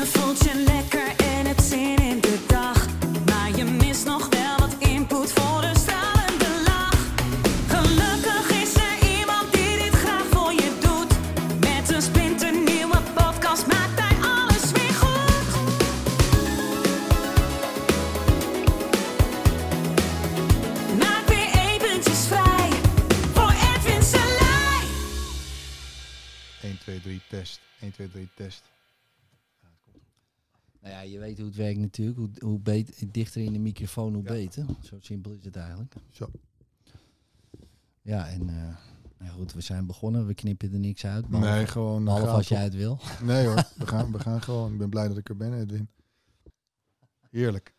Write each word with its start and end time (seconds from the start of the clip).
Je 0.00 0.06
voelt 0.06 0.38
je 0.44 0.54
lekker 0.54 1.16
en 1.16 1.46
hebt 1.46 1.62
zin 1.62 1.96
in 1.96 2.20
de 2.20 2.44
dag. 2.46 2.86
Maar 3.26 3.56
je 3.56 3.64
mist 3.64 4.04
nog 4.04 4.28
wel 4.28 4.56
wat 4.58 4.74
input 4.78 5.32
voor 5.32 5.62
een 5.62 5.76
stralende 5.76 6.62
lach. 6.64 6.98
Gelukkig 7.68 8.50
is 8.62 8.74
er 8.74 9.18
iemand 9.18 9.52
die 9.52 9.76
dit 9.78 9.94
graag 9.94 10.26
voor 10.30 10.52
je 10.52 10.78
doet. 10.80 11.12
Met 11.60 11.90
een 11.94 12.02
splinternieuwe 12.02 13.00
podcast 13.14 13.66
maakt 13.66 14.00
hij 14.00 14.16
alles 14.22 14.72
weer 14.72 14.94
goed. 15.02 15.48
Maak 20.98 21.26
weer 21.28 21.50
eventjes 21.70 22.26
vrij 22.26 22.70
voor 23.32 23.52
Edwin 23.74 24.02
Selij. 24.02 24.84
1, 26.62 26.78
2, 26.78 27.00
3, 27.00 27.20
test. 27.28 27.60
1, 27.80 27.92
2, 27.92 28.10
3, 28.10 28.28
test. 28.34 28.62
Ja, 31.00 31.06
je 31.06 31.18
weet 31.18 31.36
hoe 31.38 31.46
het 31.46 31.56
werkt 31.56 31.78
natuurlijk. 31.78 32.18
Hoe, 32.18 32.30
hoe 32.38 32.58
beter, 32.58 32.94
dichter 33.12 33.42
in 33.42 33.52
de 33.52 33.58
microfoon, 33.58 34.14
hoe 34.14 34.22
Ja. 34.22 34.28
beter. 34.30 34.64
Zo 34.82 34.96
simpel 35.00 35.32
is 35.32 35.44
het 35.44 35.56
eigenlijk. 35.56 35.94
Zo. 36.10 36.30
Ja, 38.02 38.28
en 38.28 38.48
eh, 38.48 38.76
nou 39.18 39.30
goed, 39.30 39.52
we 39.52 39.60
zijn 39.60 39.86
begonnen. 39.86 40.26
We 40.26 40.34
knippen 40.34 40.72
er 40.72 40.78
niks 40.78 41.06
uit. 41.06 41.28
Behalve, 41.28 41.54
Nee, 41.54 41.66
gewoon. 41.66 42.04
behalve 42.04 42.26
gaan 42.26 42.34
als 42.34 42.48
jij 42.48 42.62
het 42.62 42.74
wil. 42.74 42.98
Nee 43.22 43.46
hoor, 43.46 43.54
we 43.78 43.86
gaan, 43.86 44.12
we 44.12 44.18
gaan 44.18 44.42
gewoon. 44.42 44.72
Ik 44.72 44.78
ben 44.78 44.90
blij 44.90 45.08
dat 45.08 45.16
ik 45.16 45.28
er 45.28 45.36
ben, 45.36 45.60
Edwin. 45.60 45.88
Heerlijk. 47.30 47.74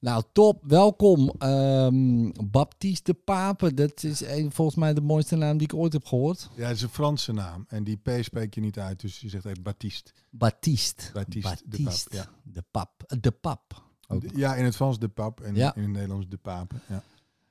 Nou, 0.00 0.22
top. 0.32 0.62
Welkom. 0.66 1.28
Ehm 1.38 2.30
Baptiste 2.50 3.12
de 3.12 3.18
Pape. 3.24 3.74
Dat 3.74 4.02
is 4.02 4.20
een, 4.24 4.52
volgens 4.52 4.76
mij 4.76 4.94
de 4.94 5.00
mooiste 5.00 5.36
naam 5.36 5.58
die 5.58 5.66
ik 5.66 5.74
ooit 5.74 5.92
heb 5.92 6.04
gehoord. 6.04 6.50
Ja, 6.56 6.66
het 6.66 6.76
is 6.76 6.82
een 6.82 6.88
Franse 6.88 7.32
naam. 7.32 7.64
En 7.68 7.84
die 7.84 7.96
P 7.96 8.10
spreek 8.20 8.54
je 8.54 8.60
niet 8.60 8.78
uit, 8.78 9.00
dus 9.00 9.20
je 9.20 9.28
zegt 9.28 9.44
echt 9.46 9.62
Baptiste. 9.62 10.12
Baptiste. 10.30 11.04
Baptiste 11.12 11.64
de 11.68 11.82
Pap, 11.82 12.12
ja. 12.12 12.26
De 12.42 12.62
Pap. 12.70 13.02
Eh, 13.06 13.18
De 13.20 13.30
Pap. 13.30 13.82
Ook. 14.08 14.20
De- 14.20 14.38
Ja, 14.38 14.54
in 14.54 14.64
het 14.64 14.76
Frans 14.76 14.98
de 14.98 15.08
Pap 15.08 15.40
en 15.40 15.54
Ja. 15.54 15.74
in 15.74 15.82
het 15.82 15.90
Nederlands 15.90 16.26
de 16.28 16.36
Pape. 16.36 16.74
Ja. 16.88 17.02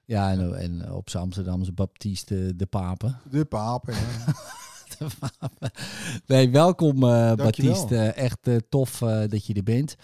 Ja, 0.05 0.31
en, 0.31 0.59
en 0.59 0.92
op 0.94 1.09
zijn 1.09 1.23
Amsterdamse 1.23 1.72
Baptiste 1.72 2.55
de 2.55 2.66
Pape. 2.66 3.16
De 3.31 3.45
Pape, 3.45 3.92
ja. 3.92 4.33
Nee, 6.26 6.50
welkom 6.50 7.00
Dankjewel. 7.00 7.36
Baptiste. 7.36 7.98
Echt 7.98 8.48
eh, 8.48 8.56
tof 8.70 9.02
eh, 9.02 9.23
dat 9.28 9.45
je 9.45 9.54
er 9.54 9.64
bent. 9.64 9.95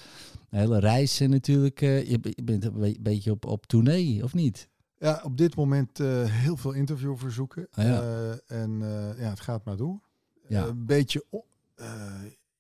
Een 0.50 0.60
hele 0.60 0.80
reis 0.80 1.20
natuurlijk. 1.20 1.80
je, 1.80 2.18
be- 2.22 2.32
je 2.36 2.44
bent 2.44 2.64
een 2.66 2.80
be- 2.80 2.98
beetje 3.00 3.32
op, 3.32 3.46
op 3.46 3.66
tournee, 3.66 4.24
of 4.24 4.34
niet? 4.34 4.70
ja, 5.00 5.22
op 5.24 5.38
dit 5.38 5.56
moment 5.56 5.98
heel 6.28 6.58
veel 6.58 6.72
interviewverzoeken. 6.72 7.68
Ah, 7.72 7.86
ja. 7.86 8.02
En 8.48 8.80
ja, 9.18 9.30
het 9.30 9.40
gaat 9.40 9.66
maar 9.66 9.78
door. 9.78 10.00
Ja. 10.48 10.66
Een 10.66 10.86
beetje 10.86 11.26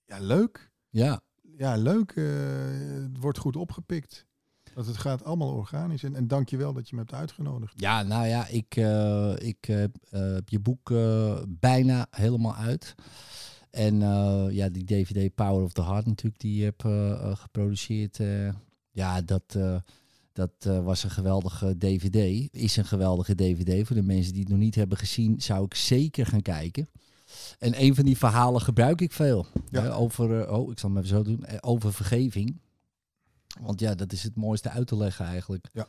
ja, 0.06 0.20
leuk. 0.20 0.72
Ja, 0.90 1.22
Ja, 1.58 1.76
leuk. 1.76 2.16
het 2.16 3.18
wordt 3.20 3.38
goed 3.38 3.56
opgepikt. 3.56 4.26
Dat 4.76 4.86
het 4.86 4.98
gaat 4.98 5.23
allemaal 5.23 5.54
organisch. 5.54 6.04
En, 6.04 6.16
en 6.16 6.28
dank 6.28 6.50
je 6.50 6.58
wel 6.58 6.73
dat 6.73 6.90
je 6.90 6.95
me 6.95 7.02
hebt 7.02 7.14
uitgenodigd. 7.14 7.73
Ja, 7.76 8.04
nou 8.04 8.28
ja, 8.28 8.48
ik, 8.48 8.76
eh, 8.76 9.34
ik 9.38 9.68
eh, 9.68 9.84
eh, 9.84 9.90
heb 10.09 10.50
je 10.50 10.59
boek 10.59 10.92
eh, 10.92 11.38
bijna 11.48 12.08
helemaal 12.09 12.56
uit. 12.56 12.96
En 13.72 14.00
ja, 14.52 14.70
die 14.70 14.84
DVD 14.84 15.36
Power 15.36 15.64
of 15.64 15.73
the 15.73 15.84
Heart 15.84 16.06
natuurlijk, 16.06 16.40
die 16.40 16.56
je 16.56 16.64
hebt 16.64 16.84
geproduceerd. 17.40 18.20
ja, 18.92 19.22
dat, 19.22 19.58
dat 20.34 20.52
was 20.84 21.03
een 21.03 21.09
geweldige 21.09 21.78
DVD. 21.78 22.50
Is 22.52 22.78
een 22.78 22.86
geweldige 22.86 23.36
DVD. 23.36 23.88
Voor 23.88 23.96
de 23.96 24.02
mensen 24.02 24.31
die 24.34 24.42
het 24.42 24.52
nog 24.52 24.59
niet 24.59 24.76
hebben 24.76 24.98
gezien, 24.98 25.42
zou 25.42 25.66
ik 25.66 25.73
zeker 25.73 26.26
gaan 26.26 26.42
kijken. 26.42 26.90
En 27.59 27.81
een 27.81 27.96
van 27.96 28.06
die 28.06 28.18
verhalen 28.18 28.62
gebruik 28.62 29.02
ik 29.02 29.12
veel. 29.12 29.46
Ja. 29.72 29.90
over, 29.90 30.50
oh, 30.52 30.72
ik 30.72 30.80
zal 30.80 30.90
maar 30.90 31.03
even 31.03 31.16
zo 31.16 31.23
doen. 31.23 31.46
over 31.62 31.94
vergeving. 31.94 32.59
Want 33.61 33.80
ja, 33.80 33.95
dat 33.95 34.11
is 34.11 34.23
het 34.23 34.36
mooiste 34.36 34.70
uit 34.70 34.88
te 34.88 34.98
leggen 34.98 35.25
eigenlijk. 35.25 35.67
Ja. 35.73 35.88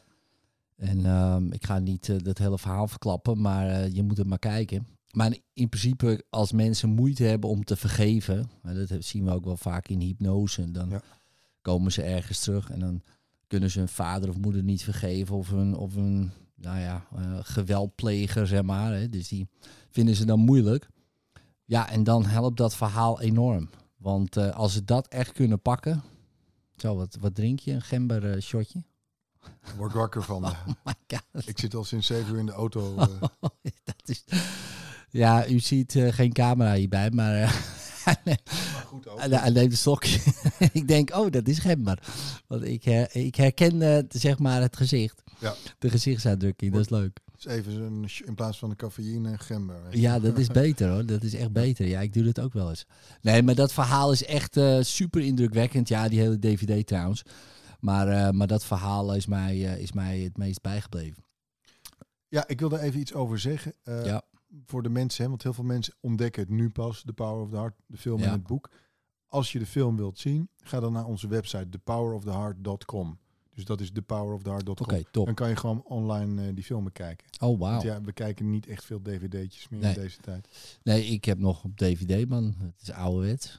En 0.77 1.07
ehm, 1.07 1.52
ik 1.52 1.64
ga 1.67 1.79
niet 1.79 2.08
eh, 2.08 2.17
dat 2.18 2.39
hele 2.39 2.58
verhaal 2.58 2.89
verklappen, 2.89 3.40
maar 3.40 3.68
eh, 3.68 3.95
je 3.95 4.02
moet 4.02 4.18
het 4.18 4.27
maar 4.27 4.39
kijken. 4.39 4.86
Maar 5.11 5.36
in 5.52 5.68
principe, 5.68 6.24
als 6.30 6.52
mensen 6.52 6.89
moeite 6.89 7.24
hebben 7.24 7.51
om 7.51 7.64
te 7.64 7.77
vergeven, 7.77 8.51
dat 8.89 9.05
zien 9.05 9.24
we 9.24 9.30
ook 9.30 9.45
wel 9.45 9.57
vaak 9.57 9.89
in 9.89 10.01
hypnose, 10.01 10.70
dan 10.70 10.89
Ja. 10.89 11.01
komen 11.63 11.92
ze 11.92 12.02
ergens 12.02 12.40
terug 12.40 12.70
en 12.70 12.80
dan 12.80 13.02
kunnen 13.46 13.70
ze 13.70 13.79
hun 13.79 13.89
vader 13.89 14.29
of 14.29 14.39
moeder 14.39 14.63
niet 14.63 14.85
vergeven 14.85 15.36
of 15.36 15.51
een, 15.51 15.74
of 15.77 15.95
een 15.96 16.30
nou 16.55 16.79
ja, 16.79 17.07
eh, 17.17 17.39
geweldpleger, 17.42 18.46
zeg 18.46 18.63
maar. 18.63 18.92
Hè. 18.95 19.08
Dus 19.08 19.29
die 19.29 19.48
vinden 19.90 20.14
ze 20.14 20.24
dan 20.24 20.40
moeilijk. 20.40 20.89
Ja, 21.64 21.90
en 21.90 22.05
dan 22.05 22.24
helpt 22.24 22.57
dat 22.57 22.77
verhaal 22.77 23.20
enorm. 23.20 23.69
Want 23.96 24.36
als 24.36 24.73
ze 24.73 24.85
dat 24.85 25.08
echt 25.08 25.33
kunnen 25.33 25.61
pakken. 25.61 26.02
Zo, 26.77 26.97
wat, 26.97 27.17
wat 27.20 27.35
drink 27.35 27.59
je? 27.61 27.73
Een 27.73 27.83
gember 27.83 28.31
eh, 28.33 28.41
shotje? 28.41 28.83
Ik 29.64 29.73
word 29.77 29.92
wakker 29.92 30.23
van. 30.23 30.45
eh, 30.45 30.51
Oh 30.51 30.67
my 30.85 30.95
god. 31.07 31.48
ik 31.48 31.59
zit 31.59 31.75
al 31.75 31.85
sinds 31.85 32.07
zeven 32.07 32.33
uur 32.33 32.39
in 32.39 32.47
de 32.47 32.53
auto. 32.53 32.97
eh. 32.97 33.07
dat 33.85 34.03
is... 34.05 34.25
Ja, 35.11 35.48
u 35.48 35.59
ziet 35.59 35.95
eh, 35.97 36.13
geen 36.13 36.33
camera 36.33 36.75
hierbij, 36.75 37.11
maar 37.11 37.35
eh, 37.42 37.53
hij 38.05 38.17
neemt- 38.25 38.51
goed 38.87 39.09
ook. 39.09 39.19
hij 39.19 39.29
hij 39.29 39.51
neemt 39.51 39.70
een 39.70 39.77
slokje. 39.79 40.20
ik 40.73 40.89
denk, 40.89 41.14
oh, 41.14 41.31
dat 41.31 41.48
is 41.48 41.59
gember. 41.59 41.98
Want 42.47 42.64
ik, 42.64 42.85
ik 43.13 43.35
herken 43.35 43.83
eh, 43.83 44.03
zeg 44.08 44.39
maar 44.39 44.61
het 44.61 44.77
gezicht. 44.77 45.23
Ja. 45.39 45.55
De 45.79 45.91
gezichtsuitdrukking, 45.91 46.73
dat 46.73 46.81
is 46.81 46.89
leuk. 46.91 47.19
Dus 47.36 47.45
even 47.47 48.08
sh- 48.08 48.20
in 48.20 48.35
plaats 48.35 48.58
van 48.58 48.69
de 48.70 48.77
cafeïne 48.77 49.30
een 49.30 49.39
gember. 49.39 49.97
Ja, 49.97 50.19
dat 50.19 50.39
is 50.39 50.47
beter 50.64 50.91
hoor. 50.91 51.07
Dat 51.07 51.23
is 51.23 51.35
echt 51.35 51.52
beter. 51.52 51.86
Ja, 51.86 52.01
ik 52.01 52.13
doe 52.13 52.23
dat 52.24 52.41
ook 52.41 52.52
wel 52.52 52.69
eens. 52.69 52.86
Nee, 53.23 53.42
maar 53.42 53.55
dat 53.55 53.73
verhaal 53.73 54.13
is 54.13 54.24
echt 54.24 54.57
eh, 54.57 54.79
super 54.80 55.20
indrukwekkend. 55.23 55.89
Ja, 55.89 56.08
die 56.08 56.20
hele 56.20 56.39
DVD 56.39 56.86
trouwens. 56.86 57.23
Maar, 57.80 58.08
eh, 58.08 58.30
maar 58.30 58.46
dat 58.46 58.64
verhaal 58.64 59.14
is 59.14 59.27
mij, 59.27 59.67
eh, 59.75 59.79
is 59.83 59.92
mij 59.92 60.19
het 60.20 60.36
meest 60.36 60.61
bijgebleven. 60.63 61.25
Ja, 62.29 62.45
ik 62.48 62.61
wil 62.61 62.69
daar 62.69 62.80
even 62.80 63.01
iets 63.01 63.14
over 63.14 63.39
zeggen. 63.39 63.73
Ja. 63.85 64.23
Voor 64.64 64.83
de 64.83 64.89
mensen, 64.89 65.23
hè, 65.23 65.29
want 65.29 65.42
heel 65.42 65.52
veel 65.52 65.64
mensen 65.64 65.95
ontdekken 66.01 66.42
het 66.42 66.51
nu 66.51 66.70
pas, 66.70 67.02
The 67.07 67.13
Power 67.13 67.42
of 67.42 67.51
the 67.51 67.57
Heart, 67.57 67.75
de 67.86 67.96
film 67.96 68.19
Ja. 68.19 68.25
en 68.27 68.33
het 68.33 68.42
boek. 68.46 68.70
Als 69.27 69.52
je 69.52 69.58
de 69.58 69.67
film 69.67 69.96
wilt 69.96 70.19
zien, 70.19 70.48
ga 70.57 70.80
dan 70.80 70.92
naar 70.92 71.05
onze 71.05 71.29
website, 71.29 71.69
thepoweroftheheart.com. 71.69 73.19
Dus 73.56 73.64
dat 73.64 73.80
is 73.80 73.90
thepoweroftheheart.com. 73.90 74.86
Oké, 74.86 75.02
top. 75.11 75.27
Dan 75.27 75.34
kan 75.34 75.48
je 75.48 75.56
gewoon 75.56 75.83
online 75.84 76.46
eh, 76.46 76.55
die 76.55 76.64
film 76.64 76.84
bekijken. 76.84 77.27
Oh, 77.40 77.58
wauw. 77.58 77.70
Want 77.70 77.83
ja, 77.83 78.00
we 78.00 78.12
kijken 78.12 78.50
niet 78.50 78.67
echt 78.67 78.84
veel 78.84 79.02
dvd'tjes 79.02 79.68
meer 79.68 79.80
Nee. 79.80 79.94
in 79.94 80.00
deze 80.00 80.18
tijd. 80.20 80.48
Nee, 80.83 81.05
ik 81.06 81.24
heb 81.24 81.39
nog 81.39 81.64
op 81.64 81.77
DVD, 81.77 82.28
man. 82.28 82.55
Het 82.58 82.83
is 82.83 82.90
ouderwets. 82.92 83.58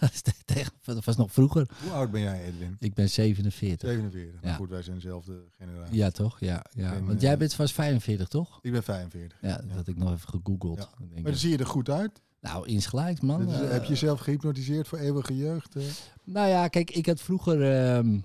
dat, 0.84 1.04
was 1.04 1.16
nog 1.16 1.32
vroeger. 1.32 1.68
Hoe 1.82 1.92
oud 1.92 2.10
ben 2.10 2.20
jij, 2.20 2.44
Edwin? 2.44 2.76
Ik 2.78 2.94
ben 2.94 3.10
47. 3.10 3.88
47. 3.88 4.40
Nou 4.42 4.56
goed, 4.56 4.68
wij 4.68 4.82
zijn 4.82 4.94
dezelfde 4.96 5.42
generatie. 5.58 5.96
Ja, 5.96 6.10
toch? 6.10 6.40
Ja, 6.40 6.64
ja. 6.74 7.00
Want 7.02 7.14
eh, 7.16 7.20
jij 7.20 7.36
bent 7.38 7.54
vast 7.54 7.74
45, 7.74 8.28
toch? 8.28 8.58
Ik 8.62 8.72
ben 8.72 8.82
45. 8.82 9.38
Ja, 9.40 9.56
dat 9.56 9.76
had 9.76 9.86
ik 9.88 9.96
nog 9.96 10.12
even 10.12 10.28
gegoogeld. 10.28 10.78
Ja. 10.78 10.84
Ik 10.84 10.98
denk, 11.10 11.22
Maar 11.22 11.30
dan 11.30 11.40
zie 11.40 11.50
je 11.50 11.58
er 11.58 11.66
goed 11.66 11.90
uit. 11.90 12.20
nou, 12.40 12.66
insgelijks, 12.68 13.20
man. 13.20 13.52
Eh, 13.52 13.70
heb 13.70 13.82
je 13.82 13.88
jezelf 13.88 14.20
gehypnotiseerd 14.20 14.88
voor 14.88 14.98
eeuwige 14.98 15.36
jeugd? 15.36 15.76
eh? 15.76 15.82
Nou 16.24 16.48
ja, 16.48 16.68
kijk, 16.68 16.90
ik 16.90 17.06
had 17.06 17.20
vroeger... 17.20 17.72
ehm, 17.96 18.18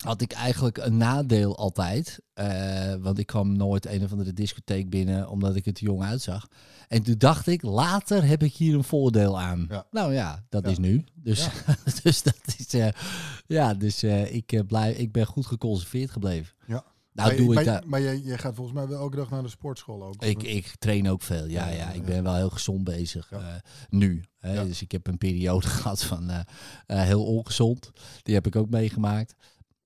had 0.00 0.20
ik 0.20 0.32
eigenlijk 0.32 0.78
een 0.78 0.96
nadeel 0.96 1.56
altijd. 1.58 2.18
Eh, 2.34 2.94
want 3.00 3.18
ik 3.18 3.26
kwam 3.26 3.56
nooit 3.56 3.86
een 3.86 4.04
of 4.04 4.12
andere 4.12 4.32
discotheek 4.32 4.90
binnen 4.90 5.28
omdat 5.28 5.56
ik 5.56 5.64
te 5.64 5.84
jong 5.84 6.02
uitzag. 6.02 6.48
En 6.88 7.02
toen 7.02 7.14
dacht 7.18 7.46
ik, 7.46 7.62
later 7.62 8.24
heb 8.24 8.42
ik 8.42 8.54
hier 8.54 8.74
een 8.74 8.84
voordeel 8.84 9.40
aan. 9.40 9.66
Ja. 9.68 9.86
Nou 9.90 10.12
ja, 10.14 10.44
dat 10.48 10.64
Ja. 10.64 10.70
is 10.70 10.78
nu. 10.78 11.04
Dus, 11.14 11.48
dus 12.02 12.22
dat 12.22 12.40
is... 12.58 12.74
eh, 12.74 12.88
ja, 13.46 13.74
dus 13.74 14.02
eh, 14.02 14.34
ik, 14.34 14.62
blijf, 14.66 14.96
ik 14.96 15.12
ben 15.12 15.26
goed 15.26 15.46
geconserveerd 15.46 16.10
gebleven. 16.10 16.54
Ja. 16.66 16.84
Nou, 17.12 17.28
maar 17.28 17.36
doe 17.36 17.48
maar, 17.54 17.58
ik 17.62 17.68
daar... 17.68 17.82
maar 17.86 18.00
jij, 18.02 18.18
jij 18.18 18.38
gaat 18.38 18.54
volgens 18.54 18.76
mij 18.76 18.88
wel 18.88 18.98
elke 19.00 19.16
dag 19.16 19.30
naar 19.30 19.42
de 19.42 19.48
sportschool 19.48 20.02
ook. 20.04 20.24
Ik, 20.24 20.42
ik 20.42 20.74
train 20.78 21.08
ook 21.08 21.22
veel, 21.22 21.46
ja, 21.46 21.66
Ja, 21.66 21.72
ja. 21.72 21.76
ja, 21.78 21.88
Ik 21.90 22.00
ja. 22.00 22.02
ben 22.06 22.22
wel 22.22 22.34
heel 22.34 22.50
gezond 22.50 22.84
bezig. 22.84 23.30
Ja. 23.30 23.62
nu. 23.88 24.24
Hè. 24.38 24.52
Ja. 24.52 24.64
Dus 24.64 24.82
ik 24.82 24.92
heb 24.92 25.06
een 25.06 25.18
periode 25.18 25.66
gehad 25.76 26.02
van 26.04 26.30
heel 26.86 27.24
ongezond. 27.24 27.90
Die 28.22 28.34
heb 28.34 28.46
ik 28.46 28.56
ook 28.56 28.70
meegemaakt. 28.70 29.34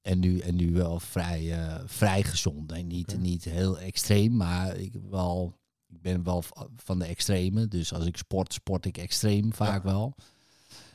En 0.04 0.18
nu, 0.18 0.38
en 0.38 0.56
nu 0.56 0.72
wel 0.72 1.00
vrij, 1.00 1.52
eh, 1.52 1.80
vrij 1.86 2.22
gezond. 2.22 2.72
En 2.72 2.86
niet, 2.86 3.18
niet 3.20 3.44
heel 3.44 3.78
extreem, 3.78 4.36
maar 4.36 4.76
ik, 4.76 4.92
wel, 5.10 5.58
ik 5.88 6.02
ben 6.02 6.22
wel 6.24 6.42
van 6.76 6.98
de 6.98 7.04
extreme. 7.04 7.68
Dus 7.68 7.92
als 7.92 8.06
ik 8.06 8.16
sport, 8.16 8.52
sport 8.52 8.84
ik 8.84 8.98
extreem 8.98 9.52
vaak 9.52 9.82
wel. 9.82 10.14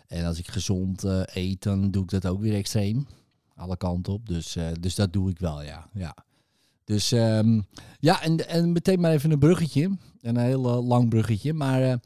En 0.08 0.26
als 0.26 0.40
ik 0.40 0.48
gezond 0.48 1.04
eh, 1.04 1.22
eet, 1.26 1.64
dan 1.64 1.92
doe 1.92 2.04
ik 2.04 2.10
dat 2.10 2.26
ook 2.26 2.42
weer 2.42 2.56
extreem. 2.56 3.08
Alle 3.56 3.78
kanten 3.78 4.14
op. 4.14 4.28
Dus, 4.28 4.56
eh, 4.56 4.68
dus 4.80 4.96
dat 4.96 5.14
doe 5.14 5.30
ik 5.30 5.40
wel, 5.40 5.62
ja. 5.62 5.90
ja. 5.94 6.16
Dus 6.84 7.12
ehm, 7.12 7.62
ja, 8.00 8.22
en, 8.22 8.48
en 8.48 8.72
meteen 8.72 9.00
maar 9.00 9.12
even 9.12 9.32
een 9.32 9.40
bruggetje. 9.40 9.98
Een 10.22 10.38
heel 10.38 10.84
lang 10.84 11.10
bruggetje. 11.10 11.54
Maar 11.54 12.00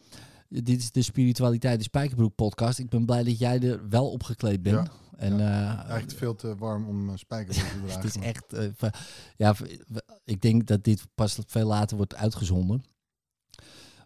dit 0.47 0.79
is 0.79 0.91
de 0.91 1.01
Spiritualiteit 1.01 1.77
de 1.77 1.83
Spijkerbroek 1.83 2.35
podcast. 2.35 2.79
Ik 2.79 2.89
ben 2.89 3.05
blij 3.05 3.23
dat 3.23 3.39
jij 3.39 3.59
er 3.61 3.89
wel 3.89 4.09
opgekleed 4.09 4.61
bent. 4.61 4.87
Ja. 4.87 5.02
En, 5.23 5.39
eh, 5.39 5.79
Eigenlijk 5.79 6.17
veel 6.17 6.35
te 6.35 6.55
warm 6.55 6.87
om 6.87 7.09
uh, 7.09 7.15
spijkerbroek 7.15 7.65
te 7.71 7.77
dragen. 7.85 8.01
het 8.01 8.15
is 8.15 8.21
echt... 8.21 8.53
eh, 8.53 8.89
ja, 9.35 9.55
ik 10.23 10.41
denk 10.41 10.65
dat 10.67 10.83
dit 10.83 11.03
pas 11.15 11.37
veel 11.47 11.67
later 11.67 11.97
wordt 11.97 12.15
uitgezonden. 12.15 12.83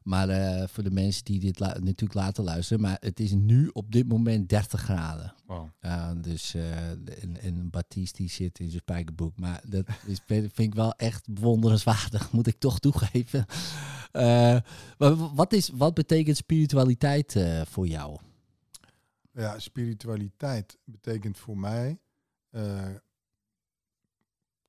Maar 0.03 0.29
eh, 0.29 0.67
voor 0.67 0.83
de 0.83 0.91
mensen 0.91 1.23
die 1.23 1.39
dit 1.39 1.59
la- 1.59 1.77
natuurlijk 1.79 2.13
later 2.13 2.43
luisteren, 2.43 2.81
maar 2.81 2.97
het 2.99 3.19
is 3.19 3.31
nu 3.33 3.69
op 3.73 3.91
dit 3.91 4.07
moment 4.07 4.49
30 4.49 4.81
graden. 4.81 5.33
Wow. 5.45 5.67
Ja, 5.81 6.13
dus 6.15 6.53
eh, 6.53 6.89
en, 6.89 7.41
en 7.41 7.69
Baptiste 7.69 8.17
die 8.17 8.29
zit 8.29 8.59
in 8.59 8.69
zijn 8.69 8.81
spijkerbroek. 8.81 9.39
Maar 9.39 9.61
dat 9.65 9.85
is, 10.05 10.19
vind 10.27 10.59
ik 10.59 10.73
wel 10.75 10.91
echt 10.93 11.33
bewonderenswaardig, 11.33 12.31
moet 12.33 12.47
ik 12.47 12.59
toch 12.59 12.79
toegeven. 12.79 13.45
Eh, 14.11 14.57
maar 14.97 15.15
wat, 15.35 15.53
is, 15.53 15.69
wat 15.73 15.93
betekent 15.93 16.37
spiritualiteit 16.37 17.35
eh, 17.35 17.61
voor 17.65 17.87
jou? 17.87 18.19
Ja, 19.38 19.60
spiritualiteit 19.60 20.78
betekent 20.84 21.38
voor 21.38 21.57
mij 21.57 22.00
eh, 22.50 22.95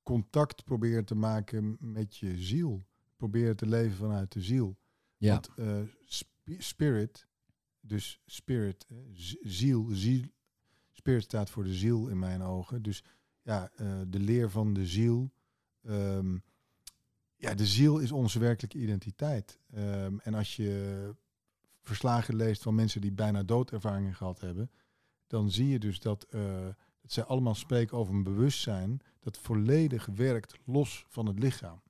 contact 0.03 0.63
proberen 0.63 1.05
te 1.05 1.15
maken 1.15 1.77
met 1.79 2.17
je 2.17 2.37
ziel. 2.37 2.85
Proberen 3.17 3.55
te 3.55 3.65
leven 3.67 3.97
vanuit 3.97 4.31
de 4.31 4.41
ziel. 4.41 4.77
Ja, 5.17 5.31
Want 5.33 5.49
eh, 5.57 5.81
spi- 6.05 6.61
spirit, 6.61 7.27
dus 7.79 8.21
spirit, 8.25 8.85
eh, 8.89 8.97
ziel, 9.41 9.87
ziel, 9.91 10.23
spirit 10.91 11.23
staat 11.23 11.49
voor 11.49 11.63
de 11.63 11.73
ziel 11.73 12.07
in 12.07 12.19
mijn 12.19 12.41
ogen. 12.41 12.81
Dus 12.81 13.03
ja, 13.41 13.71
de 14.07 14.19
leer 14.19 14.49
van 14.49 14.73
de 14.73 14.85
ziel. 14.85 15.31
ehm, 15.83 16.37
ja, 17.35 17.53
de 17.53 17.65
ziel 17.65 17.99
is 17.99 18.11
onze 18.11 18.39
werkelijke 18.39 18.77
identiteit. 18.77 19.59
Ehm, 19.71 20.17
en 20.19 20.33
als 20.33 20.55
je 20.55 21.15
verslagen 21.83 22.35
leest 22.35 22.61
van 22.61 22.75
mensen 22.75 23.01
die 23.01 23.11
bijna 23.11 23.43
doodervaringen 23.43 24.15
gehad 24.15 24.39
hebben, 24.39 24.71
dan 25.27 25.51
zie 25.51 25.67
je 25.67 25.79
dus 25.79 25.99
dat, 25.99 26.23
eh, 26.23 26.41
dat 27.01 27.11
zij 27.11 27.23
allemaal 27.23 27.55
spreken 27.55 27.97
over 27.97 28.13
een 28.13 28.23
bewustzijn 28.23 29.01
dat 29.19 29.37
volledig 29.37 30.05
werkt 30.05 30.53
los 30.65 31.05
van 31.07 31.25
het 31.25 31.39
lichaam. 31.39 31.81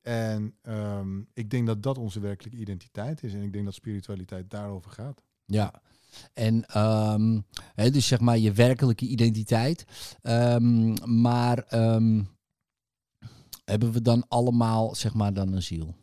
En 0.00 0.54
ehm, 0.62 1.20
ik 1.32 1.50
denk 1.50 1.66
dat 1.66 1.82
dat 1.82 1.98
onze 1.98 2.20
werkelijke 2.20 2.58
identiteit 2.58 3.22
is. 3.22 3.34
En 3.34 3.42
ik 3.42 3.52
denk 3.52 3.64
dat 3.64 3.74
spiritualiteit 3.74 4.50
daarover 4.50 4.90
gaat. 4.90 5.22
ja. 5.44 5.82
En 6.32 6.66
ehm, 6.66 7.40
dus 7.74 8.06
zeg 8.06 8.20
maar 8.20 8.38
je 8.38 8.52
werkelijke 8.52 9.06
identiteit. 9.06 9.84
Ehm, 10.22 10.92
maar 11.20 11.64
hebben 13.64 13.92
we 13.92 14.02
dan 14.02 14.24
allemaal 14.28 14.94
zeg 14.94 15.14
maar 15.14 15.34
dan 15.34 15.52
een 15.52 15.62
ziel? 15.62 15.94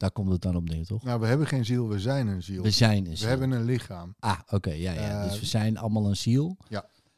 Daar 0.00 0.10
komt 0.10 0.30
het 0.32 0.40
dan 0.42 0.56
op 0.56 0.68
neer, 0.68 0.86
toch? 0.86 1.02
Nou, 1.02 1.20
we 1.20 1.26
hebben 1.26 1.46
geen 1.46 1.64
ziel, 1.64 1.88
we 1.88 2.00
zijn 2.00 2.26
een 2.26 2.42
ziel. 2.42 2.62
We 2.62 2.70
zijn 2.70 3.06
een 3.06 3.14
We 3.16 3.26
hebben 3.26 3.50
een 3.50 3.64
lichaam. 3.64 4.14
Ah, 4.18 4.38
oké, 4.50 4.70
ja, 4.70 4.92
ja. 4.92 5.22
Eh, 5.22 5.30
dus 5.30 5.40
we 5.40 5.46
zijn 5.46 5.76
allemaal 5.78 6.06
een 6.06 6.16
ziel. 6.16 6.56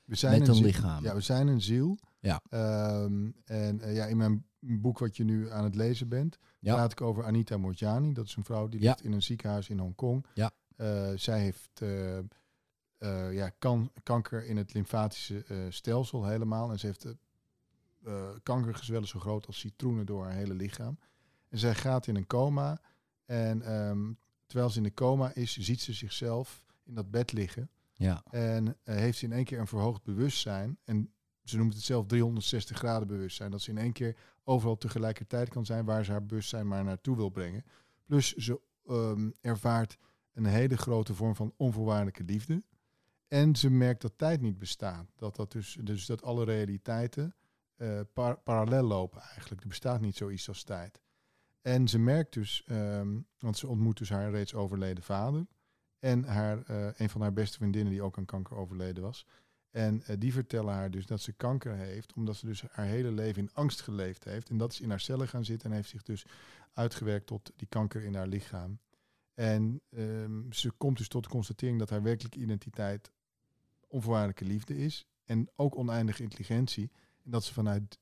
We 0.05 0.15
zijn 0.17 0.39
Met 0.39 0.49
een 0.49 0.63
lichaam. 0.63 1.03
Ja, 1.03 1.15
we 1.15 1.21
zijn 1.21 1.47
een 1.47 1.61
ziel. 1.61 1.99
Ja. 2.21 2.41
Ehm, 2.49 3.31
en 3.45 3.81
eh, 3.81 3.95
ja, 3.95 4.05
in 4.07 4.17
mijn 4.17 4.45
boek 4.61 4.99
wat 4.99 5.17
je 5.17 5.25
nu 5.25 5.51
aan 5.51 5.65
het 5.65 5.75
lezen 5.75 6.09
bent, 6.09 6.39
Ja. 6.59 6.75
praat 6.75 6.93
ik 6.93 7.01
over 7.01 7.25
Anita 7.25 7.57
Morjani. 7.57 8.13
Dat 8.13 8.27
is 8.27 8.37
een 8.37 8.45
vrouw 8.45 8.69
die 8.69 8.81
Ja. 8.81 8.87
ligt 8.89 9.05
in 9.05 9.13
een 9.13 9.23
ziekenhuis 9.23 9.69
in 9.69 9.79
Hongkong. 9.79 10.27
Ja. 10.35 10.51
Eh, 10.77 11.11
zij 11.17 11.41
heeft 11.41 11.71
eh, 11.81 12.19
eh, 12.19 12.25
ja, 13.33 13.49
kan, 13.59 13.91
kanker 14.03 14.47
in 14.47 14.57
het 14.57 14.75
lymfatische 14.75 15.45
eh, 15.45 15.57
stelsel 15.69 16.25
helemaal. 16.27 16.71
En 16.71 16.79
ze 16.79 16.87
heeft 16.87 17.05
eh, 17.05 17.13
eh, 18.05 18.29
kankergezwellen 18.43 19.09
zo 19.09 19.19
groot 19.19 19.47
als 19.47 19.59
citroenen 19.59 20.07
door 20.07 20.25
haar 20.25 20.33
hele 20.35 20.55
lichaam. 20.55 20.99
En 21.53 21.59
zij 21.59 21.75
gaat 21.75 22.07
in 22.07 22.17
een 22.17 22.27
coma. 22.27 22.81
En 23.25 23.63
ehm, 23.63 24.13
terwijl 24.47 24.71
ze 24.71 24.77
in 24.77 24.83
de 24.83 24.95
coma 24.95 25.35
is, 25.35 25.57
ziet 25.57 25.81
ze 25.81 25.93
zichzelf 25.93 26.65
in 26.85 26.95
dat 26.95 27.11
bed 27.11 27.33
liggen. 27.33 27.71
Ja, 27.93 28.23
En 28.31 28.77
eh, 28.83 28.95
heeft 28.95 29.19
ze 29.19 29.25
in 29.25 29.33
één 29.33 29.45
keer 29.45 29.59
een 29.59 29.67
verhoogd 29.67 30.03
bewustzijn. 30.03 30.79
En 30.85 31.13
ze 31.45 31.57
noemt 31.57 31.75
het 31.75 31.83
zelf 31.83 32.07
360 32.07 32.77
graden 32.77 33.09
bewustzijn. 33.09 33.51
Dat 33.51 33.61
ze 33.61 33.71
in 33.71 33.79
één 33.79 33.93
keer 33.93 34.17
overal 34.45 34.77
tegelijkertijd 34.77 35.49
kan 35.49 35.67
zijn 35.67 35.85
waar 35.85 36.05
ze 36.05 36.11
haar 36.11 36.27
bewustzijn 36.27 36.69
maar 36.69 36.85
naartoe 36.85 37.17
wil 37.17 37.29
brengen. 37.29 37.65
Plus 38.05 38.35
ze 38.35 38.61
ehm, 38.87 39.31
ervaart 39.41 39.99
een 40.33 40.47
hele 40.47 40.77
grote 40.77 41.15
vorm 41.15 41.37
van 41.37 41.55
onvoorwaardelijke 41.57 42.25
liefde. 42.25 42.63
En 43.29 43.57
ze 43.57 43.71
merkt 43.71 44.03
dat 44.03 44.13
tijd 44.17 44.41
niet 44.41 44.59
bestaat. 44.59 45.07
Dat, 45.17 45.37
dat 45.37 45.53
dus, 45.53 45.79
dus 45.81 46.07
dat 46.07 46.23
alle 46.23 46.45
realiteiten 46.45 47.35
eh, 47.77 48.01
par- 48.13 48.39
parallel 48.39 48.83
lopen 48.83 49.21
eigenlijk. 49.21 49.63
Er 49.63 49.69
bestaat 49.69 50.01
niet 50.01 50.17
zoiets 50.17 50.49
als 50.49 50.63
tijd. 50.63 51.01
En 51.63 51.89
ze 51.89 51.99
merkt 51.99 52.33
dus, 52.33 52.63
ehm, 52.67 53.21
want 53.39 53.59
ze 53.59 53.67
ontmoet 53.67 53.99
dus 53.99 54.09
haar 54.09 54.31
reeds 54.31 54.55
overleden 54.55 55.05
vader. 55.05 55.47
En 55.99 56.25
haar, 56.25 56.63
eh, 56.63 56.89
een 56.97 57.09
van 57.09 57.21
haar 57.21 57.33
beste 57.33 57.57
vriendinnen 57.57 57.93
die 57.93 58.03
ook 58.03 58.19
aan 58.19 58.25
kanker 58.25 58.57
overleden 58.57 59.03
was. 59.03 59.27
En 59.71 60.03
eh, 60.03 60.17
die 60.19 60.33
vertellen 60.33 60.75
haar 60.75 60.91
dus 60.91 61.07
dat 61.07 61.21
ze 61.21 61.33
kanker 61.33 61.75
heeft, 61.75 62.13
omdat 62.13 62.37
ze 62.37 62.47
dus 62.47 62.63
haar 62.71 62.87
hele 62.87 63.11
leven 63.11 63.43
in 63.43 63.53
angst 63.53 63.81
geleefd 63.81 64.25
heeft. 64.25 64.51
En 64.51 64.57
dat 64.57 64.73
is 64.73 64.81
in 64.81 64.91
haar 64.91 65.01
cellen 65.01 65.29
gaan 65.29 65.45
zitten 65.45 65.71
en 65.71 65.77
heeft 65.77 65.89
zich 65.89 66.03
dus 66.03 66.25
uitgewerkt 66.73 67.27
tot 67.27 67.53
die 67.57 67.69
kanker 67.69 68.03
in 68.03 68.15
haar 68.15 68.27
lichaam. 68.27 68.79
En 69.35 69.81
ehm, 69.91 70.53
ze 70.53 70.71
komt 70.71 70.97
dus 70.97 71.09
tot 71.09 71.23
de 71.23 71.29
constatering 71.29 71.79
dat 71.79 71.91
haar 71.91 72.03
werkelijke 72.03 72.39
identiteit 72.39 73.11
onvoorwaardelijke 73.89 74.45
liefde 74.45 74.77
is. 74.77 75.07
En 75.25 75.51
ook 75.57 75.77
oneindige 75.77 76.23
intelligentie. 76.23 76.91
En 77.25 77.31
dat 77.31 77.45
ze 77.45 77.53
vanuit 77.53 77.99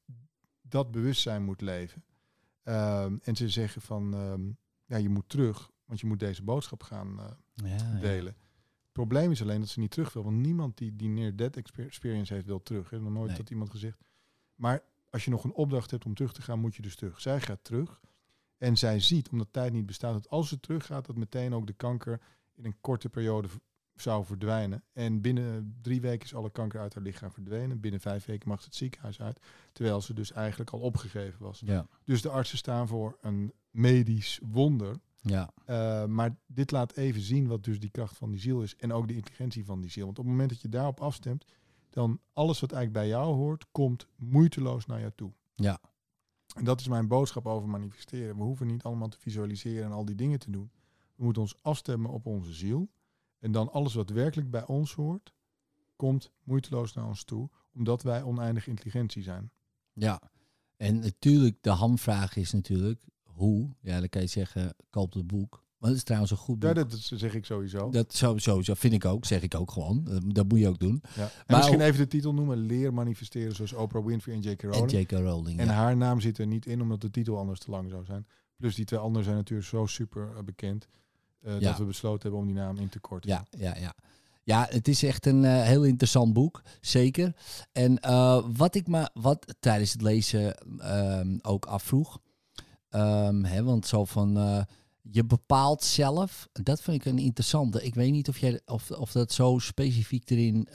dat 0.62 0.90
bewustzijn 0.90 1.42
moet 1.42 1.60
leven. 1.60 2.04
Ehm, 2.62 3.16
en 3.22 3.36
ze 3.36 3.48
zeggen 3.48 3.82
van, 3.82 4.14
ehm, 4.14 4.50
ja, 4.84 4.96
je 4.96 5.08
moet 5.08 5.28
terug, 5.28 5.70
want 5.84 6.00
je 6.00 6.06
moet 6.06 6.18
deze 6.18 6.42
boodschap 6.42 6.82
gaan 6.82 7.18
eh, 7.20 7.26
ja, 7.54 7.76
ja. 7.76 8.00
delen. 8.00 8.32
Het 8.82 8.92
probleem 9.08 9.30
is 9.30 9.42
alleen 9.42 9.60
dat 9.60 9.68
ze 9.68 9.80
niet 9.80 9.90
terug 9.90 10.12
wil. 10.12 10.24
Want 10.24 10.36
niemand 10.36 10.78
die, 10.78 10.96
die 10.96 11.08
near 11.08 11.36
death 11.36 11.56
exper- 11.56 11.86
experience 11.86 12.34
heeft, 12.34 12.46
wil 12.46 12.62
terug. 12.62 12.90
Hè. 12.90 13.00
Nog 13.00 13.12
nooit 13.12 13.28
Nee. 13.28 13.36
dat 13.36 13.50
iemand 13.50 13.70
gezegd. 13.70 13.98
Maar 14.54 14.82
als 15.10 15.24
je 15.24 15.30
nog 15.30 15.44
een 15.44 15.52
opdracht 15.52 15.90
hebt 15.90 16.04
om 16.04 16.14
terug 16.14 16.32
te 16.32 16.42
gaan, 16.42 16.58
moet 16.60 16.74
je 16.74 16.82
dus 16.82 16.96
terug. 16.96 17.20
Zij 17.20 17.40
gaat 17.40 17.64
terug. 17.64 18.00
En 18.58 18.76
zij 18.76 19.00
ziet, 19.00 19.28
omdat 19.28 19.48
tijd 19.50 19.72
niet 19.72 19.86
bestaat, 19.86 20.12
dat 20.12 20.28
als 20.28 20.48
ze 20.48 20.60
teruggaat, 20.60 21.06
dat 21.06 21.16
meteen 21.16 21.54
ook 21.54 21.66
de 21.66 21.72
kanker 21.72 22.20
in 22.54 22.64
een 22.64 22.80
korte 22.80 23.08
periode 23.08 23.48
zou 24.00 24.24
verdwijnen. 24.24 24.82
En 24.92 25.20
binnen 25.20 25.78
drie 25.82 26.00
weken 26.00 26.24
is 26.26 26.34
alle 26.34 26.50
kanker 26.50 26.80
uit 26.80 26.94
haar 26.94 27.02
lichaam 27.02 27.30
verdwenen. 27.32 27.80
Binnen 27.80 28.00
vijf 28.00 28.24
weken 28.24 28.48
mag 28.48 28.60
ze 28.60 28.66
het 28.66 28.74
ziekenhuis 28.74 29.20
uit. 29.20 29.40
Terwijl 29.72 30.00
ze 30.00 30.14
dus 30.14 30.32
eigenlijk 30.32 30.70
al 30.70 30.80
opgegeven 30.80 31.42
was. 31.42 31.62
Ja, 31.64 31.86
Dus 32.04 32.22
de 32.22 32.28
artsen 32.28 32.58
staan 32.58 32.88
voor 32.88 33.18
een 33.20 33.52
medisch 33.70 34.40
wonder. 34.42 34.96
ja, 35.20 35.50
Uh, 35.66 36.04
maar 36.04 36.36
dit 36.46 36.70
laat 36.70 36.96
even 36.96 37.20
zien 37.20 37.46
wat 37.46 37.64
dus 37.64 37.80
die 37.80 37.90
kracht 37.90 38.16
van 38.16 38.30
die 38.30 38.40
ziel 38.40 38.62
is. 38.62 38.76
En 38.76 38.92
ook 38.92 39.08
de 39.08 39.14
intelligentie 39.14 39.64
van 39.64 39.80
die 39.80 39.90
ziel. 39.90 40.04
Want 40.04 40.18
op 40.18 40.24
het 40.24 40.32
moment 40.32 40.50
dat 40.50 40.60
je 40.60 40.68
daarop 40.68 41.00
afstemt, 41.00 41.44
dan 41.90 42.20
alles 42.32 42.60
wat 42.60 42.72
eigenlijk 42.72 43.04
bij 43.04 43.16
jou 43.16 43.34
hoort, 43.34 43.66
komt 43.72 44.06
moeiteloos 44.16 44.86
naar 44.86 45.00
jou 45.00 45.12
toe. 45.14 45.32
ja, 45.54 45.80
En 46.54 46.64
dat 46.64 46.80
is 46.80 46.88
mijn 46.88 47.08
boodschap 47.08 47.46
over 47.46 47.68
manifesteren. 47.68 48.36
We 48.36 48.42
hoeven 48.42 48.66
niet 48.66 48.82
allemaal 48.82 49.08
te 49.08 49.18
visualiseren 49.18 49.84
en 49.84 49.92
al 49.92 50.04
die 50.04 50.14
dingen 50.14 50.38
te 50.38 50.50
doen. 50.50 50.70
We 51.16 51.24
moeten 51.24 51.42
ons 51.42 51.54
afstemmen 51.62 52.10
op 52.10 52.26
onze 52.26 52.52
ziel. 52.52 52.88
En 53.40 53.52
dan 53.52 53.72
alles 53.72 53.94
wat 53.94 54.10
werkelijk 54.10 54.50
bij 54.50 54.66
ons 54.66 54.94
hoort, 54.94 55.32
komt 55.96 56.32
moeiteloos 56.42 56.92
naar 56.92 57.06
ons 57.06 57.24
toe. 57.24 57.50
Omdat 57.74 58.02
wij 58.02 58.22
oneindige 58.22 58.70
intelligentie 58.70 59.22
zijn. 59.22 59.50
ja. 59.92 60.20
En 60.76 60.98
natuurlijk, 60.98 61.56
de 61.60 61.70
hamvraag 61.70 62.36
is 62.36 62.52
natuurlijk 62.52 63.02
hoe. 63.22 63.74
Ja, 63.80 63.98
dan 63.98 64.08
kan 64.08 64.20
je 64.20 64.26
zeggen, 64.26 64.74
koop 64.90 65.12
het 65.12 65.26
boek. 65.26 65.64
Maar 65.78 65.88
dat 65.88 65.98
is 65.98 66.04
trouwens 66.04 66.30
een 66.30 66.36
goed 66.38 66.58
boek. 66.58 66.74
Ja, 66.74 66.84
dat, 66.84 66.92
zeg 66.92 67.34
ik 67.34 67.44
sowieso. 67.44 67.90
Dat 67.90 68.14
sowieso 68.14 68.74
vind 68.74 68.92
ik 68.92 69.04
ook, 69.04 69.24
zeg 69.24 69.42
ik 69.42 69.54
ook 69.54 69.70
gewoon. 69.70 70.22
Dat, 70.26 70.48
moet 70.48 70.58
je 70.58 70.68
ook 70.68 70.78
doen. 70.78 71.02
Ja. 71.16 71.22
En 71.22 71.30
Maar 71.46 71.56
misschien 71.56 71.80
even 71.80 71.98
de 72.00 72.06
titel 72.06 72.34
noemen. 72.34 72.58
Leer 72.58 72.94
manifesteren 72.94 73.54
zoals 73.54 73.72
Oprah 73.72 74.04
Winfrey 74.04 74.34
en 74.34 74.40
J.K. 74.40 74.62
En 74.62 74.70
Rowling. 74.70 74.90
J.K. 74.90 75.10
Rowling. 75.10 75.58
En 75.58 75.66
ja. 75.66 75.72
haar 75.72 75.96
naam 75.96 76.20
zit 76.20 76.38
er 76.38 76.46
niet 76.46 76.66
in, 76.66 76.82
omdat 76.82 77.00
de 77.00 77.10
titel 77.10 77.38
anders 77.38 77.58
te 77.58 77.70
lang 77.70 77.90
zou 77.90 78.04
zijn. 78.04 78.26
Plus 78.56 78.74
die 78.74 78.84
twee 78.84 79.00
anderen 79.00 79.24
zijn 79.24 79.36
natuurlijk 79.36 79.68
zo 79.68 79.86
super 79.86 80.36
eh, 80.36 80.42
bekend. 80.42 80.88
Eh, 81.42 81.60
Ja. 81.60 81.68
Dat 81.68 81.78
we 81.78 81.84
besloten 81.84 82.22
hebben 82.22 82.40
om 82.40 82.46
die 82.46 82.54
naam 82.54 82.76
in 82.76 82.88
te 82.88 82.98
korten. 82.98 83.30
Ja, 83.30 83.44
ja, 83.50 83.76
ja. 83.76 83.94
Ja, 84.42 84.66
het 84.70 84.88
is 84.88 85.02
echt 85.02 85.26
een 85.26 85.44
eh, 85.44 85.62
heel 85.62 85.84
interessant 85.84 86.32
boek, 86.32 86.62
zeker. 86.80 87.36
En 87.72 87.98
eh, 87.98 88.44
wat 88.56 88.74
ik 88.74 88.86
me 88.86 89.10
wat 89.14 89.54
tijdens 89.60 89.92
het 89.92 90.02
lezen 90.02 90.56
ehm, 90.78 91.38
ook 91.42 91.64
afvroeg, 91.66 92.18
ehm, 92.88 93.44
hè, 93.44 93.62
want 93.62 93.86
zo 93.86 94.04
van 94.04 94.66
je 95.02 95.24
bepaalt 95.24 95.82
zelf, 95.82 96.48
dat 96.52 96.80
vind 96.82 96.96
ik 96.96 97.12
een 97.12 97.18
interessante. 97.18 97.84
Ik 97.84 97.94
weet 97.94 98.12
niet 98.12 98.28
of, 98.28 98.38
jij, 98.38 98.60
of, 98.66 98.90
of 98.90 99.12
dat 99.12 99.32
zo 99.32 99.58
specifiek 99.58 100.30
erin 100.30 100.68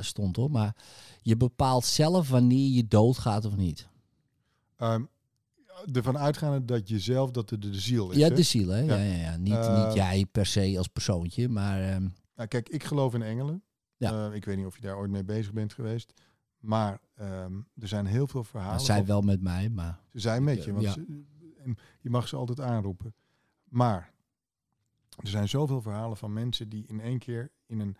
stond 0.00 0.36
hoor, 0.36 0.50
maar 0.50 0.76
je 1.22 1.36
bepaalt 1.36 1.84
zelf 1.84 2.28
wanneer 2.28 2.70
je 2.70 2.88
doodgaat 2.88 3.44
of 3.44 3.56
niet. 3.56 3.88
Ehm, 4.76 5.02
ervan 5.92 6.18
uitgaande 6.18 6.64
dat 6.64 6.88
je 6.88 6.98
zelf, 6.98 7.30
dat 7.30 7.48
de, 7.48 7.58
de 7.58 7.74
ziel 7.80 8.10
is. 8.10 8.16
Ja, 8.16 8.28
de 8.28 8.42
ziel, 8.42 8.68
hè? 8.68 8.78
Ja. 8.80 8.96
Ja. 8.96 9.02
Ja, 9.04 9.16
ja, 9.22 9.36
Niet, 9.36 9.52
Eh, 9.54 9.84
niet 9.86 9.94
jij 9.94 10.26
per 10.26 10.46
se 10.46 10.74
als 10.78 10.88
persoontje, 10.88 11.48
maar 11.48 11.82
ehm, 11.82 12.08
Nou, 12.36 12.48
kijk, 12.48 12.68
ik 12.68 12.84
geloof 12.84 13.14
in 13.14 13.22
engelen. 13.22 13.62
Ja. 13.96 14.28
Eh, 14.28 14.34
ik 14.34 14.44
weet 14.44 14.56
niet 14.56 14.66
of 14.66 14.74
je 14.76 14.82
daar 14.82 14.96
ooit 14.96 15.10
mee 15.10 15.24
bezig 15.24 15.52
bent 15.52 15.72
geweest. 15.72 16.12
Maar 16.58 17.00
ehm, 17.14 17.54
er 17.80 17.88
zijn 17.88 18.06
heel 18.06 18.26
veel 18.26 18.44
verhalen. 18.44 18.80
zij 18.80 18.96
van- 18.96 19.06
wel 19.06 19.20
met 19.20 19.40
mij, 19.40 19.68
maar 19.68 20.00
Ze 20.12 20.18
zijn 20.20 20.44
met 20.44 20.64
je, 20.64 20.72
want 20.72 20.84
Ja. 20.84 20.92
ze- 20.92 21.24
en 21.64 21.76
je 22.00 22.10
mag 22.10 22.28
ze 22.28 22.36
altijd 22.36 22.60
aanroepen. 22.60 23.14
Maar 23.64 24.12
er 25.22 25.28
zijn 25.28 25.48
zoveel 25.48 25.80
verhalen 25.82 26.16
van 26.16 26.32
mensen 26.32 26.68
die 26.68 26.86
in 26.86 27.00
één 27.00 27.18
keer 27.18 27.50
in 27.66 27.80
een 27.80 27.96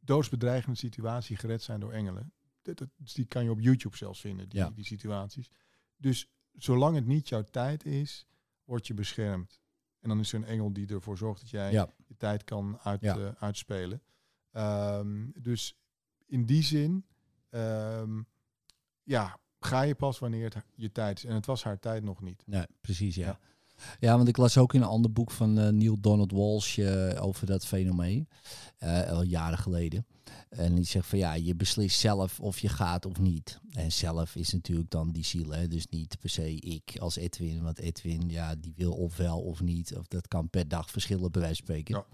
doodsbedreigende 0.00 0.76
situatie 0.76 1.36
gered 1.36 1.62
zijn 1.62 1.80
door 1.80 1.92
engelen. 1.92 2.32
Dat, 2.62 2.78
dat- 2.78 2.88
die 3.14 3.24
kan 3.26 3.44
je 3.44 3.50
op 3.50 3.60
YouTube 3.60 3.96
zelfs 3.96 4.20
vinden, 4.20 4.48
die, 4.48 4.58
Ja. 4.58 4.70
die 4.74 4.84
situaties. 4.84 5.50
Dus 5.96 6.28
zolang 6.56 6.94
het 6.94 7.06
niet 7.06 7.28
jouw 7.28 7.42
tijd 7.42 7.84
is, 7.84 8.26
word 8.64 8.86
je 8.86 8.94
beschermd. 8.94 9.60
En 10.00 10.08
dan 10.08 10.20
is 10.20 10.32
er 10.32 10.38
een 10.38 10.44
engel 10.44 10.72
die 10.72 10.86
ervoor 10.88 11.16
zorgt 11.18 11.40
dat 11.40 11.50
jij 11.50 11.72
Ja. 11.72 11.88
je 12.06 12.16
tijd 12.16 12.44
kan 12.44 12.78
uit, 12.82 13.00
Ja. 13.00 13.16
eh, 13.16 13.28
uitspelen. 13.38 14.02
Ehm, 14.52 15.26
dus 15.40 15.78
in 16.26 16.44
die 16.46 16.62
zin, 16.62 17.06
ehm, 17.50 18.22
ja, 19.02 19.38
ga 19.60 19.82
je 19.82 19.94
pas 19.94 20.18
wanneer 20.18 20.44
het 20.54 20.64
je 20.74 20.92
tijd 20.92 21.18
is. 21.18 21.24
En 21.24 21.34
het 21.34 21.46
was 21.46 21.62
haar 21.64 21.78
tijd 21.78 22.02
nog 22.02 22.20
niet. 22.20 22.42
Nee, 22.46 22.66
precies, 22.80 23.14
ja. 23.14 23.26
Ja. 23.26 23.38
Ja. 24.00 24.16
want 24.16 24.28
ik 24.28 24.36
las 24.36 24.58
ook 24.58 24.74
in 24.74 24.80
een 24.80 24.86
ander 24.88 25.12
boek 25.12 25.30
van 25.30 25.58
eh, 25.58 25.68
Neil 25.68 26.00
Donald 26.00 26.32
Walsh 26.32 26.78
eh, 26.78 27.24
over 27.24 27.46
dat 27.46 27.66
fenomeen. 27.66 28.28
eh, 28.78 29.10
al 29.10 29.22
jaren 29.22 29.58
geleden. 29.58 30.06
En 30.48 30.74
die 30.74 30.84
zegt 30.84 31.06
van 31.08 31.18
ja, 31.18 31.34
je 31.34 31.54
beslist 31.54 31.98
zelf 32.00 32.40
of 32.40 32.58
je 32.58 32.68
gaat 32.68 33.06
of 33.06 33.18
niet. 33.20 33.60
En 33.70 33.92
zelf 33.92 34.34
is 34.36 34.52
natuurlijk 34.52 34.90
dan 34.90 35.12
die 35.12 35.24
ziel. 35.24 35.50
Hè? 35.50 35.68
Dus 35.68 35.86
niet 35.86 36.16
per 36.20 36.30
se 36.30 36.54
ik 36.54 36.96
als 36.98 37.16
Edwin. 37.16 37.62
Want 37.62 37.78
Edwin, 37.78 38.28
ja, 38.28 38.54
die 38.54 38.72
wil 38.76 38.92
of 38.92 39.16
wel 39.16 39.40
of 39.40 39.60
niet. 39.60 39.96
Of 39.96 40.06
dat 40.06 40.28
kan 40.28 40.48
per 40.50 40.68
dag 40.68 40.90
verschillen 40.90 41.32
bij 41.32 41.40
wijze 41.40 41.56
van 41.56 41.64
spreken. 41.66 41.94
Ja. 41.94 42.04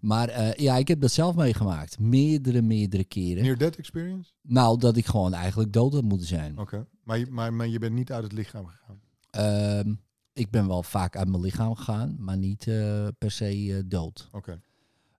Maar 0.00 0.60
ja, 0.62 0.76
ik 0.76 0.88
heb 0.88 1.00
dat 1.00 1.10
zelf 1.10 1.34
meegemaakt. 1.34 1.98
Meerdere, 1.98 2.62
meerdere 2.62 3.04
keren. 3.04 3.42
Near 3.42 3.58
death 3.58 3.76
experience? 3.76 4.30
Nou, 4.42 4.78
dat 4.78 4.96
ik 4.96 5.06
gewoon 5.06 5.32
eigenlijk 5.34 5.72
dood 5.72 5.92
had 5.92 6.02
moeten 6.04 6.26
zijn. 6.26 6.58
Oké. 6.58 6.86
Maar, 7.04 7.18
je- 7.18 7.26
maar, 7.30 7.52
maar 7.52 7.68
je 7.68 7.78
bent 7.78 7.94
niet 7.94 8.12
uit 8.12 8.22
het 8.22 8.32
lichaam 8.32 8.66
gegaan. 8.66 9.00
Ehm, 9.30 9.94
ik 10.34 10.50
ben 10.50 10.68
wel 10.68 10.82
vaak 10.82 11.16
uit 11.16 11.28
mijn 11.28 11.42
lichaam 11.42 11.74
gegaan, 11.74 12.16
maar 12.18 12.36
niet 12.36 12.68
eh, 12.68 13.06
per 13.18 13.30
se 13.30 13.74
eh, 13.76 13.82
dood. 13.86 14.28
Oké. 14.32 14.60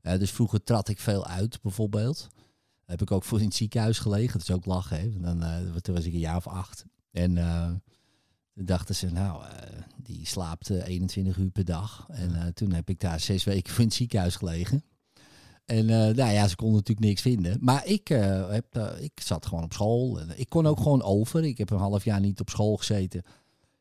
Dus 0.01 0.31
vroeger 0.31 0.63
trad 0.63 0.89
ik 0.89 1.00
veel 1.00 1.25
uit, 1.25 1.62
bijvoorbeeld. 1.62 2.27
Heb 2.86 3.01
ik 3.01 3.12
ook 3.12 3.24
voor 3.24 3.39
in 3.39 3.45
het 3.45 3.55
ziekenhuis 3.55 4.00
gelegen. 4.00 4.39
Dat 4.39 4.50
is 4.50 4.55
ook 4.55 4.65
lachen, 4.65 5.00
hè. 5.00 5.19
Dan, 5.19 5.43
eh, 5.43 5.75
toen 5.75 5.95
was 5.95 6.05
ik 6.05 6.13
een 6.13 6.19
jaar 6.19 6.36
of 6.36 6.48
acht. 6.48 6.86
En 7.12 7.34
toen 8.53 8.65
dachten 8.65 8.95
ze, 8.95 9.12
nou, 9.12 9.43
die 9.98 10.25
slaapt 10.25 10.69
eh, 10.69 10.88
21 10.88 11.38
uur 11.38 11.50
per 11.50 11.65
dag. 11.65 12.05
En 12.10 12.53
toen 12.53 12.72
heb 12.72 12.89
ik 12.89 13.00
daar 13.00 13.19
zes 13.19 13.43
weken 13.53 13.72
voor 13.72 13.81
in 13.81 13.88
het 13.88 13.95
ziekenhuis 13.95 14.36
gelegen. 14.36 14.84
En 15.65 15.86
nou 15.86 16.31
ja, 16.31 16.48
ze 16.48 16.55
konden 16.55 16.75
natuurlijk 16.75 17.07
niks 17.07 17.22
vinden. 17.22 17.57
Maar 17.62 17.86
ik, 17.86 18.07
heb, 18.48 18.95
ik 19.00 19.22
zat 19.22 19.45
gewoon 19.45 19.63
op 19.63 19.74
school. 19.74 20.19
En 20.19 20.39
ik 20.39 20.50
kon 20.50 20.67
ook 20.67 20.77
gewoon 20.77 21.01
over. 21.01 21.43
Ik 21.43 21.57
heb 21.57 21.69
een 21.69 21.77
half 21.77 22.03
jaar 22.03 22.19
niet 22.19 22.39
op 22.39 22.50
school 22.50 22.77
gezeten. 22.77 23.24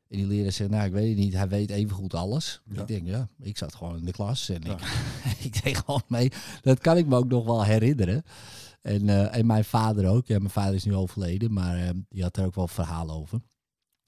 En 0.08 0.16
die 0.16 0.26
leraar 0.26 0.52
zei, 0.52 0.68
nou, 0.68 0.84
ik 0.86 0.92
weet 0.92 1.08
het 1.08 1.18
niet. 1.18 1.32
Hij 1.32 1.48
weet 1.48 1.70
evengoed 1.70 2.14
alles. 2.14 2.62
Ja. 2.64 2.80
Ik 2.80 2.86
denk, 2.86 3.06
ja, 3.06 3.28
ik 3.38 3.56
zat 3.58 3.74
gewoon 3.74 3.96
in 3.96 4.04
de 4.04 4.12
klas. 4.12 4.48
En 4.48 4.62
Ja. 4.62 4.72
ik, 4.72 4.80
ik 5.46 5.62
deed 5.62 5.76
gewoon 5.76 6.02
mee. 6.08 6.32
Dat 6.62 6.78
kan 6.78 6.96
ik 6.96 7.06
me 7.06 7.16
ook 7.16 7.28
nog 7.28 7.44
wel 7.44 7.64
herinneren. 7.64 8.22
En, 8.82 9.08
eh, 9.08 9.36
en 9.36 9.46
mijn 9.46 9.64
vader 9.64 10.08
ook. 10.08 10.26
Ja, 10.26 10.38
mijn 10.38 10.50
vader 10.50 10.74
is 10.74 10.84
nu 10.84 10.94
overleden, 10.94 11.52
maar 11.52 11.78
eh, 11.78 11.90
die 12.08 12.22
had 12.22 12.36
er 12.36 12.44
ook 12.44 12.54
wel 12.54 12.68
verhalen 12.68 13.14
over. 13.14 13.40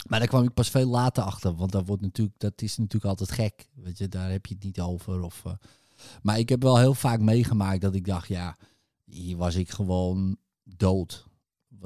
Maar 0.08 0.18
daar 0.18 0.28
kwam 0.28 0.42
ik 0.44 0.54
pas 0.54 0.70
veel 0.70 0.88
later 0.88 1.22
achter, 1.22 1.54
want 1.54 1.72
dat, 1.72 1.86
wordt 1.86 2.02
natuurlijk, 2.02 2.38
dat 2.38 2.62
is 2.62 2.76
natuurlijk 2.76 3.04
altijd 3.04 3.30
gek. 3.32 3.68
Weet 3.74 3.98
je, 3.98 4.08
daar 4.08 4.30
heb 4.30 4.46
je 4.46 4.54
het 4.54 4.64
niet 4.64 4.80
over. 4.80 5.22
Of, 5.22 5.42
eh. 5.44 5.52
Maar 6.22 6.38
ik 6.38 6.48
heb 6.48 6.62
wel 6.62 6.78
heel 6.78 6.94
vaak 6.94 7.20
meegemaakt 7.20 7.80
dat 7.80 7.94
ik 7.94 8.06
dacht, 8.06 8.28
ja, 8.28 8.56
hier 9.04 9.36
was 9.36 9.54
ik 9.54 9.70
gewoon 9.70 10.36
dood. 10.64 11.26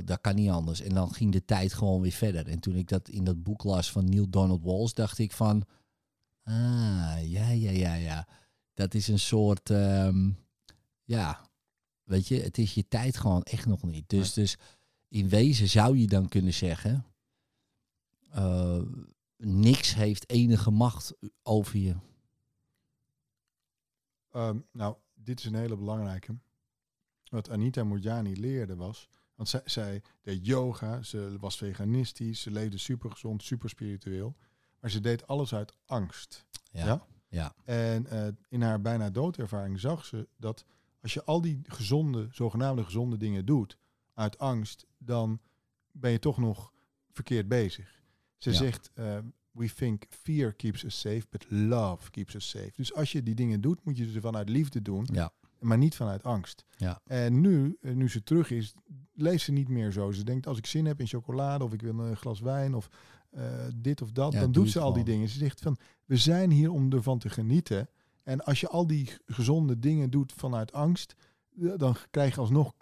Dat 0.05 0.21
kan 0.21 0.35
niet 0.35 0.51
anders. 0.51 0.81
En 0.81 0.95
dan 0.95 1.13
ging 1.13 1.33
de 1.33 1.45
tijd 1.45 1.73
gewoon 1.73 2.01
weer 2.01 2.13
verder. 2.13 2.47
En 2.47 2.61
toen 2.61 2.77
ik 2.77 2.89
dat 2.89 3.09
in 3.09 3.25
dat 3.25 3.43
boek 3.43 3.65
las 3.65 3.91
van 3.91 4.09
Neil 4.09 4.31
Donald 4.31 4.63
Walsh, 4.63 4.93
dacht 4.93 5.19
ik 5.19 5.33
van, 5.33 5.65
ah, 6.43 7.19
ja, 7.23 7.49
ja, 7.49 7.71
ja, 7.71 7.95
ja. 7.95 8.29
Dat 8.75 8.95
is 8.95 9.09
een 9.09 9.19
soort, 9.19 9.71
ehm, 9.71 10.31
ja, 11.05 11.41
weet 12.03 12.29
je, 12.29 12.41
het 12.41 12.59
is 12.59 12.75
je 12.75 12.89
tijd 12.89 13.17
gewoon 13.17 13.43
echt 13.43 13.67
nog 13.67 13.83
niet. 13.83 14.09
Dus, 14.09 14.33
dus 14.33 14.59
in 15.09 15.29
wezen 15.29 15.69
zou 15.69 15.99
je 15.99 16.07
dan 16.07 16.29
kunnen 16.29 16.55
zeggen, 16.55 17.05
eh, 18.31 18.83
niks 19.37 19.95
heeft 19.95 20.31
enige 20.31 20.71
macht 20.71 21.15
over 21.43 21.79
je. 21.79 21.97
Ehm, 24.31 24.59
nou, 24.73 24.97
dit 25.15 25.39
is 25.39 25.45
een 25.45 25.55
hele 25.55 25.77
belangrijke. 25.77 26.39
Wat 27.25 27.51
Anita 27.51 27.85
Murjani 27.85 28.41
leerde 28.41 28.77
was... 28.77 29.09
Want 29.41 29.53
zij, 29.53 29.61
zij 29.65 30.03
deed 30.23 30.47
yoga, 30.47 31.03
ze 31.03 31.37
was 31.39 31.57
veganistisch, 31.57 32.41
ze 32.41 32.51
leefde 32.51 32.79
super 32.79 33.11
gezond, 33.11 33.43
super 33.43 33.69
spiritueel. 33.69 34.37
Maar 34.81 34.91
ze 34.91 35.01
deed 35.01 35.27
alles 35.27 35.55
uit 35.55 35.73
angst. 35.87 36.47
Ja. 36.71 36.87
Ja? 36.87 37.07
Ja. 37.29 37.55
En 37.65 38.07
eh, 38.07 38.27
in 38.49 38.63
haar 38.63 38.81
bijna 38.81 39.11
doodervaring 39.11 39.81
zag 39.81 40.05
ze 40.05 40.29
dat 40.37 40.65
als 41.03 41.15
je 41.15 41.25
al 41.25 41.41
die 41.41 41.61
gezonde, 41.63 42.29
zogenaamde 42.33 42.85
gezonde 42.85 43.17
dingen 43.17 43.45
doet 43.47 43.79
uit 44.15 44.39
angst, 44.39 44.87
dan 44.99 45.41
ben 45.93 46.11
je 46.11 46.19
toch 46.19 46.39
nog 46.39 46.73
verkeerd 47.13 47.49
bezig. 47.49 48.01
Ze 48.39 48.51
Ja. 48.51 48.57
zegt, 48.57 48.91
eh, 48.95 49.19
we 49.51 49.75
think 49.75 50.05
fear 50.09 50.53
keeps 50.53 50.85
us 50.85 51.01
safe, 51.01 51.25
but 51.31 51.47
love 51.51 52.11
keeps 52.11 52.35
us 52.35 52.49
safe. 52.49 52.73
Dus 52.77 52.95
als 52.95 53.13
je 53.13 53.23
die 53.23 53.35
dingen 53.35 53.61
doet, 53.61 53.85
moet 53.85 53.97
je 53.97 54.11
ze 54.11 54.21
vanuit 54.21 54.49
liefde 54.49 54.83
doen, 54.83 55.09
Ja. 55.13 55.33
Maar 55.61 55.79
niet 55.79 55.97
vanuit 55.97 56.23
angst. 56.23 56.65
Ja. 56.77 57.01
En 57.05 57.41
nu, 57.41 57.77
eh, 57.81 57.93
nu 57.93 58.09
ze 58.09 58.23
terug 58.23 58.51
is, 58.51 58.75
leeft 59.13 59.45
ze 59.45 59.53
niet 59.53 59.69
meer 59.69 59.93
zo. 59.93 60.13
Ze 60.13 60.25
denkt, 60.25 60.47
als 60.47 60.59
ik 60.59 60.67
zin 60.67 60.87
heb 60.87 61.01
in 61.01 61.07
chocolade 61.07 61.65
of 61.65 61.73
ik 61.73 61.83
wil 61.83 61.99
een 61.99 62.17
glas 62.17 62.41
wijn 62.41 62.75
of 62.75 62.91
eh, 63.31 63.45
dit 63.77 64.03
of 64.03 64.13
dat, 64.13 64.33
Ja, 64.33 64.41
dan 64.41 64.53
doe 64.53 64.63
doet 64.63 64.73
ze 64.73 64.81
al 64.81 64.93
die 64.93 65.05
dingen. 65.05 65.29
Ze 65.29 65.39
zegt 65.39 65.61
van, 65.61 65.77
we 66.05 66.17
zijn 66.17 66.51
hier 66.51 66.71
om 66.71 66.93
ervan 66.93 67.19
te 67.19 67.29
genieten. 67.29 67.89
En 68.23 68.45
als 68.45 68.61
je 68.61 68.69
al 68.69 68.87
die 68.87 69.13
gezonde 69.27 69.79
dingen 69.79 70.11
doet 70.11 70.33
vanuit 70.33 70.73
angst, 70.73 71.15
eh, 71.61 71.73
dan 71.77 71.97
krijg 72.11 72.35
je 72.35 72.41
alsnog 72.41 72.73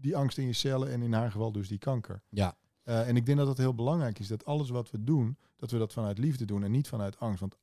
die 0.00 0.16
angst 0.16 0.38
in 0.38 0.46
je 0.46 0.52
cellen 0.52 0.90
en 0.90 1.02
in 1.02 1.12
haar 1.12 1.30
geval 1.30 1.52
dus 1.52 1.68
die 1.68 1.78
kanker. 1.78 2.22
Ja. 2.28 2.56
En 2.84 3.16
ik 3.16 3.26
denk 3.26 3.38
dat 3.38 3.46
dat 3.46 3.58
heel 3.58 3.74
belangrijk 3.74 4.18
is, 4.18 4.28
dat 4.28 4.44
alles 4.44 4.70
wat 4.70 4.90
we 4.90 5.04
doen, 5.04 5.38
dat 5.56 5.70
we 5.70 5.78
dat 5.78 5.92
vanuit 5.92 6.18
liefde 6.18 6.44
doen 6.44 6.64
en 6.64 6.70
niet 6.70 6.88
vanuit 6.88 7.18
angst. 7.18 7.40
Want 7.40 7.56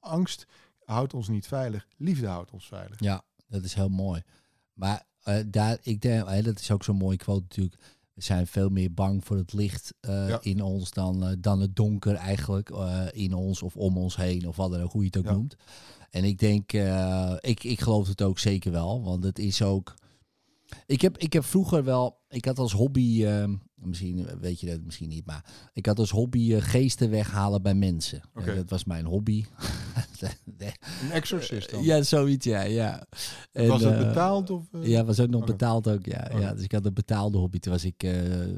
angst 0.00 0.46
houdt 0.84 1.14
ons 1.14 1.28
niet 1.28 1.46
veilig, 1.46 1.88
liefde 1.96 2.26
houdt 2.26 2.50
ons 2.50 2.68
veilig. 2.68 3.00
Ja, 3.00 3.24
dat 3.48 3.64
is 3.64 3.74
heel 3.74 3.88
mooi. 3.88 4.22
Maar 4.72 5.06
eh, 5.22 5.36
daar, 5.46 5.78
ik 5.82 6.00
denk, 6.00 6.44
dat 6.44 6.58
is 6.60 6.70
ook 6.70 6.84
zo'n 6.84 6.96
mooie 6.96 7.16
quote 7.16 7.40
natuurlijk. 7.42 7.76
We 8.14 8.22
zijn 8.22 8.46
veel 8.46 8.68
meer 8.68 8.92
bang 8.94 9.24
voor 9.24 9.36
het 9.36 9.52
licht 9.52 9.94
eh, 10.00 10.28
Ja. 10.28 10.38
in 10.42 10.62
ons 10.62 10.90
dan, 10.90 11.24
eh, 11.26 11.32
dan 11.38 11.60
het 11.60 11.76
donker 11.76 12.14
eigenlijk 12.14 12.70
in 13.12 13.34
ons 13.34 13.62
of 13.62 13.76
om 13.76 13.96
ons 13.96 14.16
heen 14.16 14.48
of 14.48 14.56
wat 14.56 14.70
dan 14.70 14.80
ook, 14.82 14.92
hoe 14.92 15.00
je 15.00 15.06
het 15.06 15.16
ook 15.18 15.24
Ja. 15.24 15.32
noemt. 15.32 15.56
En 16.10 16.24
ik 16.24 16.38
denk, 16.38 16.72
ik, 17.40 17.64
ik 17.64 17.80
geloof 17.80 18.08
het 18.08 18.22
ook 18.22 18.38
zeker 18.38 18.72
wel, 18.72 19.02
want 19.02 19.24
het 19.24 19.38
is 19.38 19.62
ook... 19.62 19.94
Ik 20.86 21.00
heb, 21.00 21.18
ik 21.18 21.32
heb 21.32 21.44
vroeger 21.44 21.84
wel, 21.84 22.18
ik 22.28 22.44
had 22.44 22.58
als 22.58 22.72
hobby, 22.72 23.24
eh, 23.24 23.44
misschien 23.74 24.38
weet 24.40 24.60
je 24.60 24.66
dat 24.66 24.80
misschien 24.80 25.08
niet, 25.08 25.26
maar 25.26 25.44
ik 25.72 25.86
had 25.86 25.98
als 25.98 26.10
hobby 26.10 26.60
geesten 26.60 27.10
weghalen 27.10 27.62
bij 27.62 27.74
mensen. 27.74 28.20
Dat 28.54 28.70
was 28.70 28.84
mijn 28.84 29.04
hobby. 29.06 29.44
Een 31.02 31.10
exorcist 31.10 31.70
dan? 31.70 31.82
ja, 31.82 32.02
zoiets, 32.02 32.44
ja. 32.46 32.62
ja. 32.62 33.06
En, 33.52 33.66
was 33.68 33.82
het 33.82 33.92
eh, 33.92 33.98
betaald? 34.06 34.50
Of, 34.50 34.64
eh? 34.72 34.86
ja, 34.86 35.04
was 35.04 35.20
ook 35.20 35.28
nog 35.28 35.42
Oké. 35.42 35.50
betaald 35.52 35.88
ook, 35.88 36.06
ja. 36.06 36.28
Oké. 36.32 36.38
ja. 36.40 36.54
Dus 36.54 36.64
ik 36.64 36.72
had 36.72 36.86
een 36.86 36.94
betaalde 36.94 37.38
hobby. 37.38 37.58
Toen 37.58 37.72
was 37.72 37.84
ik 37.84 38.02
eh 38.02 38.12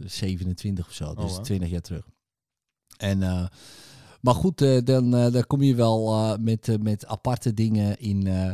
27 0.05 0.87
of 0.87 0.93
zo, 0.93 1.15
dus 1.15 1.31
wauw. 1.31 1.43
20 1.43 1.71
jaar 1.71 1.81
terug. 1.81 2.07
En, 2.97 3.23
eh, 3.23 3.47
maar 4.21 4.35
goed, 4.35 4.61
eh, 4.61 4.79
dan, 4.85 5.15
eh, 5.17 5.33
dan 5.33 5.47
kom 5.47 5.63
je 5.63 5.75
wel 5.75 6.13
eh, 6.13 6.39
met, 6.39 6.69
eh, 6.69 6.77
met 6.79 7.07
aparte 7.07 7.55
dingen 7.55 7.99
in, 7.99 8.27
eh, 8.27 8.53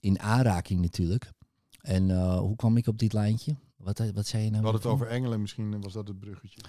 in 0.00 0.20
aanraking 0.20 0.80
natuurlijk. 0.80 1.32
En 1.80 2.10
eh, 2.10 2.38
hoe 2.38 2.56
kwam 2.56 2.76
ik 2.76 2.86
op 2.86 2.98
dit 2.98 3.12
lijntje? 3.12 3.56
Wat, 3.76 4.02
wat 4.14 4.26
zei 4.26 4.42
je 4.44 4.50
nou? 4.50 4.62
We 4.62 4.68
hadden 4.68 4.90
het 4.90 5.00
over 5.00 5.06
engelen, 5.06 5.40
misschien 5.40 5.80
was 5.80 5.92
dat 5.92 6.08
het 6.08 6.18
bruggetje. 6.18 6.60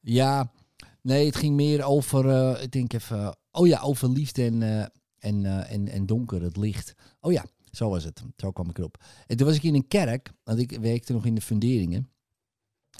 Ja, 0.00 0.52
nee, 1.00 1.26
het 1.26 1.36
ging 1.36 1.54
meer 1.54 1.82
over, 1.84 2.28
eh, 2.28 2.62
ik 2.62 2.72
denk 2.72 2.92
even, 2.92 3.36
oh 3.52 3.66
ja, 3.66 3.80
over 3.80 4.08
liefde 4.08 4.44
en, 4.44 4.62
eh, 4.62 4.86
en, 5.18 5.44
eh, 5.44 5.72
en, 5.72 5.88
en 5.88 6.06
donker, 6.06 6.42
het 6.42 6.56
licht. 6.56 6.94
Oh 7.20 7.32
ja, 7.32 7.44
zo 7.70 7.88
was 7.88 8.04
het. 8.04 8.22
Zo 8.36 8.50
kwam 8.50 8.68
ik 8.68 8.78
erop. 8.78 9.04
En 9.26 9.36
toen 9.36 9.46
was 9.46 9.56
ik 9.56 9.62
in 9.62 9.74
een 9.74 9.88
kerk, 9.88 10.32
want 10.44 10.58
ik 10.58 10.70
werkte 10.70 11.12
nog 11.12 11.26
in 11.26 11.34
de 11.34 11.40
funderingen. 11.40 12.10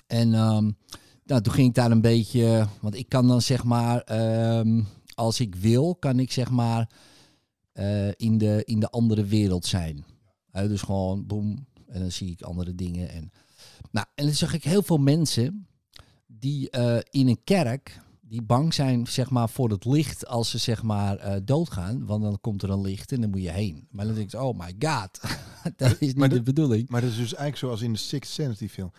En 0.06 0.35
ehm, 0.35 0.71
nou, 1.25 1.42
toen 1.42 1.52
ging 1.52 1.68
ik 1.68 1.75
daar 1.75 1.90
een 1.90 2.00
beetje, 2.00 2.66
want 2.80 2.94
ik 2.94 3.09
kan 3.09 3.28
dan 3.28 3.42
zeg 3.42 3.64
maar, 3.64 4.00
ehm, 4.00 4.82
als 5.14 5.40
ik 5.40 5.54
wil, 5.54 5.97
kan 5.97 6.18
ik 6.18 6.32
zeg 6.32 6.50
maar 6.50 6.90
eh, 7.73 8.09
in, 8.09 8.38
de, 8.38 8.62
in 8.64 8.80
de 8.80 8.90
andere 8.90 9.25
wereld 9.25 9.66
zijn. 9.66 10.04
Dus 10.52 10.82
gewoon 10.82 11.26
boem, 11.26 11.66
en 11.87 12.00
dan 12.00 12.11
zie 12.11 12.30
ik 12.30 12.42
andere 12.42 12.75
dingen. 12.75 13.11
En, 13.11 13.32
nou, 13.90 14.06
en 14.14 14.25
dan 14.25 14.35
zag 14.35 14.54
ik 14.54 14.64
heel 14.64 14.82
veel 14.82 14.99
mensen 14.99 15.66
die 16.26 16.71
in 17.11 17.28
een 17.28 17.44
kerk 17.44 18.00
die 18.33 18.43
bang 18.43 18.75
zijn 18.75 19.07
zeg 19.07 19.31
maar 19.31 19.49
voor 19.49 19.71
het 19.71 19.85
licht 19.85 20.27
als 20.27 20.51
ze 20.51 20.59
zeg 20.59 20.83
maar 20.83 21.17
eh, 21.17 21.37
doodgaan, 21.45 22.07
want 22.07 22.23
dan 22.23 22.41
komt 22.41 22.62
er 22.62 22.71
een 22.71 22.81
licht 22.81 23.12
en 23.12 23.21
dan 23.21 23.31
moet 23.31 23.43
je 23.43 23.51
heen. 23.51 23.87
Maar 23.91 24.07
dan 24.07 24.15
denk 24.15 24.33
ik, 24.33 24.41
oh 24.41 24.59
my 24.59 24.75
god, 24.79 25.21
dat 25.77 25.97
is 25.99 26.15
niet 26.15 26.31
de 26.31 26.43
bedoeling. 26.43 26.89
Maar 26.89 27.01
dat 27.01 27.11
is 27.11 27.17
dus 27.17 27.35
eigenlijk 27.35 27.57
zoals 27.57 27.83
in 27.83 27.93
de 27.93 27.99
Sixth 27.99 28.33
Sense, 28.33 28.59
die 28.59 28.69
film. 28.69 28.93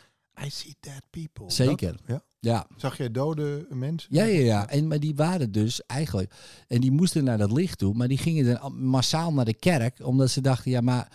I 0.45 0.49
see 0.49 0.75
dead 0.79 1.01
people. 1.09 1.51
Zeker. 1.51 1.91
Dat? 1.91 2.01
ja. 2.05 2.23
Ja, 2.39 2.67
Zag 2.77 2.97
jij 2.97 3.11
dode 3.11 3.67
mensen? 3.69 4.15
ja, 4.15 4.23
ja, 4.23 4.39
ja. 4.39 4.69
En, 4.69 4.87
maar 4.87 4.99
die 4.99 5.15
waren 5.15 5.51
dus 5.51 5.85
eigenlijk, 5.85 6.33
en 6.67 6.81
die 6.81 6.91
moesten 6.91 7.23
naar 7.23 7.37
dat 7.37 7.51
licht 7.51 7.77
toe, 7.77 7.93
maar 7.93 8.07
die 8.07 8.17
gingen 8.17 8.45
dan 8.45 8.85
massaal 8.85 9.33
naar 9.33 9.45
de 9.45 9.53
kerk, 9.53 10.05
omdat 10.05 10.29
ze 10.29 10.41
dachten, 10.41 10.71
ja, 10.71 10.81
maar 10.81 11.11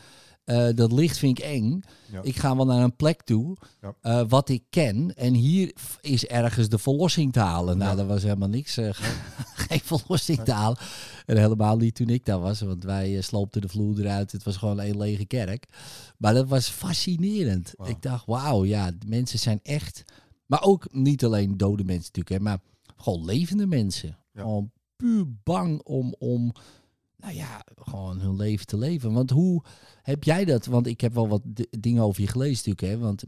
eh, 0.49 0.69
dat 0.75 0.93
licht 0.93 1.19
vind 1.19 1.39
ik 1.39 1.45
eng. 1.45 1.83
Ja. 2.13 2.21
Ik 2.23 2.37
ga 2.37 2.57
wel 2.57 2.67
naar 2.67 2.83
een 2.83 2.97
plek 2.97 3.23
toe 3.23 3.57
Ja. 3.81 3.95
eh, 4.01 4.23
wat 4.29 4.49
ik 4.49 4.63
ken. 4.71 5.15
En 5.17 5.35
hier 5.35 5.73
is 6.01 6.27
ergens 6.27 6.69
de 6.69 6.79
verlossing 6.79 7.33
te 7.33 7.41
halen. 7.41 7.79
Nou, 7.79 7.91
Ja. 7.91 7.97
dat 7.97 8.07
was 8.07 8.23
helemaal 8.23 8.49
niks. 8.49 8.77
eh, 8.77 8.89
geen 9.69 9.81
verlossing 9.81 10.39
te 10.41 10.53
halen. 10.53 10.79
En 11.27 11.37
helemaal 11.37 11.77
niet 11.77 11.95
toen 11.95 12.09
ik 12.09 12.25
daar 12.25 12.41
was. 12.41 12.61
Want 12.61 12.85
wij 12.85 13.21
sloopten 13.21 13.61
de 13.61 13.69
vloer 13.69 14.01
eruit. 14.01 14.33
Het 14.33 14.43
was 14.43 14.57
gewoon 14.57 14.81
een 14.81 14.97
lege 14.99 15.25
kerk. 15.27 15.67
Maar 16.19 16.35
dat 16.35 16.49
was 16.49 16.69
fascinerend. 16.69 17.75
Ik 17.85 18.03
dacht, 18.03 18.27
wauw, 18.27 18.65
ja, 18.65 18.91
mensen 19.07 19.39
zijn 19.39 19.61
echt... 19.63 20.05
Maar 20.47 20.63
ook 20.63 20.93
niet 20.93 21.25
alleen 21.25 21.57
dode 21.57 21.85
mensen 21.85 22.11
natuurlijk, 22.15 22.29
hè, 22.29 22.41
maar 22.41 22.59
gewoon 22.97 23.25
levende 23.25 23.67
mensen. 23.67 24.17
Gewoon 24.35 24.71
puur 24.97 25.25
bang 25.43 25.81
om, 25.83 26.15
om, 26.19 26.53
nou 27.19 27.35
ja, 27.35 27.65
gewoon 27.77 28.21
hun 28.21 28.37
leven 28.37 28.67
te 28.67 28.79
leven. 28.79 29.13
Want 29.13 29.31
hoe 29.31 29.63
heb 30.03 30.25
jij 30.25 30.45
dat? 30.45 30.67
Want 30.67 30.87
ik 30.87 31.01
heb 31.01 31.15
wel 31.15 31.29
wat 31.29 31.43
dingen 31.79 32.03
over 32.03 32.21
je 32.23 32.29
gelezen 32.29 32.71
natuurlijk, 32.71 32.95
hè. 32.95 32.99
Want 33.07 33.25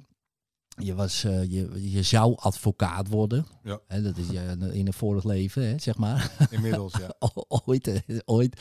je, 0.82 0.94
was, 0.94 1.24
eh, 1.24 1.42
je, 1.50 1.90
je 1.90 2.02
zou 2.02 2.36
advocaat 2.36 3.08
worden. 3.08 3.46
Ja. 3.62 3.80
Hè, 3.86 4.02
dat 4.02 4.16
is 4.16 4.28
je 4.28 4.56
in 4.72 4.86
een 4.86 4.92
vorig 4.92 5.24
leven, 5.24 5.62
hè, 5.68 5.78
zeg 5.78 5.96
maar. 5.96 6.32
Inmiddels, 6.50 6.92
ja. 6.98 7.14
Ooit, 7.48 7.86
eh, 7.86 8.18
ooit. 8.24 8.60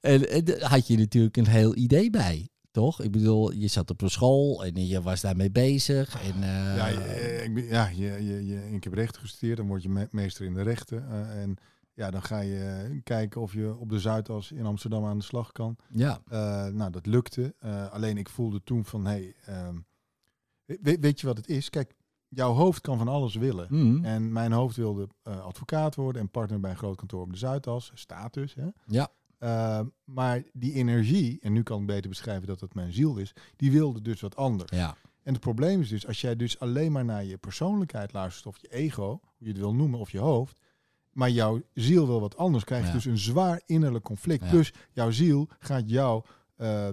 En, 0.00 0.30
en 0.30 0.44
daar 0.44 0.62
had 0.62 0.86
je 0.86 0.96
natuurlijk 0.98 1.36
een 1.36 1.46
heel 1.48 1.76
idee 1.76 2.10
bij, 2.10 2.48
toch? 2.70 3.00
Ik 3.02 3.10
bedoel, 3.10 3.52
je 3.52 3.66
zat 3.68 3.90
op 3.90 4.00
een 4.02 4.10
school 4.10 4.64
en 4.64 4.86
je 4.86 5.02
was 5.02 5.20
daarmee 5.20 5.50
bezig. 5.50 6.22
En, 6.22 6.34
eh, 6.42 6.76
Ja, 6.76 6.86
ik 6.88 7.68
ja 7.70 7.88
je, 7.88 8.24
je, 8.24 8.46
je, 8.46 8.70
ik 8.74 8.84
heb 8.84 8.92
rechten 8.92 9.20
gestudeerd, 9.20 9.56
dan 9.56 9.66
word 9.66 9.82
je 9.82 9.88
me- 9.88 10.08
meester 10.10 10.44
in 10.44 10.54
de 10.54 10.62
rechten. 10.62 11.08
eh, 11.10 11.42
en 11.42 11.56
ja, 11.98 12.10
dan 12.10 12.22
ga 12.22 12.38
je 12.40 13.00
kijken 13.04 13.40
of 13.40 13.52
je 13.52 13.76
op 13.76 13.88
de 13.88 13.98
Zuidas 13.98 14.52
in 14.52 14.66
Amsterdam 14.66 15.04
aan 15.04 15.18
de 15.18 15.24
slag 15.24 15.52
kan. 15.52 15.76
ja, 15.88 16.20
Eh, 16.28 16.66
nou, 16.66 16.90
dat 16.90 17.06
lukte. 17.06 17.54
Eh, 17.58 17.90
alleen 17.92 18.16
ik 18.16 18.28
voelde 18.28 18.62
toen 18.64 18.84
van, 18.84 19.04
hé, 19.06 19.10
hey, 19.10 19.34
ehm, 19.44 19.78
we- 20.64 20.98
weet 21.00 21.20
je 21.20 21.26
wat 21.26 21.36
het 21.36 21.48
is? 21.48 21.70
Kijk, 21.70 21.94
jouw 22.28 22.52
hoofd 22.52 22.80
kan 22.80 22.98
van 22.98 23.08
alles 23.08 23.34
willen. 23.34 23.66
Mhm. 23.70 24.04
En 24.04 24.32
mijn 24.32 24.52
hoofd 24.52 24.76
wilde 24.76 25.08
eh, 25.22 25.40
advocaat 25.44 25.94
worden 25.94 26.22
en 26.22 26.30
partner 26.30 26.60
bij 26.60 26.70
een 26.70 26.76
groot 26.76 26.96
kantoor 26.96 27.22
op 27.22 27.30
de 27.32 27.38
Zuidas. 27.38 27.90
Status, 27.94 28.54
hè? 28.54 28.66
ja, 28.86 29.08
Eh, 29.38 29.80
maar 30.04 30.42
die 30.52 30.72
energie, 30.72 31.38
en 31.42 31.52
nu 31.52 31.62
kan 31.62 31.80
ik 31.80 31.86
beter 31.86 32.08
beschrijven 32.08 32.46
dat 32.46 32.60
het 32.60 32.74
mijn 32.74 32.92
ziel 32.92 33.16
is, 33.16 33.32
die 33.56 33.70
wilde 33.72 34.02
dus 34.02 34.20
wat 34.20 34.36
anders. 34.36 34.70
ja, 34.70 34.96
En 35.22 35.32
het 35.32 35.42
probleem 35.42 35.80
is 35.80 35.88
dus, 35.88 36.06
als 36.06 36.20
jij 36.20 36.36
dus 36.36 36.58
alleen 36.58 36.92
maar 36.92 37.04
naar 37.04 37.24
je 37.24 37.36
persoonlijkheid 37.38 38.12
luistert, 38.12 38.46
of 38.46 38.58
je 38.60 38.68
ego, 38.68 39.06
hoe 39.08 39.20
je 39.38 39.48
het 39.48 39.56
wil 39.58 39.74
noemen, 39.74 39.98
of 40.00 40.10
je 40.10 40.18
hoofd, 40.18 40.60
maar 41.18 41.30
jouw 41.30 41.60
ziel 41.74 42.06
wil 42.06 42.20
wat 42.20 42.36
anders, 42.36 42.64
krijg 42.64 42.80
je 42.82 42.86
Ja. 42.88 42.92
dus 42.94 43.04
een 43.04 43.18
zwaar 43.18 43.62
innerlijk 43.66 44.04
conflict. 44.04 44.44
Ja. 44.44 44.50
Plus 44.50 44.72
jouw 44.92 45.10
ziel 45.10 45.48
gaat 45.58 45.90
jouw 45.90 46.24
eh, 46.56 46.88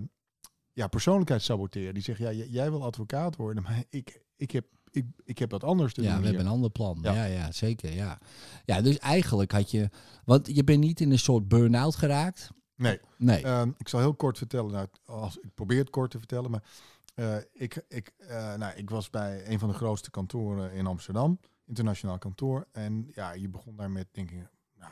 ja, 0.73 0.87
persoonlijkheid 0.87 1.41
saboteren. 1.41 1.93
Die 1.93 2.03
zegt, 2.03 2.19
ja, 2.19 2.31
jij 2.31 2.69
wil 2.71 2.83
advocaat 2.83 3.35
worden, 3.35 3.63
maar 3.63 3.83
ik, 3.89 4.21
ik, 4.35 4.51
heb, 4.51 4.65
ik, 4.91 5.05
ik 5.23 5.37
heb 5.39 5.49
dat 5.49 5.63
anders 5.63 5.93
te 5.93 6.01
ja, 6.01 6.07
doen 6.07 6.17
we 6.17 6.21
hier. 6.21 6.29
hebben 6.35 6.45
een 6.47 6.55
ander 6.57 6.69
plan. 6.71 6.99
Ja. 7.01 7.13
Ja. 7.13 7.25
ja, 7.25 7.51
zeker. 7.51 7.93
Ja. 7.93 8.19
ja, 8.65 8.81
dus 8.81 8.97
eigenlijk 8.97 9.51
had 9.51 9.71
je, 9.71 9.89
want 10.23 10.55
je 10.55 10.63
bent 10.63 10.79
niet 10.79 10.99
in 11.01 11.11
een 11.11 11.19
soort 11.19 11.47
burn-out 11.47 11.95
geraakt. 11.95 12.49
Nee, 12.75 12.99
Nee. 13.17 13.43
Ehm, 13.43 13.71
ik 13.77 13.87
zal 13.87 13.99
heel 13.99 14.15
kort 14.15 14.37
vertellen. 14.37 14.71
Nou, 14.71 14.87
als, 15.05 15.37
ik 15.37 15.53
probeer 15.53 15.79
het 15.79 15.89
kort 15.89 16.11
te 16.11 16.17
vertellen, 16.17 16.51
maar 16.51 16.63
eh, 17.15 17.35
ik, 17.53 17.85
ik, 17.87 18.11
eh, 18.17 18.53
nou, 18.55 18.75
ik 18.75 18.89
was 18.89 19.09
bij 19.09 19.47
een 19.49 19.59
van 19.59 19.69
de 19.69 19.75
grootste 19.75 20.09
kantoren 20.11 20.71
in 20.71 20.85
Amsterdam, 20.87 21.39
internationaal 21.65 22.17
kantoor. 22.17 22.67
En 22.71 23.07
ja, 23.13 23.31
je 23.31 23.49
begon 23.49 23.75
daar 23.75 23.91
met, 23.91 24.07
denk 24.11 24.31
ik, 24.31 24.47
nou, 24.77 24.91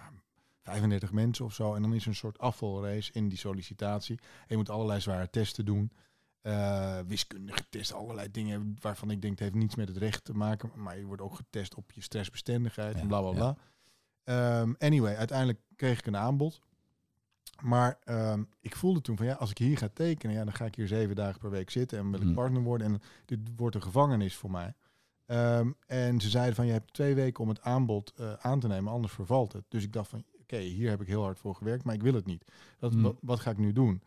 35 0.61 1.11
mensen 1.11 1.45
of 1.45 1.53
zo. 1.53 1.75
En 1.75 1.81
dan 1.81 1.93
is 1.93 2.01
er 2.01 2.07
een 2.07 2.15
soort 2.15 2.39
afvalrace 2.39 3.11
in 3.13 3.29
die 3.29 3.37
sollicitatie. 3.37 4.19
En 4.19 4.45
je 4.47 4.55
moet 4.57 4.69
allerlei 4.69 5.01
zware 5.01 5.29
testen 5.29 5.65
doen. 5.65 5.91
Eh, 6.41 6.99
wiskundige 7.07 7.63
testen, 7.69 7.95
allerlei 7.97 8.31
dingen 8.31 8.75
waarvan 8.79 9.11
ik 9.11 9.21
denk 9.21 9.33
het 9.33 9.41
heeft 9.41 9.55
niets 9.55 9.75
met 9.75 9.87
het 9.87 9.97
recht 9.97 10.23
te 10.25 10.33
maken. 10.33 10.71
Maar 10.75 10.97
je 10.97 11.05
wordt 11.05 11.21
ook 11.21 11.35
getest 11.35 11.75
op 11.75 11.91
je 11.91 12.01
stressbestendigheid 12.01 12.95
Ja, 12.95 13.01
en 13.01 13.07
bla 13.07 13.19
bla 13.21 13.29
ja. 13.29 13.35
bla. 13.35 13.57
Ehm, 14.23 14.73
anyway, 14.77 15.15
uiteindelijk 15.15 15.59
kreeg 15.75 15.99
ik 15.99 16.05
een 16.05 16.17
aanbod. 16.17 16.61
Maar 17.61 17.97
ehm, 18.03 18.43
ik 18.59 18.75
voelde 18.75 19.01
toen 19.01 19.17
van 19.17 19.25
ja, 19.25 19.33
als 19.33 19.49
ik 19.49 19.57
hier 19.57 19.77
ga 19.77 19.89
tekenen, 19.93 20.35
ja, 20.35 20.43
dan 20.43 20.53
ga 20.53 20.65
ik 20.65 20.75
hier 20.75 20.87
zeven 20.87 21.15
dagen 21.15 21.39
per 21.39 21.49
week 21.49 21.69
zitten 21.69 21.97
en 21.97 22.09
wil 22.11 22.19
ik 22.19 22.25
Hmm. 22.25 22.33
partner 22.33 22.61
worden. 22.61 22.87
En 22.87 23.01
dit 23.25 23.39
wordt 23.55 23.75
een 23.75 23.81
gevangenis 23.81 24.35
voor 24.35 24.51
mij. 24.51 24.73
Ehm, 25.25 25.71
en 25.87 26.21
ze 26.21 26.29
zeiden 26.29 26.55
van 26.55 26.65
je 26.65 26.71
hebt 26.71 26.93
twee 26.93 27.15
weken 27.15 27.43
om 27.43 27.49
het 27.49 27.61
aanbod 27.61 28.13
eh, 28.15 28.33
aan 28.33 28.59
te 28.59 28.67
nemen, 28.67 28.91
anders 28.91 29.13
vervalt 29.13 29.53
het. 29.53 29.63
Dus 29.67 29.83
ik 29.83 29.93
dacht 29.93 30.09
van 30.09 30.23
oké, 30.41 30.57
hier 30.57 30.89
heb 30.89 31.01
ik 31.01 31.07
heel 31.07 31.21
hard 31.23 31.39
voor 31.39 31.55
gewerkt, 31.55 31.83
maar 31.83 31.95
ik 31.95 32.01
wil 32.03 32.13
het 32.13 32.25
niet. 32.25 32.51
Dat, 32.79 32.93
Hmm. 32.93 33.01
wat, 33.01 33.15
wat 33.21 33.39
ga 33.39 33.51
ik 33.51 33.57
nu 33.57 33.71
doen? 33.73 34.01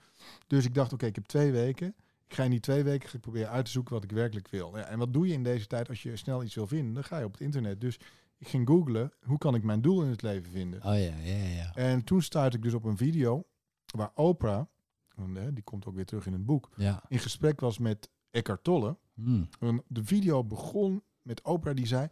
Dus 0.47 0.65
ik 0.65 0.75
dacht 0.75 0.93
oké, 0.93 1.07
ik 1.07 1.15
heb 1.15 1.25
twee 1.27 1.53
weken. 1.53 1.95
Ik 2.29 2.35
ga 2.35 2.43
in 2.45 2.51
die 2.51 2.61
twee 2.61 2.83
weken 2.83 3.09
ga 3.09 3.15
ik 3.15 3.21
proberen 3.21 3.51
uit 3.51 3.65
te 3.65 3.71
zoeken 3.71 3.95
wat 3.95 4.05
ik 4.05 4.11
werkelijk 4.11 4.49
wil. 4.49 4.77
Ja, 4.77 4.85
en 4.85 4.99
wat 4.99 5.13
doe 5.13 5.27
je 5.27 5.33
in 5.33 5.43
deze 5.43 5.67
tijd 5.67 5.89
als 5.89 6.03
je 6.03 6.17
snel 6.17 6.43
iets 6.43 6.55
wil 6.55 6.67
vinden? 6.67 6.95
Dan 6.95 7.05
ga 7.05 7.19
je 7.19 7.25
op 7.25 7.33
het 7.33 7.41
internet. 7.41 7.81
Dus 7.81 7.99
ik 8.39 8.49
ging 8.49 8.69
googlen, 8.69 9.13
hoe 9.23 9.39
kan 9.39 9.55
ik 9.55 9.63
mijn 9.63 9.81
doel 9.81 10.03
in 10.03 10.09
het 10.11 10.23
leven 10.23 10.51
vinden? 10.51 10.79
Oh 10.79 10.85
ja, 10.99 11.17
ja, 11.23 11.45
ja. 11.47 11.75
En 11.75 12.05
toen 12.05 12.23
stuitte 12.23 12.57
ik 12.57 12.63
dus 12.63 12.75
op 12.75 12.85
een 12.85 12.97
video 12.97 13.45
waar 13.87 14.11
Oprah, 14.15 14.65
die 15.53 15.63
komt 15.65 15.87
ook 15.87 15.95
weer 15.95 16.05
terug 16.05 16.27
in 16.27 16.33
het 16.33 16.47
boek, 16.47 16.71
Ja. 16.77 17.03
in 17.09 17.19
gesprek 17.19 17.61
was 17.61 17.79
met 17.79 18.11
Eckhart 18.31 18.65
Tolle. 18.65 18.97
Hmm. 19.15 19.49
En 19.61 19.83
de 19.89 20.05
video 20.05 20.45
begon 20.45 21.03
met 21.27 21.43
Oprah 21.43 21.75
die 21.77 21.87
zei, 21.87 22.09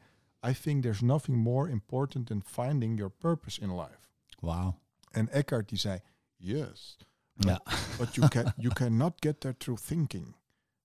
I 0.47 0.53
think 0.61 0.83
there's 0.83 1.01
nothing 1.01 1.37
more 1.37 1.71
important 1.71 2.27
than 2.27 2.43
finding 2.45 2.97
your 2.99 3.13
purpose 3.13 3.61
in 3.61 3.75
life. 3.77 3.99
Wauw. 4.41 4.79
En 5.11 5.29
Eckhart 5.29 5.69
die 5.69 5.79
zei, 5.79 6.01
yes, 6.37 6.99
Ja. 7.33 7.63
but 7.99 8.15
you, 8.15 8.29
can, 8.29 8.53
you 8.57 8.75
cannot 8.75 9.13
get 9.17 9.41
there 9.41 9.57
through 9.57 9.83
thinking. 9.83 10.37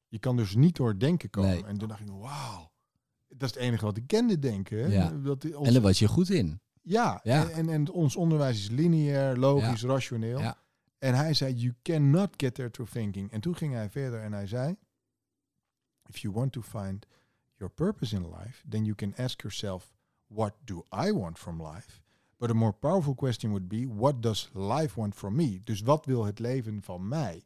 Je 0.08 0.20
kan 0.20 0.38
dus 0.38 0.56
niet 0.56 0.76
door 0.76 1.00
denken 1.00 1.30
komen. 1.30 1.50
Nee. 1.50 1.64
En 1.66 1.78
toen 1.78 1.88
dacht 1.88 2.00
ik, 2.02 2.08
wauw. 2.10 2.72
Dat 3.28 3.50
is 3.50 3.56
het 3.56 3.64
enige 3.64 3.86
wat 3.86 3.98
ik 3.98 4.08
kende 4.08 4.40
denken. 4.40 4.90
Ja. 4.90 5.10
Dat 5.10 5.54
ons- 5.56 5.68
En 5.68 5.74
daar 5.74 5.82
was 5.82 6.00
je 6.00 6.08
goed 6.08 6.30
in. 6.30 6.60
Ja, 6.82 7.20
Ja. 7.24 7.44
En, 7.50 7.52
en, 7.52 7.70
en 7.70 7.90
ons 7.92 8.16
onderwijs 8.16 8.58
is 8.60 8.70
lineair, 8.70 9.38
logisch, 9.38 9.84
rationeel. 9.84 10.40
Ja. 10.40 10.58
En 10.98 11.14
hij 11.16 11.34
zei, 11.34 11.54
you 11.54 11.74
cannot 11.82 12.30
get 12.38 12.54
there 12.54 12.70
through 12.72 12.92
thinking. 12.92 13.32
En 13.32 13.42
toen 13.42 13.56
ging 13.56 13.74
hij 13.74 13.90
verder 13.90 14.22
en 14.22 14.34
hij 14.34 14.48
zei, 14.48 14.76
if 16.06 16.18
you 16.18 16.34
want 16.34 16.52
to 16.52 16.62
find 16.62 17.06
your 17.60 17.70
purpose 17.70 18.16
in 18.16 18.24
life, 18.24 18.64
then 18.70 18.86
you 18.86 18.96
can 18.96 19.14
ask 19.18 19.44
yourself, 19.44 19.94
what 20.28 20.54
do 20.66 20.86
I 20.92 21.12
want 21.12 21.38
from 21.38 21.62
life? 21.62 22.02
But 22.40 22.50
a 22.50 22.54
more 22.54 22.74
powerful 22.74 23.16
question 23.16 23.52
would 23.52 23.68
be, 23.68 23.86
what 23.86 24.22
does 24.22 24.50
life 24.54 24.96
want 24.96 25.16
from 25.16 25.36
me? 25.36 25.62
Dus 25.64 25.82
wat 25.82 26.06
wil 26.06 26.26
het 26.26 26.40
leven 26.40 26.82
van 26.82 27.08
mij? 27.08 27.44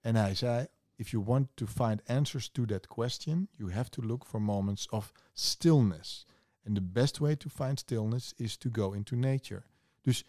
En 0.00 0.14
hij 0.14 0.34
zei, 0.34 0.66
if 0.96 1.10
you 1.10 1.24
want 1.24 1.48
to 1.54 1.66
find 1.66 2.08
answers 2.08 2.48
to 2.48 2.64
that 2.64 2.86
question, 2.86 3.48
you 3.56 3.72
have 3.72 3.90
to 3.90 4.02
look 4.02 4.24
for 4.26 4.42
moments 4.42 4.88
of 4.88 5.12
stillness. 5.32 6.26
And 6.66 6.74
the 6.74 6.82
best 6.82 7.18
way 7.18 7.36
to 7.36 7.48
find 7.48 7.78
stillness 7.78 8.32
is 8.36 8.56
to 8.56 8.70
go 8.72 8.92
into 8.92 9.16
nature. 9.16 9.62
Dus 10.00 10.24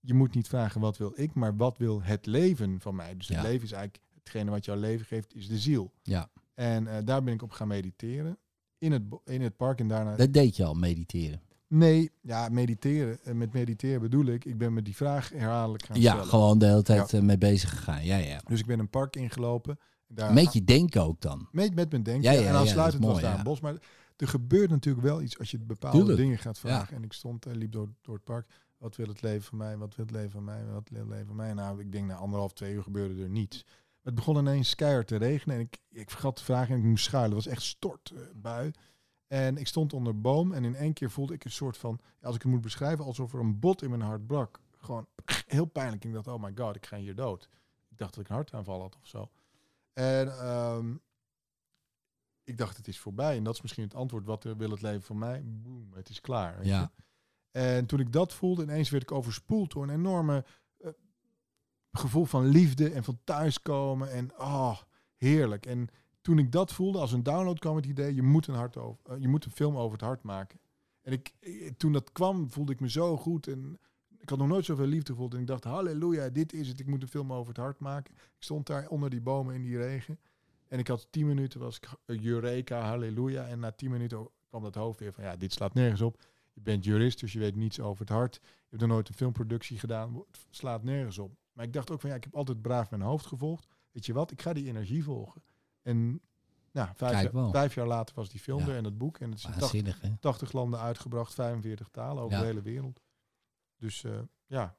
je 0.00 0.14
moet 0.14 0.34
niet 0.34 0.48
vragen 0.48 0.80
wat 0.80 0.96
wil 0.96 1.12
ik, 1.14 1.34
maar 1.34 1.56
wat 1.56 1.78
wil 1.78 2.02
het 2.02 2.26
leven 2.26 2.80
van 2.80 2.94
mij? 2.94 3.16
Dus 3.16 3.28
het 3.28 3.42
leven 3.42 3.64
is 3.64 3.72
eigenlijk 3.72 4.04
hetgene 4.14 4.50
wat 4.50 4.64
jouw 4.64 4.76
leven 4.76 5.06
geeft, 5.06 5.34
is 5.34 5.48
de 5.48 5.58
ziel. 5.58 5.92
Ja. 6.02 6.30
En 6.54 6.86
eh, 6.86 7.04
daar 7.04 7.22
ben 7.22 7.34
ik 7.34 7.42
op 7.42 7.50
gaan 7.50 7.68
mediteren. 7.68 8.38
In 8.78 8.92
het, 8.92 9.02
in 9.24 9.42
het 9.42 9.56
park 9.56 9.80
en 9.80 9.88
daarna... 9.88 10.16
Dat 10.16 10.32
deed 10.32 10.56
je 10.56 10.64
al, 10.64 10.74
mediteren. 10.74 11.40
Nee, 11.66 12.10
ja, 12.20 12.48
mediteren. 12.48 13.18
En 13.24 13.38
met 13.38 13.52
mediteren 13.52 14.00
bedoel 14.00 14.24
ik, 14.26 14.44
ik 14.44 14.58
ben 14.58 14.72
me 14.72 14.82
die 14.82 14.96
vraag 14.96 15.28
herhaaldelijk 15.30 15.84
gaan 15.84 16.00
Ja, 16.00 16.10
stellen. 16.12 16.28
gewoon 16.28 16.58
de 16.58 16.66
hele 16.66 16.82
tijd 16.82 17.12
eh, 17.12 17.20
mee 17.20 17.38
bezig 17.38 17.70
gegaan. 17.70 18.04
Ja, 18.04 18.16
ja. 18.16 18.40
Dus 18.46 18.60
ik 18.60 18.66
ben 18.66 18.78
een 18.78 18.90
park 18.90 19.16
ingelopen. 19.16 19.78
Daar, 20.06 20.32
Met 20.32 20.52
je 20.52 20.64
denken 20.64 21.02
ook 21.02 21.20
dan. 21.20 21.48
Met, 21.52 21.74
met 21.74 21.90
mijn 21.90 22.02
denken. 22.02 22.22
Ja, 22.32 22.40
ja, 22.40 22.48
en 22.48 22.54
aansluitend 22.54 23.02
is 23.02 23.08
was 23.08 23.20
mooi, 23.20 23.28
daar 23.30 23.38
een 23.38 23.44
bos. 23.44 23.60
Maar 23.60 23.74
er 24.16 24.28
gebeurt 24.28 24.70
natuurlijk 24.70 25.04
wel 25.06 25.22
iets 25.22 25.38
als 25.38 25.50
je 25.50 25.58
bepaalde 25.58 25.96
Tuurlijk. 25.98 26.18
dingen 26.18 26.38
gaat 26.38 26.58
vragen. 26.58 26.96
En 26.96 27.02
ik 27.04 27.12
stond 27.12 27.46
en 27.46 27.56
liep 27.56 27.72
door, 27.72 27.88
door 28.02 28.14
het 28.14 28.24
park. 28.24 28.46
Wat 28.78 28.96
wil 28.96 29.06
het 29.08 29.22
leven 29.22 29.42
van 29.42 29.58
mij? 29.58 29.76
Wat 29.76 29.94
wil 29.96 30.04
het 30.04 30.14
leven 30.14 30.30
van 30.30 30.44
mij? 30.44 30.64
Wat 30.64 30.88
wil 30.88 31.00
het 31.00 31.08
leven 31.08 31.26
van 31.26 31.36
mij? 31.36 31.52
Nou, 31.52 31.80
ik 31.80 31.92
denk 31.92 32.06
na 32.06 32.14
anderhalf, 32.14 32.52
twee 32.52 32.74
uur 32.74 32.82
gebeurde 32.82 33.22
er 33.22 33.28
niets. 33.28 33.64
Het 34.02 34.14
begon 34.14 34.36
ineens 34.36 34.74
keihard 34.74 35.06
te 35.06 35.16
regenen. 35.16 35.56
En 35.56 35.62
ik, 35.62 35.78
ik 35.88 36.10
vergat 36.10 36.36
te 36.36 36.44
vragen 36.44 36.74
en 36.74 36.80
ik 36.80 36.86
moest 36.86 37.04
schuilen. 37.04 37.36
Het 37.36 37.44
was 37.44 37.54
echt 37.54 37.62
stortbui. 37.62 38.70
En 39.26 39.56
ik 39.56 39.66
stond 39.66 39.92
onder 39.92 40.12
een 40.12 40.20
boom. 40.20 40.52
En 40.52 40.64
in 40.64 40.74
één 40.74 40.92
keer 40.92 41.10
voelde 41.10 41.34
ik 41.34 41.44
een 41.44 41.50
soort 41.50 41.76
van... 41.76 42.00
Als 42.22 42.34
ik 42.34 42.42
het 42.42 42.50
moet 42.50 42.60
beschrijven, 42.60 43.04
alsof 43.04 43.32
er 43.32 43.40
een 43.40 43.58
bot 43.58 43.82
in 43.82 43.90
mijn 43.90 44.02
hart 44.02 44.26
brak. 44.26 44.60
Gewoon 44.78 45.06
heel 45.46 45.64
pijnlijk. 45.64 46.04
Ik 46.04 46.12
dacht, 46.12 46.26
oh 46.26 46.42
my 46.42 46.52
god, 46.54 46.76
ik 46.76 46.86
ga 46.86 46.96
hier 46.96 47.14
dood. 47.14 47.48
Ik 47.88 47.98
dacht 47.98 48.14
dat 48.14 48.24
ik 48.24 48.28
een 48.28 48.36
hartaanval 48.36 48.80
had 48.80 48.96
of 49.00 49.06
zo. 49.06 49.30
En 49.92 50.38
ehm, 50.38 50.94
ik 52.44 52.58
dacht, 52.58 52.76
het 52.76 52.88
is 52.88 52.98
voorbij. 52.98 53.36
En 53.36 53.44
dat 53.44 53.54
is 53.54 53.62
misschien 53.62 53.84
het 53.84 53.94
antwoord. 53.94 54.24
Wat 54.24 54.42
wil 54.44 54.70
het 54.70 54.82
leven 54.82 55.02
van 55.02 55.18
mij? 55.18 55.42
Boom, 55.44 55.92
het 55.94 56.08
is 56.08 56.20
klaar. 56.20 56.56
weet 56.58 56.66
Ja. 56.66 56.80
je. 56.80 57.02
En 57.50 57.86
toen 57.86 58.00
ik 58.00 58.12
dat 58.12 58.34
voelde, 58.34 58.62
ineens 58.62 58.90
werd 58.90 59.02
ik 59.02 59.12
overspoeld 59.12 59.72
door 59.72 59.82
een 59.82 59.94
enorme 59.94 60.36
eh, 60.36 60.52
gevoel 61.98 62.24
van 62.24 62.46
liefde 62.46 62.90
en 62.90 63.04
van 63.04 63.18
thuiskomen. 63.24 64.10
En 64.10 64.30
oh, 64.38 64.78
heerlijk. 65.16 65.66
En 65.66 65.88
toen 66.20 66.38
ik 66.38 66.52
dat 66.52 66.72
voelde, 66.72 66.98
als 66.98 67.12
een 67.12 67.22
download 67.22 67.58
kwam 67.58 67.76
het 67.76 67.86
idee, 67.86 68.14
je 68.14 68.22
moet 68.22 68.46
een, 68.46 68.54
hart 68.54 68.76
over, 68.76 68.98
eh, 69.04 69.20
je 69.20 69.28
moet 69.28 69.44
een 69.44 69.50
film 69.50 69.76
over 69.76 69.92
het 69.92 70.06
hart 70.06 70.22
maken. 70.22 70.60
En 71.02 71.12
ik, 71.12 71.32
eh, 71.40 71.70
toen 71.76 71.92
dat 71.92 72.12
kwam, 72.12 72.50
voelde 72.50 72.72
ik 72.72 72.80
me 72.80 72.90
zo 72.90 73.16
goed. 73.16 73.46
En 73.46 73.78
Ik 74.20 74.28
had 74.28 74.38
nog 74.38 74.48
nooit 74.48 74.64
zoveel 74.64 74.86
liefde 74.86 75.12
gevoeld. 75.12 75.34
En 75.34 75.40
ik 75.40 75.46
dacht, 75.46 75.64
halleluja, 75.64 76.28
dit 76.28 76.52
is 76.52 76.68
het. 76.68 76.80
Ik 76.80 76.86
moet 76.86 77.02
een 77.02 77.08
film 77.08 77.32
over 77.32 77.48
het 77.48 77.62
hart 77.62 77.78
maken. 77.78 78.14
Ik 78.14 78.36
stond 78.38 78.66
daar 78.66 78.88
onder 78.88 79.10
die 79.10 79.20
bomen 79.20 79.54
in 79.54 79.62
die 79.62 79.76
regen. 79.76 80.18
En 80.68 80.78
ik 80.78 80.88
had 80.88 81.06
tien 81.10 81.26
minuten, 81.26 81.60
was 81.60 81.76
ik 81.76 81.88
eh, 82.04 82.24
Eureka, 82.24 82.80
halleluja. 82.80 83.46
En 83.46 83.58
na 83.58 83.72
tien 83.72 83.90
minuten 83.90 84.28
kwam 84.48 84.62
dat 84.62 84.74
hoofd 84.74 85.00
weer 85.00 85.12
van, 85.12 85.24
ja, 85.24 85.36
dit 85.36 85.52
slaat 85.52 85.74
nergens 85.74 86.00
op. 86.00 86.22
Je 86.52 86.60
bent 86.60 86.84
jurist, 86.84 87.20
dus 87.20 87.32
je 87.32 87.38
weet 87.38 87.56
niets 87.56 87.80
over 87.80 88.00
het 88.00 88.14
hart. 88.14 88.34
Je 88.42 88.66
hebt 88.68 88.80
nog 88.80 88.90
nooit 88.90 89.08
een 89.08 89.14
filmproductie 89.14 89.78
gedaan. 89.78 90.14
Het 90.14 90.46
slaat 90.50 90.82
nergens 90.82 91.18
op. 91.18 91.36
Maar 91.58 91.66
ik 91.66 91.72
dacht 91.72 91.90
ook 91.90 92.00
van, 92.00 92.10
ja, 92.10 92.16
ik 92.16 92.24
heb 92.24 92.34
altijd 92.36 92.62
braaf 92.62 92.90
mijn 92.90 93.02
hoofd 93.02 93.26
gevolgd. 93.26 93.66
Weet 93.92 94.06
je 94.06 94.12
wat, 94.12 94.30
ik 94.30 94.42
ga 94.42 94.52
die 94.52 94.66
energie 94.66 95.04
volgen. 95.04 95.42
En 95.82 96.20
nou, 96.72 96.88
vijf, 96.94 97.32
jaar, 97.32 97.50
vijf 97.50 97.74
jaar 97.74 97.86
later 97.86 98.14
was 98.14 98.28
die 98.28 98.40
film 98.40 98.58
Ja. 98.60 98.66
er 98.68 98.76
en 98.76 98.84
het 98.84 98.98
boek. 98.98 99.18
En 99.18 99.30
het 99.30 99.38
is 99.38 99.44
in 99.44 99.50
80, 99.50 99.70
Waanzinnig, 99.70 100.00
hè? 100.00 100.16
80 100.20 100.52
landen 100.52 100.80
uitgebracht, 100.80 101.34
45 101.34 101.88
talen 101.88 102.22
over 102.22 102.34
Ja. 102.36 102.40
de 102.42 102.46
hele 102.48 102.62
wereld. 102.62 103.00
Dus 103.76 104.04
eh, 104.04 104.18
ja, 104.46 104.76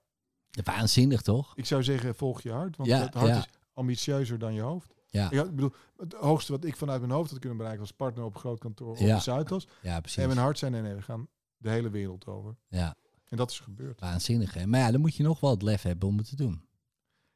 Waanzinnig, 0.63 1.21
toch? 1.21 1.55
ik 1.55 1.65
zou 1.65 1.83
zeggen, 1.83 2.15
volg 2.15 2.41
je 2.41 2.51
hart. 2.51 2.77
Want 2.77 2.89
Ja, 2.89 2.99
het 2.99 3.13
hart 3.13 3.37
is 3.37 3.47
ambitieuzer 3.73 4.39
dan 4.39 4.53
je 4.53 4.61
hoofd. 4.61 4.93
Ja, 5.07 5.31
Ik, 5.31 5.55
bedoel, 5.55 5.73
het 5.97 6.13
hoogste 6.13 6.51
wat 6.51 6.63
ik 6.63 6.75
vanuit 6.75 6.99
mijn 6.99 7.11
hoofd 7.13 7.29
had 7.29 7.39
kunnen 7.39 7.57
bereiken 7.57 7.83
was 7.83 7.91
partner 7.95 8.23
op 8.25 8.35
groot 8.37 8.59
kantoor 8.59 8.89
op 8.91 8.97
de 8.97 9.19
Zuidas. 9.19 9.67
ja 9.81 9.99
precies. 9.99 10.21
En 10.21 10.27
mijn 10.27 10.39
hart 10.39 10.57
zei, 10.57 10.71
nee, 10.71 10.81
nee, 10.81 10.93
we 10.95 11.01
gaan 11.01 11.27
de 11.57 11.69
hele 11.69 11.89
wereld 11.89 12.25
over. 12.25 12.55
Ja, 12.67 12.95
En 13.25 13.37
dat 13.37 13.51
is 13.51 13.59
gebeurd. 13.59 13.99
waanzinnig, 13.99 14.53
hè? 14.53 14.65
Maar 14.67 14.79
ja, 14.79 14.91
dan 14.91 15.01
moet 15.01 15.15
je 15.15 15.23
nog 15.23 15.39
wel 15.39 15.49
het 15.51 15.61
lef 15.61 15.81
hebben 15.81 16.07
om 16.09 16.17
het 16.17 16.29
te 16.29 16.35
doen. 16.35 16.67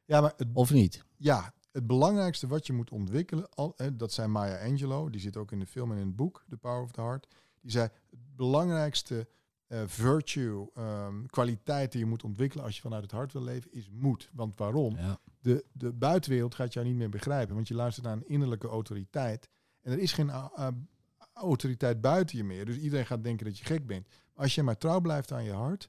Ja, 0.04 0.20
maar 0.20 0.32
het, 0.36 0.48
Of 0.52 0.70
niet? 0.70 1.04
ja, 1.16 1.52
het 1.72 1.86
belangrijkste 1.86 2.46
wat 2.46 2.66
je 2.66 2.72
moet 2.72 2.90
ontwikkelen, 2.90 3.48
al, 3.48 3.76
dat 3.92 4.12
zei 4.12 4.28
Maya 4.28 4.66
Angelou, 4.66 5.10
die 5.10 5.20
zit 5.20 5.36
ook 5.36 5.52
in 5.52 5.58
de 5.58 5.66
film 5.66 5.92
en 5.92 5.98
in 5.98 6.06
het 6.06 6.16
boek, 6.16 6.44
The 6.48 6.56
Power 6.56 6.82
of 6.82 6.90
the 6.90 7.00
Heart. 7.00 7.26
Die 7.60 7.70
zei, 7.70 7.88
het 8.10 8.36
belangrijkste 8.36 9.28
eh, 9.66 9.82
virtue, 9.86 10.66
ehm, 10.74 11.26
kwaliteit 11.26 11.92
die 11.92 12.00
je 12.00 12.06
moet 12.06 12.24
ontwikkelen 12.24 12.64
als 12.64 12.76
je 12.76 12.80
vanuit 12.82 13.02
het 13.02 13.12
hart 13.12 13.32
wil 13.32 13.42
leven, 13.42 13.72
is 13.72 13.90
moed. 13.92 14.30
Want 14.32 14.58
waarom? 14.58 14.96
Ja. 14.96 15.18
De, 15.40 15.64
de 15.72 15.92
buitenwereld 15.92 16.54
gaat 16.54 16.72
jou 16.72 16.86
niet 16.86 16.96
meer 16.96 17.08
begrijpen, 17.08 17.54
want 17.54 17.68
je 17.68 17.74
luistert 17.74 18.06
naar 18.06 18.16
een 18.16 18.28
innerlijke 18.28 18.68
autoriteit. 18.68 19.48
En 19.80 19.92
er 19.92 19.98
is 19.98 20.12
geen 20.12 20.30
ah, 20.30 20.54
ah, 20.54 20.74
autoriteit 21.32 22.00
buiten 22.00 22.36
je 22.36 22.44
meer. 22.44 22.64
Dus 22.64 22.76
iedereen 22.76 23.06
gaat 23.06 23.24
denken 23.24 23.46
dat 23.46 23.58
je 23.58 23.64
gek 23.64 23.86
bent. 23.86 24.08
Maar 24.08 24.44
als 24.44 24.54
je 24.54 24.62
maar 24.62 24.78
trouw 24.78 25.00
blijft 25.00 25.32
aan 25.32 25.44
je 25.44 25.52
hart 25.52 25.88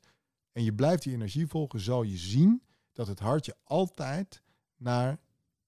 en 0.52 0.64
je 0.64 0.74
blijft 0.74 1.04
die 1.04 1.14
energie 1.14 1.48
volgen, 1.48 1.80
zal 1.80 2.04
je 2.04 2.18
zien 2.18 2.62
dat 2.96 3.08
het 3.08 3.20
hart 3.20 3.46
je 3.46 3.56
altijd 3.64 4.42
naar 4.78 5.20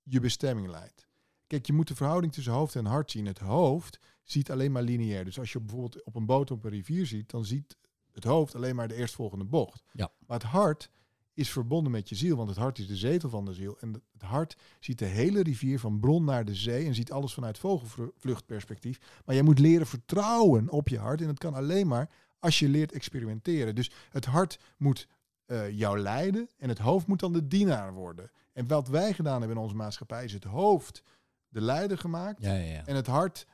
je 0.03 0.19
bestemming 0.19 0.67
leidt. 0.67 1.07
Kijk, 1.47 1.65
je 1.65 1.73
moet 1.73 1.87
de 1.87 1.95
verhouding 1.95 2.33
tussen 2.33 2.53
hoofd 2.53 2.75
en 2.75 2.85
hart 2.85 3.11
zien. 3.11 3.25
Het 3.25 3.39
hoofd 3.39 3.99
ziet 4.23 4.51
alleen 4.51 4.71
maar 4.71 4.83
lineair. 4.83 5.25
Dus 5.25 5.39
als 5.39 5.51
je 5.51 5.59
bijvoorbeeld 5.59 6.03
op 6.03 6.15
een 6.15 6.25
boot 6.25 6.51
op 6.51 6.63
een 6.63 6.69
rivier 6.69 7.05
ziet, 7.05 7.29
dan 7.29 7.45
ziet 7.45 7.77
het 8.11 8.23
hoofd 8.23 8.55
alleen 8.55 8.75
maar 8.75 8.87
de 8.87 8.95
eerstvolgende 8.95 9.45
bocht. 9.45 9.83
Ja. 9.91 10.11
Maar 10.27 10.39
het 10.39 10.47
hart 10.47 10.89
is 11.33 11.51
verbonden 11.51 11.91
met 11.91 12.09
je 12.09 12.15
ziel, 12.15 12.35
want 12.35 12.49
het 12.49 12.57
hart 12.57 12.79
is 12.79 12.87
de 12.87 12.95
zetel 12.95 13.29
van 13.29 13.45
de 13.45 13.53
ziel. 13.53 13.77
En 13.79 14.03
het 14.13 14.21
hart 14.21 14.57
ziet 14.79 14.99
de 14.99 15.05
hele 15.05 15.43
rivier 15.43 15.79
van 15.79 15.99
bron 15.99 16.23
naar 16.23 16.45
de 16.45 16.55
zee 16.55 16.85
en 16.85 16.95
ziet 16.95 17.11
alles 17.11 17.33
vanuit 17.33 17.57
vogelvluchtperspectief. 17.57 19.21
Maar 19.25 19.35
jij 19.35 19.43
moet 19.43 19.59
leren 19.59 19.87
vertrouwen 19.87 20.69
op 20.69 20.87
je 20.87 20.97
hart 20.97 21.21
en 21.21 21.27
dat 21.27 21.37
kan 21.37 21.53
alleen 21.53 21.87
maar 21.87 22.09
als 22.39 22.59
je 22.59 22.69
leert 22.69 22.91
experimenteren. 22.91 23.75
Dus 23.75 23.91
het 24.09 24.25
hart 24.25 24.59
moet 24.77 25.07
eh, 25.47 25.77
jou 25.77 25.99
leiden 25.99 26.49
en 26.57 26.69
het 26.69 26.77
hoofd 26.77 27.07
moet 27.07 27.19
dan 27.19 27.33
de 27.33 27.47
dienaar 27.47 27.93
worden. 27.93 28.31
En 28.53 28.67
wat 28.67 28.87
wij 28.87 29.13
gedaan 29.13 29.39
hebben 29.39 29.57
in 29.57 29.63
onze 29.63 29.75
maatschappij 29.75 30.23
is 30.23 30.33
het 30.33 30.43
hoofd 30.43 31.03
de 31.49 31.61
leider 31.61 31.97
gemaakt 31.97 32.41
Ja, 32.41 32.53
ja, 32.53 32.73
ja. 32.73 32.85
en 32.85 32.95
het 32.95 33.07
hart 33.07 33.47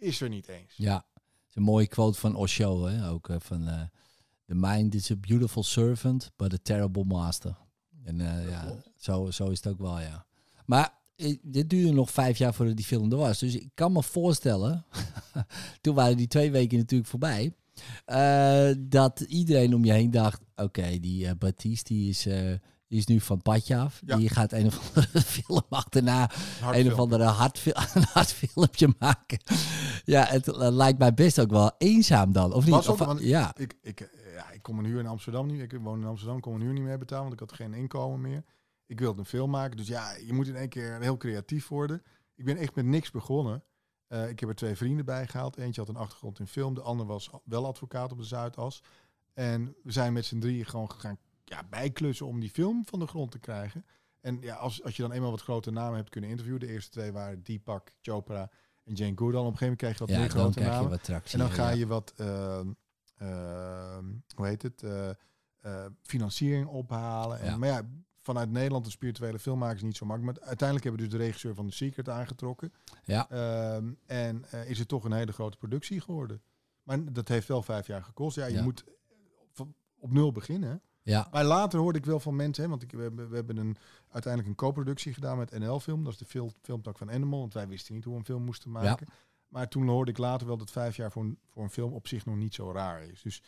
is 0.00 0.20
er 0.20 0.28
niet 0.28 0.48
eens. 0.48 0.74
Ja, 0.76 0.94
het 0.94 1.48
is 1.48 1.54
een 1.54 1.62
mooie 1.62 1.86
quote 1.86 2.18
van 2.18 2.34
Osho, 2.34 2.86
hè? 2.86 3.10
ook 3.10 3.28
eh, 3.28 3.36
van 3.38 3.68
eh 3.68 3.80
The 4.46 4.54
mind 4.54 4.94
is 4.94 5.10
a 5.10 5.16
beautiful 5.16 5.62
servant, 5.62 6.32
but 6.36 6.52
a 6.52 6.58
terrible 6.62 7.04
master. 7.04 7.56
En 8.04 8.16
ja, 8.48 8.74
zo, 8.96 9.30
zo 9.30 9.48
is 9.48 9.56
het 9.56 9.66
ook 9.72 9.78
wel, 9.78 10.00
ja. 10.00 10.26
Maar 10.66 10.98
dit 11.42 11.70
duurde 11.70 11.92
nog 11.92 12.10
vijf 12.10 12.38
jaar 12.38 12.54
voordat 12.54 12.76
die 12.76 12.84
film 12.84 13.12
er 13.12 13.18
was. 13.18 13.38
Dus 13.38 13.54
ik 13.54 13.70
kan 13.74 13.92
me 13.92 14.02
voorstellen, 14.02 14.84
toen 15.80 15.94
waren 15.94 16.16
die 16.16 16.26
twee 16.26 16.50
weken 16.50 16.78
natuurlijk 16.78 17.10
voorbij, 17.10 17.54
eh, 18.04 18.68
dat 18.78 19.20
iedereen 19.20 19.74
om 19.74 19.84
je 19.84 19.92
heen 19.92 20.10
dacht, 20.10 20.40
oké, 20.56 21.00
die 21.00 21.26
eh, 21.26 21.32
Baptiste 21.38 21.92
die 21.92 22.08
is, 22.08 22.26
eh, 22.26 22.52
die 22.88 22.98
is 22.98 23.06
nu 23.06 23.20
van 23.20 23.42
padje 23.42 23.76
af. 23.76 24.02
Ja. 24.06 24.16
Die 24.16 24.28
gaat 24.28 24.52
een 24.52 24.66
of 24.66 24.88
andere 24.94 25.20
film 25.36 25.62
achterna 25.68 26.30
Een 26.62 26.78
een 26.78 26.92
of 26.92 26.98
andere 26.98 27.24
hardfil 27.24 27.72
een 27.94 28.04
hardfilmpje 28.12 28.94
maken. 28.98 29.38
Ja, 30.04 30.24
het 30.24 30.46
lijkt 30.56 30.98
mij 30.98 31.14
best 31.14 31.40
ook 31.40 31.50
wel 31.50 31.70
eenzaam 31.78 32.32
dan, 32.32 32.52
of 32.52 32.64
niet? 32.64 32.88
Of- 32.88 32.98
want 32.98 33.20
ja, 33.20 33.52
Ik, 33.56 33.74
ik, 33.82 34.10
ja, 34.34 34.50
ik 34.50 34.62
kon 34.62 34.74
mijn 34.74 34.86
huur 34.86 35.00
in 35.00 35.06
Amsterdam 35.06 35.46
niet. 35.46 35.60
Ik 35.60 35.78
woon 35.82 36.00
in 36.00 36.06
Amsterdam, 36.06 36.40
kon 36.40 36.52
mijn 36.52 36.64
huur 36.64 36.74
niet 36.74 36.82
meer 36.82 36.98
betalen, 36.98 37.22
want 37.22 37.34
ik 37.40 37.48
had 37.48 37.52
geen 37.52 37.74
inkomen 37.74 38.20
meer. 38.20 38.44
Ik 38.86 38.98
wilde 39.00 39.18
een 39.18 39.26
film 39.26 39.50
maken, 39.50 39.76
dus 39.76 39.86
ja, 39.86 40.12
je 40.26 40.32
moet 40.32 40.48
in 40.48 40.56
één 40.56 40.68
keer 40.68 41.00
heel 41.00 41.16
creatief 41.16 41.68
worden. 41.68 42.02
Ik 42.34 42.44
ben 42.44 42.56
echt 42.56 42.74
met 42.74 42.84
niks 42.84 43.10
begonnen. 43.10 43.62
Eh, 44.06 44.28
ik 44.28 44.40
heb 44.40 44.48
er 44.48 44.54
twee 44.54 44.76
vrienden 44.76 45.04
bij 45.04 45.26
gehaald. 45.26 45.56
Eentje 45.56 45.80
had 45.80 45.90
een 45.90 45.96
achtergrond 45.96 46.38
in 46.38 46.46
film, 46.46 46.74
de 46.74 46.80
ander 46.80 47.06
was 47.06 47.30
wel 47.44 47.66
advocaat 47.66 48.12
op 48.12 48.18
de 48.18 48.24
Zuidas. 48.24 48.82
En 49.32 49.76
we 49.82 49.92
zijn 49.92 50.12
met 50.12 50.24
z'n 50.24 50.38
drieën 50.38 50.66
gewoon 50.66 50.90
gaan 50.90 51.18
ja, 51.44 51.62
bijklussen 51.70 52.26
om 52.26 52.40
die 52.40 52.50
film 52.50 52.84
van 52.86 52.98
de 52.98 53.06
grond 53.06 53.30
te 53.30 53.38
krijgen. 53.38 53.84
En 54.20 54.40
ja, 54.40 54.54
als, 54.54 54.82
als 54.82 54.96
je 54.96 55.02
dan 55.02 55.12
eenmaal 55.12 55.30
wat 55.30 55.42
grote 55.42 55.70
namen 55.70 55.96
hebt 55.96 56.10
kunnen 56.10 56.30
interviewen, 56.30 56.60
de 56.60 56.72
eerste 56.72 56.90
twee 56.90 57.12
waren 57.12 57.42
Deepak 57.42 57.92
Chopra 58.00 58.50
en 58.84 58.94
Jane 58.94 59.16
Goodall. 59.16 59.40
Op 59.40 59.52
een 59.52 59.58
gegeven 59.58 59.60
moment 59.60 59.78
krijg 59.78 59.98
je 59.98 60.04
wat 60.04 60.08
ja 60.08 60.18
meer 60.18 60.28
dan 60.28 60.38
grote 60.38 60.54
krijg 60.54 60.68
je 60.68 60.74
namen. 60.74 60.90
wat 60.90 61.04
tractie. 61.04 61.32
En 61.32 61.38
dan 61.38 61.50
ga 61.54 61.68
ja. 61.68 61.76
je 61.76 61.86
wat, 61.86 62.12
ehm, 62.16 62.72
ehm, 63.16 64.04
hoe 64.34 64.46
heet 64.46 64.62
het, 64.62 64.82
eh, 64.82 65.10
eh, 65.60 65.86
financiering 66.02 66.66
ophalen. 66.66 67.40
En, 67.40 67.46
Ja. 67.46 67.56
Maar 67.56 67.68
ja, 67.68 67.82
vanuit 68.26 68.50
Nederland 68.50 68.84
een 68.86 68.90
spirituele 68.92 69.38
filmmaker 69.38 69.76
is 69.76 69.82
niet 69.82 69.96
zo 69.96 70.06
makkelijk. 70.06 70.38
Maar 70.38 70.48
uiteindelijk 70.48 70.88
hebben 70.88 71.04
we 71.04 71.08
dus 71.10 71.18
de 71.18 71.24
regisseur 71.26 71.54
van 71.54 71.66
The 71.68 71.74
Secret 71.76 72.08
aangetrokken. 72.08 72.72
Ja. 73.04 73.28
Ehm, 73.30 73.92
en 74.06 74.44
eh, 74.50 74.70
is 74.70 74.78
het 74.78 74.88
toch 74.88 75.04
een 75.04 75.12
hele 75.12 75.32
grote 75.32 75.56
productie 75.56 76.00
geworden. 76.00 76.42
Maar 76.82 77.12
dat 77.12 77.28
heeft 77.28 77.48
wel 77.48 77.62
vijf 77.62 77.86
jaar 77.86 78.02
gekost. 78.02 78.36
Ja, 78.36 78.46
je 78.46 78.54
Ja. 78.54 78.62
moet 78.62 78.84
op, 79.58 79.68
op 79.98 80.12
nul 80.12 80.32
beginnen. 80.32 80.80
Ja, 81.02 81.28
Maar 81.30 81.44
later 81.44 81.78
hoorde 81.78 81.98
ik 81.98 82.04
wel 82.06 82.20
van 82.20 82.36
mensen, 82.36 82.64
hè, 82.64 82.70
want 82.70 82.82
ik, 82.82 82.90
we, 82.92 83.02
hebben, 83.02 83.28
we 83.28 83.34
hebben 83.36 83.56
een, 83.56 83.76
uiteindelijk 84.10 84.48
een 84.52 84.66
co-productie 84.66 85.14
gedaan 85.14 85.38
met 85.38 85.58
NL 85.58 85.80
Film. 85.80 86.04
Dat 86.04 86.12
is 86.12 86.18
de 86.18 86.24
fil- 86.24 86.52
filmtak 86.62 86.98
van 86.98 87.10
Animal, 87.10 87.40
want 87.40 87.54
wij 87.54 87.68
wisten 87.68 87.94
niet 87.94 88.04
hoe 88.04 88.12
we 88.12 88.18
een 88.18 88.24
film 88.24 88.42
moesten 88.44 88.70
maken. 88.70 89.06
Maar 89.48 89.68
toen 89.68 89.88
hoorde 89.88 90.10
ik 90.10 90.18
later 90.18 90.46
wel 90.46 90.56
dat 90.56 90.70
vijf 90.70 90.96
jaar 90.96 91.12
voor 91.12 91.22
een, 91.22 91.38
voor 91.46 91.62
een 91.62 91.70
film 91.70 91.92
op 91.92 92.06
zich 92.08 92.24
nog 92.24 92.36
niet 92.36 92.54
zo 92.54 92.72
raar 92.72 93.02
is. 93.02 93.22
Dus 93.22 93.42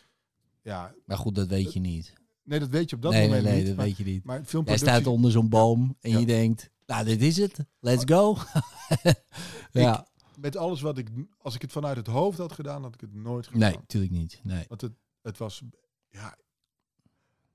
ja, 0.61 0.93
maar 1.05 1.17
goed, 1.17 1.35
dat 1.35 1.47
weet 1.47 1.73
je 1.73 1.79
niet. 1.79 2.13
Nee, 2.49 2.59
dat 2.59 2.69
weet 2.69 2.89
je 2.89 2.95
op 2.95 3.01
dat 3.01 3.11
nee, 3.11 3.19
nee, 3.21 3.29
moment 3.29 3.47
nee, 3.47 3.57
niet. 3.57 3.67
dat 3.67 3.75
maar, 3.75 3.85
weet 3.85 3.97
je 3.97 4.03
niet. 4.03 4.23
maar 4.23 4.35
Jij 4.35 4.45
filmproductie... 4.45 4.89
staat 4.93 5.07
onder 5.07 5.31
zo'n 5.31 5.49
boom 5.49 5.95
en 6.01 6.11
Ja. 6.11 6.19
je 6.19 6.25
denkt, 6.25 6.69
nou, 6.85 7.05
dit 7.05 7.21
is 7.21 7.37
het. 7.37 7.59
Let's 7.79 8.03
go. 8.05 8.37
ja, 9.71 10.07
Met 10.37 10.55
alles 10.57 10.81
wat 10.81 10.97
ik... 10.97 11.09
Als 11.37 11.55
ik 11.55 11.61
het 11.61 11.71
vanuit 11.71 11.97
het 11.97 12.07
hoofd 12.07 12.37
had 12.37 12.51
gedaan, 12.51 12.83
had 12.83 12.93
ik 12.93 13.01
het 13.01 13.13
nooit 13.13 13.45
gedaan. 13.47 13.59
nee, 13.61 13.77
natuurlijk 13.79 14.11
niet. 14.13 14.39
Nee. 14.43 14.65
Want 14.67 14.81
het, 14.81 14.93
het 15.21 15.37
was... 15.37 15.61
Ja, 16.09 16.35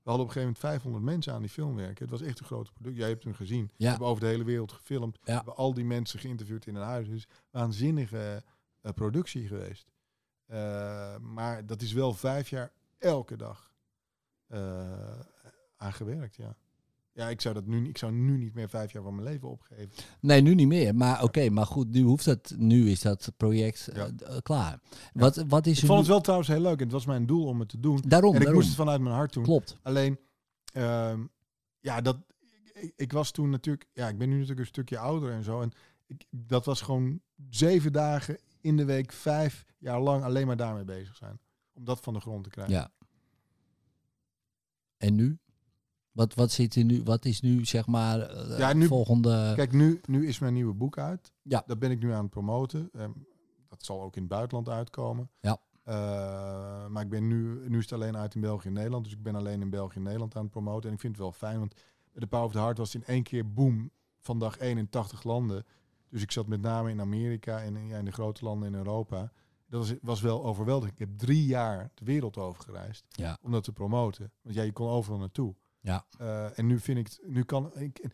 we 0.03 0.11
hadden 0.11 0.25
op 0.29 0.35
een 0.35 0.41
gegeven 0.41 0.59
moment 0.61 0.81
500 0.81 1.03
mensen 1.03 1.33
aan 1.33 1.41
die 1.41 1.49
film 1.49 1.75
werken. 1.75 2.01
Het 2.01 2.09
was 2.19 2.21
echt 2.21 2.39
een 2.39 2.45
grote 2.45 2.71
productie. 2.71 2.99
Jij 3.01 3.09
hebt 3.09 3.23
hem 3.23 3.33
gezien. 3.33 3.71
We 3.77 3.87
hebben 3.87 4.07
over 4.07 4.23
de 4.23 4.29
hele 4.29 4.43
wereld 4.43 4.71
gefilmd. 4.71 5.19
We 5.23 5.31
hebben 5.31 5.55
al 5.55 5.73
die 5.73 5.85
mensen 5.85 6.19
geïnterviewd 6.19 6.65
in 6.67 6.75
een 6.75 6.81
huis. 6.83 7.07
Dus 7.09 7.27
waanzinnige 7.51 8.43
eh, 8.81 8.91
productie 8.91 9.47
geweest. 9.47 9.91
Eh, 10.45 11.17
maar 11.17 11.65
dat 11.65 11.81
is 11.81 11.93
wel 11.93 12.13
vijf 12.13 12.49
jaar 12.49 12.71
elke 12.97 13.35
dag 13.37 13.73
eh 14.47 15.19
aan 15.77 15.93
gewerkt, 15.93 16.35
ja. 16.35 16.55
Ja, 17.11 17.29
ik 17.29 17.41
zou, 17.41 17.53
dat 17.53 17.65
nu, 17.65 17.87
ik 17.87 17.97
zou 17.97 18.11
nu 18.11 18.37
niet 18.37 18.53
meer 18.53 18.69
vijf 18.69 18.91
jaar 18.91 19.03
van 19.03 19.15
mijn 19.15 19.27
leven 19.27 19.49
opgeven. 19.49 19.89
Nee, 20.19 20.41
nu 20.41 20.55
niet 20.55 20.67
meer. 20.67 20.95
Maar 20.95 21.23
oké, 21.23 21.49
maar 21.49 21.65
goed, 21.65 21.91
nu 21.91 22.01
hoeft 22.01 22.25
dat. 22.25 22.53
Nu 22.57 22.89
is 22.89 23.01
dat 23.01 23.31
project 23.37 23.87
eh, 23.87 23.95
Ja. 23.95 24.39
klaar. 24.39 24.79
Wat, 25.13 25.43
wat 25.47 25.65
is 25.65 25.79
Ik 25.79 25.85
vond 25.85 25.99
het 25.99 26.07
wel 26.07 26.21
trouwens 26.21 26.49
heel 26.49 26.59
leuk. 26.61 26.77
En 26.77 26.83
het 26.83 26.91
was 26.91 27.05
mijn 27.05 27.25
doel 27.25 27.45
om 27.45 27.59
het 27.59 27.69
te 27.69 27.79
doen. 27.79 28.01
Daarom, 28.07 28.29
en 28.29 28.35
ik 28.35 28.41
daarom. 28.41 28.55
moest 28.61 28.67
het 28.67 28.77
vanuit 28.77 29.01
mijn 29.01 29.15
hart 29.15 29.33
doen. 29.33 29.43
Klopt. 29.43 29.77
Alleen, 29.81 30.19
ehm, 30.73 31.25
ja, 31.79 32.01
dat, 32.01 32.17
ik, 32.73 32.93
ik 32.95 33.11
was 33.11 33.31
toen 33.31 33.49
natuurlijk, 33.49 33.89
ja, 33.93 34.07
ik 34.09 34.17
ben 34.17 34.27
nu 34.27 34.33
natuurlijk 34.33 34.59
een 34.59 34.65
stukje 34.65 34.97
ouder 34.97 35.31
en 35.31 35.43
zo. 35.43 35.61
En 35.61 35.71
ik, 36.07 36.25
dat 36.29 36.65
was 36.65 36.81
gewoon 36.81 37.21
zeven 37.49 37.93
dagen 37.93 38.39
in 38.61 38.77
de 38.77 38.85
week, 38.85 39.11
vijf 39.11 39.65
jaar 39.77 40.01
lang 40.01 40.23
alleen 40.23 40.47
maar 40.47 40.57
daarmee 40.57 40.85
bezig 40.85 41.15
zijn. 41.15 41.39
Om 41.73 41.85
dat 41.85 41.99
van 41.99 42.13
de 42.13 42.19
grond 42.19 42.43
te 42.43 42.49
krijgen. 42.49 42.73
Ja. 42.73 42.91
En 44.97 45.15
nu? 45.15 45.37
Wat, 46.11 46.33
wat 46.33 46.51
zit 46.51 46.75
er 46.75 46.83
nu? 46.83 47.03
Wat 47.03 47.25
is 47.25 47.41
nu, 47.41 47.65
zeg 47.65 47.87
maar, 47.87 48.19
eh, 48.19 48.57
Ja, 48.57 48.73
nu- 48.73 48.87
volgende... 48.87 49.53
Kijk, 49.55 49.71
nu, 49.71 50.01
nu 50.05 50.27
is 50.27 50.39
mijn 50.39 50.53
nieuwe 50.53 50.73
boek 50.73 50.97
uit. 50.97 51.33
Ja. 51.41 51.63
Dat 51.67 51.79
ben 51.79 51.91
ik 51.91 51.99
nu 51.99 52.11
aan 52.11 52.21
het 52.21 52.29
promoten. 52.29 52.89
Ehm, 52.93 53.11
dat 53.69 53.83
zal 53.85 54.01
ook 54.01 54.15
in 54.15 54.21
het 54.21 54.31
buitenland 54.31 54.69
uitkomen. 54.69 55.29
Ja. 55.39 55.57
Eh, 55.83 56.87
maar 56.87 57.03
ik 57.03 57.09
ben 57.09 57.27
nu, 57.27 57.69
nu 57.69 57.77
is 57.77 57.83
het 57.83 57.93
alleen 57.93 58.17
uit 58.17 58.35
in 58.35 58.41
België 58.41 58.67
en 58.67 58.73
Nederland. 58.73 59.03
Dus 59.03 59.13
ik 59.13 59.23
ben 59.23 59.35
alleen 59.35 59.61
in 59.61 59.69
België 59.69 59.95
en 59.95 60.03
Nederland 60.03 60.35
aan 60.35 60.41
het 60.41 60.51
promoten. 60.51 60.87
En 60.89 60.95
ik 60.95 61.01
vind 61.01 61.13
het 61.13 61.21
wel 61.21 61.31
fijn, 61.31 61.59
want 61.59 61.75
de 62.13 62.27
Power 62.27 62.45
of 62.45 62.51
the 62.51 62.59
Heart 62.59 62.77
was 62.77 62.95
in 62.95 63.03
één 63.05 63.23
keer 63.23 63.53
boom 63.53 63.91
van 64.19 64.39
dag 64.39 64.57
1 64.57 64.77
in 64.77 64.89
80 64.89 65.23
landen. 65.23 65.65
Dus 66.09 66.21
ik 66.21 66.31
zat 66.31 66.47
met 66.47 66.61
name 66.61 66.89
in 66.89 67.01
Amerika 67.01 67.61
en 67.61 67.75
in, 67.75 67.87
ja, 67.87 67.97
in 67.97 68.05
de 68.05 68.11
grote 68.11 68.43
landen 68.45 68.67
in 68.67 68.75
Europa. 68.75 69.31
Dat 69.67 69.79
was, 69.87 69.93
was 70.01 70.21
wel 70.21 70.45
overweldigend. 70.45 70.99
Ik 70.99 71.07
heb 71.07 71.17
drie 71.17 71.45
jaar 71.45 71.91
de 71.93 72.05
wereld 72.05 72.37
over 72.37 72.63
gereisd 72.63 73.05
Ja. 73.09 73.37
om 73.41 73.51
dat 73.51 73.63
te 73.63 73.71
promoten. 73.71 74.31
Want 74.41 74.55
ja, 74.55 74.63
je 74.63 74.71
kon 74.71 74.89
overal 74.89 75.19
naartoe. 75.19 75.55
Ja. 75.79 76.05
Eh, 76.17 76.59
en 76.59 76.65
nu 76.67 76.79
vind 76.79 76.97
ik, 76.97 77.05
het- 77.07 77.19
nu 77.25 77.43
kan 77.43 77.77
ik, 77.79 78.07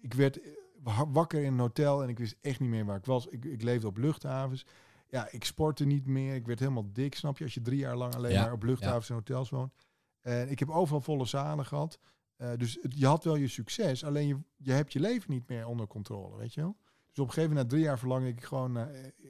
ik 0.00 0.14
werd 0.14 0.38
wa- 0.82 1.08
wakker 1.10 1.42
in 1.42 1.52
een 1.52 1.58
hotel 1.58 2.02
en 2.02 2.08
ik 2.08 2.18
wist 2.18 2.36
echt 2.40 2.60
niet 2.60 2.68
meer 2.68 2.84
waar 2.84 2.96
ik 2.96 3.04
was. 3.04 3.26
Ik, 3.26 3.44
ik 3.44 3.62
leefde 3.62 3.86
op 3.86 3.96
luchthavens. 3.96 4.66
Ja, 5.08 5.28
ik 5.30 5.44
sportte 5.44 5.84
niet 5.84 6.06
meer. 6.06 6.34
Ik 6.34 6.46
werd 6.46 6.58
helemaal 6.58 6.92
dik, 6.92 7.14
snap 7.14 7.38
je? 7.38 7.44
Als 7.44 7.54
je 7.54 7.60
drie 7.60 7.78
jaar 7.78 7.96
lang 7.96 8.14
alleen 8.14 8.32
Ja, 8.32 8.42
maar 8.42 8.52
op 8.52 8.62
luchthavens 8.62 9.08
en 9.08 9.14
hotels 9.14 9.50
woont. 9.50 9.72
En 10.20 10.50
ik 10.50 10.58
heb 10.58 10.70
overal 10.70 11.00
volle 11.00 11.24
zalen 11.24 11.66
gehad. 11.66 11.98
Eh, 12.36 12.50
dus 12.56 12.78
het- 12.82 12.98
je 12.98 13.06
had 13.06 13.24
wel 13.24 13.34
je 13.36 13.48
succes, 13.48 14.04
alleen 14.04 14.26
je, 14.26 14.38
je 14.56 14.72
hebt 14.72 14.92
je 14.92 15.00
leven 15.00 15.30
niet 15.30 15.48
meer 15.48 15.66
onder 15.66 15.86
controle, 15.86 16.36
weet 16.36 16.54
je 16.54 16.60
wel? 16.60 16.76
Dus 17.12 17.22
op 17.22 17.26
een 17.28 17.32
gegeven 17.34 17.48
moment, 17.54 17.70
na 17.70 17.76
drie 17.76 17.82
jaar 17.88 17.98
verlang 17.98 18.26
ik 18.26 18.42
gewoon 18.44 18.76
eh, 18.76 18.86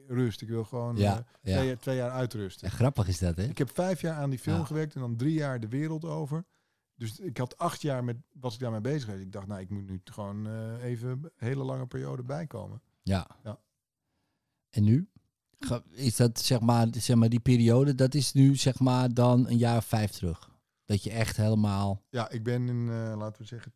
rust. 0.07 0.41
Ik 0.41 0.47
wil 0.47 0.63
gewoon 0.63 0.95
Ja, 0.97 1.17
eh, 1.17 1.23
ja. 1.41 1.55
twee, 1.55 1.67
jaar- 1.67 1.77
twee 1.77 1.95
jaar 1.95 2.11
uitrusten. 2.11 2.67
En 2.67 2.73
grappig 2.73 3.07
is 3.07 3.19
dat, 3.19 3.37
hè? 3.37 3.43
Ik 3.43 3.57
heb 3.57 3.69
vijf 3.73 4.01
jaar 4.01 4.15
aan 4.15 4.29
die 4.29 4.39
film 4.39 4.57
Ja. 4.57 4.65
gewerkt 4.65 4.95
en 4.95 5.01
dan 5.01 5.15
drie 5.15 5.33
jaar 5.33 5.59
de 5.59 5.67
wereld 5.67 6.05
over. 6.05 6.45
Dus 6.95 7.19
ik 7.19 7.37
had 7.37 7.57
acht 7.57 7.81
jaar 7.81 8.03
met 8.03 8.17
was 8.39 8.53
ik 8.53 8.59
daarmee 8.59 8.81
bezig. 8.81 9.03
geweest. 9.03 9.23
Ik 9.23 9.31
dacht, 9.31 9.47
nou, 9.47 9.61
ik 9.61 9.69
moet 9.69 9.89
nu 9.89 10.01
gewoon 10.03 10.47
eh, 10.47 10.83
even 10.83 11.09
een 11.09 11.31
hele 11.35 11.63
lange 11.63 11.87
periode 11.87 12.23
bijkomen. 12.23 12.81
Ja. 13.01 13.27
Ja. 13.43 13.59
En 14.69 14.83
nu? 14.83 15.09
Ga- 15.59 15.83
Is 15.89 16.15
dat 16.15 16.39
zeg 16.39 16.59
maar, 16.59 16.87
zeg 16.91 17.15
maar 17.15 17.29
die 17.29 17.39
periode, 17.39 17.95
dat 17.95 18.13
is 18.13 18.33
nu 18.33 18.55
zeg 18.55 18.79
maar 18.79 19.13
dan 19.13 19.47
een 19.47 19.57
jaar 19.57 19.77
of 19.77 19.85
vijf 19.85 20.11
terug. 20.11 20.51
Dat 20.85 21.03
je 21.03 21.11
echt 21.11 21.37
helemaal 21.37 22.01
Ja, 22.09 22.29
ik 22.29 22.43
ben 22.43 22.67
in, 22.67 22.85
laten 23.15 23.41
we 23.41 23.47
zeggen, 23.47 23.71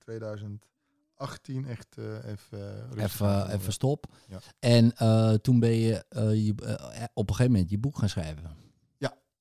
2018 1.17 1.65
echt 1.65 1.97
eh, 1.97 2.31
even 2.31 2.91
aan 2.91 2.99
even, 2.99 3.51
even 3.51 3.73
stop. 3.73 4.05
Ja. 4.27 4.39
En 4.59 4.95
eh, 4.95 5.33
toen 5.33 5.59
ben 5.59 5.75
je, 5.75 6.05
eh, 6.09 6.45
je 6.45 6.55
eh, 6.55 7.03
op 7.13 7.29
een 7.29 7.35
gegeven 7.35 7.51
moment 7.51 7.69
je 7.69 7.77
boek 7.77 7.97
gaan 7.97 8.09
schrijven. 8.09 8.65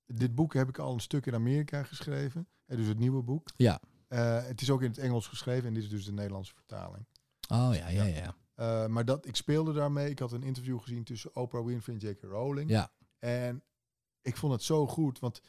Dit 0.08 0.34
boek 0.34 0.54
heb 0.54 0.68
ik 0.68 0.78
al 0.78 0.92
een 0.92 1.00
stuk 1.00 1.26
in 1.26 1.34
Amerika 1.34 1.82
geschreven. 1.82 2.48
Eh, 2.66 2.76
dus 2.76 2.86
het 2.86 2.98
nieuwe 2.98 3.22
boek. 3.22 3.48
Ja. 3.56 3.80
Eh, 4.08 4.44
het 4.44 4.60
is 4.60 4.70
ook 4.70 4.82
in 4.82 4.88
het 4.88 4.98
Engels 4.98 5.26
geschreven 5.26 5.68
en 5.68 5.74
dit 5.74 5.82
is 5.82 5.88
dus 5.88 6.04
de 6.04 6.12
Nederlandse 6.12 6.54
vertaling. 6.54 7.06
Oh 7.48 7.70
ja, 7.72 7.88
ja, 7.88 8.04
ja. 8.04 8.36
Eh, 8.54 8.86
maar 8.86 9.04
dat, 9.04 9.26
ik 9.26 9.36
speelde 9.36 9.72
daarmee. 9.72 10.10
Ik 10.10 10.18
had 10.18 10.32
een 10.32 10.42
interview 10.42 10.80
gezien 10.80 11.04
tussen 11.04 11.36
Oprah 11.36 11.64
Winfrey 11.64 11.94
en 11.94 12.08
J.K. 12.08 12.22
Rowling. 12.22 12.70
Ja, 12.70 12.90
En 13.18 13.62
ik 14.22 14.36
vond 14.36 14.52
het 14.52 14.62
zo 14.62 14.86
goed, 14.86 15.18
want 15.18 15.40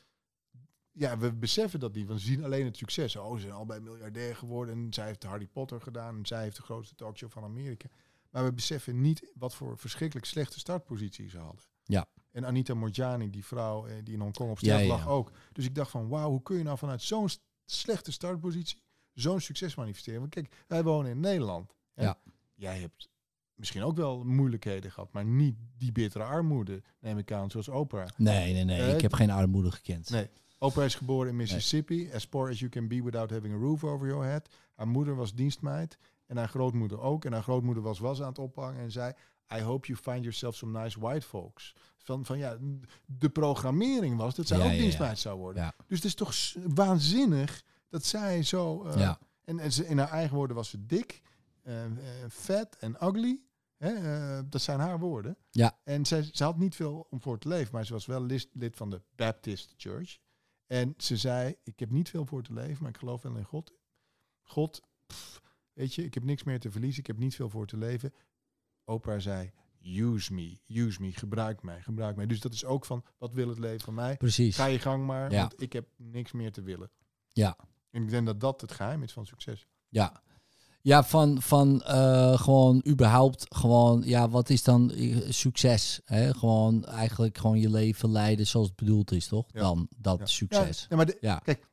ja, 0.97 1.17
we 1.17 1.33
beseffen 1.33 1.79
dat 1.79 1.93
niet. 1.93 2.07
Want 2.07 2.19
we 2.19 2.25
zien 2.25 2.43
alleen 2.43 2.65
het 2.65 2.77
succes. 2.77 3.15
Oh, 3.15 3.33
ze 3.35 3.41
zijn 3.41 3.53
al 3.53 3.65
bij 3.65 3.79
miljardair 3.79 4.35
geworden 4.35 4.75
en 4.75 4.93
zij 4.93 5.05
heeft 5.05 5.23
Harry 5.23 5.47
Potter 5.47 5.81
gedaan 5.81 6.17
en 6.17 6.25
zij 6.25 6.43
heeft 6.43 6.55
de 6.55 6.61
grootste 6.61 6.95
talkshow 6.95 7.31
van 7.31 7.43
Amerika. 7.43 7.87
Maar 8.29 8.43
we 8.43 8.53
beseffen 8.53 9.01
niet 9.01 9.31
wat 9.35 9.55
voor 9.55 9.77
verschrikkelijk 9.77 10.25
slechte 10.27 10.59
startpositie 10.59 11.29
ze 11.29 11.37
hadden. 11.37 11.61
Ja. 11.83 12.05
En 12.31 12.45
Anita 12.45 12.73
Morjani, 12.73 13.29
die 13.29 13.45
vrouw 13.45 13.85
eh, 13.85 13.95
die 14.03 14.13
in 14.13 14.19
Hongkong 14.19 14.51
op 14.51 14.59
Ja, 14.59 14.77
ja. 14.77 14.87
lag 14.87 15.07
ook. 15.07 15.31
Dus 15.51 15.65
ik 15.65 15.75
dacht 15.75 15.91
van, 15.91 16.07
wauw, 16.07 16.29
hoe 16.29 16.41
kun 16.41 16.57
je 16.57 16.63
nou 16.63 16.77
vanuit 16.77 17.01
zo'n 17.01 17.29
slechte 17.65 18.11
startpositie 18.11 18.81
zo'n 19.13 19.39
succes 19.41 19.75
manifesteren? 19.75 20.19
Want 20.19 20.33
kijk, 20.33 20.63
wij 20.67 20.83
wonen 20.83 21.11
in 21.11 21.19
Nederland. 21.19 21.73
En 21.93 22.03
Ja. 22.03 22.17
Jij 22.55 22.79
hebt 22.79 23.09
misschien 23.55 23.83
ook 23.83 23.95
wel 23.95 24.23
moeilijkheden 24.23 24.91
gehad, 24.91 25.11
maar 25.11 25.25
niet 25.25 25.55
die 25.77 25.91
bittere 25.91 26.23
armoede, 26.23 26.81
neem 26.99 27.17
ik 27.17 27.31
aan, 27.31 27.51
zoals 27.51 27.67
Oprah. 27.67 28.07
nee, 28.17 28.53
nee, 28.53 28.63
nee. 28.63 28.81
Eh, 28.81 28.93
ik 28.93 29.01
heb 29.01 29.13
geen 29.13 29.29
armoede 29.29 29.71
gekend. 29.71 30.09
Nee. 30.09 30.29
Oprah 30.59 30.85
is 30.85 30.95
geboren 30.95 31.29
in 31.29 31.35
Mississippi, 31.35 32.11
as 32.13 32.27
poor 32.27 32.49
as 32.49 32.59
you 32.59 32.71
can 32.71 32.87
be 32.87 33.03
without 33.03 33.29
having 33.29 33.53
a 33.53 33.57
roof 33.57 33.83
over 33.83 34.07
your 34.07 34.25
head. 34.25 34.49
Haar 34.75 34.87
moeder 34.87 35.15
was 35.15 35.33
dienstmeid 35.33 35.97
en 36.25 36.37
haar 36.37 36.47
grootmoeder 36.49 36.99
ook. 36.99 37.25
En 37.25 37.33
haar 37.33 37.43
grootmoeder 37.43 37.83
was 37.83 37.99
was 37.99 38.21
aan 38.21 38.27
het 38.27 38.39
ophangen 38.39 38.81
en 38.81 38.91
zei... 38.91 39.13
I 39.55 39.61
hope 39.61 39.87
you 39.87 39.99
find 39.99 40.19
yourself 40.19 40.55
some 40.55 40.79
nice 40.79 40.99
white 40.99 41.27
folks. 41.27 41.75
Van, 41.97 42.25
van 42.25 42.37
ja, 42.37 42.57
de 43.05 43.29
programmering 43.29 44.17
was 44.17 44.35
dat 44.35 44.47
zij 44.47 44.57
Ja, 44.57 44.63
ook 44.65 44.71
ja, 44.71 44.77
dienstmeid 44.77 45.19
zou 45.19 45.37
worden. 45.37 45.73
Dus 45.87 45.97
het 45.97 46.05
is 46.05 46.15
toch 46.15 46.33
waanzinnig 46.73 47.63
dat 47.89 48.05
zij 48.05 48.43
zo... 48.43 48.83
eh. 48.83 48.99
En, 49.43 49.59
en 49.59 49.71
ze, 49.73 49.87
in 49.87 49.97
haar 49.97 50.09
eigen 50.09 50.35
woorden 50.35 50.55
was 50.55 50.69
ze 50.69 50.85
dik, 50.85 51.21
eh, 51.63 51.85
eh, 51.85 51.91
vet 52.27 52.77
en 52.77 52.95
ugly. 53.03 53.41
Hè? 53.77 53.89
eh, 53.93 54.43
dat 54.49 54.61
zijn 54.61 54.79
haar 54.79 54.99
woorden. 54.99 55.37
Ja. 55.51 55.77
En 55.83 56.05
zij, 56.05 56.29
ze 56.31 56.43
had 56.43 56.57
niet 56.57 56.75
veel 56.75 57.07
om 57.09 57.21
voor 57.21 57.37
te 57.39 57.47
leven, 57.47 57.69
maar 57.71 57.85
ze 57.85 57.93
was 57.93 58.05
wel 58.05 58.21
lid 58.23 58.75
van 58.75 58.89
de 58.89 59.01
Baptist 59.15 59.73
Church. 59.77 60.17
En 60.67 60.93
ze 60.97 61.17
zei, 61.17 61.55
ik 61.63 61.79
heb 61.79 61.89
niet 61.89 62.09
veel 62.09 62.25
voor 62.25 62.43
te 62.43 62.53
leven, 62.53 62.77
maar 62.83 62.91
ik 62.91 62.97
geloof 62.97 63.21
wel 63.21 63.35
in 63.35 63.43
God. 63.43 63.73
God, 64.43 64.81
pff, 65.05 65.41
weet 65.73 65.93
je, 65.93 66.03
ik 66.03 66.13
heb 66.13 66.23
niks 66.23 66.43
meer 66.43 66.59
te 66.59 66.71
verliezen, 66.71 66.99
ik 66.99 67.07
heb 67.07 67.17
niet 67.17 67.35
veel 67.35 67.49
voor 67.49 67.67
te 67.67 67.77
leven. 67.77 68.13
Oprah 68.83 69.19
zei, 69.19 69.51
use 69.81 70.33
me, 70.33 70.57
use 70.67 71.01
me, 71.01 71.11
gebruik 71.11 71.61
mij, 71.63 71.81
gebruik 71.81 72.15
mij. 72.15 72.25
Dus 72.25 72.39
dat 72.39 72.53
is 72.53 72.65
ook 72.65 72.85
van, 72.85 73.03
wat 73.17 73.33
wil 73.33 73.49
het 73.49 73.59
leven 73.59 73.81
van 73.81 73.93
mij? 73.93 74.17
Precies. 74.17 74.55
Ga 74.55 74.65
je 74.65 74.79
gang 74.79 75.05
maar, 75.05 75.31
Ja. 75.31 75.39
want 75.41 75.61
ik 75.61 75.73
heb 75.73 75.87
niks 75.95 76.31
meer 76.31 76.51
te 76.51 76.61
willen. 76.61 76.91
Ja. 77.27 77.57
En 77.89 78.03
ik 78.03 78.09
denk 78.09 78.25
dat 78.25 78.39
dat 78.39 78.61
het 78.61 78.71
geheim 78.71 79.03
is 79.03 79.13
van 79.13 79.25
succes. 79.25 79.67
Ja. 79.89 80.23
Ja, 80.87 81.03
van, 81.03 81.41
van 81.41 81.81
eh, 81.83 82.39
gewoon 82.39 82.83
überhaupt 82.87 83.55
gewoon, 83.55 84.01
ja, 84.05 84.29
wat 84.29 84.49
is 84.49 84.63
dan 84.63 84.91
eh, 84.91 85.29
succes? 85.29 86.01
Hè? 86.05 86.33
Gewoon 86.33 86.85
eigenlijk 86.85 87.37
gewoon 87.37 87.59
je 87.59 87.69
leven 87.69 88.11
leiden 88.11 88.47
zoals 88.47 88.67
het 88.67 88.75
bedoeld 88.75 89.11
is, 89.11 89.27
toch? 89.27 89.45
Ja. 89.51 89.59
Dan 89.59 89.87
dat 89.97 90.19
Ja. 90.19 90.25
succes. 90.25 90.79
Ja, 90.79 90.85
ja, 90.89 90.95
maar 90.95 91.05
de-. 91.05 91.39
Kijk, 91.43 91.67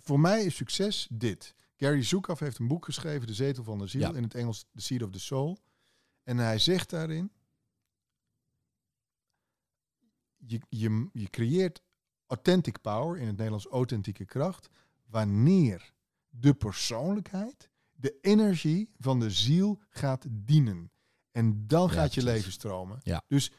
voor 0.00 0.20
mij 0.20 0.44
is 0.44 0.54
succes 0.56 1.08
dit. 1.10 1.54
Gary 1.76 2.02
Zukav 2.02 2.40
heeft 2.40 2.58
een 2.58 2.68
boek 2.68 2.84
geschreven, 2.84 3.26
De 3.26 3.34
Zetel 3.34 3.64
van 3.64 3.78
de 3.78 3.86
Ziel, 3.86 4.14
in 4.14 4.22
het 4.22 4.34
Engels 4.34 4.64
The 4.74 4.82
Seed 4.82 5.02
of 5.02 5.10
the 5.10 5.20
Soul. 5.20 5.58
En 6.22 6.36
hij 6.36 6.58
zegt 6.58 6.90
daarin, 6.90 7.32
je, 10.36 10.60
je, 10.68 11.08
je 11.12 11.28
creëert 11.30 11.82
authentic 12.26 12.80
power, 12.80 13.16
in 13.18 13.26
het 13.26 13.36
Nederlands 13.36 13.66
authentieke 13.66 14.24
kracht, 14.24 14.68
wanneer 15.06 15.92
de 16.28 16.54
persoonlijkheid, 16.54 17.69
de 18.00 18.18
energie 18.20 18.90
van 18.98 19.20
de 19.20 19.30
ziel 19.30 19.80
gaat 19.88 20.26
dienen. 20.30 20.90
En 21.30 21.66
dan 21.66 21.86
Ja, 21.86 21.92
gaat 21.92 22.14
je 22.14 22.20
precies. 22.20 22.38
leven 22.38 22.52
stromen. 22.52 22.98
Ja. 23.02 23.22
Dus 23.28 23.52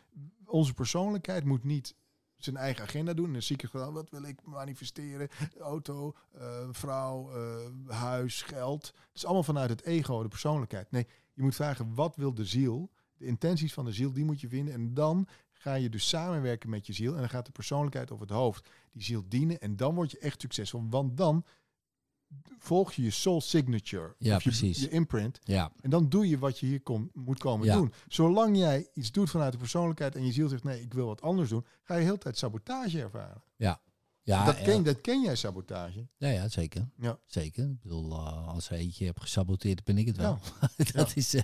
onze 0.46 0.74
persoonlijkheid 0.74 1.46
moet 1.46 1.64
niet 1.64 1.96
zijn 2.38 2.58
eigen 2.58 2.84
agenda 2.84 3.14
doen. 3.14 3.26
En 3.26 3.32
dan 3.34 3.42
zie 3.42 3.58
ik 3.58 3.70
wat 3.72 4.10
wil 4.10 4.24
ik 4.24 4.46
manifesteren? 4.46 5.28
Auto, 5.60 6.16
eh, 6.32 6.68
vrouw, 6.72 7.32
eh, 7.32 7.96
huis, 7.96 8.42
geld. 8.42 8.86
Het 8.86 8.96
is 9.14 9.24
allemaal 9.26 9.44
vanuit 9.44 9.70
het 9.70 9.84
ego, 9.84 10.22
de 10.22 10.28
persoonlijkheid. 10.28 10.92
Nee, 10.92 11.08
je 11.34 11.42
moet 11.42 11.56
vragen, 11.56 11.94
wat 11.94 12.16
wil 12.16 12.34
de 12.34 12.46
ziel? 12.46 12.92
De 13.18 13.26
intenties 13.26 13.74
van 13.74 13.86
de 13.86 13.92
ziel, 13.92 14.14
die 14.14 14.26
moet 14.26 14.42
je 14.42 14.48
vinden. 14.48 14.74
En 14.74 14.94
dan 14.94 15.28
ga 15.52 15.74
je 15.74 15.90
dus 15.90 16.08
samenwerken 16.08 16.70
met 16.70 16.88
je 16.88 16.94
ziel. 16.94 17.14
En 17.14 17.20
dan 17.20 17.30
gaat 17.30 17.46
de 17.46 17.52
persoonlijkheid 17.52 18.12
of 18.12 18.20
het 18.20 18.30
hoofd 18.30 18.70
die 18.92 19.04
ziel 19.04 19.24
dienen. 19.28 19.60
En 19.60 19.76
dan 19.76 19.96
word 19.96 20.12
je 20.12 20.20
echt 20.20 20.42
succesvol. 20.42 20.86
Want 20.90 21.18
dan 21.18 21.46
volg 22.58 22.94
je 22.94 23.02
je 23.04 23.12
soul 23.12 23.42
signature. 23.42 24.16
Ja, 24.18 24.36
of 24.36 24.44
je, 24.44 24.50
precies. 24.50 24.80
je 24.82 24.90
imprint. 24.90 25.40
Ja, 25.44 25.72
En 25.82 25.90
dan 25.90 26.10
doe 26.10 26.30
je 26.30 26.38
wat 26.40 26.60
je 26.60 26.66
hier 26.66 26.82
kom, 26.82 27.10
moet 27.14 27.40
komen 27.40 27.66
Ja. 27.68 27.76
doen. 27.76 27.94
Zolang 28.08 28.58
jij 28.58 28.88
iets 28.94 29.12
doet 29.12 29.30
vanuit 29.30 29.52
de 29.52 29.58
persoonlijkheid 29.58 30.16
en 30.16 30.26
je 30.26 30.32
ziel 30.32 30.48
zegt 30.48 30.64
nee, 30.64 30.82
ik 30.82 30.94
wil 30.94 31.06
wat 31.08 31.22
anders 31.22 31.50
doen, 31.50 31.66
ga 31.84 31.94
je 31.94 32.00
de 32.00 32.06
hele 32.06 32.18
tijd 32.18 32.38
sabotage 32.38 33.02
ervaren. 33.02 33.44
ja. 33.56 33.80
dat, 34.24 34.58
ja, 34.58 34.64
ken, 34.64 34.84
dat 34.84 35.02
ken 35.02 35.22
jij 35.22 35.36
sabotage. 35.36 36.08
ja, 36.18 36.30
ja, 36.30 36.48
zeker. 36.48 36.90
Ja. 36.98 37.20
Zeker. 37.26 37.64
Ik 37.70 37.82
bedoel, 37.82 38.12
eh, 38.12 38.48
als 38.48 38.70
er 38.70 38.78
eentje 38.78 39.06
hebt 39.06 39.22
gesaboteerd, 39.22 39.84
ben 39.84 39.98
ik 39.98 40.06
het 40.08 40.18
wel. 40.18 40.40
Ja. 40.78 40.92
dat 40.94 41.12
is 41.16 41.34
eh, 41.34 41.42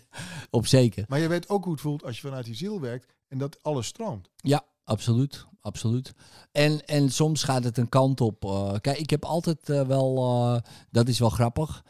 op 0.50 0.68
zeker. 0.68 1.06
Maar 1.08 1.20
je 1.20 1.28
weet 1.28 1.50
ook 1.50 1.64
hoe 1.64 1.74
het 1.74 1.82
voelt 1.82 2.04
als 2.04 2.16
je 2.16 2.28
vanuit 2.28 2.46
die 2.46 2.56
ziel 2.56 2.80
werkt 2.82 3.14
en 3.28 3.38
dat 3.38 3.64
alles 3.64 3.88
stroomt. 3.88 4.30
Ja, 4.36 4.66
absoluut. 4.88 5.46
Absoluut. 5.62 6.14
En, 6.52 6.86
en 6.86 7.10
soms 7.10 7.44
gaat 7.44 7.64
het 7.64 7.78
een 7.78 7.90
kant 7.90 8.22
op. 8.22 8.46
eh, 8.46 8.74
kijk, 8.82 8.98
ik 8.98 9.10
heb 9.10 9.26
altijd 9.26 9.70
eh, 9.70 9.88
wel, 9.88 10.18
eh, 10.18 10.62
dat 10.92 11.08
is 11.08 11.20
wel 11.20 11.30
grappig, 11.30 11.84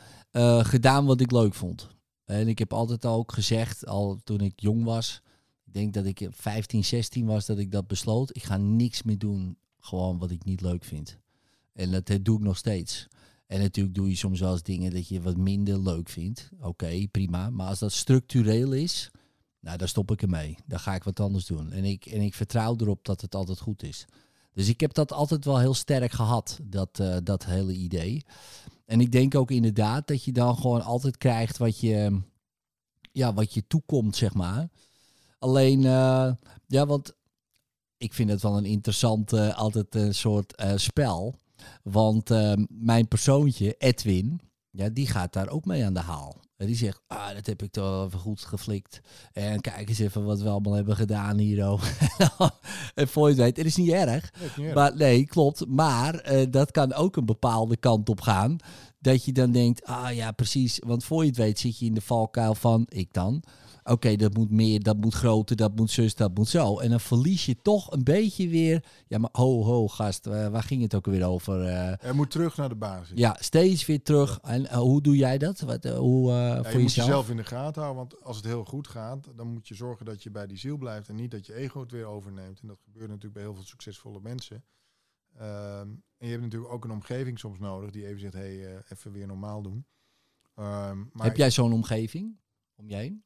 gedaan 0.62 1.06
wat 1.06 1.22
ik 1.22 1.32
leuk 1.32 1.54
vond. 1.54 1.88
En 2.26 2.48
ik 2.48 2.60
heb 2.60 2.74
altijd 2.74 3.06
ook 3.06 3.32
gezegd, 3.32 3.86
al 3.86 4.18
toen 4.24 4.42
ik 4.42 4.54
jong 4.56 4.84
was, 4.84 5.22
ik 5.66 5.74
denk 5.74 5.94
dat 5.94 6.06
ik 6.06 6.28
15, 6.32 6.84
16 6.84 7.26
was, 7.26 7.46
dat 7.46 7.58
ik 7.58 7.72
dat 7.72 7.88
besloot. 7.88 8.36
Ik 8.36 8.44
ga 8.44 8.58
niks 8.58 9.04
meer 9.04 9.18
doen, 9.18 9.58
gewoon 9.80 10.18
wat 10.18 10.32
ik 10.32 10.44
niet 10.44 10.62
leuk 10.62 10.84
vind. 10.84 11.18
En 11.74 11.92
dat, 11.92 12.08
dat 12.08 12.26
doe 12.26 12.38
ik 12.38 12.44
nog 12.44 12.58
steeds. 12.58 13.08
En 13.48 13.60
natuurlijk 13.60 13.96
doe 13.96 14.10
je 14.10 14.16
soms 14.16 14.40
wel 14.40 14.52
eens 14.52 14.64
dingen 14.64 14.92
dat 14.92 15.08
je 15.08 15.22
wat 15.22 15.38
minder 15.38 15.80
leuk 15.80 16.10
vindt. 16.10 16.50
Oké, 16.62 17.08
prima. 17.12 17.50
Maar 17.50 17.68
als 17.68 17.80
dat 17.80 17.92
structureel 17.92 18.72
is, 18.72 19.12
nou, 19.68 19.80
daar 19.80 19.88
stop 19.88 20.12
ik 20.12 20.22
ermee. 20.22 20.58
Dan 20.66 20.80
ga 20.80 20.96
ik 20.96 21.04
wat 21.04 21.20
anders 21.20 21.46
doen. 21.46 21.72
En 21.72 21.84
ik, 21.84 22.06
en 22.06 22.22
ik 22.22 22.34
vertrouw 22.34 22.76
erop 22.78 23.06
dat 23.06 23.22
het 23.22 23.36
altijd 23.36 23.60
goed 23.60 23.84
is. 23.84 24.06
Dus 24.54 24.70
ik 24.70 24.80
heb 24.80 24.94
dat 24.94 25.12
altijd 25.12 25.46
wel 25.46 25.60
heel 25.60 25.74
sterk 25.74 26.12
gehad, 26.12 26.60
dat, 26.64 27.00
eh, 27.00 27.18
dat 27.24 27.46
hele 27.46 27.74
idee. 27.74 28.26
En 28.86 29.02
ik 29.02 29.12
denk 29.12 29.36
ook 29.36 29.52
inderdaad 29.52 30.08
dat 30.08 30.24
je 30.24 30.32
dan 30.32 30.58
gewoon 30.58 30.82
altijd 30.82 31.18
krijgt 31.18 31.58
wat 31.58 31.80
je, 31.80 32.22
ja, 33.12 33.34
wat 33.34 33.54
je 33.54 33.68
toekomt, 33.68 34.16
zeg 34.16 34.34
maar. 34.34 34.70
Alleen, 35.40 35.86
eh, 35.86 36.32
ja, 36.68 36.86
want 36.86 37.14
ik 37.98 38.14
vind 38.14 38.30
het 38.30 38.42
wel 38.42 38.58
een 38.58 38.66
interessant, 38.66 39.34
eh, 39.34 39.58
altijd 39.58 39.96
een 39.96 40.16
soort 40.16 40.64
spel. 40.76 41.36
Want 41.84 42.30
mijn 42.70 43.08
persoontje, 43.08 43.76
Edwin, 43.78 44.40
ja, 44.70 44.90
die 44.90 45.08
gaat 45.08 45.34
daar 45.34 45.50
ook 45.50 45.66
mee 45.66 45.86
aan 45.86 45.94
de 45.94 46.00
haal. 46.00 46.46
Die 46.58 46.76
zegt, 46.76 47.02
ah, 47.08 47.34
dat 47.34 47.46
heb 47.46 47.63
ik 47.63 47.72
toch 47.72 47.89
wel 47.89 48.06
even 48.06 48.20
goed 48.20 48.41
geflikt. 48.41 49.02
En 49.34 49.62
kijk 49.62 49.89
eens 49.89 50.00
even 50.00 50.26
wat 50.26 50.41
we 50.41 50.50
allemaal 50.50 50.74
hebben 50.74 50.96
gedaan 50.96 51.38
hier. 51.38 51.70
oh. 51.70 51.82
En 52.96 53.08
voor 53.08 53.30
je 53.30 53.34
het 53.34 53.43
weet, 53.43 53.58
het 53.58 53.65
is 53.65 53.76
niet 53.76 53.89
erg. 53.89 54.32
Nee, 54.39 54.50
is 54.50 54.56
niet 54.56 54.65
erg. 54.65 54.76
Maar 54.76 54.96
nee, 54.96 55.26
klopt. 55.26 55.67
Maar 55.67 56.15
eh, 56.15 56.46
dat 56.50 56.72
kan 56.72 56.93
ook 56.93 57.15
een 57.15 57.26
bepaalde 57.26 57.78
kant 57.78 58.10
op 58.10 58.22
gaan. 58.22 58.58
Dat 59.00 59.26
je 59.26 59.32
dan 59.32 59.52
denkt, 59.52 59.86
ah 59.86 60.15
ja, 60.15 60.32
precies. 60.32 60.82
Want 60.86 61.04
voor 61.04 61.24
je 61.24 61.30
het 61.30 61.38
weet 61.38 61.60
zit 61.60 61.80
je 61.80 61.86
in 61.86 61.93
de 61.93 62.02
valkuil 62.02 62.56
van, 62.56 62.86
ik 62.89 63.13
dan. 63.13 63.43
Oké, 63.89 64.15
dat 64.15 64.34
moet 64.34 64.52
meer, 64.52 64.84
dat 64.84 64.97
moet 64.97 65.13
groter, 65.13 65.56
dat 65.56 65.76
moet 65.76 65.91
zus, 65.91 66.15
dat 66.15 66.34
moet 66.36 66.47
zo. 66.47 66.80
En 66.80 66.89
dan 66.89 67.00
verlies 67.00 67.45
je 67.45 67.62
toch 67.62 67.91
een 67.91 68.04
beetje 68.04 68.47
weer. 68.50 68.84
Ja, 69.08 69.17
maar 69.17 69.30
ho, 69.32 69.63
ho, 69.63 69.88
gast, 69.88 70.28
eh, 70.28 70.47
waar 70.47 70.63
ging 70.63 70.82
het 70.82 70.95
ook 70.95 71.06
weer 71.06 71.26
over? 71.26 71.63
Eh, 71.65 72.04
Er 72.06 72.15
moet 72.15 72.32
terug 72.32 72.58
naar 72.58 72.69
de 72.69 72.76
basis. 72.76 73.17
ja, 73.17 73.38
steeds 73.39 73.86
weer 73.86 74.02
terug. 74.04 74.39
En 74.41 74.67
eh, 74.67 74.78
hoe 74.78 75.02
doe 75.02 75.15
jij 75.15 75.38
dat? 75.38 75.60
Wat, 75.60 75.86
eh, 75.86 75.97
hoe, 75.97 76.32
eh, 76.32 76.36
Ja, 76.38 76.56
voor 76.63 76.71
je 76.71 76.78
moet 76.78 76.82
jezelf? 76.93 77.08
jezelf 77.08 77.30
in 77.30 77.38
de 77.38 77.43
gaten 77.43 77.82
houden, 77.82 78.08
want 78.08 78.23
als 78.23 78.36
het 78.38 78.45
heel 78.45 78.65
goed 78.65 78.88
gaat, 78.88 79.28
dan 79.36 79.47
moet 79.47 79.67
je 79.67 79.76
zorgen 79.76 80.06
dat 80.06 80.23
je 80.23 80.32
bij 80.32 80.47
die 80.47 80.58
ziel 80.58 80.78
blijft 80.78 81.10
en 81.10 81.15
niet 81.15 81.32
dat 81.32 81.45
je 81.45 81.54
ego 81.54 81.80
het 81.80 81.91
weer 81.91 82.06
overneemt. 82.06 82.60
En 82.62 82.67
dat 82.67 82.80
gebeurt 82.84 83.08
natuurlijk 83.08 83.34
bij 83.34 83.43
heel 83.43 83.54
veel 83.56 83.63
succesvolle 83.63 84.19
mensen. 84.21 84.63
Ehm, 85.38 85.88
en 86.17 86.26
je 86.26 86.30
hebt 86.30 86.41
natuurlijk 86.43 86.71
ook 86.73 86.84
een 86.84 86.91
omgeving 86.91 87.39
soms 87.39 87.60
nodig 87.60 87.91
die 87.91 88.08
even 88.08 88.19
zegt, 88.19 88.34
hé, 88.34 88.39
hey, 88.39 88.65
eh, 88.76 88.80
even 88.89 89.12
weer 89.12 89.28
normaal 89.28 89.62
doen. 89.62 89.86
Ehm, 90.56 90.97
maar 91.13 91.26
Heb 91.26 91.38
jij 91.38 91.52
zo'n 91.52 91.73
omgeving 91.73 92.38
om 92.76 92.89
je 92.89 92.95
heen? 92.95 93.23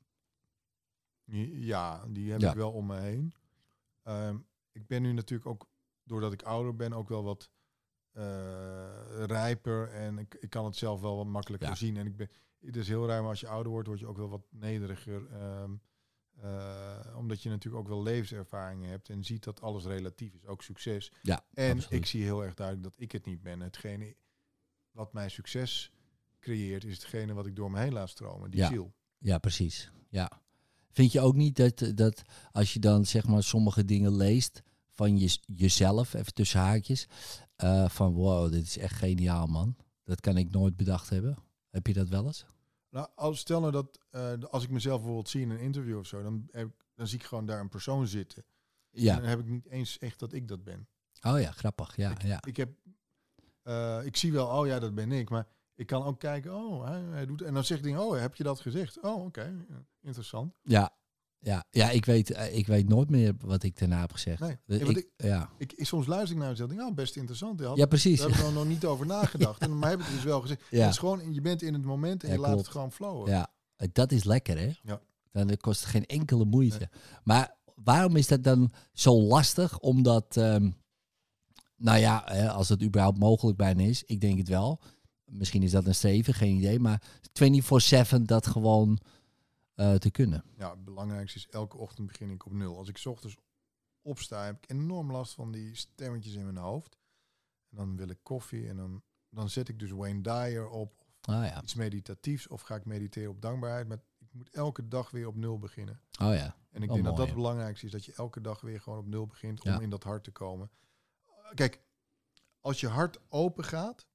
Ja, 1.65 2.05
die 2.07 2.31
heb 2.31 2.41
Ja. 2.41 2.49
ik 2.49 2.55
wel 2.55 2.71
om 2.71 2.85
me 2.85 2.99
heen. 2.99 3.33
Ehm, 4.03 4.37
ik 4.71 4.87
ben 4.87 5.01
nu 5.01 5.11
natuurlijk 5.13 5.49
ook, 5.49 5.69
doordat 6.03 6.33
ik 6.33 6.41
ouder 6.43 6.75
ben, 6.75 6.93
ook 6.93 7.09
wel 7.09 7.23
wat 7.23 7.49
eh, 8.11 9.23
rijper. 9.25 9.89
En 9.89 10.17
ik, 10.17 10.35
ik 10.39 10.49
kan 10.49 10.65
het 10.65 10.75
zelf 10.75 11.01
wel 11.01 11.15
wat 11.17 11.25
makkelijker 11.25 11.67
Ja. 11.69 11.75
zien. 11.75 11.97
En 11.97 12.05
ik 12.05 12.15
ben, 12.15 12.29
het 12.59 12.75
is 12.75 12.87
heel 12.87 13.07
raar, 13.07 13.21
maar 13.21 13.29
als 13.29 13.39
je 13.39 13.47
ouder 13.47 13.71
wordt, 13.71 13.87
word 13.87 13.99
je 13.99 14.07
ook 14.07 14.17
wel 14.17 14.29
wat 14.29 14.45
nederiger. 14.49 15.31
ehm, 15.31 15.71
eh, 16.37 17.13
omdat 17.17 17.43
je 17.43 17.49
natuurlijk 17.49 17.83
ook 17.83 17.89
wel 17.89 18.03
levenservaringen 18.03 18.89
hebt 18.89 19.09
en 19.09 19.23
ziet 19.23 19.43
dat 19.43 19.61
alles 19.61 19.85
relatief 19.85 20.33
is, 20.33 20.45
ook 20.45 20.61
succes. 20.63 21.11
Ja, 21.21 21.45
En 21.53 21.71
absoluut. 21.71 21.99
ik 21.99 22.05
zie 22.05 22.23
heel 22.23 22.43
erg 22.43 22.53
duidelijk 22.53 22.87
dat 22.89 22.99
ik 23.01 23.11
het 23.11 23.25
niet 23.25 23.41
ben. 23.41 23.59
Hetgene 23.59 24.15
wat 24.91 25.13
mij 25.13 25.29
succes 25.29 25.91
creëert, 26.39 26.83
is 26.83 26.93
hetgene 26.95 27.33
wat 27.33 27.45
ik 27.45 27.55
door 27.55 27.71
me 27.71 27.79
heen 27.79 27.93
laat 27.93 28.09
stromen, 28.09 28.51
die 28.51 28.59
Ja. 28.59 28.67
ziel. 28.67 28.93
Ja, 29.17 29.37
precies. 29.37 29.91
Ja. 30.09 30.41
Vind 30.91 31.11
je 31.11 31.19
ook 31.19 31.35
niet 31.35 31.55
dat, 31.55 31.91
dat 31.95 32.21
als 32.51 32.73
je 32.73 32.79
dan 32.79 33.05
zeg 33.05 33.27
maar 33.27 33.43
sommige 33.43 33.85
dingen 33.85 34.15
leest 34.15 34.61
van 34.91 35.17
je, 35.17 35.37
jezelf, 35.45 36.13
even 36.13 36.33
tussen 36.33 36.59
haakjes, 36.59 37.07
eh, 37.55 37.89
van 37.89 38.13
wow, 38.13 38.51
dit 38.51 38.63
is 38.63 38.77
echt 38.77 38.95
geniaal 38.95 39.47
man. 39.47 39.75
Dat 40.03 40.19
kan 40.19 40.37
ik 40.37 40.51
nooit 40.51 40.75
bedacht 40.75 41.09
hebben. 41.09 41.37
Heb 41.69 41.87
je 41.87 41.93
dat 41.93 42.09
wel 42.09 42.25
eens? 42.25 42.45
Nou, 42.89 43.07
als, 43.15 43.39
stel 43.39 43.59
nou 43.59 43.71
dat 43.71 43.99
eh, 44.09 44.33
als 44.49 44.63
ik 44.63 44.69
mezelf 44.69 44.97
bijvoorbeeld 44.97 45.29
zie 45.29 45.41
in 45.41 45.49
een 45.49 45.59
interview 45.59 45.97
of 45.97 46.07
zo, 46.07 46.23
dan, 46.23 46.47
heb 46.51 46.69
dan 46.95 47.07
zie 47.07 47.19
ik 47.19 47.25
gewoon 47.25 47.45
daar 47.45 47.59
een 47.59 47.69
persoon 47.69 48.07
zitten. 48.07 48.43
En 48.91 49.01
Ja. 49.01 49.15
dan 49.15 49.25
heb 49.25 49.39
ik 49.39 49.47
niet 49.47 49.65
eens 49.67 49.97
echt 49.97 50.19
dat 50.19 50.33
ik 50.33 50.47
dat 50.47 50.63
ben. 50.63 50.87
Oh 51.21 51.39
ja, 51.41 51.51
grappig. 51.51 51.95
Ja, 51.95 52.11
ik, 52.11 52.23
ja. 52.23 52.39
ik 52.47 52.57
heb, 52.57 52.69
eh, 53.61 54.05
ik 54.05 54.17
zie 54.17 54.31
wel, 54.31 54.47
oh 54.47 54.67
ja, 54.67 54.79
dat 54.79 54.95
ben 54.95 55.11
ik, 55.11 55.29
maar 55.29 55.47
ik 55.75 55.87
kan 55.87 56.03
ook 56.03 56.19
kijken, 56.19 56.55
oh, 56.55 56.85
hij, 56.85 57.01
hij 57.01 57.25
doet, 57.25 57.41
en 57.41 57.53
dan 57.53 57.63
zeg 57.63 57.81
ik 57.81 57.99
oh, 57.99 58.19
heb 58.19 58.35
je 58.35 58.43
dat 58.43 58.59
gezegd? 58.59 59.01
Oh, 59.01 59.25
oké, 59.25 59.43
ja, 59.69 59.85
interessant. 60.01 60.53
Ja, 60.61 60.95
ja, 61.39 61.65
ja 61.69 61.89
ik, 61.89 62.05
weet, 62.05 62.31
eh, 62.31 62.57
ik 62.57 62.67
weet 62.67 62.87
nooit 62.89 63.09
meer 63.09 63.33
wat 63.39 63.63
ik 63.63 63.79
daarna 63.79 63.99
heb 63.99 64.11
gezegd. 64.11 64.39
Nee, 64.39 64.57
ja, 64.65 64.85
ik, 64.87 65.09
ja. 65.17 65.49
Ik, 65.57 65.73
ik- 65.73 65.85
soms 65.85 66.07
luister 66.07 66.35
ik 66.35 66.41
naar 66.41 66.59
en 66.59 66.67
denk, 66.67 66.81
oh, 66.81 66.93
best 66.93 67.15
interessant. 67.15 67.59
Had- 67.59 67.77
ja, 67.77 67.85
precies. 67.85 68.17
Daar 68.19 68.27
heb 68.27 68.35
ik 68.37 68.43
gewoon 68.43 68.57
nog 68.57 68.67
niet 68.67 68.85
over 68.85 69.05
nagedacht. 69.05 69.61
En, 69.63 69.79
maar 69.79 69.89
heb 69.89 69.99
ik 69.99 70.05
het 70.05 70.13
dus 70.15 70.23
wel 70.23 70.41
gezegd. 70.41 70.61
Het 70.69 70.89
is 70.89 70.97
gewoon, 70.97 71.33
je 71.33 71.41
bent 71.41 71.61
in 71.61 71.73
het 71.73 71.83
moment 71.83 72.23
en 72.23 72.31
je 72.31 72.37
laat 72.37 72.45
klopt. 72.49 72.61
het 72.65 72.71
gewoon 72.71 72.91
flowen. 72.91 73.29
Ja, 73.31 73.47
eh, 73.75 73.87
dat 73.93 74.11
is 74.11 74.23
lekker 74.23 74.57
hè. 74.57 74.71
Ja. 74.83 75.01
Dan 75.31 75.57
kost 75.57 75.79
het 75.79 75.89
geen 75.89 76.05
enkele 76.05 76.45
moeite. 76.45 76.89
Maar 77.23 77.55
waarom 77.75 78.15
is 78.15 78.27
dat 78.27 78.43
dan 78.43 78.71
zo 78.93 79.21
lastig? 79.21 79.79
Omdat, 79.79 80.37
ehm, 80.37 80.69
nou 81.75 81.99
ja, 81.99 82.21
hè, 82.25 82.51
als 82.51 82.69
het 82.69 82.83
überhaupt 82.83 83.19
mogelijk 83.19 83.57
bijna 83.57 83.83
is, 83.83 84.03
ik 84.03 84.21
denk 84.21 84.37
het 84.37 84.47
wel. 84.47 84.81
Misschien 85.25 85.63
is 85.63 85.71
dat 85.71 85.85
een 85.85 85.95
streven, 85.95 86.33
geen 86.33 86.55
idee. 86.57 86.79
Maar 86.79 87.01
24-7 87.33 88.21
dat 88.25 88.47
gewoon 88.47 88.99
eh, 89.81 89.95
te 89.95 90.11
kunnen. 90.11 90.43
Ja, 90.57 90.69
het 90.71 90.83
belangrijkste 90.83 91.37
is, 91.37 91.47
elke 91.49 91.77
ochtend 91.77 92.07
begin 92.07 92.29
ik 92.29 92.45
op 92.45 92.51
nul. 92.51 92.77
Als 92.77 92.89
ik 92.89 92.97
's 92.97 93.05
ochtends 93.05 93.35
opsta, 94.01 94.45
heb 94.45 94.63
ik 94.63 94.69
enorm 94.71 95.11
last 95.11 95.33
van 95.33 95.51
die 95.51 95.75
stemmetjes 95.75 96.33
in 96.33 96.43
mijn 96.43 96.57
hoofd. 96.57 96.97
En 97.69 97.77
dan 97.77 97.95
wil 97.97 98.09
ik 98.09 98.19
koffie 98.23 98.67
en 98.67 98.75
dan, 98.77 99.03
dan 99.29 99.49
zet 99.49 99.69
ik 99.69 99.79
dus 99.79 99.91
Wayne 99.91 100.21
Dyer 100.21 100.69
op. 100.69 100.99
Oh 101.29 101.35
ja, 101.45 101.61
Iets 101.61 101.73
meditatiefs 101.73 102.47
of 102.47 102.61
ga 102.61 102.75
ik 102.75 102.85
mediteren 102.85 103.29
op 103.29 103.41
dankbaarheid. 103.41 103.87
Maar 103.87 103.97
ik 104.19 104.27
moet 104.33 104.49
elke 104.49 104.87
dag 104.87 105.09
weer 105.11 105.27
op 105.27 105.35
nul 105.35 105.59
beginnen. 105.59 106.01
oh 106.21 106.33
ja. 106.33 106.55
En 106.71 106.83
ik 106.83 106.89
Oh, 106.89 106.93
denk 106.95 107.03
dat 107.03 107.03
mooi, 107.03 107.15
dat 107.15 107.25
het 107.25 107.35
belangrijkste 107.35 107.85
is. 107.85 107.91
Dat 107.91 108.05
je 108.05 108.13
elke 108.15 108.41
dag 108.41 108.61
weer 108.61 108.81
gewoon 108.81 108.99
op 108.99 109.07
nul 109.07 109.27
begint 109.27 109.61
om 109.63 109.71
Ja. 109.71 109.79
in 109.79 109.89
dat 109.89 110.03
hart 110.03 110.23
te 110.23 110.31
komen. 110.31 110.69
Kijk, 111.53 111.81
als 112.59 112.79
je 112.79 112.87
hart 112.87 113.19
open 113.29 113.63
gaat, 113.63 114.07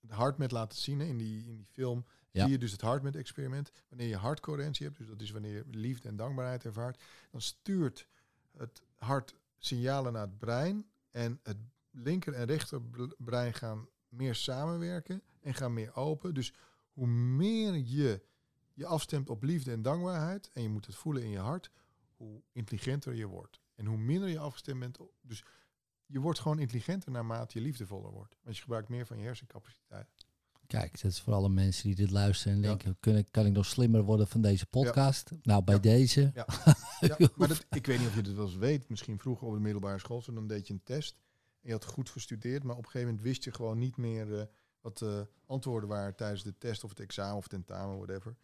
het 0.00 0.10
hart 0.10 0.38
met 0.38 0.50
laten 0.50 0.78
zien 0.78 1.00
in, 1.00 1.18
die, 1.18 1.46
in 1.46 1.56
die 1.56 1.66
film, 1.66 2.04
Zie 2.42 2.50
je 2.50 2.58
dus 2.58 2.72
het 2.72 2.80
hart 2.80 3.02
met 3.02 3.16
experiment. 3.16 3.72
Wanneer 3.88 4.08
je 4.08 4.16
hartcoherentie 4.16 4.86
hebt, 4.86 4.98
dus 4.98 5.06
dat 5.06 5.20
is 5.20 5.30
wanneer 5.30 5.54
je 5.54 5.64
liefde 5.70 6.08
en 6.08 6.16
dankbaarheid 6.16 6.64
ervaart, 6.64 7.02
dan 7.30 7.40
stuurt 7.40 8.06
het 8.56 8.82
hart 8.96 9.34
signalen 9.58 10.12
naar 10.12 10.22
het 10.26 10.38
brein. 10.38 10.86
En 11.10 11.40
het 11.42 11.56
linker 11.90 12.32
en 12.32 12.44
rechter 12.46 12.82
br- 12.82 13.12
brein 13.18 13.54
gaan 13.54 13.88
meer 14.08 14.34
samenwerken 14.34 15.22
en 15.40 15.54
gaan 15.54 15.72
meer 15.72 15.94
open. 15.94 16.34
Dus 16.34 16.52
hoe 16.92 17.06
meer 17.06 17.74
je 17.76 18.22
je 18.74 18.86
afstemt 18.86 19.30
op 19.30 19.42
liefde 19.42 19.72
en 19.72 19.82
dankbaarheid, 19.82 20.50
en 20.52 20.62
je 20.62 20.68
moet 20.68 20.86
het 20.86 20.94
voelen 20.94 21.22
in 21.22 21.30
je 21.30 21.38
hart, 21.38 21.70
hoe 22.16 22.42
intelligenter 22.52 23.14
je 23.14 23.26
wordt. 23.26 23.60
En 23.74 23.86
hoe 23.86 23.96
minder 23.98 24.28
je 24.28 24.38
afgestemd 24.38 24.78
bent. 24.80 24.98
op- 24.98 25.14
Dus 25.20 25.44
je 26.06 26.20
wordt 26.20 26.38
gewoon 26.38 26.58
intelligenter 26.58 27.10
naarmate 27.10 27.58
je 27.58 27.64
liefdevoller 27.64 28.10
wordt. 28.10 28.36
Want 28.42 28.56
je 28.56 28.62
gebruikt 28.62 28.88
meer 28.88 29.06
van 29.06 29.18
je 29.18 29.24
hersencapaciteit. 29.24 30.08
Kijk, 30.70 31.02
dat 31.02 31.10
is 31.10 31.20
voor 31.20 31.32
alle 31.32 31.48
mensen 31.48 31.82
die 31.86 31.94
dit 31.94 32.10
luisteren 32.10 32.54
en 32.54 32.62
denken, 32.62 32.96
kan 33.30 33.46
ik 33.46 33.52
nog 33.52 33.66
slimmer 33.66 34.02
worden 34.02 34.26
van 34.28 34.40
deze 34.40 34.66
podcast? 34.66 35.30
Nou, 35.42 35.62
bij 35.64 35.80
deze. 35.80 36.30
Ja. 36.34 36.46
Ja, 37.00 37.16
maar 37.36 37.48
dat, 37.48 37.66
ik 37.70 37.86
weet 37.86 37.98
niet 37.98 38.08
of 38.08 38.14
je 38.14 38.20
het 38.20 38.34
wel 38.34 38.44
eens 38.46 38.56
weet. 38.56 38.88
Misschien 38.88 39.18
vroeger 39.18 39.46
op 39.46 39.54
de 39.54 39.60
middelbare 39.60 39.98
school, 39.98 40.22
zo 40.22 40.32
dan 40.32 40.46
deed 40.46 40.66
je 40.66 40.72
een 40.72 40.82
test. 40.84 41.16
En 41.60 41.66
je 41.68 41.72
had 41.72 41.84
goed 41.84 42.10
gestudeerd, 42.10 42.62
maar 42.62 42.76
op 42.76 42.84
een 42.84 42.90
gegeven 42.90 43.06
moment 43.08 43.26
wist 43.26 43.44
je 43.44 43.52
gewoon 43.52 43.78
niet 43.78 43.96
meer 43.96 44.38
eh, 44.38 44.44
wat 44.80 44.98
de 44.98 45.28
antwoorden 45.46 45.88
waren 45.88 46.14
tijdens 46.16 46.42
de 46.42 46.58
test 46.58 46.84
of 46.84 46.90
het 46.90 47.00
examen 47.00 47.36
of 47.36 47.48
tentamen, 47.48 47.96
whatever. 47.96 48.36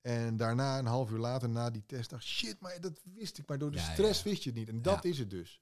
En 0.00 0.36
daarna, 0.36 0.78
een 0.78 0.86
half 0.86 1.10
uur 1.10 1.18
later, 1.18 1.48
na 1.48 1.70
die 1.70 1.82
test, 1.86 2.10
dacht 2.10 2.24
shit, 2.24 2.60
maar 2.60 2.80
dat 2.80 3.00
wist 3.14 3.38
ik. 3.38 3.48
Maar 3.48 3.58
door 3.58 3.70
de 3.70 3.76
Ja, 3.78 3.92
stress 3.92 4.22
ja. 4.22 4.30
wist 4.30 4.42
je 4.42 4.50
het 4.50 4.58
niet. 4.58 4.68
En 4.68 4.82
dat 4.82 5.02
Ja. 5.02 5.10
is 5.10 5.18
het 5.18 5.30
dus. 5.30 5.58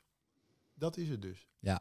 Dat 0.74 0.96
is 0.96 1.08
het 1.08 1.22
dus. 1.22 1.48
Ja, 1.58 1.80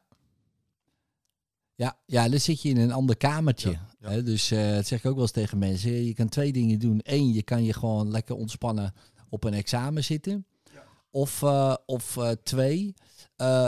ja, 2.06 2.30
dan 2.30 2.40
zit 2.40 2.62
je 2.62 2.70
in 2.70 2.78
een 2.78 2.92
ander 2.92 3.18
kamertje. 3.18 3.72
Ja, 3.72 3.88
ja. 4.00 4.10
Hè? 4.10 4.24
Dus 4.24 4.52
eh, 4.52 4.74
dat 4.74 4.88
zeg 4.88 5.00
ik 5.00 5.06
ook 5.06 5.14
wel 5.14 5.22
eens 5.22 5.32
tegen 5.32 5.58
mensen. 5.58 6.06
Je 6.06 6.14
kan 6.14 6.30
twee 6.30 6.52
dingen 6.52 6.80
doen. 6.80 7.00
Eén, 7.04 7.34
je 7.34 7.44
kan 7.44 7.64
je 7.64 7.74
gewoon 7.74 8.12
lekker 8.12 8.36
ontspannen 8.36 8.94
op 9.30 9.44
een 9.44 9.54
examen 9.54 10.04
zitten. 10.04 10.46
Of, 11.10 11.44
eh, 11.44 11.76
of 11.86 12.18
eh, 12.18 12.32
twee, 12.44 12.94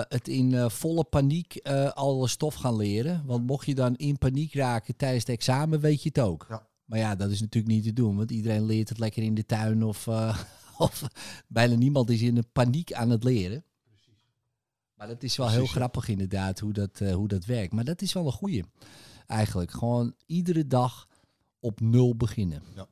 het 0.08 0.28
in 0.28 0.70
volle 0.70 1.04
paniek 1.04 1.60
alle 1.94 2.28
stof 2.28 2.54
gaan 2.56 2.76
leren. 2.76 3.24
Want 3.26 3.48
mocht 3.48 3.66
je 3.66 3.76
dan 3.76 3.96
in 3.96 4.18
paniek 4.18 4.54
raken 4.54 4.96
tijdens 4.96 5.24
het 5.26 5.36
examen, 5.36 5.80
weet 5.80 6.04
je 6.04 6.10
het 6.14 6.20
ook. 6.20 6.46
Ja. 6.50 6.68
Maar 6.86 7.00
ja, 7.00 7.16
dat 7.16 7.32
is 7.32 7.42
natuurlijk 7.42 7.74
niet 7.74 7.84
te 7.84 7.94
doen. 7.94 8.16
Want 8.16 8.32
iedereen 8.32 8.66
leert 8.66 8.90
het 8.90 9.00
lekker 9.00 9.24
in 9.24 9.36
de 9.36 9.46
tuin. 9.46 9.84
Of, 9.84 10.08
of 10.78 11.04
bijna 11.48 11.76
niemand 11.76 12.10
is 12.10 12.22
in 12.22 12.38
een 12.38 12.52
paniek 12.52 12.94
aan 12.94 13.10
het 13.10 13.24
leren. 13.24 13.64
Maar 14.98 15.08
dat 15.08 15.24
is 15.24 15.38
wel 15.38 15.48
heel 15.48 15.58
Precies, 15.58 15.76
grappig 15.76 16.08
inderdaad 16.08 16.60
hoe 16.60 16.74
dat, 16.74 17.02
eh, 17.02 17.14
hoe 17.14 17.28
dat 17.28 17.46
werkt. 17.46 17.74
Maar 17.74 17.84
dat 17.84 18.02
is 18.02 18.14
wel 18.14 18.26
een 18.26 18.32
goeie 18.32 18.64
eigenlijk. 19.28 19.72
Gewoon 19.72 20.16
iedere 20.26 20.68
dag 20.68 21.08
op 21.60 21.80
nul 21.80 22.16
beginnen. 22.16 22.64
Ja. 22.76 22.88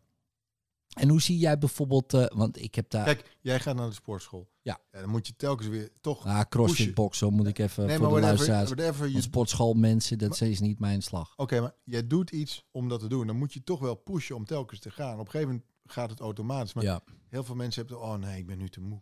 En 0.96 1.10
hoe 1.10 1.22
zie 1.22 1.38
jij 1.38 1.58
bijvoorbeeld, 1.58 2.14
eh, 2.14 2.26
want 2.34 2.62
ik 2.62 2.76
heb 2.76 2.90
daar 2.90 3.04
Kijk, 3.04 3.38
jij 3.42 3.60
gaat 3.60 3.76
naar 3.76 3.88
de 3.88 3.94
sportschool. 3.94 4.50
Ja. 4.62 4.80
dan 4.92 5.10
moet 5.10 5.28
je 5.28 5.36
telkens 5.36 5.68
weer 5.68 5.90
toch... 6.02 6.26
ah, 6.26 6.42
crossfit 6.50 6.94
boxen, 6.94 7.34
moet 7.34 7.48
ik 7.48 7.60
even 7.60 7.86
nee, 7.86 7.98
voor 7.98 8.06
maar 8.06 8.16
de 8.16 8.22
whatever, 8.22 8.48
luisteraars. 8.48 8.82
whatever 8.82 9.16
je 9.16 9.22
sportschoolmensen, 9.22 10.18
dat 10.18 10.42
is 10.42 10.60
niet 10.60 10.80
mijn 10.80 11.02
slag. 11.02 11.34
Oké, 11.38 11.60
maar 11.62 11.76
jij 11.84 12.08
doet 12.08 12.32
iets 12.32 12.66
om 12.72 12.90
dat 12.90 13.00
te 13.00 13.08
doen. 13.08 13.28
Dan 13.28 13.38
moet 13.38 13.54
je 13.54 13.64
toch 13.64 13.80
wel 13.80 13.96
pushen 13.96 14.36
om 14.36 14.46
telkens 14.46 14.80
te 14.80 14.92
gaan. 14.92 15.14
Op 15.14 15.26
een 15.26 15.32
gegeven 15.32 15.48
moment 15.48 15.66
gaat 15.86 16.10
het 16.10 16.20
automatisch. 16.20 16.74
Maar 16.74 16.84
Ja, 16.84 17.02
heel 17.30 17.44
veel 17.44 17.56
mensen 17.56 17.86
hebben, 17.86 18.02
oh 18.08 18.16
nee, 18.16 18.38
ik 18.38 18.46
ben 18.46 18.58
nu 18.58 18.70
te 18.70 18.82
moe. 18.82 19.02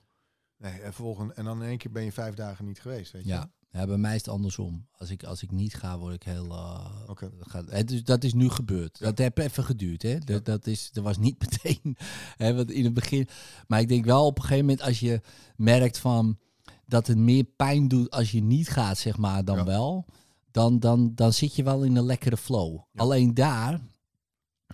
Nee, 0.63 0.79
en, 0.81 0.93
volgende, 0.93 1.33
en 1.33 1.45
dan 1.45 1.61
in 1.63 1.67
één 1.69 1.77
keer 1.77 1.91
ben 1.91 2.03
je 2.03 2.11
vijf 2.11 2.35
dagen 2.35 2.65
niet 2.65 2.81
geweest. 2.81 3.11
Weet 3.11 3.23
je? 3.23 3.29
ja. 3.29 3.51
ja, 3.71 3.85
bij 3.85 3.97
mij 3.97 4.15
is 4.15 4.21
het 4.25 4.33
andersom. 4.33 4.87
Als 4.97 5.09
ik, 5.09 5.23
als 5.23 5.43
ik 5.43 5.51
niet 5.51 5.73
ga, 5.73 5.97
word 5.97 6.13
ik 6.13 6.23
heel... 6.23 6.49
eh, 6.51 6.85
Oké. 7.07 7.31
het 7.69 7.91
is, 7.91 8.03
dat 8.03 8.23
is 8.23 8.33
nu 8.33 8.49
gebeurd. 8.49 8.97
Ja. 8.99 9.05
Dat 9.05 9.17
heb 9.17 9.37
even 9.37 9.63
geduurd. 9.63 10.01
Hè? 10.01 10.17
Dat, 10.17 10.27
Ja. 10.27 10.39
dat, 10.39 10.67
is, 10.67 10.91
dat 10.91 11.03
was 11.03 11.17
niet 11.17 11.39
meteen. 11.49 11.97
Hè? 12.37 12.53
Want 12.55 12.71
in 12.71 12.83
het 12.83 12.93
begin... 12.93 13.27
Maar 13.67 13.79
ik 13.79 13.87
denk 13.87 14.05
wel 14.05 14.25
op 14.25 14.35
een 14.37 14.41
gegeven 14.43 14.65
moment 14.65 14.85
als 14.85 14.99
je 14.99 15.21
merkt 15.55 15.97
van... 15.97 16.37
dat 16.85 17.07
het 17.07 17.17
meer 17.17 17.43
pijn 17.43 17.87
doet 17.87 18.11
als 18.11 18.31
je 18.31 18.41
niet 18.41 18.69
gaat, 18.69 18.97
zeg 18.97 19.17
maar, 19.17 19.45
dan 19.45 19.65
wel... 19.65 20.05
Dan, 20.51 20.79
dan, 20.79 21.15
dan 21.15 21.33
zit 21.33 21.55
je 21.55 21.63
wel 21.63 21.83
in 21.83 21.95
een 21.95 22.05
lekkere 22.05 22.37
flow. 22.37 22.79
Alleen 22.95 23.33
daar, 23.33 23.81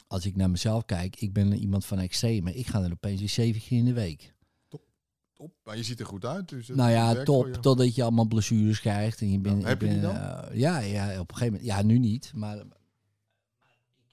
als 0.07 0.25
ik 0.25 0.35
naar 0.35 0.49
mezelf 0.49 0.85
kijk... 0.85 1.15
Ik 1.15 1.33
ben 1.33 1.53
iemand 1.53 1.85
van 1.85 1.99
extreme. 1.99 2.53
Ik 2.55 2.67
ga 2.67 2.83
er 2.83 2.91
opeens 2.91 3.19
weer 3.19 3.29
zeven 3.29 3.61
keer 3.61 3.77
in 3.77 3.85
de 3.85 3.93
week. 3.93 4.33
Maar 5.63 5.77
je 5.77 5.83
ziet 5.83 5.99
er 5.99 6.05
goed 6.05 6.25
uit. 6.25 6.49
Dus 6.49 6.67
Nou 6.67 6.91
ja, 6.91 7.13
voor 7.13 7.23
top. 7.23 7.53
Totdat 7.53 7.95
je 7.95 8.03
allemaal 8.03 8.27
blessures 8.27 8.79
krijgt. 8.79 9.21
En 9.21 9.31
je 9.31 9.39
bent, 9.39 9.63
heb 9.63 9.81
je 9.81 9.87
die 9.87 9.99
ben, 9.99 10.13
dan? 10.13 10.15
eh, 10.15 10.57
ja, 10.57 10.79
ja, 10.79 11.19
op 11.19 11.29
een 11.29 11.37
gegeven 11.37 11.59
moment. 11.59 11.65
Ja, 11.65 11.81
nu 11.81 11.99
niet. 11.99 12.31
Maar 12.35 12.63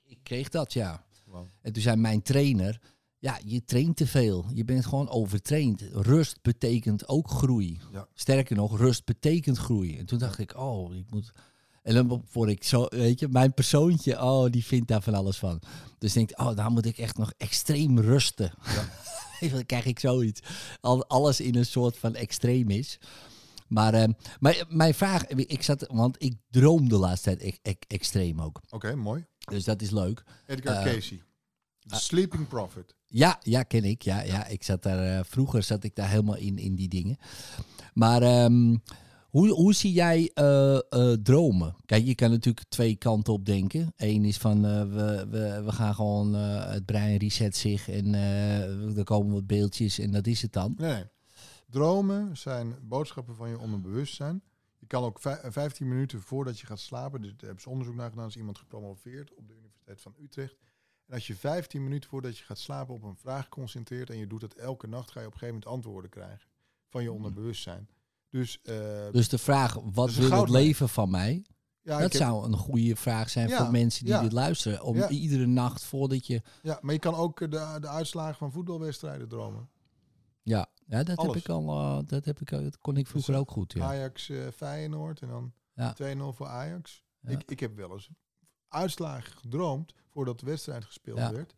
ik, 0.04 0.18
kreeg 0.22 0.48
dat, 0.48 0.72
ja. 0.72 1.04
Wauw. 1.24 1.48
En 1.62 1.72
toen 1.72 1.82
zei 1.82 1.96
mijn 1.96 2.22
trainer... 2.22 2.80
Ja, 3.18 3.38
je 3.44 3.64
traint 3.64 3.96
te 3.96 4.06
veel. 4.06 4.44
Je 4.54 4.64
bent 4.64 4.86
gewoon 4.86 5.08
overtraind. 5.08 5.82
Rust 5.92 6.42
betekent 6.42 7.08
ook 7.08 7.30
groei. 7.30 7.80
Ja. 7.92 8.08
Sterker 8.14 8.56
nog, 8.56 8.78
rust 8.78 9.04
betekent 9.04 9.58
groei. 9.58 9.98
En 9.98 10.06
toen 10.06 10.18
dacht 10.18 10.38
ik, 10.38 10.56
oh, 10.56 10.94
ik 10.94 11.10
moet... 11.10 11.32
En 11.82 11.94
dan 11.94 12.24
word 12.32 12.50
ik 12.50 12.64
zo, 12.64 12.86
weet 12.88 13.20
je, 13.20 13.28
mijn 13.28 13.54
persoontje, 13.54 14.22
oh, 14.22 14.50
die 14.50 14.64
vindt 14.64 14.88
daar 14.88 15.02
van 15.02 15.14
alles 15.14 15.38
van. 15.38 15.60
Dus 15.98 16.12
denk 16.12 16.30
ik, 16.30 16.40
oh, 16.40 16.56
daar 16.56 16.70
moet 16.70 16.86
ik 16.86 16.98
echt 16.98 17.18
nog 17.18 17.32
extreem 17.36 17.98
rusten. 18.00 18.52
dan 19.52 19.66
krijg 19.66 19.84
ik 19.84 19.98
zoiets. 19.98 20.40
Al, 20.80 21.06
alles 21.06 21.40
in 21.40 21.54
een 21.54 21.66
soort 21.66 21.98
van 21.98 22.14
extreem 22.14 22.70
is. 22.70 22.98
Maar, 23.68 23.94
eh, 23.94 24.08
maar 24.40 24.64
mijn 24.68 24.94
vraag, 24.94 25.26
ik 25.26 25.62
zat, 25.62 25.86
want 25.92 26.22
ik 26.22 26.34
droom 26.50 26.88
de 26.88 26.96
laatste 26.96 27.36
tijd 27.36 27.56
e- 27.62 27.70
e- 27.70 27.74
extreem 27.94 28.40
ook. 28.40 28.60
Oké, 28.70 28.94
mooi. 28.94 29.24
Dus 29.38 29.64
dat 29.64 29.82
is 29.82 29.90
leuk. 29.90 30.22
Edgar 30.46 30.76
Eh, 30.86 30.92
Casey. 30.94 31.22
The 31.86 31.96
Sleeping 31.96 32.48
Prophet. 32.48 32.94
Ja, 33.06 33.38
ja, 33.42 33.62
ken 33.62 33.84
ik. 33.84 34.02
Ja, 34.02 34.22
ja. 34.22 34.46
ik 34.46 34.62
zat 34.62 34.82
daar, 34.82 35.18
eh, 35.18 35.24
vroeger 35.24 35.62
zat 35.62 35.84
ik 35.84 35.94
daar 35.94 36.08
helemaal 36.08 36.36
in, 36.36 36.58
in 36.58 36.74
die 36.74 36.88
dingen. 36.88 37.16
Maar 37.94 38.22
ehm, 38.22 38.76
hoe, 39.36 39.50
hoe 39.50 39.74
zie 39.74 39.92
jij 39.92 40.30
eh, 40.34 40.76
eh, 40.76 41.12
dromen? 41.22 41.76
Kijk, 41.84 42.04
je 42.04 42.14
kan 42.14 42.30
natuurlijk 42.30 42.66
twee 42.68 42.96
kanten 42.96 43.32
op 43.32 43.44
denken. 43.44 43.92
Eén 43.96 44.24
is 44.24 44.38
van, 44.38 44.64
eh, 44.64 44.80
we, 44.80 45.26
we, 45.30 45.62
we 45.64 45.72
gaan 45.72 45.94
gewoon, 45.94 46.34
het 46.34 46.84
brein 46.84 47.16
reset 47.16 47.56
zich 47.56 47.88
en 47.88 48.14
er 48.96 49.04
komen 49.04 49.32
wat 49.32 49.46
beeldjes 49.46 49.98
en 49.98 50.10
dat 50.10 50.26
is 50.26 50.42
het 50.42 50.52
dan. 50.52 50.74
Nee. 50.76 51.04
Dromen 51.70 52.36
zijn 52.36 52.74
boodschappen 52.82 53.36
van 53.36 53.48
je 53.48 53.58
onderbewustzijn. 53.58 54.42
Je 54.78 54.86
kan 54.86 55.02
ook 55.02 55.20
vij- 55.20 55.40
15 55.44 55.88
minuten 55.88 56.20
voordat 56.20 56.58
je 56.58 56.66
gaat 56.66 56.80
slapen, 56.80 57.20
dus 57.20 57.30
daar 57.30 57.44
hebben 57.44 57.62
ze 57.62 57.70
onderzoek 57.70 57.94
naar 57.94 58.10
gedaan, 58.10 58.28
is 58.28 58.36
iemand 58.36 58.58
gepromoveerd 58.58 59.34
op 59.34 59.48
de 59.48 59.54
Universiteit 59.54 60.00
van 60.00 60.14
Utrecht. 60.22 60.56
En 61.06 61.14
als 61.14 61.26
je 61.26 61.36
15 61.36 61.82
minuten 61.82 62.10
voordat 62.10 62.38
je 62.38 62.44
gaat 62.44 62.58
slapen 62.58 62.94
op 62.94 63.02
een 63.02 63.16
vraag 63.16 63.48
concentreert 63.48 64.10
en 64.10 64.18
je 64.18 64.26
doet 64.26 64.40
dat 64.40 64.54
elke 64.54 64.86
nacht, 64.86 65.10
ga 65.10 65.20
je 65.20 65.26
op 65.26 65.32
een 65.32 65.38
gegeven 65.38 65.60
moment 65.60 65.74
antwoorden 65.76 66.10
krijgen 66.10 66.48
van 66.88 67.02
je 67.02 67.12
onderbewustzijn. 67.12 67.88
Dus, 68.30 68.58
eh, 68.62 69.10
Dus 69.12 69.28
de 69.28 69.38
vraag, 69.38 69.74
wat 69.92 70.12
wil 70.14 70.30
het 70.40 70.48
leven 70.48 70.88
van 70.88 71.10
mij? 71.10 71.44
ja, 71.82 71.92
dat 71.92 72.12
heb- 72.12 72.20
zou 72.22 72.44
een 72.46 72.56
goede 72.56 72.96
vraag 72.96 73.30
zijn 73.30 73.48
Ja, 73.48 73.58
voor 73.62 73.70
mensen 73.70 74.04
die 74.04 74.14
ja. 74.14 74.22
dit 74.22 74.32
luisteren. 74.32 74.82
Om 74.82 75.02
iedere 75.02 75.46
nacht 75.46 75.84
voordat 75.84 76.26
je... 76.26 76.42
ja, 76.62 76.78
maar 76.82 76.92
je 76.94 77.00
kan 77.00 77.14
ook 77.14 77.40
eh, 77.40 77.50
de, 77.50 77.76
de 77.80 77.88
uitslagen 77.88 78.36
van 78.36 78.52
voetbalwedstrijden 78.52 79.28
dromen. 79.28 79.68
Ja, 80.42 80.66
ja 80.86 80.96
dat, 80.98 81.06
heb 81.06 81.18
Alles. 81.18 81.36
ik 81.36 81.48
al, 81.48 81.68
eh, 81.68 81.98
dat, 82.06 82.24
heb 82.24 82.40
ik, 82.40 82.52
al- 82.52 82.62
dat 82.62 82.78
kon 82.78 82.96
ik 82.96 83.06
vroeger 83.06 83.32
Dus, 83.32 83.40
ook 83.40 83.50
goed. 83.50 83.72
Ja. 83.72 83.84
Ajax 83.84 84.28
eh, 84.28 84.46
Feyenoord 84.56 85.20
en 85.20 85.28
dan 85.28 85.52
Ja. 85.74 85.92
2-0 85.94 86.32
voor 86.32 86.46
Ajax. 86.46 87.04
Ja. 87.20 87.30
Ik, 87.30 87.42
ik 87.50 87.60
heb 87.60 87.76
wel 87.76 87.92
eens 87.92 88.08
uitslagen 88.68 89.32
gedroomd 89.32 89.92
voordat 90.08 90.40
de 90.40 90.46
wedstrijd 90.46 90.84
gespeeld 90.84 91.18
werd. 91.18 91.54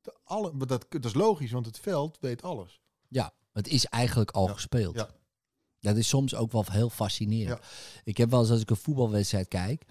De 0.00 0.14
alle, 0.24 0.52
maar 0.52 0.66
dat, 0.66 0.86
dat 0.88 1.04
is 1.04 1.14
logisch, 1.14 1.50
want 1.50 1.66
het 1.66 1.78
veld 1.78 2.18
weet 2.20 2.42
alles. 2.42 2.80
Ja, 3.08 3.32
het 3.52 3.68
is 3.68 3.84
eigenlijk 3.86 4.30
al 4.30 4.46
gespeeld. 4.46 4.94
ja. 4.94 5.08
Dat 5.84 5.96
is 5.96 6.08
soms 6.08 6.34
ook 6.34 6.52
wel 6.52 6.64
heel 6.70 6.90
fascinerend. 6.90 7.58
Ja. 7.62 7.68
Ik 8.04 8.16
heb 8.16 8.30
wel 8.30 8.40
eens 8.40 8.50
als 8.50 8.60
ik 8.60 8.70
een 8.70 8.76
voetbalwedstrijd 8.76 9.48
kijk. 9.48 9.84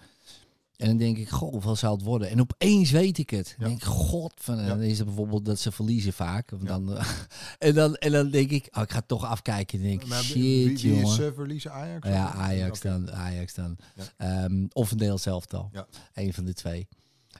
En 0.76 0.86
dan 0.86 0.96
denk 0.96 1.18
ik, 1.18 1.28
goh, 1.28 1.50
hoeveel 1.52 1.76
zou 1.76 1.94
het 1.94 2.04
worden? 2.04 2.28
En 2.30 2.40
opeens 2.40 2.90
weet 2.90 3.18
ik 3.18 3.30
het. 3.30 3.44
Dan 3.46 3.54
Ja. 3.58 3.66
denk 3.68 3.78
ik, 3.78 3.86
god, 3.88 4.32
van, 4.36 4.58
en 4.58 4.68
dan 4.68 4.80
is 4.80 4.96
het 4.98 5.06
bijvoorbeeld 5.06 5.44
dat 5.44 5.58
ze 5.58 5.72
verliezen 5.72 6.12
vaak. 6.12 6.50
Dan, 6.66 6.96
eh, 6.96 7.08
en, 7.58 7.74
dan, 7.74 7.94
en 7.94 8.12
dan 8.12 8.30
denk 8.30 8.50
ik, 8.50 8.68
oh, 8.76 8.82
ik 8.82 8.90
ga 8.90 8.98
het 8.98 9.08
toch 9.08 9.24
afkijken. 9.24 9.78
Dan 9.78 9.88
denk 9.88 10.02
ik, 10.04 10.12
shit, 10.12 10.34
wie, 10.34 10.66
wie 10.66 10.88
jongen. 10.88 11.06
is 11.06 11.18
eh, 11.18 11.32
verliezen 11.34 11.72
Ajax? 11.72 12.08
Ja, 12.08 12.32
Ajax 12.32 12.80
dan. 12.80 13.12
Ajax 13.12 13.54
dan. 13.54 13.76
Ehm, 14.16 14.66
of 14.72 14.86
een 14.90 14.96
Nederlands 14.96 15.26
elftal. 15.26 15.68
Ja. 15.72 15.86
Een 16.14 16.32
van 16.34 16.44
de 16.44 16.54
twee. 16.54 16.88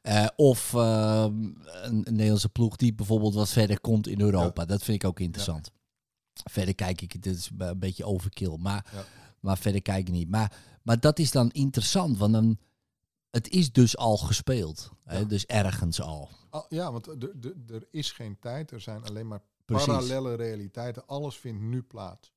Eh, 0.03 0.27
of 0.37 0.75
ehm, 0.75 1.33
een, 1.35 1.55
een 1.85 2.05
Nederlandse 2.05 2.49
ploeg 2.49 2.77
die 2.77 2.95
bijvoorbeeld 2.95 3.35
wat 3.35 3.49
verder 3.51 3.81
komt 3.81 4.07
in 4.09 4.21
Europa. 4.21 4.65
Dat 4.65 4.83
vind 4.83 5.03
ik 5.03 5.09
ook 5.09 5.21
interessant. 5.21 5.71
Verder 6.51 6.75
kijk 6.75 7.01
ik, 7.01 7.23
dit 7.23 7.37
is 7.37 7.51
een 7.59 7.79
beetje 7.79 8.05
overkill. 8.05 8.57
Maar, 8.59 8.87
Ja. 8.93 9.05
maar 9.41 9.59
verder 9.59 9.83
kijk 9.83 10.07
ik 10.09 10.15
niet. 10.15 10.29
Maar, 10.29 10.57
maar 10.83 11.01
dat 11.01 11.19
is 11.19 11.31
dan 11.31 11.51
interessant, 11.51 12.19
want 12.19 12.33
dan, 12.33 12.59
het 13.31 13.49
is 13.49 13.73
dus 13.73 13.97
al 13.97 14.17
gespeeld. 14.17 14.91
Hè? 15.05 15.19
Ja. 15.19 15.25
Dus 15.25 15.47
ergens 15.47 16.01
al. 16.01 16.31
Ah, 16.51 16.65
ja, 16.69 16.93
want 16.93 17.07
er, 17.07 17.19
er, 17.43 17.75
er 17.75 17.87
is 17.91 18.13
geen 18.13 18.39
tijd. 18.39 18.71
Er 18.71 18.81
zijn 18.81 19.05
alleen 19.05 19.27
maar 19.29 19.41
Precies. 19.65 19.87
parallele 19.87 20.35
realiteiten. 20.35 21.07
Alles 21.07 21.37
vindt 21.37 21.61
nu 21.63 21.83
plaats. 21.83 22.33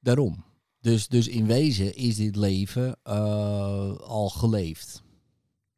Daarom. 0.00 0.44
Dus, 0.80 1.08
dus 1.08 1.28
in 1.28 1.46
wezen 1.46 1.94
is 1.94 2.16
dit 2.16 2.36
leven 2.36 2.96
eh, 3.02 3.96
al 3.96 4.28
geleefd. 4.30 5.02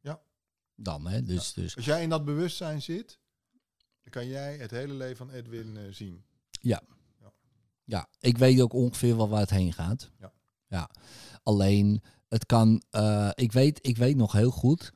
Ja. 0.00 0.20
Dan, 0.74 1.06
hè? 1.06 1.22
Dus, 1.22 1.52
dus 1.52 1.76
Als 1.76 1.84
jij 1.84 2.02
in 2.02 2.08
dat 2.08 2.24
bewustzijn 2.24 2.82
zit, 2.82 3.18
dan 4.02 4.10
kan 4.10 4.26
jij 4.26 4.56
het 4.56 4.70
hele 4.70 4.92
leven 4.94 5.16
van 5.16 5.30
Edwin 5.30 5.76
eh, 5.76 5.82
zien. 5.90 6.24
Ja, 6.60 6.82
ik 8.20 8.38
weet 8.38 8.60
ook 8.60 8.72
ongeveer 8.72 9.16
wel 9.16 9.28
waar 9.28 9.40
het 9.40 9.50
heen 9.50 9.72
gaat. 9.72 10.10
Ja. 10.20 10.32
ja. 10.68 10.90
Alleen, 11.42 12.02
het 12.28 12.46
kan. 12.46 12.82
eh, 12.90 13.30
ik, 13.34 13.52
weet, 13.52 13.78
ik 13.86 13.96
weet 13.96 14.16
nog 14.16 14.32
heel 14.32 14.50
goed 14.50 14.92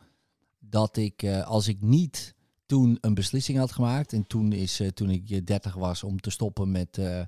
dat 0.59 0.97
ik, 0.97 1.22
eh, 1.22 1.47
als 1.47 1.68
ik 1.68 1.82
niet 1.82 2.34
toen 2.70 2.99
een 3.01 3.14
beslissing 3.14 3.59
had 3.59 3.72
gemaakt. 3.72 4.12
En 4.12 4.26
toen 4.26 4.53
is, 4.53 4.80
eh, 4.80 4.88
toen 4.88 5.11
ik 5.11 5.30
eh, 5.30 5.45
30 5.45 5.74
was, 5.74 6.05
om 6.05 6.20
te 6.20 6.30
stoppen 6.30 6.70
met, 6.70 6.99
eh, 6.99 7.20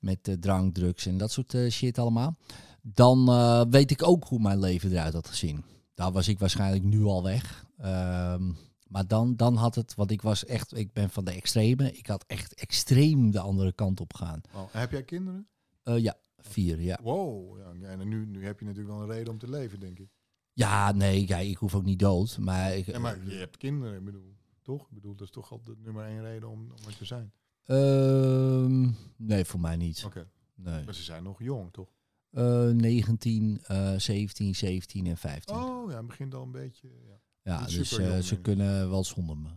met 0.00 0.36
drank, 0.40 0.74
drugs 0.74 1.06
en 1.06 1.18
dat 1.18 1.32
soort 1.32 1.56
shit 1.70 1.98
allemaal. 1.98 2.36
Dan 2.82 3.24
weet 3.70 3.90
ik 3.90 4.08
ook 4.08 4.24
hoe 4.24 4.38
mijn 4.38 4.58
leven 4.58 4.90
eruit 4.90 5.12
had 5.12 5.28
gezien. 5.28 5.64
Daar 5.94 6.12
was 6.12 6.28
ik 6.28 6.38
waarschijnlijk 6.38 6.84
nu 6.84 7.04
al 7.04 7.22
weg. 7.22 7.64
Ehm, 7.78 8.50
maar 8.94 9.06
dan, 9.06 9.36
dan 9.36 9.56
had 9.56 9.74
het, 9.74 9.94
want 9.94 10.10
ik 10.10 10.22
was 10.22 10.44
echt, 10.44 10.76
ik 10.76 10.92
ben 10.92 11.10
van 11.10 11.24
de 11.24 11.30
extreme. 11.30 11.92
Ik 11.92 12.06
had 12.06 12.24
echt 12.26 12.54
extreem 12.54 13.30
de 13.30 13.40
andere 13.40 13.72
kant 13.72 14.00
op 14.00 14.14
gegaan. 14.14 14.40
Oh, 14.54 14.62
heb 14.70 14.90
jij 14.90 15.02
kinderen? 15.02 15.48
Eh, 15.82 15.98
ja, 15.98 16.16
vier, 16.38 16.80
ja. 16.80 16.98
Wow. 17.02 17.58
Ja, 17.58 17.72
ja, 17.80 17.88
en 17.88 18.08
nu, 18.08 18.26
nu 18.26 18.44
heb 18.44 18.58
je 18.58 18.64
natuurlijk 18.64 18.94
wel 18.94 19.02
een 19.02 19.10
reden 19.10 19.32
om 19.32 19.38
te 19.38 19.50
leven, 19.50 19.80
denk 19.80 19.98
ik. 19.98 20.08
Ja, 20.52 20.92
nee, 20.92 21.26
kijk, 21.26 21.48
ik 21.48 21.56
hoef 21.56 21.74
ook 21.74 21.84
niet 21.84 21.98
dood. 21.98 22.38
Maar, 22.38 22.76
ik, 22.76 22.86
Ja, 22.86 22.98
maar 22.98 23.28
je 23.28 23.36
hebt 23.36 23.56
kinderen, 23.56 23.96
ik 23.96 24.04
bedoel. 24.04 24.36
Toch? 24.62 24.82
Ik 24.82 24.94
bedoel, 24.94 25.14
dat 25.14 25.26
is 25.26 25.32
toch 25.32 25.52
al 25.52 25.60
de 25.62 25.74
nummer 25.78 26.04
één 26.04 26.22
reden 26.22 26.48
om, 26.48 26.60
om 26.60 26.86
er 26.86 26.96
te 26.96 27.04
zijn. 27.04 27.32
Ehm, 27.64 28.90
nee, 29.16 29.44
voor 29.44 29.60
mij 29.60 29.76
niet. 29.76 30.02
Oké. 30.04 30.30
Nee. 30.54 30.84
Maar 30.84 30.94
ze 30.94 31.02
zijn 31.02 31.22
nog 31.22 31.42
jong, 31.42 31.72
toch? 31.72 31.88
Eh 32.30 32.68
19, 32.68 33.60
eh 33.62 33.94
17, 33.96 34.54
17 34.54 35.06
en 35.06 35.16
15. 35.16 35.56
Oh 35.56 35.90
ja, 35.90 35.96
het 35.96 36.06
begint 36.06 36.34
al 36.34 36.42
een 36.42 36.50
beetje. 36.50 36.88
Ja. 36.88 37.20
Ja, 37.44 37.64
dus 37.66 37.98
eh, 37.98 38.08
jong 38.08 38.24
ze 38.24 38.36
kunnen 38.40 38.90
wel 38.90 39.04
zonder 39.04 39.36
me. 39.36 39.48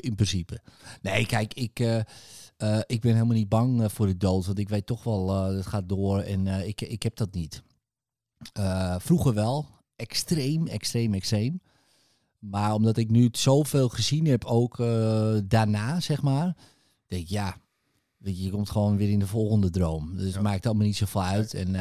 In 0.00 0.14
principe. 0.14 0.60
Nee, 1.02 1.26
kijk, 1.26 1.54
ik, 1.54 1.78
eh, 1.80 1.98
eh, 2.56 2.80
ik 2.86 3.00
ben 3.00 3.12
helemaal 3.14 3.36
niet 3.36 3.48
bang 3.48 3.92
voor 3.92 4.06
de 4.06 4.16
dood. 4.16 4.46
Want 4.46 4.58
ik 4.58 4.68
weet 4.68 4.86
toch 4.86 5.04
wel, 5.04 5.44
het 5.44 5.66
gaat 5.66 5.88
door 5.88 6.20
en 6.20 6.46
ik, 6.46 6.80
ik 6.80 7.02
heb 7.02 7.16
dat 7.16 7.34
niet. 7.34 7.62
Vroeger 8.98 9.34
wel. 9.34 9.68
Extreem, 9.96 10.66
extreem, 10.66 11.14
extreem. 11.14 11.60
Maar 12.38 12.74
omdat 12.74 12.96
ik 12.96 13.10
nu 13.10 13.28
zoveel 13.32 13.88
gezien 13.88 14.26
heb, 14.26 14.44
ook 14.44 14.76
daarna, 15.44 16.00
zeg 16.00 16.22
maar. 16.22 16.56
Denk 17.06 17.22
ik, 17.22 17.28
ja, 17.28 17.56
weet 18.16 18.36
je, 18.38 18.44
je 18.44 18.50
komt 18.50 18.70
gewoon 18.70 18.96
weer 18.96 19.10
in 19.10 19.18
de 19.18 19.26
volgende 19.26 19.70
droom. 19.70 20.16
Dus 20.16 20.26
Ja. 20.28 20.32
het 20.32 20.42
maakt 20.42 20.66
allemaal 20.66 20.86
niet 20.86 20.96
zoveel 20.96 21.22
uit. 21.22 21.54
En, 21.54 21.74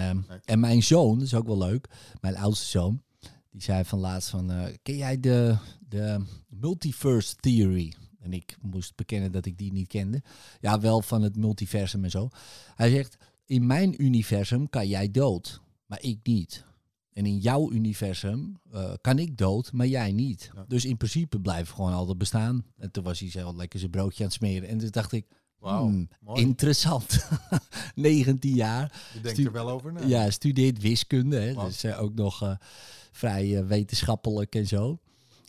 en 0.46 0.60
mijn 0.60 0.84
zoon, 0.84 1.18
dat 1.18 1.28
is 1.28 1.34
ook 1.34 1.48
wel 1.48 1.58
leuk, 1.58 1.88
mijn 2.22 2.38
oudste 2.38 2.66
zoon, 2.66 3.02
die 3.52 3.62
zei 3.62 3.86
van 3.86 4.00
laatst 4.00 4.30
van, 4.30 4.52
eh, 4.52 4.76
ken 4.82 4.98
jij 4.98 5.20
de, 5.20 5.58
de 5.80 6.26
multiverse 6.48 7.36
theory? 7.36 7.94
En 8.20 8.34
ik 8.34 8.58
moest 8.62 8.96
bekennen 8.96 9.32
dat 9.32 9.46
ik 9.46 9.58
die 9.58 9.72
niet 9.72 9.88
kende. 9.88 10.22
Ja, 10.60 10.80
wel 10.80 11.02
van 11.02 11.22
het 11.22 11.36
multiversum 11.36 12.04
en 12.04 12.12
zo. 12.12 12.30
Hij 12.76 12.90
zegt, 12.90 13.18
in 13.46 13.66
mijn 13.66 14.04
universum 14.04 14.70
kan 14.70 14.88
jij 14.88 15.12
dood, 15.12 15.62
maar 15.86 16.02
ik 16.02 16.20
niet. 16.24 16.66
En 17.14 17.26
in 17.26 17.38
jouw 17.38 17.72
universum 17.72 18.60
eh, 18.72 18.94
kan 19.02 19.20
ik 19.20 19.38
dood, 19.38 19.72
maar 19.72 19.88
jij 19.88 20.12
niet. 20.12 20.52
Ja. 20.56 20.66
Dus 20.68 20.86
in 20.86 20.98
principe 20.98 21.40
blijven 21.40 21.68
we 21.68 21.74
gewoon 21.74 21.94
altijd 21.94 22.18
bestaan. 22.18 22.66
En 22.78 22.92
toen 22.92 23.04
was 23.04 23.20
hij 23.20 23.30
zo 23.30 23.56
lekker 23.56 23.80
zijn 23.80 23.92
broodje 23.92 24.24
aan 24.24 24.30
het 24.30 24.34
smeren. 24.38 24.70
En 24.70 24.78
toen 24.78 24.90
dacht 24.90 25.12
ik, 25.12 25.26
Wauw, 25.62 25.84
hmm, 25.88 26.08
interessant. 26.34 27.28
19 27.96 28.54
jaar. 28.56 29.02
Je 29.14 29.22
denkt 29.22 29.38
stu- 29.38 29.46
er 29.48 29.52
wel 29.52 29.70
over 29.70 29.94
na. 29.94 30.06
Ja, 30.06 30.30
studeert 30.32 30.80
wiskunde. 30.82 31.40
Hè? 31.40 31.54
Wow. 31.54 31.66
Dus 31.66 31.84
eh, 31.84 32.02
ook 32.02 32.14
nog 32.14 32.42
eh, 32.44 32.56
vrij 33.12 33.58
eh, 33.58 33.66
wetenschappelijk 33.66 34.56
en 34.56 34.68
zo. 34.68 35.00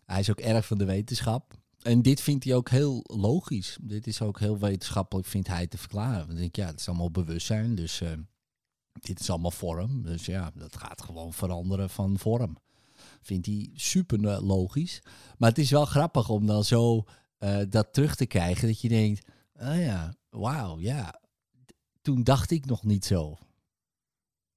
Hij 0.07 0.21
is 0.21 0.31
ook 0.31 0.41
erg 0.41 0.67
van 0.67 0.79
de 0.79 0.85
wetenschap. 0.85 1.55
En 1.83 2.03
dit 2.03 2.21
vindt 2.21 2.45
hij 2.45 2.55
ook 2.55 2.69
heel 2.69 3.01
logisch. 3.07 3.79
Dit 3.81 4.07
is 4.07 4.23
ook 4.23 4.39
heel 4.39 4.59
wetenschappelijk, 4.59 5.29
vindt 5.29 5.49
hij 5.49 5.67
te 5.67 5.79
verklaren. 5.79 6.27
Dan 6.27 6.37
denk 6.37 6.49
ik, 6.49 6.57
ja, 6.57 6.67
het 6.67 6.81
is 6.81 6.89
allemaal 6.89 7.11
bewustzijn. 7.11 7.75
Dus 7.75 8.03
dit 9.01 9.21
is 9.21 9.31
allemaal 9.31 9.51
vorm. 9.51 10.03
Dus 10.03 10.27
ja, 10.27 10.51
dat 10.55 10.77
gaat 10.77 11.03
gewoon 11.03 11.33
veranderen 11.33 11.91
van 11.91 12.19
vorm. 12.19 12.57
Vindt 13.23 13.47
hij 13.47 13.71
super 13.75 14.43
logisch. 14.43 15.03
Maar 15.39 15.49
het 15.49 15.59
is 15.59 15.71
wel 15.71 15.85
grappig 15.85 16.29
om 16.29 16.47
dan 16.47 16.65
zo 16.65 17.05
dat 17.69 17.93
terug 17.93 18.15
te 18.15 18.27
krijgen. 18.27 18.69
Dat 18.69 18.81
je 18.81 18.89
denkt, 18.89 19.27
oh 19.63 19.77
ja, 19.81 20.15
wauw, 20.31 20.79
ja. 20.81 21.21
toen 22.03 22.23
dacht 22.23 22.51
ik 22.51 22.65
nog 22.67 22.85
niet 22.85 23.05
zo. 23.05 23.39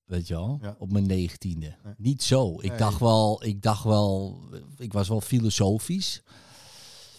Weet 0.03 0.27
je 0.27 0.33
wel? 0.33 0.59
Ja. 0.61 0.75
Op 0.79 0.91
mijn 0.91 1.05
negentiende. 1.05 1.75
Nee. 1.83 1.93
Niet 1.97 2.23
zo. 2.23 2.59
Ik 2.61 2.69
Nee. 2.69 2.77
dacht 2.77 2.99
wel, 2.99 3.43
ik 3.45 3.61
dacht 3.61 3.83
wel, 3.83 4.41
ik 4.77 4.93
was 4.93 5.07
wel 5.07 5.21
filosofisch. 5.21 6.21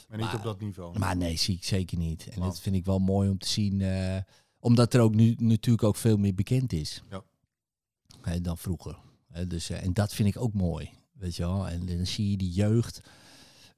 Maar 0.08 0.18
niet 0.18 0.26
Maar- 0.26 0.36
op 0.36 0.42
dat 0.42 0.60
niveau. 0.60 0.98
Maar 0.98 1.16
nee, 1.16 1.36
zie 1.36 1.54
ik 1.56 1.64
zeker 1.64 1.98
niet. 1.98 2.26
En 2.28 2.34
Wow. 2.38 2.44
dat 2.44 2.60
vind 2.60 2.76
ik 2.76 2.84
wel 2.84 2.98
mooi 2.98 3.28
om 3.30 3.38
te 3.38 3.48
zien. 3.48 3.80
eh, 3.80 4.16
omdat 4.58 4.94
er 4.94 5.00
ook 5.00 5.14
nu 5.14 5.34
natuurlijk 5.38 5.84
ook 5.84 5.96
veel 5.96 6.16
meer 6.16 6.34
bekend 6.34 6.72
is. 6.72 7.02
Ja. 7.10 7.22
Hè, 8.20 8.40
dan 8.40 8.58
vroeger. 8.58 8.98
Hè, 9.28 9.46
dus, 9.46 9.70
eh, 9.70 9.82
en 9.84 9.92
dat 9.92 10.12
vind 10.14 10.28
ik 10.28 10.40
ook 10.42 10.52
mooi. 10.52 10.90
Weet 11.12 11.36
je 11.36 11.42
wel? 11.42 11.68
En 11.68 11.86
dan 11.86 12.06
zie 12.06 12.30
je 12.30 12.36
die 12.36 12.50
jeugd. 12.52 13.00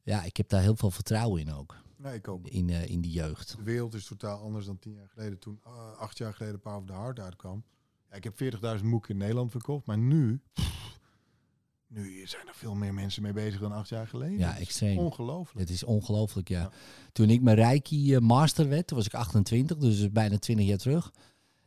Ja, 0.02 0.22
ik 0.22 0.36
heb 0.36 0.48
daar 0.48 0.62
heel 0.62 0.76
veel 0.76 0.90
vertrouwen 0.90 1.40
in 1.40 1.52
ook. 1.52 1.76
Nee, 1.98 2.14
ik 2.14 2.28
ook. 2.28 2.48
In, 2.48 2.70
eh, 2.70 2.88
in 2.90 3.00
die 3.00 3.10
jeugd. 3.10 3.56
De 3.56 3.62
wereld 3.62 3.94
is 3.94 4.04
totaal 4.06 4.38
anders 4.40 4.66
dan 4.66 4.78
tien 4.78 4.92
jaar 4.92 5.08
geleden. 5.08 5.38
Toen 5.38 5.60
eh, 5.64 5.98
acht 5.98 6.18
jaar 6.18 6.34
geleden 6.34 6.60
Power 6.60 6.78
of 6.78 6.84
the 6.86 6.92
Heart 6.92 7.20
uitkwam. 7.20 7.64
Ja, 8.10 8.16
ik 8.16 8.24
heb 8.24 8.36
40.000 8.80 8.84
boeken 8.90 9.10
in 9.10 9.16
Nederland 9.16 9.50
verkocht. 9.50 9.86
Maar 9.86 9.98
nu... 9.98 10.40
pff, 10.52 10.98
nu 11.86 12.26
zijn 12.26 12.46
er 12.46 12.54
veel 12.54 12.74
meer 12.74 12.94
mensen 12.94 13.22
mee 13.22 13.32
bezig 13.32 13.60
dan 13.60 13.72
acht 13.72 13.88
jaar 13.88 14.06
geleden. 14.06 14.38
Ja, 14.38 14.56
extreem. 14.58 14.98
Ongelooflijk. 14.98 15.58
Het 15.68 15.70
is 15.76 15.84
ongelooflijk, 15.84 16.48
ja. 16.48 16.60
Ja. 16.60 16.70
Toen 17.12 17.30
ik 17.30 17.42
mijn 17.42 17.56
Reiki 17.56 18.14
eh, 18.14 18.20
master 18.20 18.68
werd, 18.68 18.86
toen 18.86 18.96
was 18.96 19.06
ik 19.06 19.14
28, 19.14 19.76
dus 19.76 20.10
bijna 20.12 20.38
20 20.38 20.66
jaar 20.66 20.78
terug. 20.78 21.12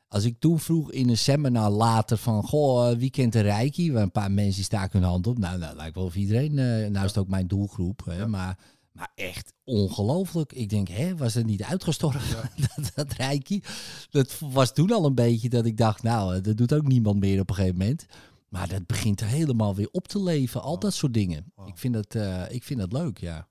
Als 0.07 0.23
ik 0.23 0.39
toen 0.39 0.59
vroeg 0.59 0.91
in 0.91 1.09
een 1.09 1.17
seminar 1.17 1.69
later 1.69 2.17
van, 2.17 2.43
goh, 2.43 2.91
wie 2.97 3.09
kent 3.09 3.33
de 3.33 3.39
Reiki? 3.39 3.91
Waar 3.91 4.03
een 4.03 4.11
paar 4.11 4.31
mensen 4.31 4.63
staken 4.63 4.99
hun 4.99 5.09
hand 5.09 5.27
op. 5.27 5.37
Nou, 5.37 5.57
nou 5.59 5.75
lijkt 5.75 5.95
wel 5.95 6.03
of 6.05 6.15
iedereen, 6.15 6.53
nou 6.53 6.93
is 6.93 7.01
het 7.01 7.17
ook 7.17 7.27
mijn 7.27 7.47
doelgroep. 7.47 8.01
Hè, 8.05 8.15
Ja. 8.17 8.27
maar, 8.27 8.57
maar 8.91 9.11
echt 9.15 9.53
ongelooflijk. 9.63 10.53
Ik 10.53 10.69
denk, 10.69 10.87
hè, 10.87 11.17
was 11.17 11.33
het 11.33 11.45
niet 11.45 11.63
uitgestorven, 11.63 12.27
Ja. 12.27 12.51
dat, 12.75 12.91
dat 12.95 13.11
Reiki? 13.13 13.63
Dat 14.09 14.39
was 14.39 14.73
toen 14.73 14.91
al 14.91 15.05
een 15.05 15.15
beetje 15.15 15.49
dat 15.49 15.65
ik 15.65 15.77
dacht, 15.77 16.03
nou, 16.03 16.35
eh, 16.35 16.41
dat 16.41 16.57
doet 16.57 16.73
ook 16.73 16.87
niemand 16.87 17.19
meer 17.19 17.39
op 17.39 17.49
een 17.49 17.55
gegeven 17.55 17.77
moment. 17.77 18.05
Maar 18.49 18.67
dat 18.67 18.85
begint 18.85 19.21
er 19.21 19.27
helemaal 19.27 19.75
weer 19.75 19.89
op 19.91 20.07
te 20.07 20.23
leven, 20.23 20.61
al 20.61 20.71
Wow. 20.71 20.81
dat 20.81 20.93
soort 20.93 21.13
dingen. 21.13 21.51
Wow. 21.55 21.67
Ik, 21.67 21.77
vind 21.77 21.93
dat, 21.93 22.15
eh, 22.15 22.51
ik 22.51 22.63
vind 22.63 22.79
dat 22.79 22.93
leuk, 22.93 23.17
ja. 23.17 23.47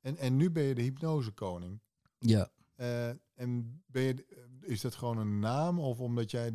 En, 0.00 0.16
en 0.16 0.36
nu 0.36 0.50
ben 0.50 0.62
je 0.62 0.74
de 0.74 0.82
hypnosekoning. 0.82 1.80
Ja. 2.18 2.50
Eh, 2.76 3.08
en 3.34 3.82
ben 3.86 4.02
je, 4.02 4.24
is 4.60 4.80
dat 4.80 4.94
gewoon 4.94 5.18
een 5.18 5.38
naam 5.38 5.78
of 5.78 5.98
omdat 6.00 6.30
jij 6.30 6.50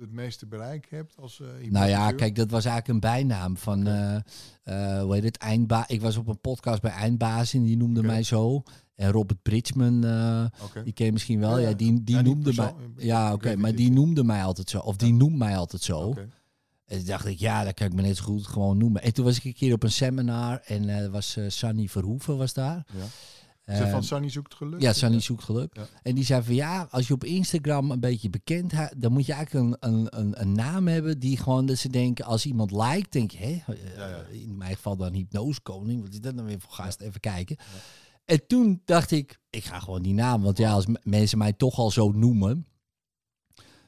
het 0.00 0.12
meeste 0.12 0.46
bereik 0.46 0.86
hebt 0.90 1.16
als 1.16 1.40
eh 1.40 1.70
Nou 1.70 1.88
ja, 1.88 2.12
kijk, 2.12 2.36
dat 2.36 2.50
was 2.50 2.64
eigenlijk 2.64 2.94
een 2.94 3.10
bijnaam 3.10 3.56
van, 3.56 3.86
eh, 3.86 4.14
eh, 4.62 5.02
hoe 5.02 5.14
heet 5.14 5.22
het, 5.22 5.36
Eindba 5.36 5.84
Ik 5.88 6.00
was 6.00 6.16
op 6.16 6.28
een 6.28 6.40
podcast 6.40 6.82
bij 6.82 6.90
Eindbaas 6.90 7.54
en 7.54 7.62
die 7.62 7.76
noemde 7.76 8.02
mij 8.02 8.22
zo. 8.22 8.62
En 8.94 9.10
Robert 9.10 9.42
Bridgman, 9.42 9.96
Oké. 10.62 10.82
die 10.84 10.92
ken 10.92 11.06
je 11.06 11.12
misschien 11.12 11.40
wel. 11.40 11.58
Ja, 11.58 11.68
Ja, 11.68 11.74
die, 11.74 12.04
die 12.04 12.16
ja, 12.16 12.22
noemde 12.22 12.52
mij. 12.54 12.74
Ja, 12.96 13.32
oké, 13.32 13.56
maar 13.56 13.74
die 13.74 13.90
noemde 13.90 14.24
mij 14.24 14.44
altijd 14.44 14.70
zo. 14.70 14.78
Of 14.78 14.96
die 14.96 15.12
noemt 15.12 15.36
mij 15.36 15.56
altijd 15.56 15.82
zo. 15.82 16.14
En 16.86 16.96
toen 16.98 17.06
dacht 17.06 17.26
ik, 17.26 17.38
ja, 17.38 17.64
dat 17.64 17.74
kan 17.74 17.86
ik 17.86 17.92
me 17.92 18.02
net 18.02 18.16
zo 18.16 18.24
goed 18.24 18.46
gewoon 18.46 18.78
noemen. 18.78 19.02
En 19.02 19.12
toen 19.12 19.24
was 19.24 19.36
ik 19.36 19.44
een 19.44 19.54
keer 19.54 19.72
op 19.72 19.82
een 19.82 19.92
seminar 19.92 20.60
en 20.64 20.88
eh 20.88 21.10
was 21.10 21.38
Sunny 21.46 21.88
Verhoeven 21.88 22.36
was 22.36 22.52
daar. 22.52 22.86
Ja. 22.96 23.04
Eh, 23.64 23.90
van 23.90 24.04
Sunny 24.04 24.28
zoekt 24.28 24.54
geluk? 24.54 24.80
ja, 24.80 24.92
Sunny 24.92 25.20
zoekt 25.20 25.42
geluk. 25.44 25.76
Ja. 25.76 25.86
En 26.02 26.14
die 26.14 26.24
zei 26.24 26.42
van 26.42 26.54
ja, 26.54 26.86
als 26.90 27.06
je 27.08 27.14
op 27.14 27.24
Instagram 27.24 27.90
een 27.90 28.00
beetje 28.00 28.30
bekend 28.30 28.72
dan 28.96 29.12
moet 29.12 29.26
je 29.26 29.32
eigenlijk 29.32 29.80
een, 29.82 29.90
een, 29.92 30.18
een, 30.20 30.40
een 30.40 30.52
naam 30.52 30.86
hebben 30.88 31.18
die 31.18 31.36
gewoon 31.36 31.66
dat 31.66 31.76
ze 31.78 31.88
denken, 31.88 32.24
als 32.24 32.46
iemand 32.46 32.70
liked, 32.70 33.12
denk 33.12 33.30
je, 33.30 33.38
hè, 33.38 33.44
eh, 33.72 33.96
Ja, 33.96 34.06
ja. 34.08 34.24
in 34.30 34.56
mijn 34.56 34.74
geval 34.74 34.96
dan 34.96 35.12
hypnosekoning, 35.12 36.02
wat 36.02 36.12
is 36.12 36.20
dat 36.20 36.36
dan 36.36 36.44
weer 36.44 36.60
voor 36.60 36.72
gast? 36.72 37.00
Even 37.00 37.20
kijken. 37.20 37.56
En 38.24 38.46
toen 38.46 38.82
dacht 38.84 39.10
ik, 39.10 39.40
ik 39.50 39.64
ga 39.64 39.78
gewoon 39.80 40.02
die 40.02 40.14
naam, 40.14 40.42
want 40.42 40.58
ja, 40.58 40.72
als 40.72 40.86
mensen 41.02 41.38
mij 41.38 41.52
toch 41.52 41.78
al 41.78 41.90
zo 41.90 42.12
noemen, 42.12 42.66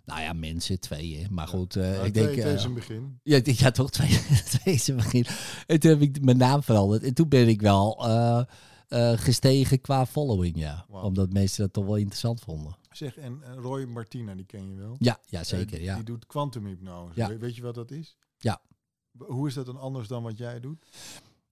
nou 0.05 0.21
ja, 0.21 0.33
mensen, 0.33 0.81
twee, 0.81 1.17
hè. 1.19 1.25
maar 1.31 1.49
goed, 1.49 1.77
eh, 1.77 1.83
Ja, 1.97 2.03
ik 2.03 2.13
twee- 2.13 2.25
denk, 2.25 2.29
twee 2.39 2.45
eh, 2.53 2.55
is 2.55 2.65
een 2.65 2.75
begin. 2.75 3.21
ja, 3.23 3.37
ik 3.37 3.47
ja, 3.51 3.71
toch 3.71 3.91
twee, 3.99 4.21
twee 4.45 4.75
is 4.75 4.87
het 4.87 4.97
begin. 4.97 5.27
En 5.67 5.81
toen 5.81 5.91
heb 5.91 6.01
ik 6.01 6.25
mijn 6.25 6.37
naam 6.37 6.63
veranderd. 6.63 7.03
En 7.03 7.15
toen 7.15 7.29
ben 7.29 7.49
ik 7.49 7.61
wel 7.61 8.07
eh, 8.09 8.43
eh, 8.89 9.13
gestegen 9.17 9.81
qua 9.81 10.07
following, 10.07 10.59
ja. 10.59 10.87
Omdat 10.91 11.33
mensen 11.33 11.63
dat 11.63 11.73
toch 11.73 11.85
wel 11.85 11.97
interessant 11.97 12.41
vonden. 12.41 12.77
Zeg, 12.91 13.17
en 13.17 13.43
Roy 13.57 13.85
Martina, 13.85 14.35
die 14.35 14.45
ken 14.47 14.69
je 14.71 14.75
wel? 14.77 14.97
Ja, 14.99 15.19
ja 15.27 15.39
Eh, 15.39 15.45
zeker, 15.45 15.67
die, 15.77 15.83
ja. 15.83 15.95
Die 15.95 16.05
doet 16.05 16.27
kwantumhypnose. 16.27 17.13
Ja. 17.15 17.29
We- 17.29 17.39
Weet 17.39 17.57
je 17.57 17.63
wat 17.63 17.75
dat 17.75 17.91
is? 17.91 18.17
Ja. 18.39 18.61
Hoe 19.19 19.49
is 19.49 19.55
dat 19.55 19.67
dan 19.67 19.81
anders 19.81 20.09
dan 20.09 20.23
wat 20.23 20.39
jij 20.39 20.61
doet? 20.61 20.87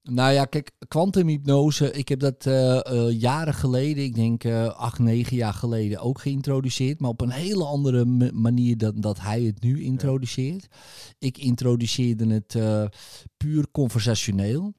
Nou 0.02 0.32
ja, 0.32 0.44
kijk, 0.44 0.70
kwantumhypnose, 0.88 1.90
ik 1.92 2.08
heb 2.08 2.20
dat 2.20 2.46
eh, 2.46 3.10
jaren 3.20 3.54
geleden, 3.54 4.04
ik 4.04 4.14
denk 4.14 4.44
acht, 4.76 4.98
negen 4.98 5.36
jaar 5.36 5.52
geleden 5.54 6.00
ook 6.00 6.20
geïntroduceerd. 6.20 7.00
Maar 7.00 7.10
op 7.10 7.20
een 7.20 7.30
hele 7.30 7.64
andere 7.64 8.04
manier 8.32 8.78
dan 8.78 9.00
dat 9.00 9.20
hij 9.20 9.42
het 9.42 9.60
nu 9.62 9.82
introduceert. 9.82 10.66
Ik 11.18 11.38
introduceerde 11.38 12.26
het 12.26 12.56
puur 13.36 13.70
conversationeel. 13.70 14.74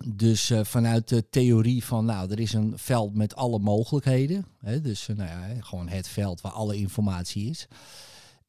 Dus 0.00 0.50
eh, 0.50 0.64
vanuit 0.64 1.08
de 1.08 1.28
theorie 1.30 1.84
van, 1.84 2.04
nou, 2.04 2.30
er 2.30 2.40
is 2.40 2.52
een 2.52 2.72
veld 2.78 3.14
met 3.14 3.34
alle 3.34 3.58
mogelijkheden. 3.58 4.46
Hè, 4.58 4.80
dus 4.80 5.08
eh, 5.08 5.16
nou 5.16 5.28
ja, 5.28 5.60
gewoon 5.60 5.88
het 5.88 6.08
veld 6.08 6.40
waar 6.40 6.52
alle 6.52 6.76
informatie 6.76 7.50
is. 7.50 7.66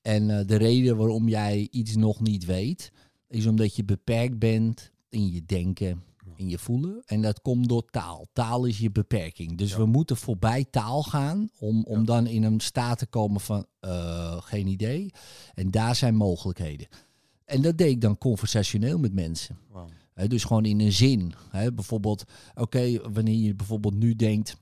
En 0.02 0.30
eh, 0.40 0.48
de 0.48 0.56
reden 0.56 0.98
waarom 0.98 1.28
jij 1.30 1.68
iets 1.72 1.96
nog 1.96 2.20
niet 2.20 2.46
weet, 2.46 2.92
is 3.28 3.46
omdat 3.46 3.76
je 3.76 3.84
beperkt 3.84 4.40
bent 4.40 4.92
in 5.10 5.32
je 5.32 5.46
denken, 5.46 6.04
in 6.36 6.50
je 6.50 6.58
voelen. 6.58 7.02
En 7.06 7.22
dat 7.22 7.42
komt 7.42 7.70
door 7.70 7.86
taal. 7.90 8.28
Taal 8.34 8.66
is 8.66 8.78
je 8.80 8.92
beperking. 8.92 9.58
Dus 9.58 9.72
Ja. 9.72 9.78
we 9.78 9.86
moeten 9.86 10.18
voorbij 10.18 10.66
taal 10.72 11.04
gaan 11.04 11.50
om, 11.60 11.84
om 11.84 12.00
Ja. 12.00 12.06
dan 12.06 12.28
in 12.28 12.44
een 12.44 12.60
staat 12.60 12.98
te 12.98 13.06
komen 13.06 13.42
van 13.42 13.66
geen 14.40 14.68
idee. 14.68 15.12
En 15.54 15.72
daar 15.72 15.96
zijn 15.96 16.16
mogelijkheden. 16.16 16.88
En 17.46 17.62
dat 17.62 17.78
deed 17.78 17.90
ik 17.90 18.02
dan 18.02 18.18
conversationeel 18.18 19.00
met 19.00 19.14
mensen. 19.14 19.58
Wauw. 19.72 19.88
Dus 20.28 20.44
gewoon 20.44 20.66
in 20.66 20.80
een 20.80 20.92
zin. 20.94 21.34
Bijvoorbeeld, 21.74 22.24
oké, 22.56 23.12
wanneer 23.12 23.36
je 23.40 23.56
bijvoorbeeld 23.56 23.96
nu 23.96 24.16
denkt 24.16 24.56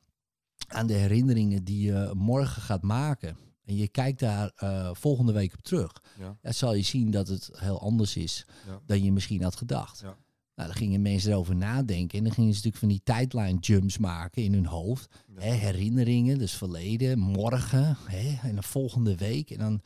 aan 0.68 0.88
de 0.88 0.94
herinneringen 0.94 1.64
die 1.64 1.82
je 1.86 2.12
morgen 2.14 2.62
gaat 2.62 2.82
maken. 2.82 3.38
En 3.66 3.76
je 3.76 3.88
kijkt 3.88 4.20
daar 4.20 4.52
eh, 4.56 4.90
volgende 4.94 5.32
week 5.32 5.54
op 5.54 5.62
terug. 5.62 5.92
Ja. 6.20 6.38
Dan 6.42 6.54
zal 6.54 6.74
je 6.74 6.82
zien 6.82 7.12
dat 7.12 7.28
het 7.28 7.50
heel 7.54 7.82
anders 7.82 8.16
is 8.16 8.46
Ja. 8.68 8.80
dan 8.86 9.04
je 9.04 9.12
misschien 9.12 9.44
had 9.44 9.56
gedacht. 9.56 10.00
Ja. 10.00 10.18
Nou, 10.56 10.70
dan 10.70 10.78
gingen 10.78 11.02
mensen 11.02 11.32
erover 11.32 11.56
nadenken. 11.56 12.18
En 12.18 12.24
dan 12.24 12.34
gingen 12.34 12.50
ze 12.50 12.56
natuurlijk 12.56 12.84
van 12.84 12.88
die 12.88 13.02
tijdline 13.04 13.60
jumps 13.60 13.98
maken 13.98 14.44
in 14.44 14.54
hun 14.54 14.66
hoofd. 14.66 15.16
Ja. 15.36 15.42
Herinneringen, 15.42 16.38
dus 16.38 16.54
verleden, 16.54 17.20
morgen 17.20 17.98
en 18.42 18.56
de 18.56 18.62
volgende 18.64 19.16
week. 19.16 19.50
En 19.52 19.58
dan 19.58 19.82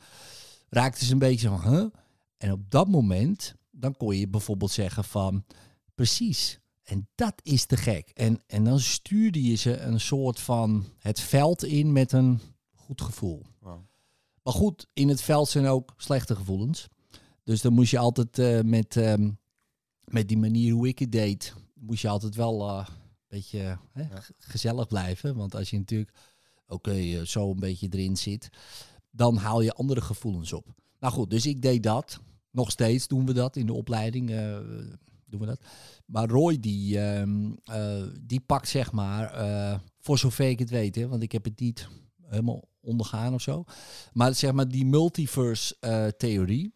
raakten 0.68 1.06
ze 1.06 1.12
een 1.12 1.18
beetje 1.18 1.48
van, 1.48 1.60
huh? 1.74 1.86
En 2.36 2.52
op 2.52 2.70
dat 2.70 2.88
moment, 2.88 3.54
dan 3.76 3.96
kon 3.96 4.16
je 4.16 4.28
bijvoorbeeld 4.28 4.70
zeggen 4.70 5.04
van, 5.04 5.44
precies. 5.94 6.58
En 6.82 7.08
dat 7.14 7.34
is 7.42 7.66
te 7.66 7.76
gek. 7.76 8.08
En, 8.14 8.42
en 8.46 8.64
dan 8.64 8.80
stuurde 8.80 9.42
je 9.42 9.54
ze 9.54 9.78
een 9.78 10.00
soort 10.00 10.40
van 10.40 10.84
het 10.98 11.20
veld 11.20 11.64
in 11.64 11.92
met 11.92 12.12
een 12.12 12.40
goed 12.74 13.00
gevoel. 13.00 13.42
Maar 14.42 14.54
goed, 14.54 14.86
in 14.92 15.08
het 15.08 15.20
veld 15.22 15.48
zijn 15.48 15.66
ook 15.66 15.94
slechte 15.96 16.36
gevoelens. 16.36 16.86
Dus 17.44 17.60
dan 17.60 17.72
moest 17.72 17.90
je 17.90 17.98
altijd 17.98 18.38
eh, 18.38 18.60
met, 18.60 18.96
ehm, 18.96 19.30
met 20.04 20.28
die 20.28 20.38
manier 20.38 20.72
hoe 20.72 20.88
ik 20.88 20.98
het 20.98 21.12
deed, 21.12 21.54
moest 21.74 22.02
je 22.02 22.08
altijd 22.08 22.34
wel 22.34 22.68
eh, 22.68 22.86
een 22.88 22.94
beetje 23.28 23.78
hè, 23.92 24.02
Ja. 24.02 24.20
g- 24.20 24.30
gezellig 24.38 24.86
blijven. 24.86 25.36
Want 25.36 25.54
als 25.54 25.70
je 25.70 25.78
natuurlijk 25.78 26.12
oké, 26.66 26.90
eh, 26.92 27.20
zo 27.22 27.50
een 27.50 27.60
beetje 27.60 27.88
erin 27.90 28.16
zit, 28.16 28.48
dan 29.10 29.36
haal 29.36 29.60
je 29.60 29.72
andere 29.72 30.00
gevoelens 30.00 30.52
op. 30.52 30.66
Nou 31.00 31.12
goed, 31.12 31.30
dus 31.30 31.46
ik 31.46 31.62
deed 31.62 31.82
dat. 31.82 32.20
Nog 32.56 32.70
steeds 32.70 33.08
doen 33.08 33.26
we 33.26 33.32
dat 33.32 33.56
in 33.56 33.66
de 33.66 33.72
opleiding. 33.72 34.30
eh, 34.30 34.58
doen 35.26 35.40
we 35.40 35.46
dat. 35.46 35.60
Maar 36.06 36.28
Roy, 36.28 36.60
die, 36.60 37.00
ehm, 37.00 37.52
eh, 37.64 38.02
die 38.20 38.40
pakt 38.40 38.68
zeg 38.68 38.92
maar, 38.92 39.32
eh, 39.32 39.78
voor 40.00 40.18
zover 40.18 40.48
ik 40.48 40.58
het 40.58 40.70
weet, 40.70 40.94
hè, 40.94 41.08
want 41.08 41.22
ik 41.22 41.32
heb 41.32 41.44
het 41.44 41.60
niet 41.60 41.88
helemaal 42.22 42.68
ondergaan 42.80 43.34
of 43.34 43.40
zo. 43.42 43.64
Maar 44.12 44.34
zeg 44.34 44.52
maar 44.52 44.68
die 44.68 44.86
multiverse 44.86 45.76
eh, 45.80 46.06
theorie, 46.06 46.72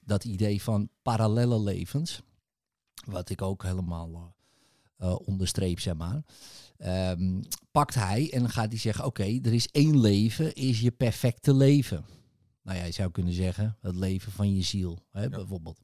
dat 0.00 0.24
idee 0.24 0.62
van 0.62 0.88
parallelle 1.02 1.60
levens, 1.60 2.20
wat 3.06 3.30
ik 3.30 3.42
ook 3.42 3.62
helemaal 3.62 4.34
eh, 4.96 5.16
onderstreep, 5.24 5.80
zeg 5.80 5.94
maar. 5.94 6.22
ehm, 6.76 7.40
pakt 7.70 7.94
hij 7.94 8.32
en 8.32 8.50
gaat 8.50 8.68
hij 8.68 8.78
zeggen, 8.78 9.04
oké, 9.04 9.22
er 9.42 9.52
is 9.54 9.68
één 9.68 10.00
leven, 10.00 10.54
is 10.54 10.80
je 10.80 10.90
perfecte 10.90 11.54
leven. 11.54 12.04
Nou 12.62 12.78
ja, 12.78 12.84
je 12.84 12.92
zou 12.92 13.10
kunnen 13.10 13.32
zeggen, 13.32 13.76
het 13.80 13.94
leven 13.94 14.32
van 14.32 14.54
je 14.54 14.62
ziel, 14.62 14.98
hè, 15.10 15.28
bijvoorbeeld. 15.28 15.80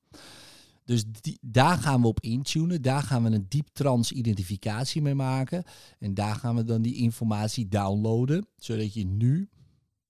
Dus 0.85 1.05
die, 1.21 1.39
daar 1.41 1.79
gaan 1.79 2.01
we 2.01 2.07
op 2.07 2.21
intunen, 2.21 2.83
daar 2.83 3.03
gaan 3.03 3.23
we 3.23 3.31
een 3.31 3.47
diep 3.49 3.69
trans 3.73 4.13
identificatie 4.13 5.03
mee 5.03 5.15
maken. 5.15 5.65
En 5.99 6.15
daar 6.15 6.35
gaan 6.35 6.57
we 6.57 6.65
dan 6.65 6.83
die 6.83 6.95
informatie 6.95 7.69
downloaden, 7.69 8.47
zodat 8.57 8.95
je 8.95 9.05
nu 9.05 9.49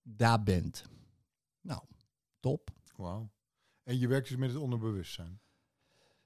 daar 0.03 0.43
bent. 0.43 0.85
Nou, 1.61 1.81
top. 2.41 2.71
Wauw. 2.97 3.31
En 3.83 3.99
je 3.99 4.09
werkt 4.09 4.29
dus 4.29 4.37
met 4.37 4.53
het 4.53 4.59
onderbewustzijn. 4.59 5.41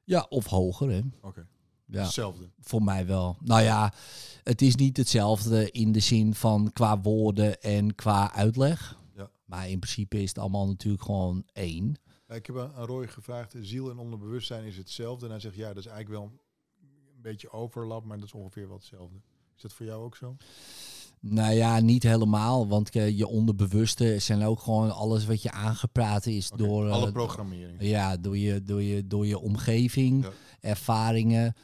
Ja, 0.05 0.27
of 0.29 0.47
hoger, 0.47 0.91
hè. 0.91 1.01
Oké. 1.21 1.47
Ja. 1.87 2.03
Hetzelfde. 2.03 2.51
Voor 2.61 2.83
mij 2.83 3.07
wel. 3.07 3.37
Nou 3.41 3.63
ja, 3.63 3.93
het 4.43 4.63
is 4.63 4.75
niet 4.75 4.97
hetzelfde 4.97 5.71
in 5.71 5.93
de 5.93 6.01
zin 6.01 6.35
van 6.35 6.73
qua 6.73 7.01
woorden 7.01 7.61
en 7.61 7.95
qua 7.95 8.33
uitleg. 8.33 8.99
Maar 9.51 9.69
in 9.69 9.79
principe 9.79 10.23
is 10.23 10.29
het 10.29 10.39
allemaal 10.39 10.67
natuurlijk 10.67 11.03
gewoon 11.05 11.45
één. 11.53 11.97
Ik 12.29 12.47
heb 12.47 12.57
aan 12.59 12.85
Roy 12.85 13.07
gevraagd, 13.09 13.55
ziel 13.61 13.91
en 13.91 13.99
onderbewustzijn 13.99 14.65
is 14.65 14.77
hetzelfde. 14.77 15.25
En 15.25 15.31
hij 15.31 15.41
zegt, 15.41 15.55
ja, 15.55 15.69
dat 15.69 15.77
is 15.85 15.87
eigenlijk 15.87 16.21
wel 16.23 16.33
een 17.15 17.23
beetje 17.23 17.51
overlap, 17.53 18.05
maar 18.05 18.17
dat 18.19 18.27
is 18.27 18.33
ongeveer 18.33 18.67
wel 18.69 18.77
hetzelfde. 18.77 19.17
Is 19.57 19.63
dat 19.63 19.73
voor 19.73 19.87
jou 19.87 20.05
ook 20.05 20.17
zo? 20.17 20.37
Nou 21.21 21.53
ja, 21.53 21.81
niet 21.81 22.03
helemaal. 22.03 22.69
Want 22.69 22.91
eh, 22.97 23.19
je 23.19 23.27
onderbewuste 23.27 24.19
zijn 24.19 24.43
ook 24.43 24.61
gewoon 24.61 24.91
alles 24.91 25.27
wat 25.27 25.43
je 25.43 25.51
aangepraat 25.51 26.27
is 26.27 26.51
door... 26.51 26.87
eh, 26.87 26.93
Alle 26.93 27.13
programmering. 27.13 27.77
Ja, 27.83 28.17
door 28.17 28.37
je, 28.39 28.63
door 28.63 28.83
je, 28.83 29.07
door 29.07 29.27
je 29.27 29.39
omgeving, 29.39 30.25
Ja. 30.25 30.31
ervaringen 30.61 31.55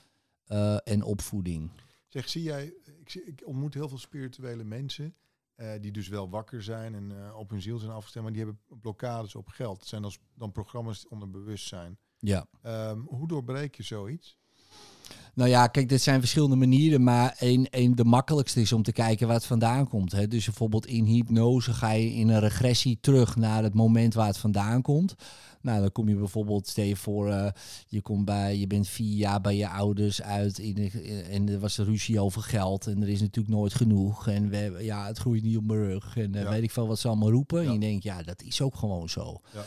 eh, 0.46 0.76
en 0.84 1.02
opvoeding. 1.02 1.70
Zeg, 2.08 2.28
zie 2.28 2.42
jij, 2.42 2.64
ik, 3.00 3.10
zie, 3.10 3.24
ik 3.24 3.42
ontmoet 3.44 3.74
heel 3.74 3.88
veel 3.88 3.98
spirituele 3.98 4.64
mensen 4.64 5.14
eh, 5.56 5.80
die 5.80 5.92
dus 5.92 6.08
wel 6.08 6.30
wakker 6.30 6.62
zijn 6.62 6.94
en 6.94 7.24
eh, 7.24 7.36
op 7.36 7.50
hun 7.50 7.62
ziel 7.62 7.78
zijn 7.78 7.92
afgestemd, 7.92 8.24
maar 8.24 8.34
die 8.34 8.44
hebben 8.44 8.80
blokkades 8.80 9.34
op 9.34 9.48
geld. 9.48 9.78
Het 9.78 9.88
zijn 9.88 10.02
dan, 10.02 10.12
dan 10.34 10.52
programma's 10.52 11.08
onder 11.08 11.30
bewustzijn. 11.30 11.98
Ja. 12.18 12.46
Ehm, 12.62 12.98
hoe 12.98 13.28
doorbreek 13.28 13.74
je 13.74 13.82
zoiets? 13.82 14.38
Nou 15.34 15.48
ja, 15.50 15.66
kijk, 15.66 15.88
dit 15.88 16.02
zijn 16.02 16.20
verschillende 16.20 16.56
manieren, 16.56 17.02
maar 17.02 17.34
één, 17.38 17.70
één 17.70 17.96
de 17.96 18.04
makkelijkste 18.04 18.60
is 18.60 18.72
om 18.72 18.82
te 18.82 18.92
kijken 18.92 19.26
waar 19.26 19.36
het 19.36 19.46
vandaan 19.46 19.88
komt. 19.88 20.12
Hè. 20.12 20.28
Dus 20.28 20.44
bijvoorbeeld 20.44 20.86
in 20.86 21.04
hypnose 21.04 21.72
ga 21.72 21.90
je 21.90 22.14
in 22.14 22.28
een 22.28 22.40
regressie 22.40 22.98
terug 23.00 23.36
naar 23.36 23.62
het 23.62 23.74
moment 23.74 24.14
waar 24.14 24.26
het 24.26 24.38
vandaan 24.38 24.82
komt. 24.82 25.14
Nou, 25.60 25.80
dan 25.80 25.92
kom 25.92 26.08
je 26.08 26.14
bijvoorbeeld, 26.16 26.68
stel 26.68 26.84
je 26.84 26.96
voor, 26.96 27.30
eh, 27.30 27.50
je, 27.88 28.02
komt 28.02 28.24
bij, 28.24 28.56
je 28.58 28.66
bent 28.66 28.88
vier 28.88 29.16
jaar 29.16 29.40
bij 29.40 29.56
je 29.56 29.68
ouders 29.68 30.22
uit 30.22 30.58
in 30.58 30.90
en 31.30 31.48
er 31.48 31.58
was 31.58 31.78
een 31.78 31.84
ruzie 31.84 32.20
over 32.20 32.42
geld 32.42 32.86
en 32.86 33.02
er 33.02 33.08
is 33.08 33.20
natuurlijk 33.20 33.54
nooit 33.54 33.74
genoeg. 33.74 34.28
En 34.28 34.48
we, 34.48 34.76
ja, 34.80 35.06
het 35.06 35.18
groeit 35.18 35.42
niet 35.42 35.56
op 35.56 35.64
mijn 35.66 35.84
rug 35.84 36.16
en 36.16 36.34
eh, 36.34 36.42
Ja. 36.42 36.50
weet 36.50 36.62
ik 36.62 36.70
veel 36.70 36.86
wat 36.86 36.98
ze 36.98 37.08
allemaal 37.08 37.30
roepen. 37.30 37.62
Ja. 37.62 37.66
En 37.66 37.72
je 37.72 37.80
denkt, 37.80 38.02
ja, 38.02 38.22
dat 38.22 38.42
is 38.42 38.60
ook 38.60 38.76
gewoon 38.76 39.08
zo. 39.08 39.40
Ja. 39.54 39.64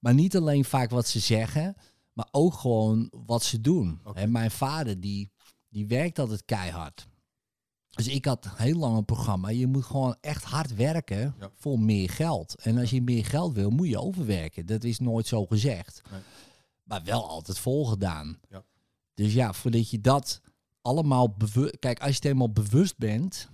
Maar 0.00 0.14
niet 0.14 0.36
alleen 0.36 0.64
vaak 0.64 0.90
wat 0.90 1.08
ze 1.08 1.18
zeggen, 1.18 1.76
maar 2.18 2.28
ook 2.30 2.54
gewoon 2.54 3.10
wat 3.26 3.42
ze 3.42 3.60
doen. 3.60 4.00
En 4.14 4.30
mijn 4.30 4.50
vader, 4.50 5.00
die, 5.00 5.30
die 5.68 5.86
werkt 5.86 6.18
altijd 6.18 6.44
keihard. 6.44 7.08
Dus 7.90 8.08
ik 8.08 8.24
had 8.24 8.48
heel 8.56 8.76
lang 8.78 8.96
een 8.96 9.04
programma. 9.04 9.48
Je 9.48 9.66
moet 9.66 9.84
gewoon 9.84 10.16
echt 10.20 10.44
hard 10.44 10.74
werken 10.74 11.34
Ja. 11.40 11.50
voor 11.54 11.80
meer 11.80 12.10
geld. 12.10 12.54
En 12.62 12.78
als 12.78 12.90
je 12.90 13.02
meer 13.02 13.24
geld 13.24 13.54
wil, 13.54 13.70
moet 13.70 13.88
je 13.88 14.00
overwerken. 14.00 14.66
Dat 14.66 14.84
is 14.84 14.98
nooit 14.98 15.26
zo 15.26 15.46
gezegd. 15.46 16.02
Nee. 16.10 16.20
Maar 16.82 17.04
wel 17.04 17.28
altijd 17.28 17.58
volgedaan. 17.58 18.38
Ja. 18.48 18.64
Dus 19.14 19.32
ja, 19.34 19.52
voordat 19.52 19.90
je 19.90 20.00
dat 20.00 20.40
allemaal 20.82 21.28
bewust... 21.30 21.78
Kijk, 21.78 21.98
als 21.98 22.08
je 22.08 22.14
het 22.14 22.22
helemaal 22.24 22.52
bewust 22.52 22.96
bent... 22.98 23.48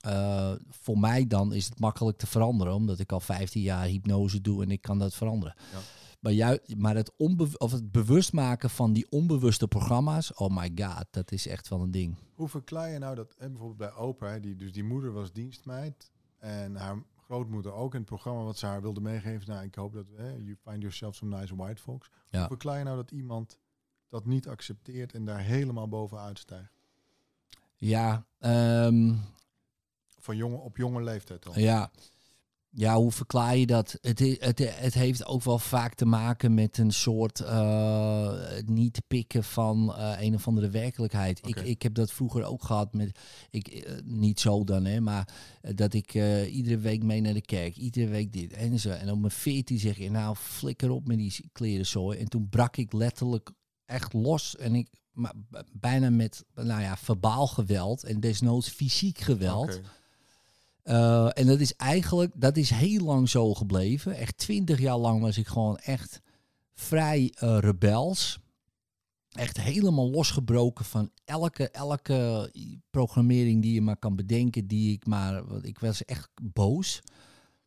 eh, 0.00 0.52
voor 0.68 0.98
mij 0.98 1.26
dan 1.26 1.52
is 1.52 1.64
het 1.64 1.80
makkelijk 1.80 2.18
te 2.18 2.26
veranderen. 2.26 2.74
Omdat 2.74 2.98
ik 2.98 3.12
al 3.12 3.20
15 3.20 3.62
jaar 3.62 3.86
hypnose 3.86 4.40
doe 4.40 4.62
en 4.62 4.70
ik 4.70 4.82
kan 4.82 4.98
dat 4.98 5.14
veranderen. 5.14 5.54
Ja. 5.72 5.78
Maar, 6.20 6.32
ju- 6.32 6.58
maar 6.76 6.94
het, 6.96 7.12
onbe 7.16 7.48
of 7.58 7.72
het 7.72 7.92
bewust 7.92 8.32
maken 8.32 8.70
van 8.70 8.92
die 8.92 9.06
onbewuste 9.10 9.68
programma's... 9.68 10.34
Oh 10.34 10.56
my 10.56 10.72
god, 10.74 11.04
dat 11.10 11.32
is 11.32 11.46
echt 11.46 11.68
wel 11.68 11.80
een 11.80 11.90
ding. 11.90 12.16
Hoe 12.34 12.48
verklaar 12.48 12.90
je 12.90 12.98
nou 12.98 13.14
dat, 13.14 13.34
hè, 13.38 13.48
bijvoorbeeld 13.50 13.78
bij 13.78 14.02
Oprah, 14.04 14.30
hè, 14.30 14.40
die, 14.40 14.56
dus 14.56 14.72
die 14.72 14.84
moeder 14.84 15.12
was 15.12 15.32
dienstmeid 15.32 16.10
en 16.38 16.76
haar 16.76 17.02
grootmoeder 17.24 17.72
ook 17.72 17.92
in 17.92 18.00
het 18.00 18.08
programma 18.08 18.42
wat 18.42 18.58
ze 18.58 18.66
haar 18.66 18.80
wilde 18.82 19.00
meegeven. 19.00 19.48
Nou, 19.48 19.64
ik 19.64 19.74
hoop 19.74 19.92
dat 19.92 20.06
hè, 20.16 20.30
you 20.32 20.56
find 20.64 20.80
yourself 20.80 21.14
some 21.14 21.36
nice 21.38 21.56
white 21.56 21.82
folks. 21.82 22.10
Ja. 22.28 22.38
Hoe 22.38 22.48
verklaar 22.48 22.78
je 22.78 22.84
nou 22.84 22.96
dat 22.96 23.10
iemand 23.10 23.58
dat 24.08 24.26
niet 24.26 24.48
accepteert 24.48 25.12
en 25.14 25.24
daar 25.24 25.40
helemaal 25.40 25.88
bovenuit 25.88 26.38
stijgt? 26.38 26.72
Ja, 27.76 28.24
ehm, 28.38 29.14
Van 30.18 30.36
jonge, 30.36 30.56
op 30.56 30.76
jonge 30.76 31.02
leeftijd 31.02 31.46
al. 31.46 31.58
Ja. 31.58 31.90
Ja, 32.72 32.96
hoe 32.96 33.12
verklaar 33.12 33.56
je 33.56 33.66
dat? 33.66 33.98
Het, 34.00 34.18
het, 34.18 34.58
het 34.58 34.94
heeft 34.94 35.26
ook 35.26 35.42
wel 35.42 35.58
vaak 35.58 35.94
te 35.94 36.04
maken 36.04 36.54
met 36.54 36.78
een 36.78 36.92
soort 36.92 37.40
eh, 37.40 38.32
niet 38.66 39.02
pikken 39.06 39.44
van 39.44 39.94
eh, 39.94 40.12
een 40.20 40.34
of 40.34 40.46
andere 40.46 40.68
werkelijkheid. 40.70 41.46
Ik, 41.46 41.60
ik 41.60 41.82
heb 41.82 41.94
dat 41.94 42.12
vroeger 42.12 42.44
ook 42.44 42.64
gehad 42.64 42.92
met, 42.92 43.18
ik, 43.50 43.68
eh, 43.68 43.92
niet 44.04 44.40
zo 44.40 44.64
dan, 44.64 44.84
hè, 44.84 45.00
maar 45.00 45.28
dat 45.60 45.94
ik 45.94 46.14
iedere 46.50 46.78
week 46.78 47.02
mee 47.02 47.20
naar 47.20 47.34
de 47.34 47.40
kerk, 47.40 47.76
iedere 47.76 48.08
week 48.08 48.32
dit 48.32 48.52
en 48.52 48.78
zo. 48.78 48.90
En 48.90 49.10
op 49.10 49.18
mijn 49.18 49.32
veertien 49.32 49.78
zeg 49.78 49.98
je, 49.98 50.10
nou 50.10 50.36
flikker 50.36 50.90
op 50.90 51.06
met 51.06 51.18
die 51.18 51.48
kleren 51.52 51.86
zo. 51.86 52.10
En 52.10 52.28
toen 52.28 52.48
brak 52.48 52.76
ik 52.76 52.92
letterlijk 52.92 53.50
echt 53.84 54.12
los 54.12 54.56
en 54.56 54.74
ik, 54.74 54.88
maar 55.12 55.34
bijna 55.72 56.10
met, 56.10 56.44
nou 56.54 56.80
ja, 56.82 56.96
verbaal 56.96 57.46
geweld 57.46 58.04
en 58.04 58.20
desnoods 58.20 58.68
fysiek 58.68 59.18
geweld. 59.18 59.80
Uh, 60.84 61.38
en 61.38 61.46
dat 61.46 61.60
is 61.60 61.76
eigenlijk, 61.76 62.32
dat 62.34 62.56
is 62.56 62.70
heel 62.70 63.04
lang 63.04 63.28
zo 63.28 63.54
gebleven. 63.54 64.16
Echt 64.16 64.38
twintig 64.38 64.80
jaar 64.80 64.96
lang 64.96 65.20
was 65.20 65.38
ik 65.38 65.46
gewoon 65.46 65.76
echt 65.76 66.20
vrij 66.74 67.32
eh, 67.34 67.58
rebels. 67.60 68.38
Echt 69.30 69.60
helemaal 69.60 70.10
losgebroken 70.10 70.84
van 70.84 71.10
elke, 71.24 71.70
elke 71.70 72.50
programmering 72.90 73.62
die 73.62 73.74
je 73.74 73.82
maar 73.82 73.96
kan 73.96 74.16
bedenken, 74.16 74.66
die 74.66 74.92
ik 74.92 75.06
maar, 75.06 75.42
ik 75.62 75.78
was 75.78 76.04
echt 76.04 76.30
boos. 76.42 77.00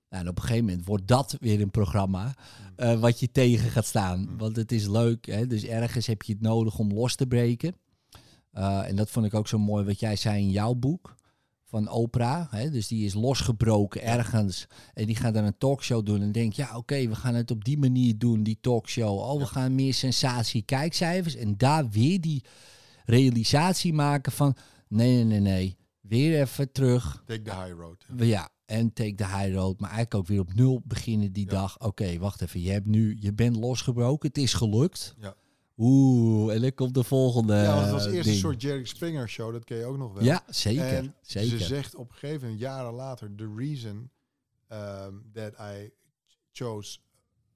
Nou, 0.09 0.23
en 0.23 0.29
op 0.29 0.37
een 0.37 0.43
gegeven 0.43 0.65
moment 0.65 0.85
wordt 0.85 1.07
dat 1.07 1.37
weer 1.39 1.61
een 1.61 1.71
programma 1.71 2.35
eh, 2.75 2.99
wat 2.99 3.19
je 3.19 3.31
tegen 3.31 3.69
gaat 3.69 3.85
staan. 3.85 4.37
Want 4.37 4.55
het 4.55 4.71
is 4.71 4.87
leuk, 4.87 5.25
hè? 5.25 5.47
dus 5.47 5.63
ergens 5.63 6.07
heb 6.07 6.21
je 6.21 6.33
het 6.33 6.41
nodig 6.41 6.79
om 6.79 6.93
los 6.93 7.15
te 7.15 7.27
breken. 7.27 7.75
Uh, 8.53 8.87
en 8.87 8.95
dat 8.95 9.09
vond 9.09 9.25
ik 9.25 9.33
ook 9.33 9.47
zo 9.47 9.57
mooi 9.57 9.85
wat 9.85 9.99
jij 9.99 10.15
zei 10.15 10.41
in 10.41 10.49
jouw 10.49 10.73
boek 10.73 11.15
van 11.73 11.89
Oprah. 11.89 12.51
Hè? 12.51 12.69
Dus 12.69 12.87
die 12.87 13.05
is 13.05 13.13
losgebroken 13.13 14.01
ergens. 14.01 14.67
En 14.93 15.05
die 15.05 15.15
gaat 15.15 15.33
dan 15.33 15.43
een 15.43 15.57
talkshow 15.57 16.05
doen. 16.05 16.21
En 16.21 16.31
denkt, 16.31 16.55
ja 16.55 16.77
oké, 16.77 17.07
we 17.07 17.15
gaan 17.15 17.35
het 17.35 17.51
op 17.51 17.63
die 17.63 17.77
manier 17.77 18.17
doen, 18.17 18.43
die 18.43 18.57
talkshow. 18.61 19.17
Oh, 19.19 19.39
we 19.39 19.45
gaan 19.45 19.75
meer 19.75 19.93
sensatie, 19.93 20.61
kijkcijfers. 20.61 21.35
En 21.35 21.57
daar 21.57 21.89
weer 21.89 22.21
die 22.21 22.43
realisatie 23.05 23.93
maken 23.93 24.31
van... 24.31 24.55
Nee, 24.87 25.15
nee, 25.15 25.23
nee, 25.23 25.39
nee. 25.39 25.77
Weer 26.01 26.41
even 26.41 26.71
terug. 26.71 27.23
Take 27.25 27.41
the 27.41 27.55
high 27.55 27.73
road. 27.79 28.05
Ja, 28.17 28.49
en 28.65 28.93
take 28.93 29.15
the 29.15 29.25
high 29.27 29.53
road. 29.53 29.79
Maar 29.79 29.89
eigenlijk 29.89 30.15
ook 30.15 30.27
weer 30.27 30.39
op 30.39 30.53
nul 30.53 30.81
beginnen 30.85 31.31
die 31.31 31.45
Ja. 31.45 31.51
dag. 31.51 31.79
Oké, 31.79 32.17
wacht 32.17 32.41
even. 32.41 32.61
Je, 32.61 32.71
hebt 32.71 32.85
nu, 32.85 33.17
je 33.19 33.33
bent 33.33 33.55
losgebroken. 33.55 34.27
Het 34.27 34.37
is 34.37 34.53
gelukt. 34.53 35.15
Ja. 35.19 35.35
Oeh, 35.77 36.53
en 36.53 36.61
dan 36.61 36.73
komt 36.73 36.93
de 36.93 37.03
volgende 37.03 37.55
ja, 37.55 37.73
want 37.73 37.81
het 37.81 37.91
was 37.91 38.05
eh, 38.05 38.13
eerst 38.13 38.29
een 38.29 38.35
soort 38.35 38.61
Jerry 38.61 38.85
Springer 38.85 39.29
show, 39.29 39.51
dat 39.53 39.63
ken 39.63 39.77
je 39.77 39.85
ook 39.85 39.97
nog 39.97 40.13
wel. 40.13 40.23
Ja, 40.23 40.43
zeker. 40.47 40.93
En 40.93 41.15
zeker. 41.21 41.57
ze 41.57 41.65
zegt 41.65 41.95
op 41.95 42.09
een 42.09 42.15
gegeven 42.15 42.41
moment, 42.41 42.59
jaren 42.59 42.93
later, 42.93 43.35
the 43.35 43.53
reason 43.57 44.09
um, 44.69 45.29
that 45.33 45.53
I 45.59 45.91
chose 46.51 46.99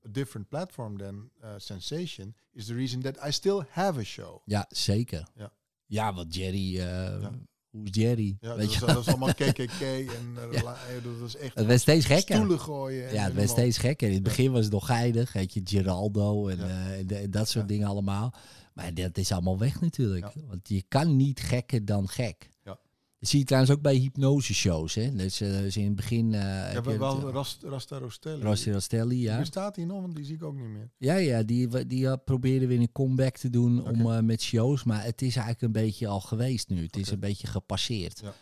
a 0.06 0.10
different 0.12 0.50
platform 0.50 0.98
than 0.98 1.30
uh, 1.44 1.50
Sensation 1.58 2.36
is 2.52 2.66
the 2.66 2.74
reason 2.74 3.02
that 3.02 3.28
I 3.28 3.32
still 3.32 3.64
have 3.70 4.00
a 4.00 4.04
show. 4.04 4.42
Ja, 4.46 4.66
zeker. 4.70 5.28
Ja. 5.36 5.52
Ja, 5.86 6.14
want 6.14 6.36
Jerry, 6.36 6.80
eh, 6.80 7.22
Ja. 7.22 7.32
Hoe 7.78 7.86
is 7.86 8.02
Jerry? 8.02 8.38
Ja, 8.42 8.56
Weet 8.56 8.66
dat, 8.66 8.74
je 8.74 8.80
was, 8.80 8.94
dat 8.94 9.08
allemaal 9.08 9.34
KKK 9.54 9.82
en 9.82 10.36
uh, 10.36 10.52
Ja. 10.52 10.58
eh, 10.62 11.04
dat 11.04 11.34
echt 11.36 11.56
Het 11.56 11.66
werd 11.66 11.82
steeds 11.82 12.06
gekker. 12.06 12.36
stoelen 12.36 12.60
gooien. 12.60 13.08
En, 13.08 13.14
Ja, 13.14 13.24
het 13.24 13.34
werd 13.34 13.50
steeds 13.50 13.78
gekker. 13.78 14.08
In 14.08 14.14
het 14.14 14.24
begin 14.24 14.52
was 14.52 14.64
het 14.64 14.74
nog 14.74 14.86
geinig. 14.86 15.34
Weet 15.34 15.54
je, 15.54 15.62
Geraldo 15.64 16.48
en, 16.48 16.60
eh, 16.60 17.22
en 17.24 17.32
dat 17.32 17.50
soort 17.50 17.68
dingen 17.68 17.88
allemaal. 17.88 18.34
Maar 18.74 18.94
dat 18.94 19.18
is 19.18 19.32
allemaal 19.32 19.58
weg 19.58 19.82
natuurlijk. 19.82 20.26
Want 20.48 20.70
je 20.70 20.84
kan 20.88 21.16
niet 21.16 21.40
gekker 21.40 21.86
dan 21.86 22.08
gek. 22.08 22.50
Dat 23.20 23.30
zie 23.30 23.40
je 23.40 23.46
trouwens 23.46 23.74
ook 23.74 23.82
bij 23.82 23.96
hypnoseshows. 23.96 24.96
Hè? 24.96 25.16
Dus, 25.16 25.42
in 25.42 25.86
het 25.86 25.96
begin... 25.96 26.34
eh 26.34 26.42
Ja, 26.42 26.48
heb 26.48 26.86
wel, 26.86 27.28
eh, 27.28 27.34
Rast, 27.34 27.64
Rasta 27.64 27.98
Rostelli. 27.98 28.42
Rossi 28.42 28.72
Rastelli, 28.72 29.22
ja. 29.22 29.38
Bestaat 29.40 29.76
die 29.76 29.86
nog? 29.86 30.02
Want 30.02 30.16
die 30.16 30.26
zie 30.26 30.36
ik 30.36 30.44
ook 30.44 30.56
niet 30.56 30.68
meer. 30.68 30.90
Ja, 30.98 31.16
ja, 31.16 31.44
die, 31.44 31.88
die 31.88 32.08
eh, 32.08 32.14
probeerde 32.26 32.68
weer 32.68 32.80
een 32.80 32.92
comeback 32.92 33.38
te 33.38 33.50
doen 33.50 33.88
om, 33.88 34.26
met 34.26 34.42
shows. 34.42 34.84
Maar 34.84 35.04
het 35.04 35.22
is 35.22 35.36
eigenlijk 35.36 35.62
een 35.62 35.84
beetje 35.84 36.08
al 36.08 36.20
geweest 36.20 36.70
nu. 36.70 36.84
Het 36.84 36.98
is 36.98 37.12
een 37.12 37.20
beetje 37.20 37.48
gepasseerd. 37.48 38.20
Ja. 38.24 38.34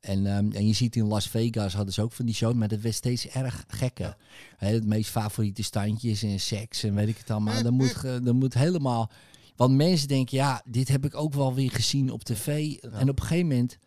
En, 0.00 0.26
ehm, 0.26 0.50
en 0.52 0.66
je 0.66 0.72
ziet 0.72 0.96
in 0.96 1.06
Las 1.06 1.28
Vegas 1.28 1.74
hadden 1.74 1.94
ze 1.94 2.02
ook 2.02 2.12
van 2.12 2.26
die 2.26 2.34
shows, 2.34 2.54
maar 2.54 2.68
dat 2.68 2.80
werd 2.80 2.94
steeds 2.94 3.28
erg 3.28 3.64
gekker. 3.68 4.06
Ja. 4.06 4.16
Hè, 4.56 4.72
het 4.72 4.86
meest 4.86 5.10
favoriete 5.10 5.62
standjes 5.62 6.22
en 6.22 6.40
seks 6.40 6.82
en 6.82 6.94
weet 6.94 7.08
ik 7.08 7.18
het 7.18 7.30
allemaal. 7.30 7.62
Dat 7.62 7.72
moet, 7.72 8.02
dat 8.02 8.34
moet 8.34 8.54
helemaal... 8.54 9.10
Want 9.56 9.74
mensen 9.74 10.08
denken, 10.08 10.36
ja, 10.36 10.62
dit 10.64 10.88
heb 10.88 11.04
ik 11.04 11.14
ook 11.14 11.34
wel 11.34 11.54
weer 11.54 11.70
gezien 11.70 12.10
op 12.10 12.24
tv. 12.24 12.76
En 12.76 13.08
op 13.08 13.20
een 13.20 13.26
gegeven 13.26 13.48
moment 13.48 13.78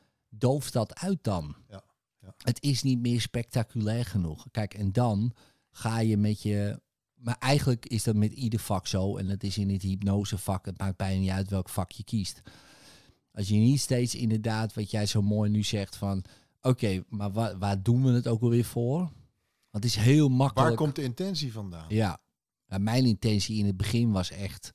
dooft 0.41 0.73
dat 0.73 0.95
uit 0.95 1.19
dan. 1.21 1.55
Ja, 1.69 1.83
ja. 2.19 2.33
Het 2.37 2.63
is 2.63 2.83
niet 2.83 2.99
meer 2.99 3.21
spectaculair 3.21 4.05
genoeg. 4.05 4.47
Kijk, 4.51 4.73
en 4.73 4.91
dan 4.91 5.33
ga 5.71 5.99
je 5.99 6.17
met 6.17 6.41
je... 6.41 6.81
Maar 7.13 7.37
eigenlijk 7.39 7.85
is 7.85 8.03
dat 8.03 8.15
met 8.15 8.31
ieder 8.31 8.59
vak 8.59 8.87
zo. 8.87 9.17
En 9.17 9.27
dat 9.27 9.43
is 9.43 9.57
in 9.57 9.69
het 9.69 9.81
hypnosevak. 9.81 10.65
Het 10.65 10.77
maakt 10.77 10.97
bijna 10.97 11.19
niet 11.19 11.29
uit 11.29 11.49
welk 11.49 11.69
vak 11.69 11.91
je 11.91 12.03
kiest. 12.03 12.41
Als 13.31 13.47
je 13.47 13.55
niet 13.55 13.79
steeds 13.79 14.15
inderdaad, 14.15 14.73
wat 14.73 14.91
jij 14.91 15.05
zo 15.05 15.21
mooi 15.21 15.49
nu 15.49 15.63
zegt 15.63 15.95
van... 15.95 16.23
Oké, 16.61 17.03
maar 17.09 17.31
waar, 17.31 17.57
waar 17.57 17.83
doen 17.83 18.03
we 18.03 18.11
het 18.11 18.27
ook 18.27 18.41
alweer 18.41 18.65
voor? 18.65 18.99
Want 19.69 19.83
het 19.83 19.85
is 19.85 19.95
heel 19.95 20.29
makkelijk. 20.29 20.67
Waar 20.67 20.77
komt 20.77 20.95
de 20.95 21.03
intentie 21.03 21.51
vandaan? 21.51 21.85
Ja. 21.87 22.21
Ja, 22.65 22.77
mijn 22.77 23.05
intentie 23.05 23.57
in 23.57 23.65
het 23.65 23.77
begin 23.77 24.11
was 24.11 24.31
echt 24.31 24.71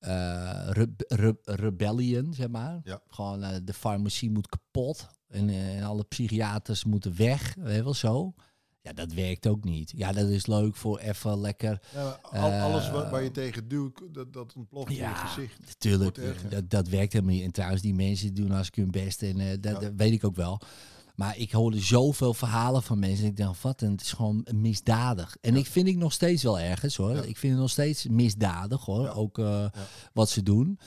re- 0.00 0.94
re- 1.08 1.36
rebellion, 1.44 2.34
zeg 2.34 2.48
maar. 2.48 2.80
Ja. 2.84 3.00
Gewoon 3.08 3.42
eh, 3.42 3.56
de 3.64 3.72
farmacie 3.72 4.30
moet 4.30 4.48
kapot 4.48 5.06
en, 5.28 5.48
eh, 5.48 5.76
en 5.76 5.82
alle 5.84 6.04
psychiaters 6.04 6.84
moeten 6.84 7.16
weg, 7.16 7.54
weet 7.58 7.82
wel 7.82 7.94
zo. 7.94 8.34
Ja, 8.82 8.92
dat 8.92 9.12
werkt 9.12 9.46
ook 9.46 9.64
niet. 9.64 9.92
Ja, 9.96 10.12
dat 10.12 10.28
is 10.28 10.46
leuk 10.46 10.76
voor 10.76 10.98
even 10.98 11.40
lekker. 11.40 11.80
Ja, 11.94 12.18
al- 12.22 12.32
Eh, 12.50 12.62
alles 12.64 12.90
wat, 12.90 13.10
waar 13.10 13.22
je 13.22 13.30
tegen 13.30 13.68
duwt, 13.68 14.00
dat, 14.12 14.32
dat 14.32 14.52
ontploft 14.56 14.88
in 14.90 14.94
je 14.94 15.00
Ja, 15.00 15.14
gezicht. 15.14 15.58
Natuurlijk, 15.66 16.20
dat, 16.50 16.70
dat 16.70 16.88
werkt 16.88 17.12
helemaal 17.12 17.34
niet. 17.34 17.44
En 17.44 17.50
trouwens, 17.52 17.82
die 17.82 17.94
mensen 17.94 18.34
doen 18.34 18.50
als 18.50 18.66
ik 18.66 18.74
hun 18.74 18.90
best 18.90 19.22
en 19.22 19.40
eh, 19.40 19.46
dat, 19.60 19.72
Ja. 19.72 19.78
dat 19.80 19.92
weet 19.96 20.12
ik 20.12 20.24
ook 20.24 20.36
wel. 20.36 20.60
Maar 21.20 21.38
ik 21.38 21.52
hoorde 21.52 21.80
zoveel 21.80 22.34
verhalen 22.34 22.82
van 22.82 22.98
mensen. 22.98 23.24
En 23.24 23.30
ik 23.30 23.36
dacht, 23.36 23.62
wat, 23.62 23.82
en 23.82 23.90
het 23.90 24.00
is 24.00 24.12
gewoon 24.12 24.46
misdadig. 24.54 25.36
En 25.40 25.56
ik 25.56 25.66
vind 25.66 25.88
ik 25.88 25.96
nog 25.96 26.12
steeds 26.12 26.42
wel 26.42 26.60
ergens 26.60 26.96
hoor. 26.96 27.14
Ja. 27.14 27.22
Ik 27.22 27.36
vind 27.36 27.52
het 27.52 27.62
nog 27.62 27.70
steeds 27.70 28.06
misdadig 28.06 28.84
hoor. 28.84 29.04
Ja. 29.04 29.10
Ook 29.10 29.38
eh, 29.38 29.66
wat 30.12 30.30
ze 30.30 30.42
doen. 30.42 30.78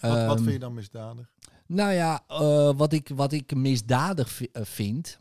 Wat, 0.00 0.10
wat 0.10 0.36
Ehm, 0.36 0.36
vind 0.36 0.52
je 0.52 0.58
dan 0.58 0.74
misdadig? 0.74 1.30
nou 1.66 1.92
ja, 1.92 2.24
eh, 2.28 2.72
wat, 2.76 2.92
ik, 2.92 3.10
wat 3.14 3.32
ik 3.32 3.54
misdadig 3.54 4.42
eh, 4.42 4.62
vind, 4.64 5.18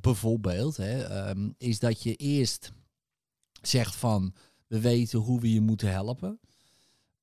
bijvoorbeeld, 0.00 0.76
hè, 0.76 1.02
ehm, 1.02 1.50
is 1.58 1.78
dat 1.78 2.02
je 2.02 2.14
eerst 2.14 2.72
zegt 3.62 3.96
van, 3.96 4.34
we 4.66 4.80
weten 4.80 5.18
hoe 5.18 5.40
we 5.40 5.52
je 5.52 5.60
moeten 5.60 5.90
helpen. 5.90 6.40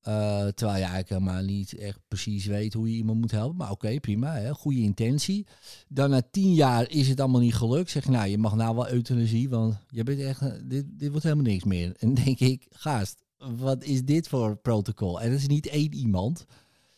Eh, 0.07 0.47
terwijl 0.47 0.77
je 0.77 0.83
eigenlijk 0.83 1.09
helemaal 1.09 1.43
niet 1.43 1.73
echt 1.73 1.99
precies 2.07 2.45
weet 2.45 2.73
hoe 2.73 2.91
je 2.91 2.97
iemand 2.97 3.19
moet 3.19 3.31
helpen. 3.31 3.57
Maar 3.57 3.71
oké, 3.71 3.99
prima, 3.99 4.33
hè, 4.33 4.53
goede 4.53 4.79
intentie. 4.79 5.47
Dan 5.87 6.09
na 6.09 6.21
tien 6.31 6.53
jaar 6.53 6.89
is 6.89 7.07
het 7.07 7.19
allemaal 7.19 7.41
niet 7.41 7.55
gelukt. 7.55 7.89
Zeg 7.89 8.03
je, 8.03 8.11
nou, 8.11 8.27
je 8.27 8.37
mag 8.37 8.55
nou 8.55 8.75
wel 8.75 8.91
euthanasie, 8.91 9.49
want 9.49 9.77
je 9.87 10.03
bent 10.03 10.19
echt, 10.19 10.41
eh, 10.41 10.51
dit, 10.63 10.85
dit 10.87 11.09
wordt 11.09 11.23
helemaal 11.23 11.45
niks 11.45 11.63
meer. 11.63 11.95
En 11.99 12.13
denk 12.13 12.39
ik, 12.39 12.67
gast, 12.69 13.23
wat 13.37 13.83
is 13.83 14.03
dit 14.03 14.27
voor 14.27 14.55
protocol? 14.55 15.21
En 15.21 15.31
dat 15.31 15.39
is 15.39 15.47
niet 15.47 15.67
één 15.67 15.93
iemand. 15.93 16.45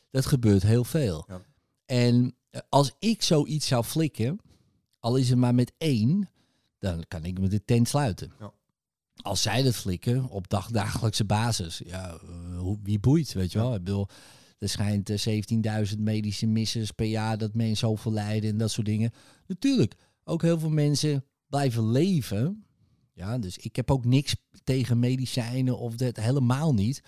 Dat 0.10 0.26
gebeurt 0.26 0.64
heel 0.64 0.84
veel. 0.84 1.26
Ja. 1.28 1.42
En 1.86 2.36
eh, 2.50 2.62
als 2.70 2.96
ik 3.00 3.22
zoiets 3.22 3.68
zou 3.68 3.84
flikken, 3.84 4.40
al 5.00 5.16
is 5.16 5.30
het 5.30 5.38
maar 5.38 5.56
met 5.56 5.74
één, 5.78 6.30
dan 6.80 7.04
kan 7.08 7.26
ik 7.26 7.40
met 7.40 7.52
de 7.52 7.66
tent 7.66 7.88
sluiten. 7.88 8.32
Ja. 8.40 8.54
Als 9.22 9.42
zij 9.42 9.64
dat 9.64 9.76
flikken 9.76 10.30
op 10.30 10.50
dagdagelijkse 10.50 11.26
basis, 11.26 11.82
ja, 11.86 12.10
eh, 12.14 12.74
wie 12.84 13.00
boeit, 13.00 13.34
weet 13.34 13.52
je 13.52 13.58
wel? 13.58 13.74
Ik 13.76 13.84
bedoel, 13.84 14.08
er 14.60 14.70
schijnt 14.70 15.10
eh, 15.10 15.88
17.000 15.92 16.00
medische 16.00 16.48
missers 16.48 16.92
per 16.92 17.06
jaar 17.06 17.38
dat 17.38 17.54
mensen 17.54 17.78
zoveel 17.78 18.12
lijden 18.12 18.50
en 18.50 18.58
dat 18.58 18.72
soort 18.72 18.86
dingen. 18.86 19.12
Natuurlijk, 19.48 19.96
ook 20.24 20.42
heel 20.42 20.60
veel 20.60 20.70
mensen 20.70 21.26
blijven 21.48 21.92
leven. 21.92 22.66
Ja, 23.14 23.38
dus 23.38 23.58
ik 23.58 23.76
heb 23.76 23.92
ook 23.92 24.06
niks 24.06 24.36
tegen 24.64 25.00
medicijnen 25.00 25.78
of 25.78 25.96
dat 25.96 26.16
helemaal 26.18 26.74
niet. 26.74 27.02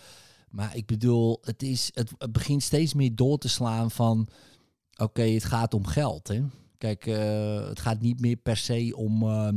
Maar 0.49 0.75
ik 0.75 0.85
bedoel, 0.85 1.37
het, 1.41 1.63
is, 1.63 1.91
het, 1.93 2.31
begint 2.31 2.63
steeds 2.63 2.93
meer 2.93 3.15
door 3.15 3.37
te 3.37 3.49
slaan 3.49 3.91
van... 3.91 4.27
Oké, 4.95 5.21
het 5.21 5.43
gaat 5.43 5.73
om 5.73 5.85
geld. 5.85 6.27
Hè? 6.27 6.41
Kijk, 6.77 7.05
eh, 7.05 7.67
het 7.67 7.79
gaat 7.79 8.01
niet 8.01 8.19
meer 8.19 8.35
per 8.35 8.57
se 8.57 8.93
om... 8.95 9.23
eh, 9.23 9.49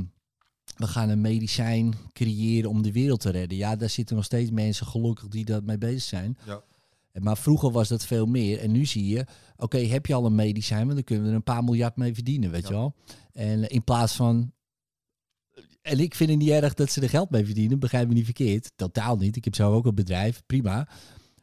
we 0.76 0.86
gaan 0.86 1.08
een 1.08 1.20
medicijn 1.20 1.94
creëren 2.12 2.70
om 2.70 2.82
de 2.82 2.92
wereld 2.92 3.20
te 3.20 3.30
redden. 3.30 3.58
Ja, 3.58 3.76
daar 3.76 3.90
zitten 3.90 4.16
nog 4.16 4.24
steeds 4.24 4.50
mensen 4.50 4.86
gelukkig 4.86 5.28
die 5.28 5.44
daarmee 5.44 5.78
bezig 5.78 6.02
zijn. 6.02 6.38
Ja. 6.46 6.62
Maar 7.20 7.36
vroeger 7.36 7.70
was 7.70 7.88
dat 7.88 8.04
veel 8.04 8.26
meer. 8.26 8.58
En 8.60 8.72
nu 8.72 8.84
zie 8.86 9.06
je, 9.08 9.26
oké, 9.56 9.78
heb 9.78 10.06
je 10.06 10.14
al 10.14 10.26
een 10.26 10.34
medicijn, 10.34 10.82
want 10.82 10.94
dan 10.94 11.04
kunnen 11.04 11.24
we 11.24 11.30
er 11.30 11.36
een 11.36 11.42
paar 11.42 11.64
miljard 11.64 11.96
mee 11.96 12.14
verdienen, 12.14 12.50
weet 12.50 12.62
Ja. 12.62 12.68
je 12.68 12.74
wel. 12.74 12.94
En 13.32 13.68
in 13.68 13.84
plaats 13.84 14.14
van... 14.14 14.52
En 15.82 16.00
ik 16.00 16.14
vind 16.14 16.30
het 16.30 16.38
niet 16.38 16.48
erg 16.48 16.74
dat 16.74 16.90
ze 16.90 17.00
er 17.00 17.08
geld 17.08 17.30
mee 17.30 17.44
verdienen, 17.44 17.78
begrijp 17.78 18.08
me 18.08 18.14
niet 18.14 18.24
verkeerd. 18.24 18.72
Totaal 18.76 19.16
niet. 19.16 19.36
Ik 19.36 19.44
heb 19.44 19.54
zelf 19.54 19.74
ook 19.74 19.86
een 19.86 19.94
bedrijf, 19.94 20.42
prima. 20.46 20.88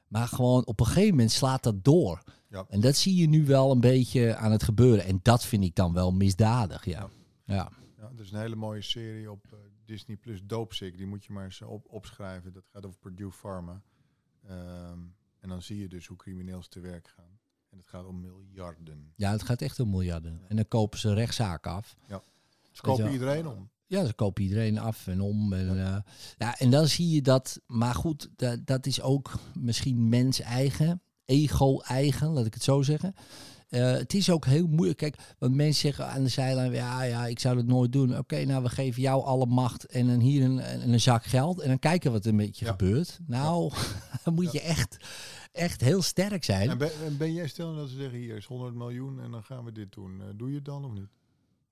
Maar 0.08 0.28
gewoon 0.28 0.66
op 0.66 0.80
een 0.80 0.86
gegeven 0.86 1.10
moment 1.10 1.32
slaat 1.32 1.64
dat 1.64 1.84
door. 1.84 2.24
Ja. 2.50 2.66
En 2.70 2.80
dat 2.80 2.96
zie 2.96 3.16
je 3.16 3.28
nu 3.28 3.46
wel 3.46 3.72
een 3.72 3.80
beetje 3.80 4.36
aan 4.36 4.52
het 4.52 4.64
gebeuren. 4.64 5.06
En 5.06 5.20
dat 5.22 5.46
vind 5.46 5.64
ik 5.64 5.76
dan 5.76 5.94
wel 5.94 6.12
misdadig, 6.12 6.86
ja. 6.86 7.10
Ja, 7.46 7.72
Ja, 8.02 8.12
er 8.16 8.22
is 8.22 8.32
een 8.32 8.40
hele 8.40 8.56
mooie 8.56 8.82
serie 8.82 9.32
op 9.32 9.46
eh, 9.52 9.60
Disney 9.86 10.18
Plus, 10.18 10.42
Dopesick. 10.44 10.98
Die 10.98 11.08
moet 11.08 11.26
je 11.26 11.34
maar 11.34 11.44
eens 11.44 11.62
op, 11.62 11.86
opschrijven. 11.90 12.54
Dat 12.54 12.68
gaat 12.72 12.86
over 12.86 13.00
Purdue 13.00 13.32
Pharma. 13.32 13.82
Ehm, 14.48 15.00
en 15.40 15.50
dan 15.50 15.62
zie 15.62 15.78
je 15.80 15.88
dus 15.88 16.08
hoe 16.08 16.18
crimineel 16.18 16.64
ze 16.64 16.70
te 16.70 16.80
werk 16.80 17.08
gaan. 17.08 17.40
En 17.70 17.78
het 17.78 17.88
gaat 17.88 18.06
om 18.06 18.22
miljarden. 18.22 19.14
ja 19.16 19.32
het 19.32 19.44
gaat 19.44 19.62
echt 19.62 19.80
om 19.80 19.90
miljarden. 19.90 20.42
En 20.48 20.56
dan 20.56 20.68
kopen 20.68 21.00
ze 21.00 21.14
rechtszaken 21.14 21.72
af. 21.72 21.96
Ze 22.72 22.82
kopen 22.82 23.04
wel. 23.04 23.14
iedereen 23.14 23.48
om. 23.48 23.70
Ja, 23.86 24.06
ze 24.06 24.14
kopen 24.14 24.44
iedereen 24.44 24.78
af 24.78 25.08
en 25.08 25.22
om. 25.22 25.54
En, 25.54 25.76
ja. 25.76 26.06
ja, 26.38 26.58
en 26.58 26.70
dan 26.70 26.88
zie 26.88 27.10
je 27.10 27.22
dat. 27.22 27.62
Maar 27.66 27.96
goed, 27.96 28.30
dat, 28.36 28.66
dat 28.66 28.86
is 28.86 29.02
ook 29.02 29.34
misschien 29.60 30.10
mens-eigen, 30.10 31.02
ego-eigen, 31.26 32.28
laat 32.28 32.46
ik 32.46 32.54
het 32.54 32.64
zo 32.64 32.82
zeggen. 32.82 33.14
Eh, 33.72 33.92
het 33.92 34.14
is 34.14 34.30
ook 34.30 34.46
heel 34.46 34.68
moeilijk. 34.68 34.98
Kijk, 34.98 35.16
want 35.40 35.56
mensen 35.56 35.82
zeggen 35.82 36.08
aan 36.08 36.24
de 36.24 36.30
zijlijn: 36.30 36.72
ja, 36.72 37.02
ja, 37.04 37.26
ik 37.28 37.40
zou 37.40 37.56
dat 37.56 37.66
nooit 37.66 37.92
doen. 37.92 38.18
Oké, 38.18 38.44
nou, 38.46 38.64
we 38.64 38.70
geven 38.70 39.02
jou 39.02 39.24
alle 39.24 39.46
macht 39.46 39.86
en 39.86 40.08
dan 40.08 40.20
hier 40.20 40.44
een, 40.44 40.74
een, 40.74 40.92
een 40.94 41.00
zak 41.00 41.24
geld. 41.26 41.60
En 41.60 41.68
dan 41.68 41.80
kijken 41.80 42.12
wat 42.12 42.26
er 42.26 42.36
met 42.36 42.58
je 42.60 42.66
Ja. 42.66 42.72
gebeurt. 42.72 43.20
Nou, 43.28 43.72
dan 44.24 44.34
moet 44.34 44.52
je 44.52 44.62
echt, 44.62 44.98
echt 45.52 45.82
heel 45.82 46.02
sterk 46.02 46.44
zijn. 46.44 46.70
En 46.70 46.78
ben, 46.78 46.92
en 47.06 47.18
ben 47.18 47.34
jij 47.34 47.48
stel 47.48 47.76
dat 47.76 47.90
ze 47.90 47.96
zeggen, 47.96 48.20
hier 48.20 48.36
is 48.36 48.46
100 48.46 48.74
miljoen 48.76 49.22
en 49.22 49.32
dan 49.32 49.44
gaan 49.44 49.64
we 49.66 49.72
dit 49.72 49.92
doen. 49.94 50.22
Eh, 50.22 50.28
doe 50.36 50.50
je 50.50 50.56
het 50.56 50.66
dan 50.66 50.86
of 50.86 50.92
niet? 50.92 51.10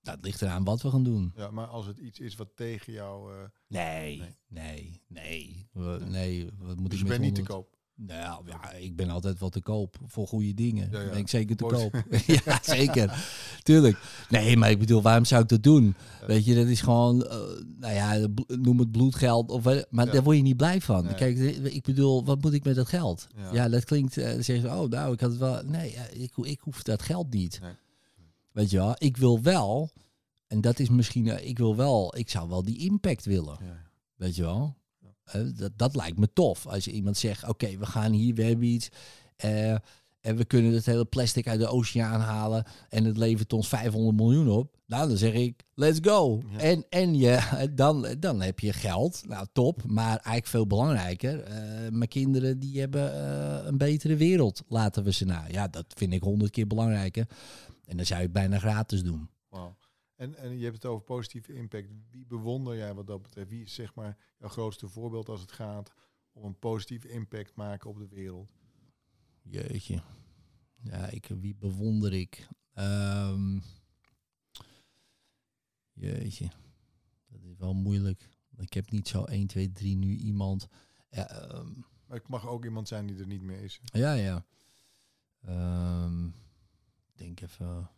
Nou, 0.03 0.17
het 0.17 0.25
ligt 0.25 0.41
eraan 0.41 0.63
wat 0.63 0.81
we 0.81 0.89
gaan 0.89 1.03
doen. 1.03 1.33
Ja, 1.35 1.51
maar 1.51 1.67
als 1.67 1.85
het 1.85 1.97
iets 1.97 2.19
is 2.19 2.35
wat 2.35 2.49
tegen 2.55 2.93
jou... 2.93 3.33
eh 3.33 3.39
Nee, 3.67 4.17
Nee. 4.17 4.35
nee, 4.47 5.01
nee. 5.07 5.67
We- 5.71 6.05
Nee, 6.07 6.49
wat 6.59 6.79
moet 6.79 6.89
dus 6.89 6.99
ik 6.99 7.05
je 7.05 7.11
bent 7.11 7.21
niet 7.23 7.35
te 7.35 7.41
100 7.41 7.47
koop. 7.69 7.77
Nou 8.07 8.41
ja, 8.47 8.71
ik 8.71 8.95
ben 8.95 9.09
altijd 9.09 9.39
wel 9.39 9.49
te 9.49 9.61
koop 9.61 9.97
voor 10.05 10.27
goede 10.27 10.53
dingen. 10.53 10.89
Ja, 10.91 11.01
ja. 11.01 11.09
Ben 11.09 11.17
ik 11.17 11.29
zeker 11.29 11.55
te 11.55 11.63
koop. 11.63 12.03
ja, 12.45 12.59
zeker. 12.61 13.25
Tuurlijk. 13.63 13.97
Nee, 14.29 14.57
maar 14.57 14.69
ik 14.69 14.79
bedoel, 14.79 15.01
waarom 15.01 15.25
zou 15.25 15.41
ik 15.41 15.49
dat 15.49 15.63
doen? 15.63 15.95
Weet 16.27 16.45
je, 16.45 16.55
dat 16.55 16.67
is 16.67 16.81
gewoon, 16.81 17.25
eh, 17.25 17.37
nou 17.79 17.93
ja, 17.93 18.27
noem 18.47 18.79
het 18.79 18.91
bloedgeld. 18.91 19.49
Of, 19.49 19.63
maar 19.89 20.11
daar 20.11 20.23
word 20.23 20.37
je 20.37 20.43
niet 20.43 20.57
blij 20.57 20.81
van. 20.81 21.03
Nee. 21.03 21.15
Kijk, 21.15 21.37
ik 21.63 21.83
bedoel, 21.83 22.25
wat 22.25 22.41
moet 22.41 22.53
ik 22.53 22.63
met 22.63 22.75
dat 22.75 22.87
geld? 22.87 23.27
Ja. 23.51 23.69
Dat 23.69 23.83
klinkt, 23.83 24.17
eh, 24.17 24.31
dan 24.33 24.43
zeggen 24.43 24.69
ze, 24.69 24.75
oh 24.75 24.89
nou, 24.89 25.13
ik 25.13 25.19
had 25.19 25.29
het 25.29 25.39
wel. 25.39 25.63
Nee, 25.63 25.91
ja, 25.91 26.07
ik, 26.07 26.37
ik 26.37 26.59
hoef 26.59 26.83
dat 26.83 27.01
geld 27.01 27.33
niet. 27.33 27.59
Nee. 27.61 27.73
Weet 28.51 28.69
je 28.69 28.77
wel, 28.77 28.95
ik 28.97 29.17
wil 29.17 29.41
wel, 29.41 29.91
en 30.47 30.61
dat 30.61 30.79
is 30.79 30.89
misschien, 30.89 31.27
eh, 31.27 31.47
ik 31.47 31.57
wil 31.57 31.75
wel, 31.75 32.17
ik 32.17 32.29
zou 32.29 32.49
wel 32.49 32.63
die 32.63 32.77
impact 32.77 33.25
willen. 33.25 33.57
Weet 34.15 34.35
je 34.35 34.41
wel? 34.41 34.75
Eh, 35.32 35.41
dat, 35.55 35.71
dat 35.75 35.95
lijkt 35.95 36.17
me 36.19 36.34
tof. 36.34 36.67
Als 36.67 36.86
je 36.86 36.91
iemand 36.91 37.17
zegt, 37.17 37.47
oké, 37.47 37.77
we 37.77 37.86
gaan 37.86 38.11
hier, 38.11 38.34
we 38.36 38.43
hebben 38.43 38.65
iets. 38.67 38.89
eh, 39.36 39.75
en 40.19 40.36
we 40.36 40.45
kunnen 40.45 40.73
het 40.73 40.86
hele 40.86 41.05
plastic 41.05 41.47
uit 41.47 41.59
de 41.59 41.67
oceaan 41.67 42.19
halen. 42.21 42.63
En 42.89 43.03
het 43.03 43.17
levert 43.17 43.53
ons 43.53 43.67
500 43.67 44.15
miljoen 44.17 44.49
op. 44.49 44.77
Nou, 44.86 45.07
dan 45.07 45.17
zeg 45.17 45.34
ik, 45.34 45.63
let's 45.73 45.99
go. 46.01 46.41
Ja. 46.51 46.57
En, 46.59 46.86
en 46.89 47.15
je, 47.17 47.67
dan, 47.75 48.07
dan 48.19 48.41
heb 48.41 48.59
je 48.59 48.73
geld. 48.73 49.23
Nou, 49.27 49.45
top. 49.53 49.84
Maar 49.88 50.09
eigenlijk 50.09 50.47
veel 50.47 50.67
belangrijker. 50.67 51.39
eh, 51.43 51.57
mijn 51.91 52.09
kinderen, 52.09 52.59
die 52.59 52.80
hebben 52.80 53.13
eh, 53.13 53.65
een 53.65 53.77
betere 53.77 54.15
wereld. 54.15 54.63
Laten 54.67 55.03
we 55.03 55.11
ze 55.13 55.25
na. 55.25 55.45
Ja, 55.51 55.67
dat 55.67 55.86
vind 55.88 56.13
ik 56.13 56.23
honderd 56.23 56.51
keer 56.51 56.67
belangrijker. 56.67 57.27
En 57.86 57.97
dan 57.97 58.05
zou 58.05 58.19
je 58.19 58.25
het 58.25 58.34
bijna 58.34 58.59
gratis 58.59 59.03
doen. 59.03 59.30
En, 60.20 60.36
en 60.36 60.57
je 60.57 60.63
hebt 60.63 60.76
het 60.76 60.86
over 60.86 61.03
positieve 61.03 61.53
impact. 61.53 61.88
Wie 62.09 62.26
bewonder 62.26 62.76
jij 62.76 62.93
wat 62.93 63.07
dat 63.07 63.22
betreft? 63.22 63.49
Wie 63.49 63.63
is 63.63 63.74
zeg 63.74 63.95
maar 63.95 64.17
jouw 64.38 64.49
grootste 64.49 64.88
voorbeeld 64.88 65.30
als 65.30 65.41
het 65.41 65.51
gaat 65.51 65.93
om 66.32 66.43
een 66.43 66.59
positieve 66.59 67.09
impact 67.09 67.55
maken 67.55 67.89
op 67.89 67.97
de 67.97 68.07
wereld? 68.07 68.53
Jeetje. 69.41 70.01
Ja, 70.82 71.07
ik, 71.07 71.26
wie 71.26 71.55
bewonder 71.55 72.13
ik? 72.13 72.47
Ehm, 72.74 73.59
jeetje. 75.93 76.51
Dat 77.28 77.43
is 77.43 77.55
wel 77.57 77.74
moeilijk. 77.74 78.30
Ik 78.57 78.74
heb 78.74 78.91
niet 78.91 79.07
zo 79.07 79.24
1, 79.24 79.47
2, 79.47 79.72
3 79.72 79.95
nu 79.95 80.15
iemand. 80.15 80.67
Ja, 81.09 81.30
ehm, 81.30 81.72
Maar 82.05 82.17
het 82.17 82.28
mag 82.28 82.47
ook 82.47 82.65
iemand 82.65 82.88
zijn 82.88 83.07
die 83.07 83.20
er 83.20 83.28
niet 83.28 83.41
meer 83.41 83.61
is. 83.61 83.82
ja. 83.91 84.13
ja. 84.13 84.45
Ik 87.07 87.17
denk 87.17 87.41
even. 87.41 87.89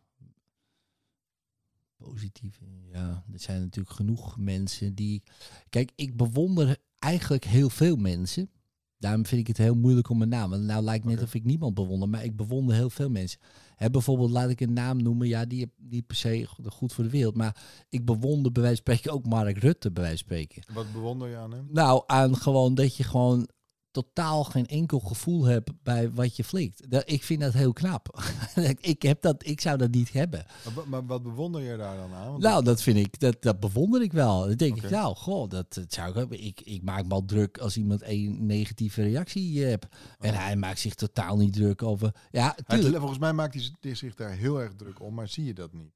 Positief. 2.09 2.59
Ja, 2.91 3.23
er 3.33 3.39
zijn 3.39 3.61
natuurlijk 3.61 3.95
genoeg 3.95 4.37
mensen 4.37 4.95
die. 4.95 5.23
Kijk, 5.69 5.91
ik 5.95 6.17
bewonder 6.17 6.77
eigenlijk 6.99 7.45
heel 7.45 7.69
veel 7.69 7.95
mensen. 7.95 8.49
Daarom 8.97 9.25
vind 9.25 9.41
ik 9.41 9.47
het 9.47 9.57
heel 9.57 9.75
moeilijk 9.75 10.09
om 10.09 10.21
een 10.21 10.29
naam. 10.29 10.49
Want 10.49 10.63
nou 10.63 10.83
lijkt 10.83 11.05
net 11.05 11.21
of 11.21 11.33
ik 11.33 11.43
niemand 11.43 11.73
bewonder, 11.73 12.09
maar 12.09 12.23
ik 12.23 12.35
bewonder 12.35 12.75
heel 12.75 12.89
veel 12.89 13.09
mensen. 13.09 13.39
Hè, 13.75 13.89
bijvoorbeeld, 13.89 14.29
laat 14.29 14.49
ik 14.49 14.61
een 14.61 14.73
naam 14.73 15.01
noemen. 15.01 15.27
Ja, 15.27 15.45
die 15.45 15.71
niet 15.77 16.07
per 16.07 16.15
se 16.15 16.47
goed 16.65 16.93
voor 16.93 17.03
de 17.03 17.09
wereld. 17.09 17.35
Maar 17.35 17.85
ik 17.89 18.05
bewonder 18.05 18.51
bij 18.51 18.61
wijze 18.61 18.81
van 18.83 18.93
spreken 18.95 19.17
ook 19.17 19.27
Mark 19.27 19.57
Rutte, 19.57 19.91
bij 19.91 20.03
wijze 20.03 20.23
van 20.25 20.35
spreken. 20.35 20.73
Wat 20.73 20.91
bewonder 20.91 21.29
je 21.29 21.37
aan 21.37 21.51
hem? 21.51 21.67
Nou, 21.71 22.03
aan 22.07 22.35
gewoon 22.35 22.75
dat 22.75 22.95
je 22.95 23.03
gewoon 23.03 23.47
totaal 23.91 24.43
geen 24.43 24.67
enkel 24.67 24.99
gevoel 24.99 25.43
hebt 25.43 25.71
bij 25.83 26.11
wat 26.11 26.35
je 26.35 26.43
flikt. 26.43 26.81
Ik 27.05 27.23
vind 27.23 27.41
dat 27.41 27.53
heel 27.53 27.73
knap. 27.73 28.23
ik, 28.81 29.01
heb 29.01 29.21
dat, 29.21 29.47
ik 29.47 29.61
zou 29.61 29.77
dat 29.77 29.91
niet 29.91 30.13
hebben. 30.13 30.45
Maar, 30.75 30.87
maar 30.87 31.05
wat 31.05 31.23
bewonder 31.23 31.61
je 31.61 31.77
daar 31.77 31.97
dan 31.97 32.13
aan? 32.13 32.29
Want 32.29 32.43
Nou, 32.43 32.63
dat 32.63 32.81
vind 32.81 32.97
ik, 32.97 33.19
dat, 33.19 33.41
dat 33.41 33.59
bewonder 33.59 34.01
ik 34.01 34.11
wel. 34.11 34.47
Dan 34.47 34.55
denk 34.55 34.83
ik, 34.83 34.89
nou, 34.89 35.15
goh, 35.15 35.49
dat, 35.49 35.73
dat 35.73 35.93
zou 35.93 36.09
ik 36.09 36.15
hebben. 36.15 36.43
Ik, 36.43 36.61
ik 36.61 36.81
maak 36.83 37.05
me 37.05 37.13
al 37.13 37.25
druk 37.25 37.57
als 37.57 37.77
iemand 37.77 38.01
een 38.03 38.45
negatieve 38.45 39.01
reactie 39.01 39.63
hebt. 39.63 39.87
En 40.19 40.33
hij 40.33 40.55
maakt 40.55 40.79
zich 40.79 40.95
totaal 40.95 41.37
niet 41.37 41.53
druk 41.53 41.83
over. 41.83 42.15
Ja, 42.31 42.55
tuurlijk. 42.67 42.97
volgens 42.97 43.19
mij 43.19 43.33
maakt 43.33 43.71
hij 43.79 43.95
zich 43.95 44.15
daar 44.15 44.31
heel 44.31 44.61
erg 44.61 44.73
druk 44.75 44.99
om, 44.99 45.13
maar 45.13 45.27
zie 45.27 45.45
je 45.45 45.53
dat 45.53 45.73
niet? 45.73 45.91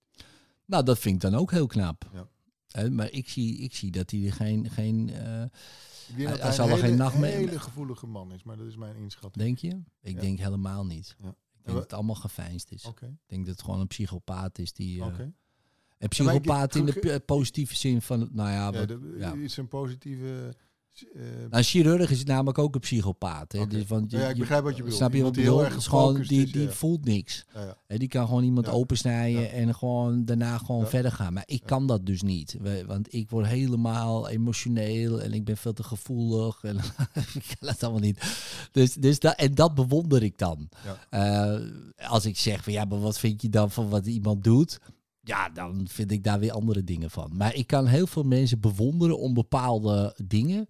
Nou, 0.65 0.83
dat 0.83 0.99
vind 0.99 1.15
ik 1.15 1.31
dan 1.31 1.39
ook 1.39 1.51
heel 1.51 1.67
knap. 1.67 2.09
Ja. 2.13 2.27
Maar 2.89 3.11
ik 3.11 3.29
zie, 3.29 3.57
ik 3.57 3.75
zie 3.75 3.91
dat 3.91 4.11
hij 4.11 4.25
er 4.25 4.33
geen, 4.33 4.69
geen 4.69 5.09
eh, 5.09 5.43
Ik 6.07 6.15
denk 6.15 6.27
Hij- 6.27 6.37
dat 6.37 6.45
hij 6.45 6.51
zal 6.55 6.63
een 6.65 6.69
wel 6.71 6.79
geen 6.79 6.89
hele, 6.89 7.03
nachtmerrie- 7.03 7.45
hele 7.47 7.59
gevoelige 7.59 8.07
man 8.07 8.31
is, 8.33 8.43
maar 8.43 8.57
dat 8.57 8.67
is 8.67 8.75
mijn 8.75 8.95
inschatting. 8.95 9.43
denk 9.45 9.57
je? 9.57 9.81
Ik 10.01 10.15
Ja. 10.15 10.21
denk 10.21 10.39
helemaal 10.39 10.85
niet. 10.85 11.15
Ja. 11.21 11.27
Ik 11.29 11.35
denk 11.63 11.75
dat 11.77 11.83
het 11.83 11.93
allemaal 11.93 12.15
geveinsd 12.15 12.71
is. 12.71 12.83
Ik 12.83 12.99
denk 13.25 13.45
dat 13.45 13.55
het 13.55 13.63
gewoon 13.63 13.79
een 13.79 13.87
psychopaat 13.87 14.57
is 14.59 14.73
die... 14.73 15.01
eh. 15.01 15.19
Een 15.97 16.07
psychopaat 16.09 16.75
in 16.75 16.85
de 16.85 17.21
positieve 17.25 17.75
zin 17.75 18.01
van, 18.01 18.29
nou 18.31 18.49
ja, 18.49 18.71
wat- 18.71 19.37
is 19.37 19.57
een 19.57 19.67
positieve... 19.67 20.53
eh, 21.15 21.21
Nou, 21.21 21.47
een 21.49 21.63
chirurg 21.63 22.11
is 22.11 22.23
namelijk 22.23 22.57
ook 22.57 22.75
een 22.75 22.81
psychopaat. 22.81 23.51
Hè? 23.51 23.67
Dus, 23.67 23.85
want 23.87 24.11
je- 24.11 24.17
Ja, 24.17 24.29
ik 24.29 24.37
begrijp 24.37 24.63
wat 24.63 24.75
je 24.75 24.81
bedoelt. 24.81 24.97
Snap 24.99 25.13
je 25.13 25.19
wat 25.21 25.27
ik 25.29 25.33
die 25.35 25.43
heel 25.43 25.63
erg 25.63 25.83
gewoon, 25.83 26.21
die, 26.21 26.45
is, 26.45 26.51
die 26.51 26.61
ja. 26.61 26.69
voelt 26.71 27.05
niks. 27.05 27.45
ja. 27.53 27.77
Hè, 27.87 27.97
die 27.97 28.07
kan 28.07 28.27
gewoon 28.27 28.43
iemand 28.43 28.67
opensnijden 28.67 29.51
en 29.51 29.75
gewoon 29.75 30.25
daarna 30.25 30.57
gewoon 30.57 30.87
verder 30.87 31.11
gaan. 31.11 31.33
Maar 31.33 31.43
ik 31.45 31.61
kan 31.65 31.87
dat 31.87 32.05
dus 32.05 32.21
niet. 32.21 32.57
Want 32.85 33.13
ik 33.13 33.29
word 33.29 33.45
helemaal 33.47 34.29
emotioneel 34.29 35.21
en 35.21 35.33
ik 35.33 35.45
ben 35.45 35.57
veel 35.57 35.73
te 35.73 35.83
gevoelig. 35.83 36.63
En 36.63 36.77
ik 37.33 37.55
kan 37.59 37.67
dat 37.67 37.83
allemaal 37.83 38.01
niet. 38.01 38.19
Dus, 38.71 38.93
dus 38.93 39.19
dat, 39.19 39.35
en 39.35 39.55
dat 39.55 39.75
bewonder 39.75 40.23
ik 40.23 40.37
dan. 40.37 40.69
Eh, 41.09 41.55
als 41.97 42.25
ik 42.25 42.37
zeg 42.37 42.63
van 42.63 42.73
ja, 42.73 42.85
maar 42.85 42.99
wat 42.99 43.19
vind 43.19 43.41
je 43.41 43.49
dan 43.49 43.71
van 43.71 43.89
wat 43.89 44.05
iemand 44.05 44.43
doet? 44.43 44.79
Ja, 45.25 45.49
dan 45.49 45.87
vind 45.87 46.11
ik 46.11 46.23
daar 46.23 46.39
weer 46.39 46.51
andere 46.51 46.83
dingen 46.83 47.11
van. 47.11 47.31
Maar 47.33 47.55
ik 47.55 47.67
kan 47.67 47.85
heel 47.85 48.07
veel 48.07 48.23
mensen 48.23 48.59
bewonderen 48.59 49.19
om 49.19 49.33
bepaalde 49.33 50.15
dingen. 50.25 50.67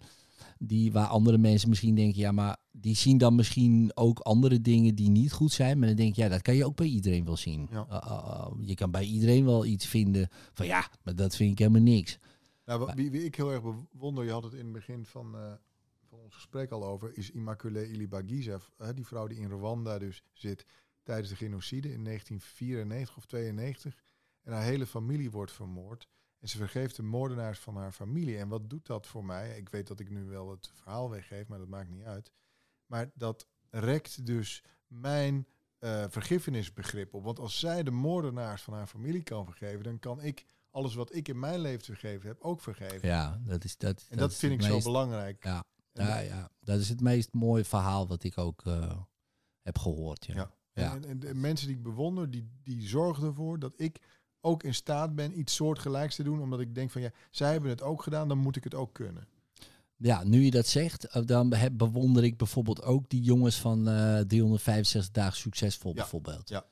Die, 0.58 0.92
waar 0.92 1.08
andere 1.08 1.38
mensen 1.38 1.70
misschien 1.70 1.96
denken, 1.96 2.20
ja, 2.20 2.32
maar 2.32 2.58
die 2.72 2.96
zien 2.96 3.18
dan 3.18 3.36
misschien 3.36 3.92
ook 3.94 4.20
andere 4.20 4.62
dingen 4.62 4.96
die 4.96 5.10
niet 5.10 5.32
goed 5.32 5.52
zijn. 5.52 5.80
Maar 5.80 5.88
dan 5.88 5.98
denk 5.98 6.10
ik, 6.10 6.16
ja, 6.16 6.30
dat 6.30 6.42
kan 6.42 6.56
je 6.56 6.66
ook 6.66 6.76
bij 6.76 6.88
iedereen 6.88 7.26
wel 7.26 7.38
zien. 7.38 7.68
Ja. 7.72 7.88
Uh, 7.92 7.98
uh, 8.06 8.26
uh, 8.28 8.68
je 8.68 8.76
kan 8.76 8.92
bij 8.92 9.04
iedereen 9.04 9.46
wel 9.46 9.66
iets 9.66 9.86
vinden 9.86 10.30
van 10.54 10.66
ja, 10.66 10.90
maar 11.04 11.16
dat 11.16 11.36
vind 11.36 11.52
ik 11.52 11.60
helemaal 11.60 11.82
niks. 11.82 12.20
Nou, 12.66 12.92
wie, 12.96 13.12
wie 13.12 13.24
ik 13.24 13.36
heel 13.36 13.52
erg 13.52 13.62
bewonder, 13.92 14.24
je 14.24 14.32
had 14.32 14.44
het 14.44 14.54
in 14.54 14.64
het 14.64 14.74
begin 14.74 15.06
van, 15.06 15.36
eh, 15.36 15.54
van 16.10 16.20
ons 16.20 16.34
gesprek 16.34 16.72
al 16.72 16.86
over, 16.86 17.18
is 17.18 17.32
Immaculée 17.32 17.90
Ilibagiza. 17.90 18.60
eh, 18.78 18.90
die 18.96 19.06
vrouw 19.06 19.28
die 19.28 19.38
in 19.38 19.50
Rwanda 19.50 20.00
dus 20.00 20.24
zit 20.32 20.66
tijdens 21.04 21.30
de 21.30 21.36
genocide 21.36 21.92
in 21.92 22.04
1994 22.04 23.18
of 23.18 23.26
92. 23.26 24.04
En 24.46 24.54
haar 24.54 24.64
hele 24.64 24.86
familie 24.86 25.32
wordt 25.32 25.52
vermoord. 25.52 26.08
En 26.40 26.50
ze 26.50 26.58
vergeeft 26.58 26.96
de 26.96 27.04
moordenaars 27.04 27.60
van 27.60 27.76
haar 27.76 27.92
familie. 27.92 28.38
En 28.38 28.48
wat 28.48 28.70
doet 28.70 28.86
dat 28.86 29.08
voor 29.08 29.26
mij? 29.26 29.58
Ik 29.58 29.70
weet 29.70 29.88
dat 29.88 30.00
ik 30.00 30.10
nu 30.10 30.24
wel 30.26 30.52
het 30.52 30.72
verhaal 30.74 31.10
weggeef, 31.10 31.48
maar 31.48 31.60
dat 31.60 31.68
maakt 31.68 31.90
niet 31.90 32.04
uit. 32.04 32.32
Maar 32.86 33.12
dat 33.14 33.48
rekt 33.70 34.26
dus 34.26 34.64
mijn 34.88 35.48
eh, 35.80 36.06
vergiffenisbegrip 36.08 37.14
op. 37.14 37.24
Want 37.24 37.40
als 37.40 37.60
zij 37.60 37.84
de 37.84 37.92
moordenaars 37.92 38.62
van 38.62 38.74
haar 38.74 38.88
familie 38.88 39.24
kan 39.24 39.46
vergeven, 39.46 39.84
dan 39.84 40.00
kan 40.00 40.22
ik 40.22 40.46
alles 40.72 40.96
wat 40.96 41.16
ik 41.16 41.28
in 41.28 41.40
mijn 41.40 41.60
leven 41.60 41.86
vergeven 41.86 42.28
heb 42.28 42.42
ook 42.42 42.62
vergeven. 42.62 43.08
Ja, 43.08 43.42
dat 43.44 43.64
is 43.64 43.78
dat. 43.78 44.06
en 44.10 44.18
dat, 44.18 44.36
vind 44.36 44.54
ik 44.54 44.62
zo 44.62 44.80
belangrijk. 44.80 45.44
Ja, 45.44 45.64
En 45.92 46.06
ja, 46.06 46.20
ja, 46.20 46.50
dat 46.60 46.80
is 46.80 46.90
het 46.90 47.02
meest 47.02 47.34
mooie 47.34 47.66
verhaal 47.66 48.08
wat 48.08 48.24
ik 48.24 48.38
ook 48.38 48.66
eh, 48.66 49.00
heb 49.62 49.78
gehoord. 49.78 50.26
Ja. 50.26 50.34
Ja. 50.34 50.54
Ja. 50.74 50.94
En, 50.94 51.06
en 51.06 51.20
de 51.20 51.34
mensen 51.34 51.68
die 51.68 51.76
ik 51.76 51.84
bewonder, 51.84 52.32
die, 52.32 52.50
die 52.64 52.88
zorgen 52.88 53.24
ervoor 53.24 53.60
dat 53.60 53.74
ik 53.78 54.00
ook 54.46 54.64
in 54.64 54.74
staat 54.76 55.16
ben 55.16 55.40
iets 55.40 55.56
soortgelijks 55.56 56.16
te 56.16 56.24
doen. 56.24 56.42
Omdat 56.42 56.60
ik 56.60 56.76
denk 56.76 56.92
van 56.92 57.02
ja, 57.02 57.10
zij 57.32 57.52
hebben 57.52 57.70
het 57.70 57.82
ook 57.82 58.04
gedaan, 58.04 58.28
dan 58.28 58.38
moet 58.38 58.56
ik 58.56 58.64
het 58.64 58.76
ook 58.76 58.94
kunnen. 58.94 59.28
Ja, 59.98 60.24
nu 60.24 60.44
je 60.44 60.52
dat 60.52 60.68
zegt, 60.68 61.06
eh, 61.08 61.22
dan 61.26 61.50
be- 61.50 61.70
bewonder 61.72 62.24
ik 62.24 62.38
bijvoorbeeld 62.38 62.84
ook 62.84 63.10
die 63.10 63.22
jongens 63.22 63.60
van 63.60 63.88
eh 63.88 64.20
365 64.20 65.12
dagen 65.12 65.38
succesvol 65.38 65.90
Ja, 65.92 65.96
bijvoorbeeld. 65.96 66.50
ja. 66.50 66.66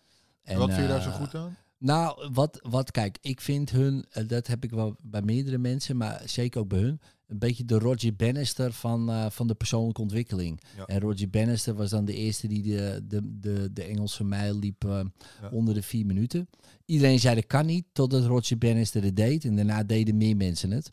En, 0.44 0.54
En 0.54 0.60
wat 0.60 0.70
vind 0.70 0.82
je 0.82 0.88
daar 0.88 1.02
zo 1.02 1.10
eh, 1.10 1.16
goed 1.16 1.36
aan? 1.36 1.58
Nou, 1.84 2.30
wat, 2.34 2.60
wat 2.70 2.92
kijk, 2.92 3.18
ik 3.22 3.42
vind 3.42 3.70
hun, 3.70 4.06
eh, 4.10 4.28
dat 4.28 4.48
heb 4.48 4.64
ik 4.64 4.72
wel 4.72 4.96
bij 5.02 5.22
meerdere 5.22 5.58
mensen, 5.58 5.98
maar 5.98 6.22
zeker 6.26 6.60
ook 6.62 6.68
bij 6.68 6.80
hun, 6.80 7.02
een 7.28 7.40
beetje 7.40 7.66
de 7.66 7.78
Roger 7.78 8.16
Bannister 8.16 8.74
van, 8.74 9.10
eh, 9.10 9.30
van 9.30 9.48
de 9.48 9.54
persoonlijke 9.54 10.02
ontwikkeling. 10.02 10.62
Ja. 10.78 10.86
En 10.86 11.00
Roger 11.00 11.30
Bannister 11.30 11.74
was 11.74 11.90
dan 11.90 12.06
de 12.06 12.14
eerste 12.16 12.48
die 12.48 12.62
de, 12.64 13.02
de, 13.08 13.40
de, 13.40 13.70
de 13.74 13.84
Engelse 13.84 14.24
mijl 14.24 14.60
liep 14.60 14.86
eh, 14.86 15.00
Ja. 15.42 15.50
onder 15.52 15.74
de 15.74 15.82
vier 15.82 16.06
minuten. 16.06 16.50
Iedereen 16.86 17.20
zei 17.20 17.36
dat 17.36 17.46
kan 17.48 17.66
niet, 17.66 17.86
totdat 17.92 18.26
Roger 18.26 18.58
Bannister 18.58 19.04
het 19.04 19.16
deed. 19.16 19.46
En 19.46 19.56
daarna 19.56 19.84
deden 19.84 20.18
meer 20.18 20.36
mensen 20.38 20.72
het. 20.72 20.92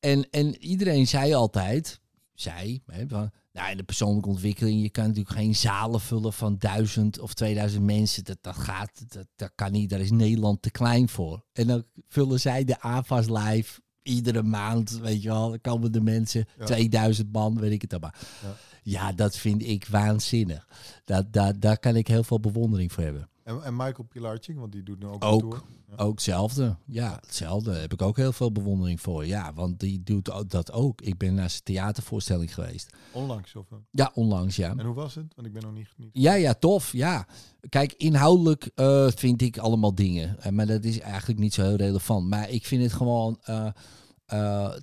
En, 0.00 0.30
en 0.30 0.56
iedereen 0.64 1.06
zei 1.06 1.34
altijd, 1.34 2.00
zei, 2.34 2.82
hè, 2.86 3.08
van, 3.08 3.30
nou, 3.52 3.70
in 3.70 3.76
de 3.76 3.82
persoonlijke 3.82 4.28
ontwikkeling, 4.28 4.82
je 4.82 4.90
kan 4.90 5.06
natuurlijk 5.06 5.36
geen 5.36 5.54
zalen 5.54 6.00
vullen 6.00 6.32
van 6.32 6.56
duizend 6.58 7.18
of 7.18 7.34
2000 7.34 7.84
mensen. 7.84 8.24
Dat, 8.24 8.38
dat 8.40 8.56
gaat, 8.56 9.12
dat, 9.12 9.26
dat 9.36 9.52
kan 9.54 9.72
niet, 9.72 9.90
daar 9.90 10.00
is 10.00 10.10
Nederland 10.10 10.62
te 10.62 10.70
klein 10.70 11.08
voor. 11.08 11.44
En 11.52 11.66
dan 11.66 11.84
vullen 12.08 12.40
zij 12.40 12.64
de 12.64 12.80
AFAS 12.80 13.28
live 13.28 13.80
iedere 14.02 14.42
maand, 14.42 14.90
weet 14.98 15.22
je 15.22 15.28
wel, 15.28 15.48
dan 15.48 15.60
komen 15.60 15.92
de 15.92 16.00
mensen, 16.00 16.46
Ja. 16.58 16.64
2000 16.64 17.32
man, 17.32 17.60
weet 17.60 17.72
ik 17.72 17.82
het 17.82 17.92
allemaal. 17.92 18.14
Ja. 18.42 18.56
Ja, 18.84 19.12
dat 19.12 19.36
vind 19.36 19.66
ik 19.66 19.86
waanzinnig. 19.86 20.68
Dat, 21.04 21.32
dat, 21.32 21.60
daar 21.60 21.78
kan 21.78 21.96
ik 21.96 22.06
heel 22.06 22.24
veel 22.24 22.40
bewondering 22.40 22.92
voor 22.92 23.02
hebben. 23.02 23.28
En, 23.44 23.62
en 23.62 23.76
Michael 23.76 24.06
Pilarczyk, 24.08 24.58
want 24.58 24.72
die 24.72 24.82
doet 24.82 24.98
nu 24.98 25.06
ook, 25.06 25.24
Ook. 25.24 25.42
een 25.42 25.48
tour. 25.48 25.62
Ja. 25.96 26.04
Ook 26.04 26.12
hetzelfde. 26.12 26.76
Ja, 26.86 27.18
hetzelfde. 27.20 27.72
Heb 27.72 27.92
ik 27.92 28.02
ook 28.02 28.16
heel 28.16 28.32
veel 28.32 28.52
bewondering 28.52 29.00
voor. 29.00 29.26
Ja, 29.26 29.52
want 29.54 29.80
die 29.80 30.02
doet 30.02 30.30
dat 30.50 30.72
ook. 30.72 31.00
Ik 31.00 31.18
ben 31.18 31.34
naar 31.34 31.50
zijn 31.50 31.62
theatervoorstelling 31.62 32.54
geweest. 32.54 32.96
Onlangs. 33.12 33.56
Of, 33.56 33.70
eh, 33.70 33.78
Ja, 33.90 34.10
onlangs, 34.14 34.56
ja. 34.56 34.70
en 34.70 34.86
hoe 34.86 34.94
was 34.94 35.14
het? 35.14 35.34
Want 35.34 35.46
ik 35.46 35.52
ben 35.52 35.62
nog 35.62 35.72
niet... 35.72 35.88
niet 35.96 36.10
Ja, 36.12 36.34
ja, 36.34 36.54
tof. 36.54 36.92
Ja. 36.92 37.26
Kijk, 37.68 37.92
inhoudelijk 37.92 38.70
eh, 38.74 39.08
vind 39.08 39.42
ik 39.42 39.58
allemaal 39.58 39.94
dingen. 39.94 40.40
Eh, 40.40 40.52
maar 40.52 40.66
dat 40.66 40.84
is 40.84 41.00
eigenlijk 41.00 41.40
niet 41.40 41.54
zo 41.54 41.62
heel 41.62 41.76
relevant. 41.76 42.28
Maar 42.28 42.50
ik 42.50 42.66
vind 42.66 42.82
het 42.82 42.92
gewoon 42.92 43.38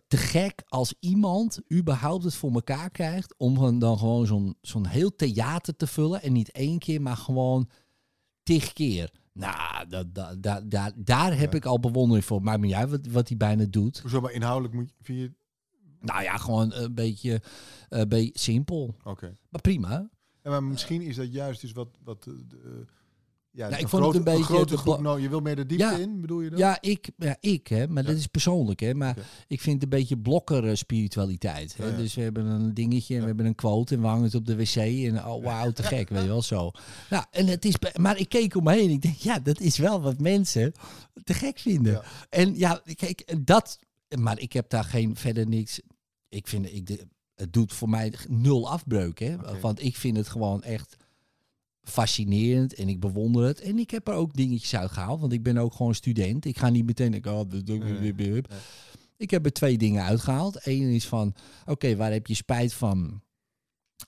te 0.07 0.18
gek 0.18 0.64
als 0.68 0.93
iemand 0.99 1.60
überhaupt 1.74 2.24
het 2.24 2.36
voor 2.36 2.51
elkaar 2.51 2.89
krijgt... 2.89 3.34
om 3.38 3.80
dan 3.80 3.97
gewoon 3.97 4.26
zo'n 4.26 4.57
zo'n 4.62 4.86
heel 4.86 5.16
theater 5.16 5.76
te 5.76 5.88
vullen. 5.88 6.22
En 6.22 6.34
niet 6.34 6.51
één 6.51 6.80
keer, 6.80 7.01
maar 7.01 7.18
gewoon 7.18 7.70
tig 8.58 8.74
keer. 8.74 9.12
Nou, 9.34 9.88
dat, 9.88 10.16
dat, 10.16 10.43
dat, 10.43 10.72
daar- 10.72 10.91
daar 10.95 11.38
heb 11.38 11.52
Ja. 11.52 11.58
ik 11.58 11.66
al 11.66 11.80
bewondering 11.80 12.26
voor. 12.26 12.41
Maakt 12.41 12.60
me 12.60 12.66
niet 12.66 12.76
uit 12.76 12.89
wat, 12.89 13.06
wat 13.06 13.28
hij 13.28 13.38
bijna 13.38 13.66
doet. 13.70 14.00
Hoezo, 14.00 14.22
maar 14.22 14.32
inhoudelijk 14.32 14.74
moet 14.74 14.91
je... 15.04 15.16
Je 15.18 15.32
Nou 16.00 16.24
ja, 16.24 16.38
gewoon 16.38 16.74
een 16.74 16.93
beetje, 16.93 17.41
een 17.89 18.10
beetje 18.10 18.39
simpel. 18.39 18.95
Oké. 19.04 19.38
Maar 19.50 19.62
prima. 19.62 20.10
Maar 20.43 20.64
misschien 20.64 21.02
is 21.02 21.16
dat 21.16 21.34
juist 21.34 21.62
dus 21.62 21.72
wat... 21.72 21.97
wat 22.04 22.28
eh, 22.28 22.34
de, 22.47 22.58
eh, 22.66 22.93
ja, 23.52 23.70
Ja, 23.70 23.78
ik 23.78 23.88
vond 23.88 24.06
het 24.06 24.16
een 24.16 24.24
beetje 24.24 24.43
grote 24.43 24.78
groep. 24.78 25.00
Nou, 25.00 25.22
je 25.22 25.30
wil 25.30 25.39
meer 25.39 25.56
de 25.56 25.66
diepte 25.66 25.86
Ja. 25.86 25.97
in, 25.97 26.22
bedoel 26.22 26.41
je 26.41 26.50
dat? 26.50 26.60
Ja, 26.60 26.78
ik, 26.82 27.10
ja, 27.18 27.38
ik 27.39 27.68
hè, 27.68 27.88
maar 27.88 28.04
dat 28.04 28.16
is 28.16 28.28
persoonlijk, 28.28 28.80
hè. 28.80 28.93
Maar 28.93 29.18
ik 29.47 29.62
vind 29.62 29.74
het 29.74 29.84
een 29.84 30.00
beetje 30.00 30.18
blokker 30.18 30.68
eh, 30.68 30.76
spiritualiteit. 30.76 31.78
Hè? 31.78 31.95
Dus 31.95 32.16
we 32.16 32.22
hebben 32.22 32.45
een 32.45 32.74
dingetje 32.74 33.16
en 33.16 33.22
we 33.22 33.28
hebben 33.28 33.45
een 33.45 33.56
quote 33.56 33.95
en 33.95 34.02
we 34.02 34.08
hangen 34.08 34.24
het 34.24 34.36
op 34.36 34.45
de 34.45 34.56
wc 34.56 34.76
en 34.76 35.26
oh 35.26 35.43
wauw, 35.45 35.72
te 35.72 35.84
gek, 35.84 36.10
weet 36.10 36.22
je 36.22 36.28
wel, 36.28 36.41
zo. 36.41 36.72
Nou, 37.10 37.26
en 37.32 37.47
het 37.47 37.66
is, 37.66 37.76
maar 38.00 38.18
ik 38.18 38.30
keek 38.30 38.56
om 38.56 38.64
me 38.64 38.74
heen 38.74 38.89
ik 38.89 39.02
denk, 39.02 39.16
ja, 39.16 39.39
dat 39.39 39.60
is 39.60 39.78
wel 39.78 40.02
wat 40.02 40.20
mensen 40.20 40.72
te 41.24 41.34
gek 41.34 41.60
vinden. 41.60 42.02
En 42.30 42.58
ja, 42.58 42.82
kijk, 42.95 43.36
dat, 43.45 43.80
maar 44.20 44.39
ik 44.39 44.54
heb 44.54 44.70
daar 44.70 44.84
geen, 44.84 45.16
verder 45.16 45.47
niks, 45.47 45.82
ik 46.30 46.47
vind, 46.47 46.74
ik, 46.74 47.06
het 47.36 47.54
doet 47.54 47.74
voor 47.74 47.89
mij 47.89 48.14
nul 48.28 48.70
afbreuk, 48.70 49.20
hè. 49.20 49.60
Want 49.62 49.84
ik 49.84 49.95
vind 49.95 50.18
het 50.18 50.28
gewoon 50.28 50.64
echt 50.64 50.95
fascinerend 51.89 52.73
en 52.73 52.89
ik 52.89 52.99
bewonder 52.99 53.45
het. 53.45 53.61
En 53.61 53.79
ik 53.79 53.91
heb 53.91 54.07
er 54.07 54.13
ook 54.13 54.33
dingetjes 54.33 54.75
uit 54.75 54.91
gehaald, 54.91 55.19
want 55.19 55.33
ik 55.33 55.43
ben 55.43 55.57
ook 55.57 55.73
gewoon 55.73 55.95
student. 55.95 56.45
Ik 56.45 56.57
ga 56.57 56.69
niet 56.69 56.85
meteen 56.85 57.11
denken, 57.11 57.33
oh. 57.33 57.51
Nee. 57.51 58.41
Ik 59.17 59.31
heb 59.31 59.45
er 59.45 59.53
twee 59.53 59.77
dingen 59.77 60.03
uitgehaald. 60.03 60.67
Eén 60.67 60.89
is 60.89 61.07
van, 61.07 61.35
oké, 61.65 61.95
waar 61.95 62.11
heb 62.11 62.27
je 62.27 62.33
spijt 62.33 62.73
van? 62.73 63.21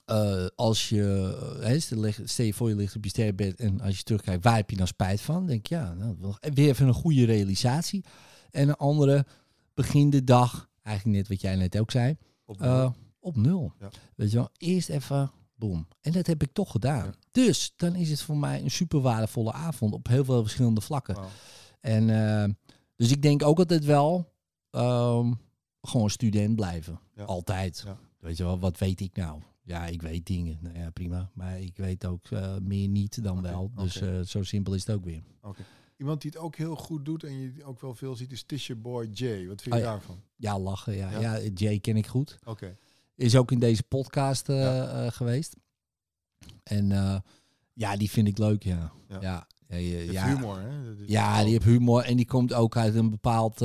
Eh, 0.04 0.46
als 0.54 0.88
je, 0.88 1.36
eh, 1.60 1.66
hè, 1.66 1.78
stel 2.24 2.44
je 2.44 2.54
voor 2.54 2.68
je 2.68 2.74
ligt 2.74 2.96
op 2.96 3.04
je 3.04 3.10
sterrenbed 3.10 3.60
en 3.60 3.80
als 3.80 3.96
je 3.96 4.02
terugkijkt, 4.02 4.44
waar 4.44 4.56
heb 4.56 4.70
je 4.70 4.76
nou 4.76 4.88
spijt 4.88 5.20
van? 5.20 5.34
Dan 5.34 5.46
denk 5.46 5.66
ja, 5.66 5.94
nou, 5.94 6.34
en 6.40 6.54
weer 6.54 6.68
even 6.68 6.86
een 6.86 6.94
goede 6.94 7.24
realisatie. 7.24 8.04
En 8.50 8.68
een 8.68 8.76
andere, 8.76 9.26
begin 9.74 10.10
de 10.10 10.24
dag, 10.24 10.70
eigenlijk 10.82 11.16
net 11.16 11.28
wat 11.28 11.40
jij 11.40 11.56
net 11.56 11.78
ook 11.78 11.90
zei, 11.90 12.16
Op 12.44 12.60
eh, 12.60 12.90
op 13.22 13.36
nul. 13.36 13.72
Ja. 13.78 13.90
Weet 14.14 14.30
je 14.30 14.36
wel, 14.36 14.50
eerst 14.56 14.88
even, 14.88 15.30
boom. 15.66 15.86
En 16.00 16.12
dat 16.12 16.26
heb 16.26 16.42
ik 16.42 16.52
toch 16.52 16.70
gedaan. 16.70 17.04
Ja. 17.04 17.14
Dus 17.30 17.72
dan 17.76 17.94
is 17.94 18.10
het 18.10 18.22
voor 18.22 18.36
mij 18.36 18.62
een 18.62 18.70
super 18.70 19.00
waardevolle 19.00 19.52
avond 19.52 19.92
op 19.92 20.08
heel 20.08 20.24
veel 20.24 20.42
verschillende 20.42 20.80
vlakken. 20.80 21.16
En 21.80 22.10
eh, 22.10 22.48
dus 22.96 23.10
ik 23.10 23.22
denk 23.22 23.42
ook 23.42 23.58
altijd 23.58 23.84
wel 23.84 24.32
ehm, 24.70 25.32
gewoon 25.80 26.10
student 26.10 26.56
blijven. 26.56 27.00
Ja. 27.14 27.24
Altijd. 27.24 27.82
Ja. 27.86 27.98
Weet 28.18 28.36
je 28.36 28.44
wel, 28.44 28.58
wat 28.58 28.78
weet 28.78 29.00
ik 29.00 29.16
nou? 29.16 29.40
Ja, 29.62 29.86
ik 29.86 30.02
weet 30.02 30.26
dingen. 30.26 30.58
Nou 30.60 30.78
ja, 30.78 30.90
prima. 30.90 31.30
Maar 31.34 31.60
ik 31.60 31.76
weet 31.76 32.06
ook 32.06 32.30
eh, 32.30 32.56
meer 32.62 32.88
niet 32.88 33.24
dan 33.24 33.42
wel. 33.42 33.70
Dus 33.74 34.00
eh, 34.00 34.20
zo 34.20 34.42
simpel 34.42 34.74
is 34.74 34.86
het 34.86 34.96
ook 34.96 35.04
weer. 35.04 35.22
Iemand 35.96 36.20
die 36.22 36.30
het 36.30 36.40
ook 36.40 36.56
heel 36.56 36.76
goed 36.76 37.04
doet 37.04 37.24
en 37.24 37.40
je 37.40 37.64
ook 37.64 37.80
wel 37.80 37.94
veel 37.94 38.16
ziet 38.16 38.32
is 38.32 38.42
Tisha 38.42 38.74
Boy 38.74 39.08
J. 39.12 39.46
Wat 39.46 39.62
vind 39.62 39.74
je 39.74 39.80
Oh 39.80 39.86
daarvan? 39.86 40.22
Ja, 40.36 40.58
lachen. 40.58 40.96
Ja. 40.96 41.10
Ja? 41.10 41.36
Ja? 41.36 41.48
Jay 41.54 41.78
ken 41.78 41.96
ik 41.96 42.06
goed. 42.06 42.38
Oké. 42.44 42.76
Is 43.22 43.36
ook 43.36 43.52
in 43.52 43.58
deze 43.58 43.82
podcast 43.82 44.48
eh, 44.48 44.56
Ja. 44.60 44.86
eh, 45.04 45.10
geweest. 45.12 45.56
En 46.62 46.92
eh, 46.92 47.16
ja, 47.72 47.96
die 47.96 48.10
vind 48.10 48.28
ik 48.28 48.38
leuk, 48.38 48.62
ja. 48.62 48.92
Ja. 49.08 49.46
Ja, 49.68 49.76
ja, 49.76 49.98
ja, 50.12 50.26
humor, 50.26 50.60
hè? 50.60 50.90
Is 50.92 50.96
Ja, 51.06 51.42
die 51.42 51.52
heeft 51.52 51.64
humor 51.64 52.02
en 52.04 52.16
die 52.16 52.26
komt 52.26 52.52
ook 52.52 52.76
uit 52.76 52.94
een 52.94 53.10
bepaald 53.10 53.64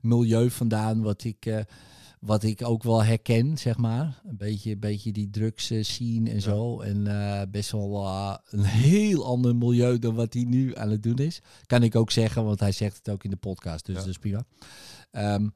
milieu 0.00 0.50
vandaan, 0.50 1.02
wat 1.02 1.24
ik, 1.24 1.64
wat 2.20 2.42
ik 2.42 2.62
ook 2.64 2.82
wel 2.82 3.04
herken, 3.04 3.58
zeg 3.58 3.76
maar. 3.76 4.20
Een 4.24 4.36
beetje, 4.36 4.70
een 4.72 4.80
beetje 4.80 5.12
die 5.12 5.30
drugs 5.30 5.72
scene 5.80 6.30
en 6.30 6.40
zo. 6.42 6.80
En 6.80 7.02
best 7.50 7.70
wel 7.70 8.06
een 8.50 8.64
heel 8.64 9.24
ander 9.24 9.56
milieu 9.56 9.98
dan 9.98 10.14
wat 10.14 10.32
hij 10.34 10.44
nu 10.44 10.76
aan 10.76 10.90
het 10.90 11.02
doen 11.02 11.18
is. 11.18 11.40
Kan 11.66 11.82
ik 11.82 11.96
ook 11.96 12.10
zeggen, 12.10 12.44
want 12.44 12.60
hij 12.60 12.72
zegt 12.72 12.96
het 12.96 13.08
ook 13.10 13.24
in 13.24 13.30
de 13.30 13.36
podcast, 13.36 13.84
dus 13.86 13.94
Ja. 13.94 14.00
dat 14.00 14.10
is 14.10 14.18
prima. 14.18 14.44
Ehm, 15.10 15.48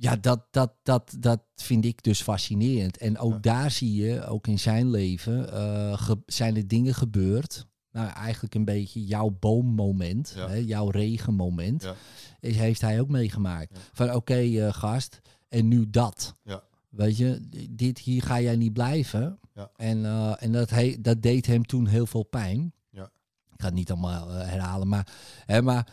ja, 0.00 0.16
dat, 0.16 0.46
dat, 0.50 0.72
dat, 0.82 1.16
dat 1.18 1.40
vind 1.56 1.84
ik 1.84 2.02
dus 2.02 2.22
fascinerend. 2.22 2.96
En 2.96 3.18
ook 3.18 3.32
Ja. 3.32 3.38
daar 3.38 3.70
zie 3.70 3.94
je, 3.94 4.24
ook 4.26 4.46
in 4.46 4.58
zijn 4.58 4.90
leven, 4.90 5.52
eh, 5.52 6.10
zijn 6.26 6.56
er 6.56 6.68
dingen 6.68 6.94
gebeurd. 6.94 7.66
Nou, 7.92 8.08
eigenlijk 8.12 8.54
een 8.54 8.64
beetje 8.64 9.04
jouw 9.04 9.36
boommoment, 9.40 10.32
Ja. 10.36 10.48
hè, 10.48 10.54
jouw 10.54 10.88
regenmoment, 10.90 11.82
Ja. 11.82 11.94
is, 12.40 12.56
heeft 12.56 12.80
hij 12.80 13.00
ook 13.00 13.08
meegemaakt. 13.08 13.78
Van 13.92 14.14
oké, 14.14 14.34
eh, 14.38 14.72
gast, 14.72 15.20
en 15.48 15.68
nu 15.68 15.90
dat. 15.90 16.34
Ja. 16.44 16.62
Weet 16.88 17.16
je, 17.16 17.40
dit 17.70 17.98
hier 17.98 18.22
ga 18.22 18.40
jij 18.40 18.56
niet 18.56 18.72
blijven. 18.72 19.38
En, 19.76 20.04
eh, 20.04 20.42
en 20.42 20.52
dat, 20.52 20.70
he, 20.70 20.96
dat 21.00 21.22
deed 21.22 21.46
hem 21.46 21.64
toen 21.66 21.86
heel 21.86 22.06
veel 22.06 22.22
pijn. 22.22 22.72
Ja. 22.90 23.04
Ik 23.52 23.60
ga 23.60 23.66
het 23.66 23.74
niet 23.74 23.90
allemaal 23.90 24.28
herhalen, 24.28 24.88
maar, 24.88 25.12
hè, 25.46 25.62
maar, 25.62 25.92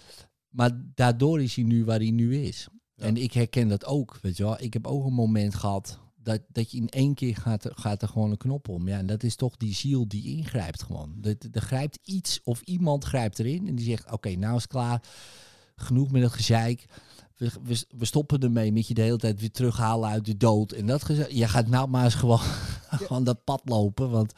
maar 0.49 0.71
daardoor 0.95 1.41
is 1.41 1.55
hij 1.55 1.63
nu 1.63 1.85
waar 1.85 1.99
hij 1.99 2.11
nu 2.11 2.37
is. 2.41 2.67
Ja. 2.97 3.03
En 3.05 3.17
ik 3.17 3.33
herken 3.33 3.67
dat 3.67 3.85
ook, 3.85 4.17
weet 4.21 4.37
je 4.37 4.43
wel. 4.43 4.61
Ik 4.61 4.73
heb 4.73 4.87
ook 4.87 5.05
een 5.05 5.13
moment 5.13 5.55
gehad 5.55 5.99
dat, 6.23 6.41
dat 6.51 6.71
je 6.71 6.77
in 6.77 6.89
één 6.89 7.13
keer 7.13 7.35
gaat, 7.35 7.63
er- 7.65 7.71
gaat 7.75 8.01
er 8.01 8.07
gewoon 8.07 8.31
een 8.31 8.37
knop 8.37 8.69
om. 8.69 8.87
Ja, 8.87 8.97
en 8.97 9.05
dat 9.05 9.23
is 9.23 9.35
toch 9.35 9.57
die 9.57 9.73
ziel 9.73 10.07
die 10.07 10.25
ingrijpt 10.37 10.83
gewoon. 10.83 11.13
Dat- 11.17 11.47
Er 11.51 11.61
grijpt 11.61 11.99
iets 12.03 12.39
of 12.43 12.61
iemand 12.61 13.03
grijpt 13.03 13.39
erin 13.39 13.67
en 13.67 13.75
die 13.75 13.85
zegt, 13.85 14.11
oké, 14.11 14.29
nou 14.35 14.55
is 14.55 14.67
klaar. 14.67 15.01
Genoeg 15.75 16.11
met 16.11 16.21
het 16.21 16.31
gezeik. 16.31 16.85
We, 17.35 17.51
we, 17.63 17.85
we 17.97 18.05
stoppen 18.05 18.39
ermee 18.39 18.71
met 18.71 18.87
je 18.87 18.93
de 18.93 19.01
hele 19.01 19.17
tijd 19.17 19.39
weer 19.39 19.51
terughalen 19.51 20.09
uit 20.09 20.25
de 20.25 20.37
dood. 20.37 20.71
En 20.71 20.85
dat 20.85 21.03
gezeik. 21.03 21.31
Je 21.31 21.47
gaat 21.47 21.67
nou 21.67 21.87
maar 21.89 22.03
eens 22.03 22.15
gewoon, 22.15 22.39
gewoon 22.99 23.23
dat 23.23 23.43
pad 23.43 23.61
lopen, 23.65 24.09
want 24.09 24.33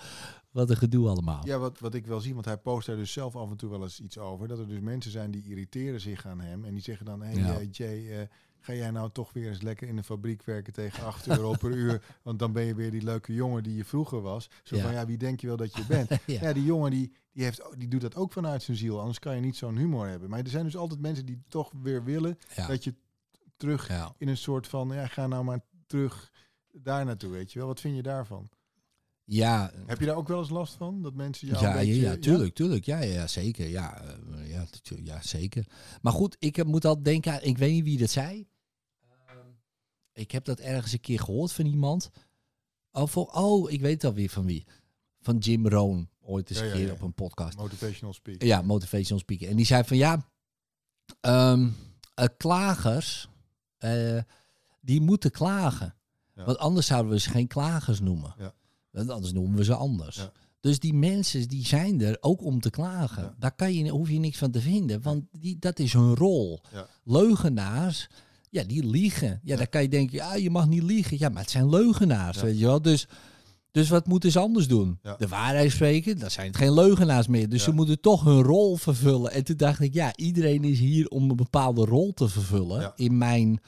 wat 0.51 0.69
een 0.69 0.77
gedoe 0.77 1.07
allemaal. 1.09 1.45
Ja, 1.45 1.57
wat, 1.57 1.79
wat 1.79 1.93
ik 1.93 2.05
wel 2.05 2.19
zie, 2.19 2.33
want 2.33 2.45
hij 2.45 2.57
post 2.57 2.87
daar 2.87 2.95
dus 2.95 3.11
zelf 3.11 3.35
af 3.35 3.49
en 3.49 3.57
toe 3.57 3.69
wel 3.69 3.81
eens 3.83 3.99
iets 3.99 4.17
over. 4.17 4.47
Dat 4.47 4.59
er 4.59 4.67
dus 4.67 4.79
mensen 4.79 5.11
zijn 5.11 5.31
die 5.31 5.43
irriteren 5.43 6.01
zich 6.01 6.25
aan 6.25 6.39
hem. 6.39 6.65
En 6.65 6.73
die 6.73 6.83
zeggen 6.83 7.05
dan, 7.05 7.21
hé 7.21 7.31
Ja. 7.31 7.45
hey, 7.45 7.65
Jay, 7.71 8.11
eh, 8.19 8.27
ga 8.69 8.75
jij 8.75 8.91
nou 8.91 9.09
toch 9.11 9.33
weer 9.33 9.47
eens 9.49 9.61
lekker 9.61 9.87
in 9.87 9.95
de 9.95 10.03
fabriek 10.03 10.43
werken 10.43 10.73
tegen 10.73 11.03
8 11.05 11.27
euro 11.27 11.51
per 11.51 11.71
uur? 11.71 12.01
Want 12.23 12.39
dan 12.39 12.51
ben 12.51 12.63
je 12.63 12.75
weer 12.75 12.91
die 12.91 13.01
leuke 13.03 13.33
jongen 13.33 13.63
die 13.63 13.75
je 13.75 13.85
vroeger 13.85 14.21
was. 14.21 14.49
Zo 14.63 14.75
Ja. 14.75 14.81
van, 14.81 14.91
ja, 14.91 15.05
wie 15.05 15.17
denk 15.17 15.41
je 15.41 15.47
wel 15.47 15.57
dat 15.57 15.75
je 15.75 15.85
bent? 15.85 16.09
Ja. 16.25 16.39
Ja, 16.41 16.53
die 16.53 16.63
jongen 16.63 16.91
die, 16.91 17.11
die, 17.31 17.43
heeft, 17.43 17.61
die 17.77 17.87
doet 17.87 18.01
dat 18.01 18.15
ook 18.15 18.31
vanuit 18.33 18.63
zijn 18.63 18.77
ziel. 18.77 18.99
Anders 18.99 19.19
kan 19.19 19.35
je 19.35 19.41
niet 19.41 19.55
zo'n 19.55 19.77
humor 19.77 20.07
hebben. 20.07 20.29
Maar 20.29 20.39
er 20.39 20.49
zijn 20.49 20.63
dus 20.65 20.77
altijd 20.77 20.99
mensen 20.99 21.25
die 21.25 21.41
toch 21.47 21.71
weer 21.81 22.03
willen 22.03 22.37
Ja. 22.55 22.67
dat 22.67 22.83
je 22.83 22.95
terug 23.57 23.89
in 24.17 24.27
een 24.27 24.37
soort 24.37 24.67
van, 24.67 24.89
ja, 24.93 25.07
ga 25.07 25.27
nou 25.27 25.43
maar 25.43 25.59
terug 25.87 26.31
daar 26.71 27.05
naartoe, 27.05 27.31
weet 27.31 27.51
je 27.51 27.59
wel. 27.59 27.67
Wat 27.67 27.79
vind 27.79 27.95
je 27.95 28.01
daarvan? 28.03 28.49
Ja, 29.23 29.71
Heb 29.85 29.99
je 29.99 30.05
daar 30.05 30.15
ook 30.15 30.27
wel 30.27 30.39
eens 30.39 30.49
last 30.49 30.73
van? 30.75 31.01
Dat 31.01 31.13
mensen 31.13 31.47
jou 31.47 31.63
Ja, 31.63 31.73
beetje... 31.73 31.95
ja, 32.01 32.11
ja, 32.11 32.17
tuurlijk, 32.17 32.53
tuurlijk. 32.55 32.85
Ja, 32.85 33.01
ja, 33.01 33.27
zeker. 33.27 33.67
Ja, 33.67 34.01
eh, 34.01 34.49
ja, 34.49 34.65
ja, 35.03 35.21
zeker. 35.21 35.65
Maar 36.01 36.13
goed, 36.13 36.35
ik 36.39 36.55
heb- 36.55 36.67
moet 36.67 36.85
altijd 36.85 37.05
denken 37.05 37.31
aan, 37.33 37.41
ik 37.41 37.57
weet 37.57 37.71
niet 37.71 37.83
wie 37.83 37.97
dat 37.97 38.09
zei. 38.09 38.47
Ik 40.19 40.31
heb 40.31 40.45
dat 40.45 40.59
ergens 40.59 40.93
een 40.93 40.99
keer 40.99 41.19
gehoord 41.19 41.51
van 41.51 41.65
iemand. 41.65 42.09
Oh, 42.91 43.07
voor, 43.07 43.25
oh 43.25 43.71
ik 43.71 43.81
weet 43.81 44.03
alweer 44.03 44.29
van 44.29 44.45
wie. 44.45 44.65
Van 45.21 45.37
Jim 45.37 45.67
Rohn, 45.67 46.09
ooit 46.21 46.49
eens 46.49 46.59
een 46.59 46.65
ja, 46.65 46.73
keer 46.73 46.85
ja. 46.85 46.91
op 46.91 47.01
een 47.01 47.13
podcast. 47.13 47.57
Motivational 47.57 48.13
speak. 48.13 48.43
Ja, 48.43 48.61
motivational 48.61 49.19
speaker. 49.19 49.47
En 49.47 49.55
die 49.55 49.65
zei 49.65 49.83
van 49.83 49.97
ja, 49.97 50.29
ehm, 51.21 51.69
eh, 52.13 52.25
klagers, 52.37 53.29
eh, 53.77 54.21
die 54.81 55.01
moeten 55.01 55.31
klagen. 55.31 55.93
Want 56.33 56.57
anders 56.57 56.87
zouden 56.87 57.11
we 57.11 57.19
ze 57.19 57.29
geen 57.29 57.47
klagers 57.47 57.99
noemen. 57.99 58.33
Ja. 58.37 58.53
Want 58.91 59.09
anders 59.09 59.33
noemen 59.33 59.57
we 59.57 59.63
ze 59.63 59.75
anders. 59.75 60.27
Dus 60.59 60.79
die 60.79 60.93
mensen 60.93 61.47
die 61.47 61.65
zijn 61.65 62.01
er 62.01 62.17
ook 62.19 62.43
om 62.43 62.59
te 62.59 62.69
klagen. 62.69 63.35
Daar 63.39 63.55
kan 63.55 63.73
je, 63.73 63.89
hoef 63.89 64.09
je 64.09 64.19
niks 64.19 64.37
van 64.37 64.51
te 64.51 64.61
vinden, 64.61 65.01
want 65.01 65.25
die, 65.31 65.59
dat 65.59 65.79
is 65.79 65.93
hun 65.93 66.15
rol. 66.15 66.61
Leugenaars, 67.03 68.07
ja, 68.49 68.63
die 68.63 68.85
liegen. 68.85 69.39
Ja, 69.43 69.55
dan 69.55 69.69
kan 69.69 69.81
je 69.81 69.89
denken, 69.89 70.15
ja, 70.15 70.35
je 70.35 70.49
mag 70.49 70.67
niet 70.67 70.83
liegen. 70.83 71.17
Ja, 71.19 71.29
maar 71.29 71.41
het 71.41 71.51
zijn 71.51 71.69
leugenaars, 71.69 72.37
Ja. 72.37 72.43
weet 72.43 72.59
je 72.59 72.65
wel. 72.65 72.81
Dus, 72.81 73.07
dus 73.71 73.89
wat 73.89 74.07
moeten 74.07 74.31
ze 74.31 74.39
anders 74.39 74.67
doen? 74.67 74.99
Ja. 75.03 75.15
De 75.15 75.27
waarheid 75.27 75.71
spreken, 75.71 76.19
dan 76.19 76.31
zijn 76.31 76.47
het 76.47 76.55
geen 76.57 76.73
leugenaars 76.73 77.27
meer. 77.27 77.49
Dus 77.49 77.63
ze 77.63 77.71
moeten 77.71 78.01
toch 78.01 78.23
hun 78.23 78.41
rol 78.41 78.75
vervullen. 78.75 79.31
En 79.31 79.43
toen 79.43 79.57
dacht 79.57 79.79
ik, 79.79 79.93
ja, 79.93 80.15
iedereen 80.15 80.63
is 80.63 80.79
hier 80.79 81.07
om 81.07 81.29
een 81.29 81.35
bepaalde 81.35 81.85
rol 81.85 82.13
te 82.13 82.27
vervullen 82.29 82.93
in 82.95 83.17
mijn 83.17 83.59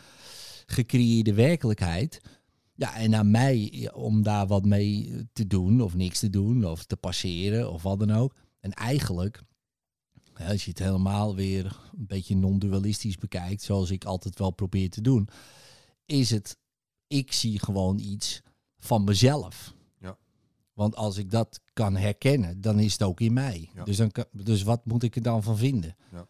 gecreëerde 0.65 1.33
werkelijkheid. 1.33 2.21
Ja, 2.75 2.95
en 2.95 3.15
aan 3.15 3.31
mij 3.31 3.89
om 3.93 4.23
daar 4.23 4.47
wat 4.47 4.65
mee 4.65 5.13
te 5.33 5.47
doen 5.47 5.81
of 5.81 5.95
niks 5.95 6.19
te 6.19 6.29
doen 6.29 6.65
of 6.65 6.85
te 6.85 6.95
passeren 6.97 7.71
of 7.71 7.83
wat 7.83 7.99
dan 7.99 8.11
ook. 8.11 8.33
En 8.59 8.71
eigenlijk, 8.71 9.41
als 10.47 10.63
je 10.63 10.69
het 10.69 10.79
helemaal 10.79 11.35
weer 11.35 11.65
een 11.97 12.07
beetje 12.07 12.35
non-dualistisch 12.35 13.17
bekijkt, 13.17 13.61
zoals 13.61 13.91
ik 13.91 14.05
altijd 14.05 14.39
wel 14.39 14.51
probeer 14.51 14.89
te 14.89 15.01
doen, 15.01 15.27
is 16.05 16.29
het, 16.29 16.57
ik 17.07 17.31
zie 17.31 17.59
gewoon 17.59 17.99
iets 17.99 18.41
van 18.79 19.03
mezelf. 19.03 19.73
Ja. 19.99 20.17
Want 20.73 20.95
als 20.95 21.17
ik 21.17 21.31
dat 21.31 21.61
kan 21.73 21.95
herkennen, 21.95 22.61
dan 22.61 22.79
is 22.79 22.91
het 22.91 23.03
ook 23.03 23.19
in 23.19 23.33
mij. 23.33 23.69
Ja. 23.75 23.83
Dus, 23.83 23.97
dan 23.97 24.11
kan, 24.11 24.25
dus 24.31 24.63
wat 24.63 24.85
moet 24.85 25.03
ik 25.03 25.15
er 25.15 25.21
dan 25.21 25.43
van 25.43 25.57
vinden? 25.57 25.95
Ja. 26.11 26.27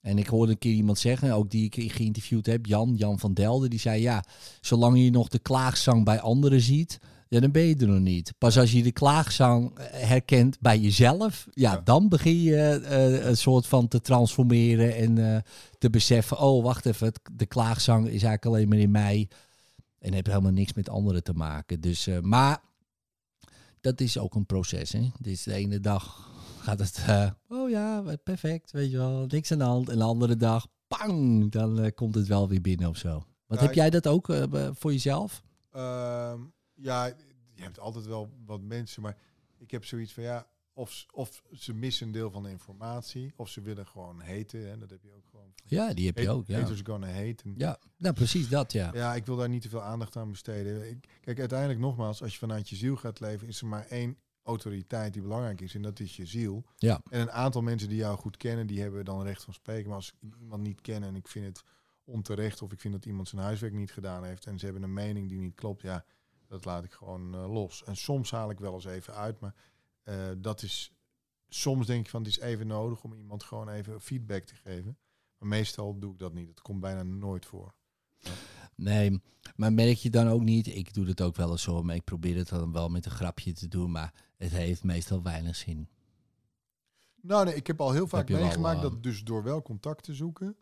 En 0.00 0.18
ik 0.18 0.26
hoorde 0.26 0.52
een 0.52 0.58
keer 0.58 0.74
iemand 0.74 0.98
zeggen, 0.98 1.32
ook 1.32 1.50
die 1.50 1.70
ik 1.70 1.92
geïnterviewd 1.92 2.46
heb, 2.46 2.66
Jan, 2.66 2.94
Jan 2.94 3.18
van 3.18 3.34
Delden, 3.34 3.70
die 3.70 3.78
zei 3.78 4.00
ja, 4.00 4.24
zolang 4.60 4.98
je 5.02 5.10
nog 5.10 5.28
de 5.28 5.38
klaagzang 5.38 6.04
bij 6.04 6.20
anderen 6.20 6.60
ziet, 6.60 6.98
ja, 7.32 7.40
dan 7.40 7.50
ben 7.50 7.62
je 7.62 7.76
er 7.76 7.86
nog 7.86 8.00
niet. 8.00 8.34
Pas 8.38 8.58
als 8.58 8.72
je 8.72 8.82
de 8.82 8.92
klaagzang 8.92 9.78
eh, 9.78 10.08
herkent 10.08 10.60
bij 10.60 10.78
jezelf, 10.78 11.46
ja, 11.50 11.72
Ja. 11.72 11.80
dan 11.80 12.08
begin 12.08 12.40
je 12.42 12.56
eh, 12.56 13.26
een 13.26 13.36
soort 13.36 13.66
van 13.66 13.88
te 13.88 14.00
transformeren 14.00 14.96
en 14.96 15.34
eh, 15.34 15.40
te 15.78 15.90
beseffen, 15.90 16.38
oh, 16.38 16.62
wacht 16.62 16.86
even, 16.86 17.12
de 17.32 17.46
klaagzang 17.46 18.04
is 18.04 18.10
eigenlijk 18.10 18.46
alleen 18.46 18.68
maar 18.68 18.78
in 18.78 18.90
mij 18.90 19.28
en 19.98 20.12
heeft 20.12 20.26
helemaal 20.26 20.52
niks 20.52 20.72
met 20.72 20.88
anderen 20.88 21.22
te 21.22 21.32
maken. 21.32 21.80
Dus, 21.80 22.08
maar 22.20 22.58
dat 23.80 24.00
is 24.00 24.18
ook 24.18 24.34
een 24.34 24.46
proces, 24.46 24.92
hè. 24.92 25.10
Dus 25.18 25.42
de 25.42 25.52
ene 25.54 25.80
dag 25.80 26.30
gaat 26.60 26.78
het, 26.78 27.04
oh 27.48 27.70
ja, 27.70 28.04
perfect, 28.24 28.70
weet 28.70 28.90
je 28.90 28.96
wel, 28.96 29.26
niks 29.28 29.52
aan 29.52 29.58
de 29.58 29.64
hand. 29.64 29.88
En 29.88 29.98
de 29.98 30.04
andere 30.04 30.36
dag, 30.36 30.66
pang, 30.86 31.50
dan 31.50 31.92
komt 31.94 32.14
het 32.14 32.26
wel 32.26 32.48
weer 32.48 32.60
binnen 32.60 32.88
of 32.88 32.96
zo. 32.96 33.24
Wat 33.46 33.58
Ja, 33.60 33.64
heb 33.66 33.74
jij 33.74 33.90
dat 33.90 34.06
ook 34.06 34.26
voor 34.72 34.92
jezelf? 34.92 35.42
Ehm, 35.72 36.38
ja, 36.82 37.06
je 37.54 37.62
hebt 37.62 37.78
altijd 37.78 38.06
wel 38.06 38.30
wat 38.46 38.60
mensen, 38.60 39.02
maar 39.02 39.16
ik 39.58 39.70
heb 39.70 39.84
zoiets 39.84 40.12
van 40.12 40.22
ja, 40.22 40.46
of, 40.74 41.06
of 41.12 41.42
ze 41.52 41.74
missen 41.74 42.06
een 42.06 42.12
deel 42.12 42.30
van 42.30 42.42
de 42.42 42.50
informatie, 42.50 43.32
of 43.36 43.48
ze 43.48 43.60
willen 43.60 43.86
gewoon 43.86 44.20
haten. 44.20 44.68
Hè, 44.68 44.78
dat 44.78 44.90
heb 44.90 45.02
je 45.02 45.12
ook 45.12 45.26
gewoon. 45.30 45.52
Ja, 45.64 45.94
die 45.94 46.06
heb 46.06 46.18
je 46.18 46.30
ook, 46.30 46.46
ja. 46.46 46.58
Haters 46.58 46.80
gonna 46.84 47.06
hate. 47.06 47.44
En 47.44 47.54
Ja, 47.56 47.78
nou 47.96 48.14
precies 48.14 48.48
dat, 48.48 48.72
ja. 48.72 48.90
Ja, 48.94 49.14
ik 49.14 49.26
wil 49.26 49.36
daar 49.36 49.48
niet 49.48 49.62
te 49.62 49.68
veel 49.68 49.82
aandacht 49.82 50.16
aan 50.16 50.30
besteden. 50.30 50.88
Ik, 50.88 51.08
kijk, 51.20 51.38
uiteindelijk 51.38 51.80
nogmaals, 51.80 52.22
als 52.22 52.32
je 52.32 52.38
vanuit 52.38 52.68
je 52.68 52.76
ziel 52.76 52.96
gaat 52.96 53.20
leven, 53.20 53.48
is 53.48 53.60
er 53.60 53.66
maar 53.66 53.86
één 53.86 54.16
autoriteit 54.42 55.12
die 55.12 55.22
belangrijk 55.22 55.60
is. 55.60 55.74
En 55.74 55.82
dat 55.82 56.00
is 56.00 56.16
je 56.16 56.26
ziel. 56.26 56.64
Ja. 56.76 57.00
En 57.10 57.20
een 57.20 57.30
aantal 57.30 57.62
mensen 57.62 57.88
die 57.88 57.98
jou 57.98 58.18
goed 58.18 58.36
kennen, 58.36 58.66
die 58.66 58.80
hebben 58.80 59.04
dan 59.04 59.22
recht 59.22 59.44
van 59.44 59.54
spreken. 59.54 59.86
Maar 59.86 59.96
als 59.96 60.14
ik 60.20 60.34
iemand 60.40 60.62
niet 60.62 60.80
ken 60.80 61.02
en 61.02 61.16
ik 61.16 61.28
vind 61.28 61.46
het 61.46 61.62
onterecht 62.04 62.62
of 62.62 62.72
ik 62.72 62.80
vind 62.80 62.94
dat 62.94 63.04
iemand 63.04 63.28
zijn 63.28 63.42
huiswerk 63.42 63.72
niet 63.72 63.92
gedaan 63.92 64.24
heeft 64.24 64.46
en 64.46 64.58
ze 64.58 64.64
hebben 64.64 64.82
een 64.82 64.92
mening 64.92 65.28
die 65.28 65.38
niet 65.38 65.54
klopt, 65.54 65.82
ja, 65.82 66.04
dat 66.52 66.64
laat 66.64 66.84
ik 66.84 66.92
gewoon 66.92 67.34
eh, 67.34 67.52
los. 67.52 67.84
En 67.84 67.96
soms 67.96 68.30
haal 68.30 68.50
ik 68.50 68.58
wel 68.58 68.74
eens 68.74 68.84
even 68.84 69.14
uit, 69.14 69.40
maar 69.40 69.54
eh, 70.02 70.28
dat 70.38 70.62
is 70.62 70.92
soms 71.48 71.86
denk 71.86 72.04
ik 72.04 72.10
van 72.10 72.22
het 72.22 72.30
is 72.30 72.38
even 72.38 72.66
nodig 72.66 73.04
om 73.04 73.14
iemand 73.14 73.42
gewoon 73.42 73.68
even 73.68 74.00
feedback 74.00 74.44
te 74.44 74.54
geven. 74.54 74.98
Maar 75.38 75.48
meestal 75.48 75.98
doe 75.98 76.12
ik 76.12 76.18
dat 76.18 76.34
niet. 76.34 76.48
Het 76.48 76.60
komt 76.60 76.80
bijna 76.80 77.02
nooit 77.02 77.46
voor. 77.46 77.74
Nee, 78.74 79.20
maar 79.56 79.72
merk 79.72 79.96
je 79.96 80.10
dan 80.10 80.28
ook 80.28 80.42
niet, 80.42 80.66
ik 80.66 80.94
doe 80.94 81.06
het 81.06 81.20
ook 81.20 81.36
wel 81.36 81.50
eens 81.50 81.62
zo, 81.62 81.82
maar 81.82 81.94
ik 81.94 82.04
probeer 82.04 82.36
het 82.36 82.48
dan 82.48 82.72
wel 82.72 82.88
met 82.88 83.04
een 83.04 83.10
grapje 83.10 83.52
te 83.52 83.68
doen, 83.68 83.90
maar 83.90 84.14
het 84.36 84.50
heeft 84.50 84.84
meestal 84.84 85.22
weinig 85.22 85.56
zin. 85.56 85.88
Nou 87.20 87.44
nee, 87.44 87.54
ik 87.54 87.66
heb 87.66 87.80
al 87.80 87.92
heel 87.92 88.06
vaak 88.06 88.28
meegemaakt 88.28 88.76
eh, 88.76 88.82
dat 88.82 89.02
dus 89.02 89.24
door 89.24 89.42
wel 89.42 89.62
contact 89.62 90.04
te 90.04 90.14
zoeken, 90.14 90.56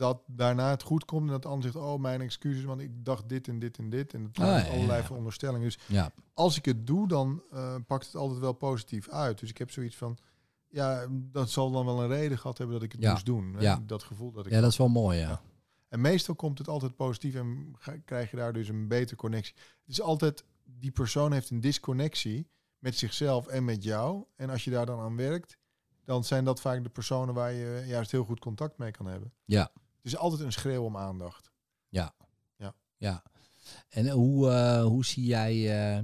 dat 0.00 0.22
daarna 0.26 0.70
het 0.70 0.82
goed 0.82 1.04
komt 1.04 1.26
en 1.26 1.32
dat 1.32 1.42
de 1.42 1.48
ander 1.48 1.70
zegt, 1.72 1.84
oh 1.84 2.00
mijn 2.00 2.20
excuses, 2.20 2.64
want 2.64 2.80
ik 2.80 3.04
dacht 3.04 3.28
dit 3.28 3.48
en 3.48 3.58
dit 3.58 3.78
en 3.78 3.90
dit 3.90 4.14
en 4.14 4.22
het 4.22 4.38
Ah, 4.38 4.46
ja, 4.46 4.70
allerlei 4.70 4.98
ja. 5.00 5.04
veronderstellingen. 5.04 5.60
Dus 5.60 5.78
Ja, 5.86 6.12
als 6.34 6.56
ik 6.56 6.64
het 6.64 6.86
doe, 6.86 7.08
dan 7.08 7.42
eh, 7.50 7.74
pakt 7.86 8.06
het 8.06 8.14
altijd 8.14 8.40
wel 8.40 8.52
positief 8.52 9.08
uit. 9.08 9.38
Dus 9.38 9.50
ik 9.50 9.58
heb 9.58 9.70
zoiets 9.70 9.96
van, 9.96 10.18
ja, 10.68 11.06
dat 11.10 11.50
zal 11.50 11.70
dan 11.70 11.84
wel 11.84 12.02
een 12.02 12.08
reden 12.08 12.38
gehad 12.38 12.58
hebben 12.58 12.76
dat 12.76 12.84
ik 12.84 12.92
het 12.92 13.10
moest 13.10 13.26
doen. 13.26 13.56
ja. 13.58 13.82
Dat 13.86 14.02
gevoel 14.02 14.32
dat 14.32 14.46
ik 14.46 14.52
ja 14.52 14.60
dat 14.60 14.70
is 14.70 14.76
wel 14.78 14.88
mooi, 14.88 15.18
ja. 15.18 15.40
En 15.88 16.00
meestal 16.00 16.34
komt 16.34 16.58
het 16.58 16.68
altijd 16.68 16.96
positief 16.96 17.34
en 17.34 17.76
krijg 18.04 18.30
je 18.30 18.36
daar 18.36 18.52
dus 18.52 18.68
een 18.68 18.88
betere 18.88 19.16
connectie. 19.16 19.54
Het 19.56 19.92
is 19.92 20.00
altijd, 20.00 20.44
die 20.64 20.90
persoon 20.90 21.32
heeft 21.32 21.50
een 21.50 21.60
disconnectie 21.60 22.48
met 22.78 22.96
zichzelf 22.96 23.46
en 23.46 23.64
met 23.64 23.82
jou. 23.84 24.24
En 24.36 24.50
als 24.50 24.64
je 24.64 24.70
daar 24.70 24.86
dan 24.86 25.00
aan 25.00 25.16
werkt, 25.16 25.58
dan 26.04 26.24
zijn 26.24 26.44
dat 26.44 26.60
vaak 26.60 26.82
de 26.82 26.88
personen 26.88 27.34
waar 27.34 27.52
je 27.52 27.84
juist 27.86 28.10
heel 28.10 28.24
goed 28.24 28.40
contact 28.40 28.78
mee 28.78 28.90
kan 28.90 29.06
hebben. 29.06 29.32
Ja. 29.44 29.70
Het 30.02 30.12
is 30.12 30.16
altijd 30.16 30.40
een 30.40 30.52
schreeuw 30.52 30.84
om 30.84 30.96
aandacht. 30.96 31.50
Ja. 32.98 33.22
En 33.88 34.08
hoe, 34.10 34.50
eh, 34.50 34.82
hoe 34.84 35.04
zie 35.04 35.24
jij 35.24 35.80
eh, 35.96 36.02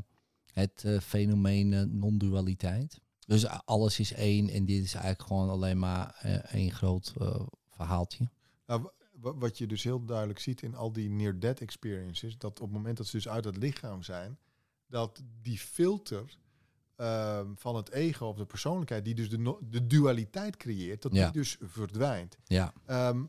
het 0.53 0.84
eh, 0.84 1.01
fenomeen 1.01 1.72
eh, 1.72 1.82
non-dualiteit? 1.82 3.01
Dus 3.26 3.47
alles 3.47 3.99
is 4.01 4.12
één 4.12 4.49
en 4.49 4.64
dit 4.64 4.84
is 4.84 4.94
eigenlijk 4.94 5.22
gewoon 5.26 5.49
alleen 5.49 5.78
maar 5.78 6.16
eh, 6.20 6.34
één 6.55 6.72
groot 6.72 7.12
eh, 7.20 7.40
verhaaltje. 7.68 8.28
Nou, 8.66 8.82
wa- 8.82 8.92
wa- 9.20 9.34
wat 9.34 9.59
je 9.59 9.66
dus 9.66 9.82
heel 9.82 10.05
duidelijk 10.05 10.38
ziet 10.38 10.62
in 10.62 10.74
al 10.74 10.92
die 10.92 11.11
near-death 11.11 11.61
experiences, 11.61 12.38
dat 12.38 12.61
op 12.61 12.66
het 12.66 12.76
moment 12.76 12.97
dat 12.97 13.07
ze 13.07 13.16
dus 13.16 13.28
uit 13.28 13.44
het 13.44 13.57
lichaam 13.57 14.03
zijn, 14.03 14.38
dat 14.86 15.22
die 15.42 15.59
filter 15.59 16.38
ehm, 16.97 17.55
van 17.55 17.76
het 17.76 17.90
ego 17.90 18.26
of 18.26 18.36
de 18.36 18.47
persoonlijkheid, 18.47 19.05
die 19.05 19.14
dus 19.14 19.30
de, 19.30 19.38
no- 19.38 19.61
de 19.70 19.86
dualiteit 19.86 20.57
creëert, 20.57 21.03
dat 21.03 21.12
Ja. 21.14 21.24
die 21.24 21.32
dus 21.40 21.57
verdwijnt. 21.61 22.36
Ja, 22.44 22.72
Ehm, 22.86 23.24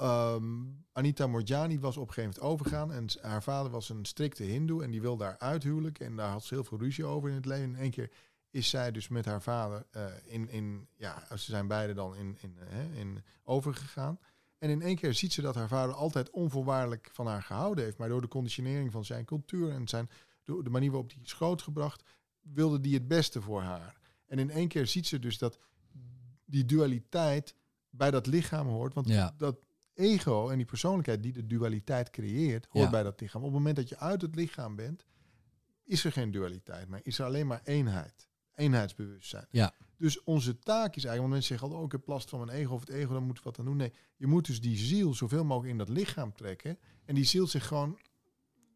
ehm, 0.00 0.64
Anita 0.92 1.26
Morjani 1.26 1.80
was 1.80 1.96
op 1.96 2.08
een 2.08 2.14
gegeven 2.14 2.40
moment 2.40 2.52
overgegaan 2.52 2.92
en 2.92 3.06
haar 3.30 3.42
vader 3.42 3.70
was 3.70 3.88
een 3.88 4.04
strikte 4.04 4.42
hindoe 4.42 4.82
en 4.82 4.90
die 4.90 5.00
wilde 5.00 5.24
haar 5.24 5.38
uithuwelijken 5.38 6.06
en 6.06 6.16
daar 6.16 6.30
had 6.30 6.44
ze 6.44 6.54
heel 6.54 6.64
veel 6.64 6.78
ruzie 6.78 7.04
over 7.04 7.28
in 7.28 7.34
het 7.34 7.44
leven. 7.46 7.64
In 7.64 7.76
één 7.76 7.90
keer 7.90 8.10
is 8.50 8.68
zij 8.68 8.90
dus 8.92 9.08
met 9.08 9.24
haar 9.24 9.42
vader 9.42 9.86
eh, 9.90 10.04
in, 10.24 10.48
in, 10.48 10.88
ja, 10.96 11.26
ze 11.30 11.50
zijn 11.50 11.66
beide 11.66 11.92
dan 11.94 12.16
in, 12.16 12.36
in, 12.40 12.56
eh, 12.58 12.66
hè, 12.68 12.94
in 12.94 13.22
overgegaan. 13.44 14.18
En 14.58 14.70
in 14.70 14.82
één 14.82 14.96
keer 14.96 15.14
ziet 15.14 15.32
ze 15.32 15.42
dat 15.42 15.54
haar 15.54 15.68
vader 15.68 15.94
altijd 15.94 16.30
onvoorwaardelijk 16.30 17.08
van 17.12 17.26
haar 17.26 17.42
gehouden 17.42 17.84
heeft. 17.84 17.98
Maar 17.98 18.08
door 18.08 18.20
de 18.20 18.28
conditionering 18.28 18.92
van 18.92 19.04
zijn 19.04 19.24
cultuur 19.24 19.70
en 19.70 19.88
zijn, 19.88 20.10
de, 20.44 20.62
de 20.62 20.70
manier 20.70 20.90
waarop 20.90 21.10
die 21.10 21.22
is 21.22 21.32
grootgebracht, 21.32 22.02
wilde 22.40 22.80
die 22.80 22.94
het 22.94 23.08
beste 23.08 23.40
voor 23.42 23.62
haar. 23.62 23.98
En 24.26 24.38
in 24.38 24.50
één 24.50 24.68
keer 24.68 24.86
ziet 24.86 25.06
ze 25.06 25.18
dus 25.18 25.38
dat 25.38 25.58
die 26.44 26.64
dualiteit 26.64 27.54
bij 27.90 28.10
dat 28.10 28.26
lichaam 28.26 28.66
hoort. 28.66 28.94
Want 28.94 29.08
Ja. 29.08 29.34
dat 29.36 29.56
ego 30.00 30.48
en 30.48 30.56
die 30.56 30.66
persoonlijkheid 30.66 31.22
die 31.22 31.32
de 31.32 31.46
dualiteit 31.46 32.10
creëert, 32.10 32.66
hoort 32.68 32.84
Ja. 32.84 32.90
bij 32.90 33.02
dat 33.02 33.20
lichaam. 33.20 33.40
Op 33.40 33.46
het 33.46 33.56
moment 33.56 33.76
dat 33.76 33.88
je 33.88 33.98
uit 33.98 34.22
het 34.22 34.34
lichaam 34.34 34.76
bent, 34.76 35.06
is 35.84 36.04
er 36.04 36.12
geen 36.12 36.30
dualiteit 36.30 36.88
meer. 36.88 37.00
Is 37.02 37.18
er 37.18 37.24
alleen 37.24 37.46
maar 37.46 37.60
eenheid. 37.64 38.28
Eenheidsbewustzijn. 38.54 39.46
Ja. 39.50 39.74
Dus 39.96 40.22
onze 40.22 40.58
taak 40.58 40.96
is 40.96 41.04
eigenlijk, 41.04 41.18
want 41.18 41.28
mensen 41.30 41.48
zeggen 41.48 41.66
altijd, 41.66 41.80
oh, 41.80 41.86
ik 41.86 41.92
heb 41.92 42.06
last 42.06 42.28
van 42.28 42.44
mijn 42.44 42.58
ego 42.58 42.74
of 42.74 42.80
het 42.80 42.88
ego, 42.88 43.12
dan 43.12 43.22
moet 43.22 43.38
ik 43.38 43.44
wat 43.44 43.58
aan 43.58 43.64
doen. 43.64 43.76
Nee, 43.76 43.92
je 44.16 44.26
moet 44.26 44.46
dus 44.46 44.60
die 44.60 44.76
ziel 44.76 45.14
zoveel 45.14 45.44
mogelijk 45.44 45.72
in 45.72 45.78
dat 45.78 45.88
lichaam 45.88 46.32
trekken. 46.32 46.78
En 47.04 47.14
die 47.14 47.24
ziel 47.24 47.46
zich 47.46 47.66
gewoon, 47.66 47.98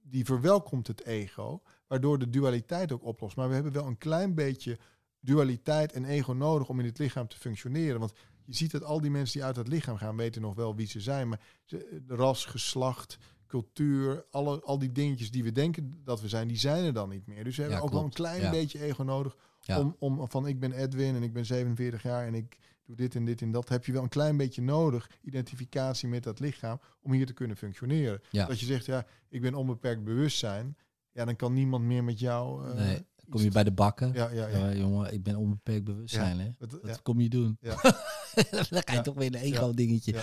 die 0.02 0.24
verwelkomt 0.24 0.86
het 0.86 1.04
ego, 1.04 1.62
waardoor 1.86 2.18
de 2.18 2.30
dualiteit 2.30 2.92
ook 2.92 3.04
oplost. 3.04 3.36
Maar 3.36 3.48
we 3.48 3.54
hebben 3.54 3.72
wel 3.72 3.86
een 3.86 3.98
klein 3.98 4.34
beetje 4.34 4.78
dualiteit 5.20 5.92
en 5.92 6.04
ego 6.04 6.32
nodig 6.32 6.68
om 6.68 6.80
in 6.80 6.86
het 6.86 6.98
lichaam 6.98 7.28
te 7.28 7.36
functioneren. 7.38 8.00
Want 8.00 8.12
je 8.44 8.54
ziet 8.54 8.70
dat 8.70 8.84
al 8.84 9.00
die 9.00 9.10
mensen 9.10 9.32
die 9.38 9.44
uit 9.44 9.56
het 9.56 9.68
lichaam 9.68 9.96
gaan, 9.96 10.16
weten 10.16 10.42
nog 10.42 10.54
wel 10.54 10.74
wie 10.76 10.86
ze 10.86 11.00
zijn. 11.00 11.28
Maar 11.28 11.40
ze, 11.64 12.02
ras, 12.06 12.44
geslacht, 12.44 13.18
cultuur, 13.46 14.24
alle, 14.30 14.60
al 14.62 14.78
die 14.78 14.92
dingetjes 14.92 15.30
die 15.30 15.42
we 15.44 15.52
denken 15.52 16.00
dat 16.04 16.20
we 16.20 16.28
zijn, 16.28 16.48
die 16.48 16.56
zijn 16.58 16.84
er 16.84 16.92
dan 16.92 17.08
niet 17.08 17.26
meer. 17.26 17.44
Dus 17.44 17.56
we 17.56 17.62
hebben 17.62 17.80
Ja, 17.80 17.86
ook 17.86 17.92
wel 17.92 18.04
een 18.04 18.12
klein 18.12 18.40
Ja. 18.40 18.50
beetje 18.50 18.82
ego 18.82 19.02
nodig 19.02 19.36
Ja. 19.60 19.80
om, 19.80 19.96
om 19.98 20.28
van 20.30 20.46
ik 20.46 20.60
ben 20.60 20.72
Edwin 20.72 21.14
en 21.14 21.22
ik 21.22 21.32
ben 21.32 21.46
47 21.46 22.02
jaar 22.02 22.26
en 22.26 22.34
ik 22.34 22.56
doe 22.86 22.96
dit 22.96 23.14
en 23.14 23.24
dit 23.24 23.42
en 23.42 23.50
dat. 23.50 23.68
Heb 23.68 23.84
je 23.84 23.92
wel 23.92 24.02
een 24.02 24.08
klein 24.08 24.36
beetje 24.36 24.62
nodig, 24.62 25.10
identificatie 25.22 26.08
met 26.08 26.22
dat 26.22 26.40
lichaam, 26.40 26.80
om 27.02 27.12
hier 27.12 27.26
te 27.26 27.32
kunnen 27.32 27.56
functioneren. 27.56 28.20
Ja. 28.30 28.46
Dat 28.46 28.60
je 28.60 28.66
zegt, 28.66 28.86
ja, 28.86 29.06
ik 29.28 29.40
ben 29.40 29.54
onbeperkt 29.54 30.04
bewustzijn. 30.04 30.76
Ja, 31.12 31.24
dan 31.24 31.36
kan 31.36 31.52
niemand 31.52 31.84
meer 31.84 32.04
met 32.04 32.18
jou. 32.18 32.68
eh, 32.68 32.74
nee. 32.74 33.06
Kom 33.30 33.40
je 33.40 33.50
bij 33.50 33.64
de 33.64 33.72
bakken? 33.72 34.12
Ja, 34.12 34.30
ja, 34.30 34.48
Ja, 34.48 34.58
ja. 34.70 34.74
jongen, 34.74 35.12
ik 35.12 35.22
ben 35.22 35.36
onbeperkt 35.36 35.84
bewustzijn, 35.84 36.40
hè? 36.40 36.50
Wat- 36.58 36.78
ja. 36.82 36.96
kom 37.02 37.20
je 37.20 37.28
doen? 37.28 37.56
Ja. 37.60 37.80
dan 38.70 38.82
ga 38.84 38.92
je 38.92 39.00
toch 39.02 39.14
weer 39.14 39.26
een 39.34 39.40
ego-dingetje. 39.40 40.14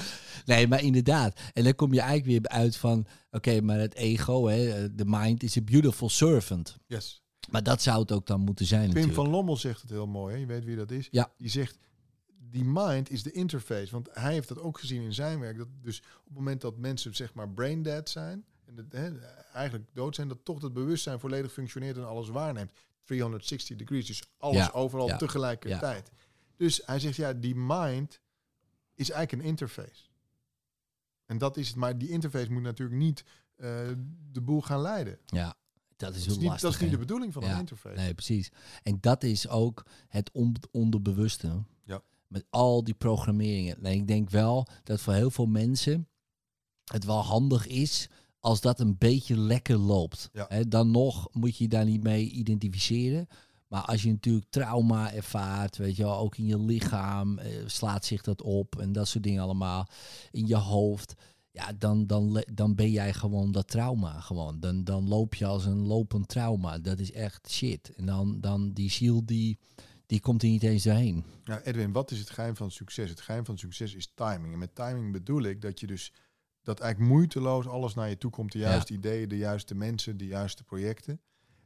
Nee, 0.46 0.68
maar 0.68 0.84
inderdaad. 0.84 1.40
En 1.54 1.64
dan 1.64 1.76
kom 1.76 1.94
je 1.94 2.00
eigenlijk 2.02 2.44
weer 2.44 2.52
uit 2.60 2.78
van... 2.78 3.06
Oké, 3.32 3.62
maar 3.62 3.80
het 3.80 3.94
ego, 3.94 4.48
hè, 4.48 4.96
de 4.96 5.06
mind 5.06 5.44
is 5.44 5.58
a 5.58 5.62
beautiful 5.62 6.10
servant. 6.10 6.78
Yes. 6.88 7.22
Maar 7.50 7.64
dat 7.64 7.82
zou 7.82 8.00
het 8.00 8.12
ook 8.12 8.28
dan 8.28 8.42
moeten 8.42 8.66
zijn 8.66 8.82
Pim 8.82 8.90
natuurlijk. 8.90 9.16
van 9.16 9.30
Lommel 9.30 9.58
zegt 9.58 9.82
het 9.82 9.90
heel 9.90 10.08
mooi. 10.08 10.34
Hè? 10.34 10.40
Je 10.40 10.46
weet 10.46 10.64
wie 10.66 10.76
dat 10.76 10.92
is. 10.92 11.08
Ja. 11.12 11.32
Die 11.38 11.50
zegt, 11.50 11.78
die 12.50 12.64
mind 12.64 13.10
is 13.12 13.24
de 13.24 13.32
interface. 13.32 13.92
Want 13.92 14.10
hij 14.12 14.34
heeft 14.34 14.48
dat 14.48 14.60
ook 14.60 14.80
gezien 14.80 15.02
in 15.02 15.14
zijn 15.14 15.40
werk. 15.40 15.58
Dat 15.58 15.68
dus 15.82 16.00
op 16.00 16.26
het 16.26 16.34
moment 16.34 16.62
dat 16.62 16.78
mensen 16.78 17.16
zeg 17.16 17.34
maar 17.34 17.50
brain 17.50 17.82
dead 17.84 18.10
zijn... 18.10 18.46
en 18.66 18.76
dat, 18.76 18.86
hè, 18.90 19.10
eigenlijk 19.54 19.86
dood 19.94 20.16
zijn... 20.16 20.28
dat 20.28 20.40
toch 20.44 20.62
het 20.62 20.74
bewustzijn 20.74 21.20
volledig 21.20 21.52
functioneert 21.52 21.98
en 21.98 22.08
alles 22.08 22.30
waarneemt. 22.30 22.72
360 23.04 23.78
degrees. 23.78 24.06
Dus 24.06 24.24
alles 24.38 24.58
Ja, 24.58 24.70
overal 24.74 25.08
ja, 25.08 25.18
tegelijkertijd. 25.18 26.12
Dus 26.58 26.82
hij 26.86 27.00
zegt, 27.00 27.16
ja, 27.16 27.34
die 27.34 27.56
mind 27.56 28.22
is 28.96 29.10
eigenlijk 29.10 29.44
een 29.44 29.50
interface. 29.50 30.10
En 31.26 31.38
dat 31.38 31.58
is 31.58 31.68
het. 31.68 31.76
Maar 31.78 31.98
die 31.98 32.10
interface 32.10 32.52
moet 32.52 32.62
natuurlijk 32.62 33.00
niet 33.00 33.24
eh, 33.56 33.68
de 34.32 34.42
boel 34.42 34.62
gaan 34.62 34.82
leiden. 34.82 35.20
Ja, 35.26 35.56
dat 35.96 36.16
is 36.16 36.24
Dat 36.24 36.26
heel 36.26 36.36
niet, 36.42 36.46
lastig. 36.52 36.62
dat 36.62 36.74
is 36.74 36.80
niet 36.82 36.92
de 36.92 36.98
bedoeling 36.98 37.34
van 37.34 37.44
een 37.44 37.58
interface. 37.60 37.96
Nee, 37.96 38.14
precies. 38.14 38.52
En 38.84 38.98
dat 39.02 39.24
is 39.24 39.48
ook 39.48 39.86
het 40.08 40.32
on- 40.32 40.56
onderbewuste. 40.72 41.64
Ja. 41.84 42.02
Met 42.28 42.46
al 42.50 42.84
die 42.84 42.94
programmeringen. 42.94 43.84
En 43.84 43.92
ik 43.92 44.08
denk 44.08 44.30
wel 44.30 44.68
dat 44.84 45.02
voor 45.02 45.14
heel 45.14 45.32
veel 45.32 45.46
mensen 45.46 46.08
het 46.86 47.04
wel 47.06 47.22
handig 47.24 47.68
is 47.68 48.10
als 48.42 48.62
dat 48.62 48.80
een 48.80 48.98
beetje 48.98 49.38
lekker 49.38 49.78
loopt. 49.78 50.30
Ja. 50.34 50.46
Hè, 50.50 50.68
dan 50.68 50.92
nog 50.92 51.28
moet 51.32 51.58
je 51.58 51.64
je 51.64 51.70
daar 51.70 51.86
niet 51.86 52.04
mee 52.04 52.30
identificeren. 52.30 53.28
Maar 53.68 53.82
als 53.82 54.02
je 54.02 54.12
natuurlijk 54.12 54.50
trauma 54.50 55.14
ervaart, 55.14 55.78
weet 55.78 55.96
je 55.96 56.04
wel, 56.04 56.18
ook 56.18 56.38
in 56.38 56.46
je 56.46 56.60
lichaam 56.60 57.38
eh, 57.38 57.52
slaat 57.66 58.06
zich 58.06 58.22
dat 58.22 58.42
op 58.42 58.80
en 58.80 58.92
dat 58.92 59.08
soort 59.08 59.24
dingen 59.24 59.44
allemaal. 59.44 59.88
In 60.32 60.48
je 60.48 60.56
hoofd. 60.56 61.14
Ja, 61.52 61.74
dan, 61.74 62.08
dan, 62.08 62.44
dan 62.54 62.76
ben 62.76 62.92
jij 62.92 63.14
gewoon 63.14 63.52
dat 63.52 63.68
trauma 63.68 64.20
gewoon. 64.20 64.60
Dan, 64.60 64.84
dan 64.84 65.08
loop 65.08 65.36
je 65.36 65.46
als 65.46 65.66
een 65.66 65.88
lopend 65.88 66.28
trauma. 66.28 66.80
Dat 66.80 67.00
is 67.00 67.12
echt 67.12 67.52
shit. 67.52 67.96
En 67.96 68.06
dan, 68.06 68.42
dan 68.42 68.72
die 68.72 68.92
ziel, 68.92 69.26
die, 69.26 69.58
die 70.06 70.20
komt 70.20 70.44
er 70.44 70.50
niet 70.50 70.64
eens 70.64 70.84
doorheen. 70.84 71.24
Nou, 71.44 71.62
Edwin, 71.62 71.92
wat 71.92 72.12
is 72.12 72.20
het 72.20 72.30
geheim 72.30 72.56
van 72.56 72.72
succes? 72.72 73.10
Het 73.10 73.22
geheim 73.22 73.46
van 73.46 73.58
succes 73.58 73.96
is 73.96 74.12
timing. 74.16 74.54
En 74.54 74.60
met 74.60 74.76
timing 74.76 75.12
bedoel 75.12 75.42
ik 75.42 75.62
dat 75.62 75.80
je 75.80 75.88
dus 75.88 76.14
dat 76.64 76.80
eigenlijk 76.80 77.12
moeiteloos 77.14 77.68
alles 77.68 77.94
naar 77.94 78.10
je 78.10 78.18
toe 78.18 78.32
komt. 78.32 78.52
De 78.52 78.60
Ja. 78.60 78.70
juiste 78.70 78.94
ideeën, 78.94 79.30
de 79.30 79.38
juiste 79.38 79.76
mensen, 79.76 80.18
de 80.18 80.26
juiste 80.28 80.64
projecten. 80.64 81.22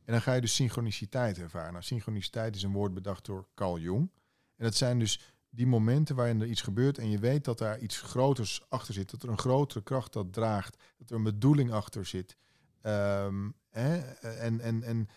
En 0.06 0.12
dan 0.14 0.22
ga 0.22 0.34
je 0.34 0.42
dus 0.42 0.56
synchroniciteit 0.56 1.38
ervaren. 1.40 1.72
Nou, 1.72 1.84
synchroniciteit 1.84 2.56
is 2.56 2.64
een 2.64 2.72
woord 2.72 2.94
bedacht 2.94 3.26
door 3.26 3.48
Carl 3.56 3.80
Jung. 3.80 4.12
En 4.56 4.64
dat 4.64 4.76
zijn 4.76 5.00
dus 5.00 5.34
die 5.50 5.68
momenten 5.68 6.16
waarin 6.16 6.42
er 6.42 6.48
iets 6.48 6.62
gebeurt 6.62 6.98
en 6.98 7.10
je 7.10 7.20
weet 7.20 7.44
dat 7.46 7.58
daar 7.58 7.80
iets 7.80 8.02
groters 8.02 8.66
achter 8.70 8.94
zit. 8.94 9.12
Dat 9.12 9.24
er 9.24 9.30
een 9.30 9.38
grotere 9.38 9.84
kracht 9.84 10.14
dat 10.14 10.34
draagt. 10.34 10.84
Dat 10.98 11.10
er 11.10 11.16
een 11.16 11.24
bedoeling 11.24 11.72
achter 11.72 12.06
zit. 12.06 12.38
Ehm, 12.82 13.50
hè? 13.70 13.98
En, 14.20 14.60
en, 14.60 14.84
en 14.84 15.08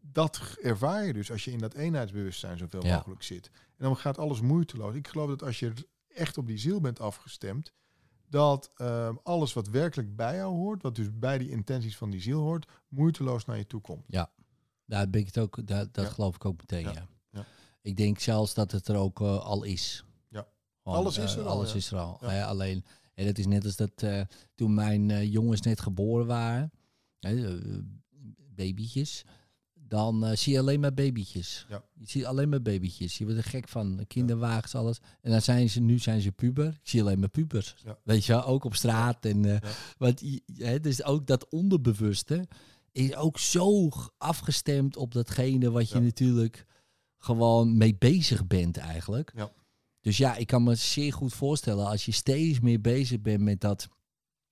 dat 0.00 0.56
ervaar 0.62 1.04
je 1.06 1.12
dus 1.12 1.30
als 1.30 1.44
je 1.44 1.50
in 1.50 1.58
dat 1.58 1.74
eenheidsbewustzijn 1.74 2.58
zoveel 2.58 2.84
Ja. 2.84 2.96
mogelijk 2.96 3.22
zit. 3.22 3.46
En 3.54 3.84
dan 3.84 3.96
gaat 3.96 4.18
alles 4.18 4.40
moeiteloos. 4.40 4.94
Ik 4.94 5.08
geloof 5.08 5.28
dat 5.28 5.42
als 5.42 5.58
je 5.58 5.72
echt 6.08 6.38
op 6.38 6.46
die 6.46 6.58
ziel 6.58 6.80
bent 6.80 7.00
afgestemd, 7.00 7.72
dat 8.30 8.70
ehm, 8.76 9.14
alles 9.22 9.52
wat 9.52 9.68
werkelijk 9.68 10.16
bij 10.16 10.36
jou 10.36 10.54
hoort, 10.54 10.82
wat 10.82 10.94
dus 10.94 11.18
bij 11.18 11.38
die 11.38 11.50
intenties 11.50 11.96
van 11.96 12.10
die 12.10 12.20
ziel 12.20 12.40
hoort, 12.40 12.66
moeiteloos 12.88 13.44
naar 13.44 13.58
je 13.58 13.66
toe 13.66 13.80
komt. 13.80 14.04
Daar 14.84 15.10
ben 15.10 15.20
ik 15.20 15.26
het 15.26 15.38
ook, 15.38 15.66
dat, 15.66 15.94
dat 15.94 16.04
Ja. 16.04 16.10
geloof 16.10 16.34
ik 16.34 16.44
ook 16.44 16.56
meteen, 16.60 16.82
Ja. 16.84 16.92
ja. 16.92 17.06
Ja. 17.30 17.44
Ik 17.82 17.96
denk 17.96 18.18
zelfs 18.18 18.54
dat 18.54 18.70
het 18.72 18.88
er 18.88 18.96
ook 18.96 19.20
eh, 19.20 19.38
al 19.38 19.62
is. 19.62 20.04
Ja. 20.28 20.48
Gewoon, 20.82 20.98
Alles 20.98 21.18
is 21.18 21.32
eh, 21.34 21.38
er 21.40 21.46
al, 21.46 21.52
Alles 21.52 21.70
ja. 21.70 21.76
is 21.76 21.90
er 21.90 21.98
al. 21.98 22.18
Ja. 22.20 22.44
Alleen, 22.46 22.84
en 23.14 23.26
dat 23.26 23.38
is 23.38 23.46
net 23.46 23.64
als 23.64 23.76
dat 23.76 24.02
eh, 24.02 24.20
toen 24.54 24.74
mijn 24.74 25.28
jongens 25.28 25.60
net 25.60 25.80
geboren 25.80 26.26
waren, 26.26 26.70
babytjes, 28.54 29.24
dan 29.88 30.24
eh, 30.26 30.36
zie 30.36 30.52
je 30.52 30.58
alleen 30.58 30.80
maar 30.80 30.94
babytjes. 30.94 31.66
Ja. 31.68 31.82
Je 31.94 32.06
ziet 32.06 32.24
alleen 32.24 32.48
maar 32.48 32.62
babytjes. 32.62 33.18
Je 33.18 33.24
wordt 33.24 33.38
er 33.38 33.44
gek 33.44 33.68
van. 33.68 34.04
Kinderwagens, 34.08 34.74
alles. 34.74 34.98
En 35.20 35.30
dan 35.30 35.42
zijn 35.42 35.70
ze, 35.70 35.80
nu 35.80 35.98
zijn 35.98 36.20
ze 36.20 36.32
puber. 36.32 36.66
Ik 36.68 36.78
zie 36.88 37.00
alleen 37.02 37.18
maar 37.18 37.28
pubers. 37.28 37.74
Ja. 37.84 37.98
Weet 38.04 38.24
je 38.24 38.32
wel, 38.32 38.44
ook 38.44 38.64
op 38.64 38.74
straat. 38.74 39.24
En, 39.24 39.42
Ja. 39.42 39.60
want, 39.98 40.22
hè, 40.56 40.80
dus 40.80 41.02
ook 41.04 41.26
dat 41.26 41.48
onderbewuste 41.48 42.48
is 42.92 43.14
ook 43.14 43.38
zo 43.38 43.88
afgestemd 44.18 44.96
op 44.96 45.12
datgene 45.12 45.70
wat 45.70 45.90
je 45.90 46.00
natuurlijk 46.00 46.66
gewoon 47.18 47.76
mee 47.76 47.96
bezig 47.96 48.46
bent 48.46 48.76
eigenlijk. 48.76 49.32
Ja. 49.34 49.50
Dus 50.00 50.16
ja, 50.16 50.36
ik 50.36 50.46
kan 50.46 50.62
me 50.62 50.74
zeer 50.74 51.12
goed 51.12 51.32
voorstellen 51.32 51.86
als 51.86 52.04
je 52.04 52.12
steeds 52.12 52.60
meer 52.60 52.80
bezig 52.80 53.20
bent 53.20 53.40
met 53.40 53.60
dat. 53.60 53.88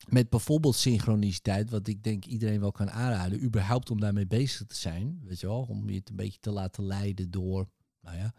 Met 0.09 0.31
bijvoorbeeld 0.31 0.77
synchroniciteit, 0.77 1.71
wat 1.71 1.87
ik 1.87 2.05
denk 2.05 2.25
iedereen 2.25 2.61
wel 2.61 2.73
kan 2.73 2.91
aanraden, 2.91 3.43
überhaupt 3.43 3.91
om 3.91 4.01
daarmee 4.01 4.27
bezig 4.27 4.67
te 4.67 4.77
zijn, 4.77 5.21
weet 5.25 5.41
je 5.41 5.47
wel, 5.47 5.67
om 5.69 5.91
je 5.91 5.99
het 5.99 6.09
een 6.09 6.17
beetje 6.17 6.41
te 6.41 6.51
laten 6.51 6.85
leiden 6.85 7.31
door, 7.31 7.69
nou 8.01 8.17
ja, 8.17 8.35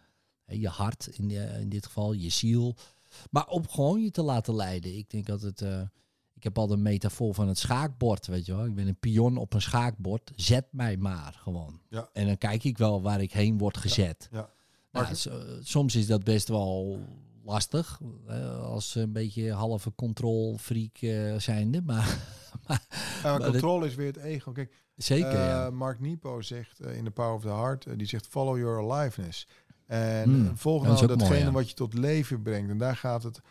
je 0.45 0.67
hart 0.67 1.07
in, 1.07 1.31
eh, 1.31 1.59
in 1.59 1.69
dit 1.69 1.85
geval, 1.85 2.13
je 2.13 2.29
ziel, 2.29 2.75
maar 3.31 3.47
om 3.47 3.67
gewoon 3.67 4.01
je 4.01 4.11
te 4.11 4.21
laten 4.21 4.55
leiden. 4.55 4.97
Ik 4.97 5.09
denk 5.09 5.25
dat 5.25 5.41
het, 5.41 5.61
eh, 5.61 5.81
ik 6.34 6.43
heb 6.43 6.57
al 6.57 6.67
de 6.67 6.77
metafoor 6.77 7.34
van 7.34 7.47
het 7.47 7.57
schaakbord, 7.57 8.27
weet 8.27 8.45
je 8.45 8.55
wel, 8.55 8.65
ik 8.65 8.75
ben 8.75 8.88
een 8.88 8.99
pion 8.99 9.38
op 9.38 9.53
een 9.53 9.61
schaakbord, 9.61 10.31
zet 10.35 10.65
mij 10.71 10.97
maar 10.97 11.34
gewoon. 11.41 11.81
Ja. 11.89 12.09
En 12.13 12.25
dan 12.25 12.38
kijk 12.38 12.63
ik 12.63 12.77
wel 12.77 13.01
waar 13.01 13.21
ik 13.21 13.31
heen 13.34 13.57
word 13.57 13.77
gezet. 13.77 14.29
Ja. 14.31 14.49
Nou, 14.91 15.15
so- 15.15 15.59
soms 15.61 15.95
is 15.95 16.07
dat 16.07 16.23
best 16.23 16.47
wel 16.47 16.99
lastig, 17.48 17.99
eh, 18.28 18.64
als 18.64 18.95
een 18.95 19.11
beetje 19.11 19.52
halve 19.52 19.95
controlfreak 19.95 20.98
eh 20.98 21.36
zijnde, 21.38 21.82
maar, 21.82 22.18
maar 22.68 22.88
Maar 23.24 23.40
controle 23.40 23.86
is 23.86 23.95
weer 23.95 24.07
het 24.07 24.18
ego. 24.18 24.52
Kijk, 24.52 24.74
zeker 24.95 25.32
eh, 25.32 25.45
ja. 25.48 25.69
Mark 25.69 25.99
Niepo 25.99 26.41
zegt 26.41 26.80
eh, 26.80 26.98
in 26.98 27.03
The 27.03 27.11
Power 27.11 27.34
of 27.34 27.41
the 27.41 27.48
Heart, 27.48 27.86
eh, 27.86 27.98
die 27.98 28.07
zegt 28.07 28.28
follow 28.28 28.57
your 28.57 28.91
aliveness. 28.91 29.48
En 29.86 30.24
Hmm, 30.24 30.45
eh, 30.45 30.52
volg 30.56 30.84
nou 30.84 31.07
datgene 31.07 31.30
mooi, 31.30 31.44
ja. 31.44 31.52
wat 31.52 31.69
je 31.69 31.76
tot 31.76 31.94
leven 31.94 32.41
brengt. 32.41 32.69
En 32.69 32.78
daar 32.78 32.95
gaat 32.95 33.24
het. 33.24 33.41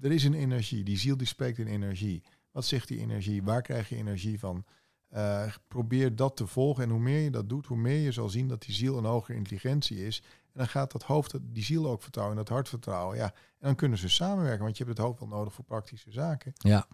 Er 0.00 0.12
is 0.12 0.24
een 0.24 0.34
energie. 0.34 0.84
Die 0.84 0.98
ziel 0.98 1.16
die 1.16 1.26
spreekt 1.26 1.58
in 1.58 1.66
energie. 1.66 2.22
Wat 2.50 2.64
zegt 2.64 2.88
die 2.88 2.98
energie? 2.98 3.42
Waar 3.42 3.62
krijg 3.62 3.88
je 3.88 3.96
energie 3.96 4.38
van? 4.38 4.64
Eh, 5.08 5.46
probeer 5.68 6.16
dat 6.16 6.36
te 6.36 6.46
volgen. 6.46 6.84
En 6.84 6.90
hoe 6.90 7.00
meer 7.00 7.20
je 7.20 7.30
dat 7.30 7.48
doet, 7.48 7.66
hoe 7.66 7.76
meer 7.76 7.98
je 7.98 8.12
zal 8.12 8.28
zien 8.28 8.48
dat 8.48 8.62
die 8.62 8.74
ziel 8.74 8.98
een 8.98 9.04
hogere 9.04 9.38
intelligentie 9.38 10.06
is. 10.06 10.22
En 10.56 10.62
dan 10.62 10.68
gaat 10.68 10.92
dat 10.92 11.02
hoofd 11.02 11.34
die 11.42 11.64
ziel 11.64 11.88
ook 11.88 12.02
vertrouwen 12.02 12.36
en 12.36 12.44
dat 12.44 12.52
hart 12.54 12.68
vertrouwen. 12.68 13.16
Ja. 13.16 13.24
En 13.24 13.32
dan 13.58 13.74
kunnen 13.74 13.98
ze 13.98 14.08
samenwerken, 14.08 14.64
want 14.64 14.76
je 14.76 14.84
hebt 14.84 14.96
het 14.96 15.06
hoofd 15.06 15.20
wel 15.20 15.28
nodig 15.28 15.52
voor 15.52 15.64
praktische 15.64 16.10
zaken. 16.10 16.52
Ja. 16.56 16.86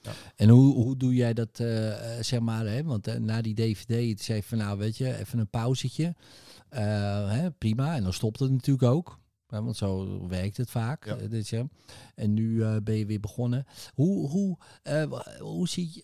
Ja. 0.00 0.12
En 0.36 0.48
hoe, 0.48 0.74
hoe 0.74 0.96
doe 0.96 1.14
jij 1.14 1.34
dat, 1.34 1.60
eh, 1.60 1.94
zeg 2.20 2.40
maar, 2.40 2.66
hè? 2.66 2.84
want 2.84 3.06
eh, 3.06 3.16
na 3.16 3.42
die 3.42 3.54
DVD 3.54 4.10
het 4.10 4.22
zei 4.22 4.42
van 4.42 4.58
nou 4.58 4.78
weet 4.78 4.96
je, 4.96 5.16
even 5.16 5.38
een 5.38 5.50
pauzetje, 5.50 6.14
hè, 6.68 7.50
prima, 7.50 7.94
en 7.94 8.02
dan 8.02 8.12
stopt 8.12 8.40
het 8.40 8.50
natuurlijk 8.50 8.92
ook. 8.92 9.18
Want 9.46 9.76
zo 9.76 10.26
werkt 10.28 10.56
het 10.56 10.70
vaak. 10.70 11.04
Ja. 11.06 11.16
eh, 11.16 11.30
dit, 11.30 11.48
ja. 11.48 11.66
En 12.14 12.34
nu 12.34 12.62
eh, 12.62 12.76
ben 12.82 12.94
je 12.94 13.06
weer 13.06 13.20
begonnen. 13.20 13.66
Hoe, 13.94 14.28
hoe, 14.28 14.58
eh, 14.82 15.22
hoe 15.38 15.68
zie 15.68 15.90
je 15.94 16.02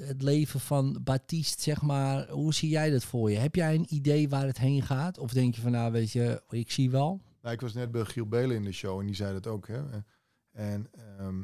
het 0.00 0.22
leven 0.22 0.60
van 0.60 0.98
Baptiste, 1.02 1.62
zeg 1.62 1.82
maar, 1.82 2.28
hoe 2.28 2.54
zie 2.54 2.68
jij 2.68 2.90
dat 2.90 3.04
voor 3.04 3.30
je? 3.30 3.36
Heb 3.36 3.54
jij 3.54 3.74
een 3.74 3.94
idee 3.94 4.28
waar 4.28 4.46
het 4.46 4.58
heen 4.58 4.82
gaat? 4.82 5.18
Of 5.18 5.32
denk 5.32 5.54
je 5.54 5.60
van 5.60 5.70
nou 5.70 5.92
weet 5.92 6.12
je, 6.12 6.42
ik 6.48 6.70
zie 6.70 6.90
wel? 6.90 7.20
Nou, 7.42 7.54
ik 7.54 7.60
was 7.60 7.74
net 7.74 7.90
bij 7.90 8.04
Giel 8.04 8.26
Belen 8.26 8.56
in 8.56 8.64
de 8.64 8.72
show 8.72 9.00
en 9.00 9.06
die 9.06 9.14
zei 9.14 9.32
dat 9.32 9.46
ook. 9.46 9.68
Hè? 9.68 9.82
En 10.52 10.88
ehm, 10.92 11.42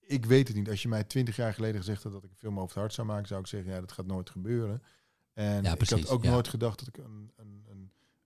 ik 0.00 0.26
weet 0.26 0.48
het 0.48 0.56
niet. 0.56 0.68
Als 0.68 0.82
je 0.82 0.88
mij 0.88 1.04
twintig 1.04 1.36
jaar 1.36 1.54
geleden 1.54 1.76
gezegd 1.76 2.02
had 2.02 2.12
dat 2.12 2.24
ik 2.24 2.30
een 2.30 2.36
film 2.36 2.56
over 2.56 2.68
het 2.68 2.78
hart 2.78 2.92
zou 2.92 3.06
maken, 3.06 3.26
zou 3.28 3.40
ik 3.40 3.46
zeggen, 3.46 3.72
ja, 3.72 3.80
dat 3.80 3.92
gaat 3.92 4.06
nooit 4.06 4.30
gebeuren. 4.30 4.82
En 5.32 5.62
Ja, 5.62 5.76
ik 5.78 5.88
had 5.88 6.08
ook 6.08 6.22
nooit 6.22 6.48
gedacht 6.48 6.78
dat 6.78 6.88
ik 6.88 6.96
een, 6.96 7.32
een, 7.36 7.64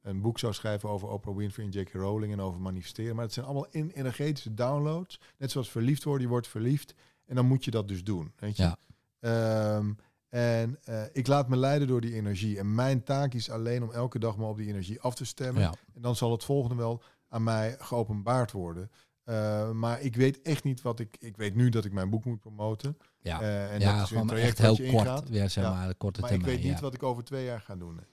een, 0.03 0.21
boek 0.21 0.39
zou 0.39 0.53
schrijven 0.53 0.89
over 0.89 1.09
Oprah 1.09 1.37
Winfrey 1.37 1.65
en 1.65 1.71
J.K. 1.71 1.93
Rowling 1.93 2.33
en 2.33 2.41
over 2.41 2.61
manifesteren. 2.61 3.15
Maar 3.15 3.25
het 3.25 3.33
zijn 3.35 3.47
allemaal 3.47 3.67
in, 3.71 3.91
energetische 3.95 4.55
downloads. 4.55 5.21
Net 5.39 5.51
zoals 5.51 5.71
verliefd 5.71 6.05
worden, 6.05 6.23
je 6.23 6.29
wordt 6.29 6.49
verliefd. 6.49 6.95
En 7.27 7.35
dan 7.35 7.47
moet 7.47 7.65
je 7.65 7.71
dat 7.71 7.89
dus 7.89 8.05
doen. 8.05 8.33
Weet 8.39 8.57
je? 8.57 8.63
Ja. 8.63 8.77
Ehm, 9.21 9.93
en 10.29 10.79
eh, 10.85 11.03
ik 11.13 11.27
laat 11.27 11.49
me 11.49 11.57
leiden 11.57 11.89
door 11.89 12.01
die 12.01 12.15
energie. 12.15 12.59
En 12.59 12.75
mijn 12.75 13.03
taak 13.03 13.35
is 13.35 13.51
alleen 13.51 13.83
om 13.83 13.93
elke 13.93 14.19
dag 14.19 14.37
maar 14.37 14.49
op 14.49 14.57
die 14.57 14.69
energie 14.69 15.01
af 15.01 15.15
te 15.15 15.25
stemmen. 15.25 15.63
Ja. 15.63 15.75
En 15.95 16.03
dan 16.03 16.17
zal 16.17 16.31
het 16.33 16.45
volgende 16.45 16.77
wel 16.77 17.03
aan 17.29 17.43
mij 17.43 17.77
geopenbaard 17.79 18.53
worden. 18.53 18.91
Eh, 19.25 19.71
maar 19.71 20.01
ik 20.01 20.17
weet 20.17 20.43
echt 20.43 20.65
niet 20.65 20.83
wat 20.83 21.01
ik. 21.01 21.17
Ik 21.19 21.37
weet 21.37 21.55
nu 21.55 21.69
dat 21.69 21.85
ik 21.85 21.93
mijn 21.93 22.11
boek 22.11 22.25
moet 22.25 22.41
promoten. 22.41 22.99
Ja, 23.21 23.41
Eh, 23.41 23.73
en 23.73 23.81
ja 23.81 23.95
dat 23.97 24.05
is 24.05 24.11
weer 24.11 24.21
een 24.21 24.27
traject 24.27 24.61
echt 24.61 24.79
heel 24.79 24.93
kort. 24.93 25.29
Ja, 25.29 25.49
zeg 25.49 25.65
Ja. 25.65 25.71
maar, 25.75 25.95
korte 25.95 26.21
Maar 26.21 26.29
termijn. 26.31 26.51
ik 26.51 26.57
weet 26.57 26.65
niet 26.71 26.79
ja. 26.79 26.85
wat 26.85 26.95
ik 26.95 27.03
over 27.03 27.25
twee 27.25 27.45
jaar 27.45 27.61
ga 27.61 27.77
doen. 27.77 27.95
Nee. 27.95 28.05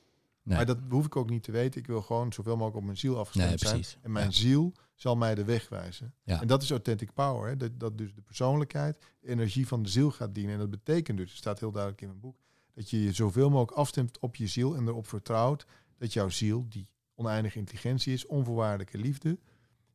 Maar 0.44 0.66
dat 0.66 0.78
hoef 0.90 1.06
ik 1.06 1.16
ook 1.16 1.30
niet 1.30 1.44
te 1.44 1.52
weten. 1.52 1.80
Ik 1.82 1.88
wil 1.88 2.02
gewoon 2.02 2.34
zoveel 2.34 2.54
mogelijk 2.54 2.78
op 2.78 2.84
mijn 2.84 2.98
ziel 2.98 3.18
afgestemd 3.20 3.50
Nee, 3.50 3.58
zijn. 3.58 3.74
precies. 3.74 3.98
En 4.02 4.12
mijn 4.12 4.26
Ja. 4.26 4.32
ziel 4.32 4.74
zal 4.96 5.16
mij 5.16 5.36
de 5.36 5.44
weg 5.44 5.70
wijzen. 5.70 6.14
Ja. 6.24 6.42
En 6.42 6.48
dat 6.48 6.62
is 6.64 6.70
authentic 6.72 7.14
power. 7.14 7.50
Hè? 7.50 7.58
Dat, 7.58 7.80
dat 7.80 7.98
dus 7.98 8.14
de 8.16 8.22
persoonlijkheid, 8.22 8.98
de 9.20 9.28
energie 9.28 9.68
van 9.68 9.84
de 9.84 9.90
ziel 9.90 10.12
gaat 10.12 10.34
dienen. 10.36 10.54
En 10.54 10.60
dat 10.60 10.70
betekent 10.70 11.18
dus, 11.18 11.30
het 11.30 11.38
staat 11.38 11.60
heel 11.60 11.72
duidelijk 11.72 12.02
in 12.02 12.08
mijn 12.08 12.20
boek, 12.20 12.38
dat 12.74 12.90
je 12.90 13.04
je 13.04 13.12
zoveel 13.14 13.50
mogelijk 13.50 13.72
afstemt 13.78 14.20
op 14.20 14.36
je 14.36 14.48
ziel 14.48 14.76
en 14.76 14.88
erop 14.88 15.08
vertrouwt 15.08 15.66
dat 15.98 16.14
jouw 16.14 16.30
ziel, 16.30 16.66
die 16.70 16.88
oneindige 17.16 17.58
intelligentie 17.58 18.14
is, 18.14 18.26
onvoorwaardelijke 18.26 18.98
liefde, 18.98 19.40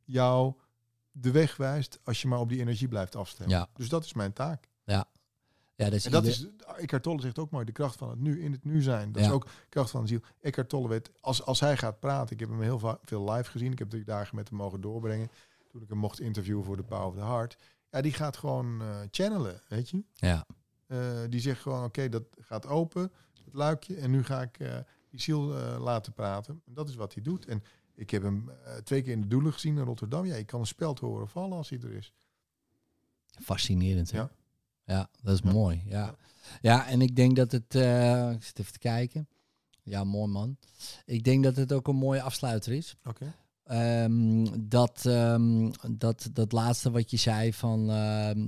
jou 0.05 0.55
de 1.13 1.31
weg 1.31 1.57
wijst 1.57 1.99
als 2.05 2.23
je 2.23 2.29
maar 2.29 2.39
op 2.41 2.49
die 2.49 2.61
energie 2.61 2.89
blijft 2.89 3.17
afstemmen. 3.17 3.57
Ja. 3.57 3.69
Dus 3.75 3.89
dat 3.89 4.05
is 4.05 4.13
mijn 4.13 4.33
taak. 4.33 4.69
Ja, 5.77 5.85
dat 5.85 5.93
is 5.95 6.05
En 6.05 6.11
dat 6.11 6.25
ieder- 6.27 6.51
is, 6.67 6.77
Eckhart 6.77 7.03
Tolle 7.03 7.21
zegt 7.21 7.39
ook 7.39 7.51
mooi, 7.51 7.65
de 7.65 7.73
kracht 7.73 7.97
van 7.97 8.11
het 8.11 8.19
nu, 8.19 8.43
in 8.43 8.53
het 8.53 8.65
nu 8.65 8.83
zijn. 8.83 9.13
Dat 9.13 9.23
Ja. 9.23 9.29
is 9.29 9.35
ook 9.35 9.47
kracht 9.69 9.91
van 9.91 10.01
de 10.03 10.09
ziel. 10.09 10.21
Eckhart 10.41 10.69
Tolle 10.69 10.89
weet, 10.89 11.11
als, 11.21 11.43
als 11.43 11.61
hij 11.61 11.77
gaat 11.77 12.01
praten, 12.01 12.33
ik 12.35 12.41
heb 12.41 12.49
hem 12.49 12.61
heel 12.61 12.99
veel 13.05 13.31
live 13.33 13.51
gezien, 13.51 13.73
ik 13.73 13.79
heb 13.79 13.91
drie 13.91 14.05
dagen 14.05 14.37
met 14.37 14.49
hem 14.49 14.59
mogen 14.59 14.81
doorbrengen, 14.81 15.29
toen 15.71 15.83
ik 15.83 15.89
hem 15.89 15.99
mocht 15.99 16.21
interviewen 16.21 16.65
voor 16.65 16.77
de 16.77 16.83
Power 16.83 17.07
of 17.07 17.15
the 17.15 17.21
Heart. 17.21 17.57
Ja, 17.91 18.01
die 18.01 18.13
gaat 18.13 18.37
gewoon 18.37 18.81
eh, 18.83 19.01
channelen, 19.11 19.61
weet 19.69 19.91
je. 19.91 20.05
ja. 20.15 20.47
Eh, 20.87 21.21
die 21.29 21.41
zegt 21.41 21.61
gewoon, 21.61 21.85
oké, 21.85 22.09
dat 22.09 22.25
gaat 22.41 22.67
open, 22.67 23.13
het 23.45 23.55
luikje, 23.55 23.97
en 23.97 24.11
nu 24.11 24.25
ga 24.25 24.43
ik 24.43 24.59
eh, 24.59 24.77
die 25.11 25.21
ziel 25.21 25.41
laten 25.79 26.13
praten. 26.13 26.63
En 26.67 26.75
dat 26.75 26.89
is 26.89 26.95
wat 26.95 27.15
hij 27.15 27.23
doet. 27.23 27.47
En 27.47 27.63
ik 27.95 28.11
heb 28.11 28.23
hem 28.23 28.51
twee 28.85 29.03
keer 29.03 29.13
in 29.13 29.21
de 29.21 29.27
Doelen 29.27 29.53
gezien 29.53 29.79
in 29.79 29.85
Rotterdam. 29.85 30.25
Ja, 30.25 30.35
je 30.35 30.45
kan 30.45 30.61
een 30.61 30.67
speld 30.67 30.99
horen 30.99 31.29
vallen 31.29 31.57
als 31.57 31.69
hij 31.71 31.79
er 31.83 31.93
is. 31.93 32.13
Fascinerend. 33.43 34.11
hè? 34.11 34.19
Ja. 34.19 34.31
Ja, 34.85 35.09
dat 35.23 35.35
is 35.35 35.41
Ja. 35.45 35.53
mooi. 35.53 35.83
Ja. 35.87 36.15
Ja. 36.61 36.87
en 36.89 37.01
ik 37.01 37.17
denk 37.17 37.37
dat 37.37 37.53
het. 37.53 37.75
eh, 37.75 38.31
ik 38.31 38.45
zit 38.45 38.59
even 38.59 38.73
te 38.73 38.79
kijken. 38.79 39.29
Ja, 39.83 40.05
mooi 40.05 40.31
man. 40.31 40.57
Ik 41.05 41.25
denk 41.25 41.45
dat 41.45 41.57
het 41.57 41.73
ook 41.73 41.89
een 41.89 41.97
mooie 41.97 42.23
afsluiter 42.23 42.73
is. 42.73 42.97
Oké. 43.05 43.33
Ehm, 43.65 44.47
dat, 44.61 45.07
ehm, 45.07 45.71
dat, 45.91 46.29
dat 46.33 46.53
laatste 46.53 46.91
wat 46.91 47.11
je 47.11 47.17
zei 47.17 47.53
van 47.53 47.91
ehm, 47.91 48.47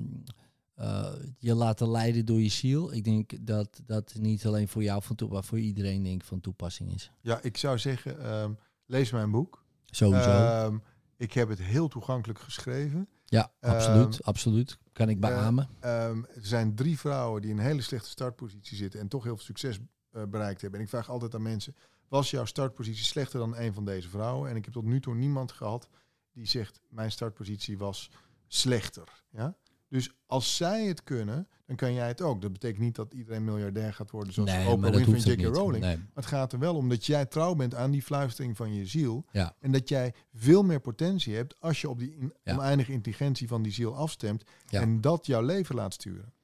eh, 0.74 1.12
je 1.38 1.54
laten 1.54 1.90
leiden 1.90 2.24
door 2.26 2.40
je 2.40 2.48
ziel. 2.48 2.92
Ik 2.92 3.04
denk 3.04 3.46
dat 3.46 3.80
dat 3.86 4.14
niet 4.18 4.46
alleen 4.46 4.68
voor 4.68 4.82
jou 4.82 5.02
van 5.02 5.16
toe, 5.16 5.30
maar 5.30 5.44
voor 5.44 5.58
iedereen 5.58 6.02
denk 6.02 6.20
ik 6.20 6.26
van 6.28 6.40
toepassing 6.40 6.94
is. 6.94 7.10
Ja, 7.20 7.38
ik 7.42 7.56
zou 7.56 7.78
zeggen, 7.78 8.58
lees 8.86 9.10
mijn 9.10 9.30
boek. 9.30 9.64
Sowieso. 9.86 10.80
Ik 11.16 11.32
heb 11.32 11.48
het 11.48 11.58
heel 11.62 11.88
toegankelijk 11.88 12.38
geschreven. 12.40 13.08
ja, 13.24 13.52
absoluut. 13.60 14.22
absoluut. 14.22 14.78
Kan 14.97 15.09
ik 15.09 15.20
beamen. 15.20 15.68
Ehm, 15.81 16.23
er 16.35 16.47
zijn 16.47 16.74
drie 16.74 16.98
vrouwen 16.98 17.43
die 17.43 17.51
in 17.51 17.59
een 17.59 17.64
hele 17.64 17.82
slechte 17.82 18.09
startpositie 18.09 18.77
zitten 18.77 19.01
en 19.01 19.09
toch 19.09 19.24
heel 19.24 19.36
veel 19.36 19.44
succes 19.44 19.78
eh, 20.10 20.23
bereikt 20.28 20.60
hebben. 20.60 20.78
En 20.78 20.85
ik 20.85 20.90
vraag 20.93 21.10
altijd 21.10 21.35
aan 21.35 21.43
mensen, 21.43 21.77
was 22.09 22.31
jouw 22.31 22.44
startpositie 22.44 23.05
slechter 23.05 23.39
dan 23.39 23.56
een 23.56 23.74
van 23.74 23.85
deze 23.85 24.09
vrouwen? 24.09 24.51
En 24.51 24.56
ik 24.56 24.64
heb 24.64 24.74
tot 24.74 24.85
nu 24.85 25.01
toe 25.01 25.14
niemand 25.14 25.52
gehad 25.52 25.89
die 26.32 26.47
zegt, 26.47 26.81
mijn 26.89 27.10
startpositie 27.10 27.78
was 27.78 28.10
slechter. 28.47 29.24
Ja? 29.31 29.56
Dus 29.88 30.10
als 30.26 30.56
zij 30.56 30.86
het 30.86 31.02
kunnen, 31.04 31.48
dan 31.66 31.76
kan 31.76 31.92
jij 31.92 32.06
het 32.08 32.20
ook. 32.22 32.42
Dat 32.42 32.52
betekent 32.52 32.80
niet 32.82 32.94
dat 32.94 33.14
iedereen 33.14 33.44
miljardair 33.44 33.92
gaat 33.94 34.10
worden 34.10 34.32
zoals 34.32 34.50
nee, 34.50 34.68
Oprah 34.68 34.94
Winfrey 34.94 35.34
en 35.34 35.40
J.K. 35.40 35.54
Rowling. 35.56 35.84
Nee. 35.84 35.96
Maar 35.96 36.06
het 36.14 36.26
gaat 36.26 36.52
er 36.52 36.58
wel 36.58 36.74
om 36.74 36.88
dat 36.88 37.06
jij 37.06 37.26
trouw 37.26 37.54
bent 37.54 37.74
aan 37.74 37.90
die 37.90 38.02
fluistering 38.02 38.56
van 38.56 38.74
je 38.74 38.86
ziel. 38.86 39.24
Ja. 39.32 39.54
En 39.60 39.72
dat 39.72 39.88
jij 39.88 40.14
veel 40.34 40.62
meer 40.62 40.80
potentie 40.80 41.34
hebt 41.34 41.60
als 41.60 41.80
je 41.80 41.88
op 41.88 41.98
die 41.98 42.16
in- 42.16 42.32
Ja. 42.42 42.54
oneindige 42.54 42.92
intelligentie 42.92 43.48
van 43.48 43.62
die 43.62 43.72
ziel 43.72 43.96
afstemt. 43.96 44.44
Ja. 44.66 44.80
En 44.80 45.00
dat 45.00 45.26
jouw 45.26 45.42
leven 45.42 45.74
laat 45.74 45.94
sturen. 45.94 46.34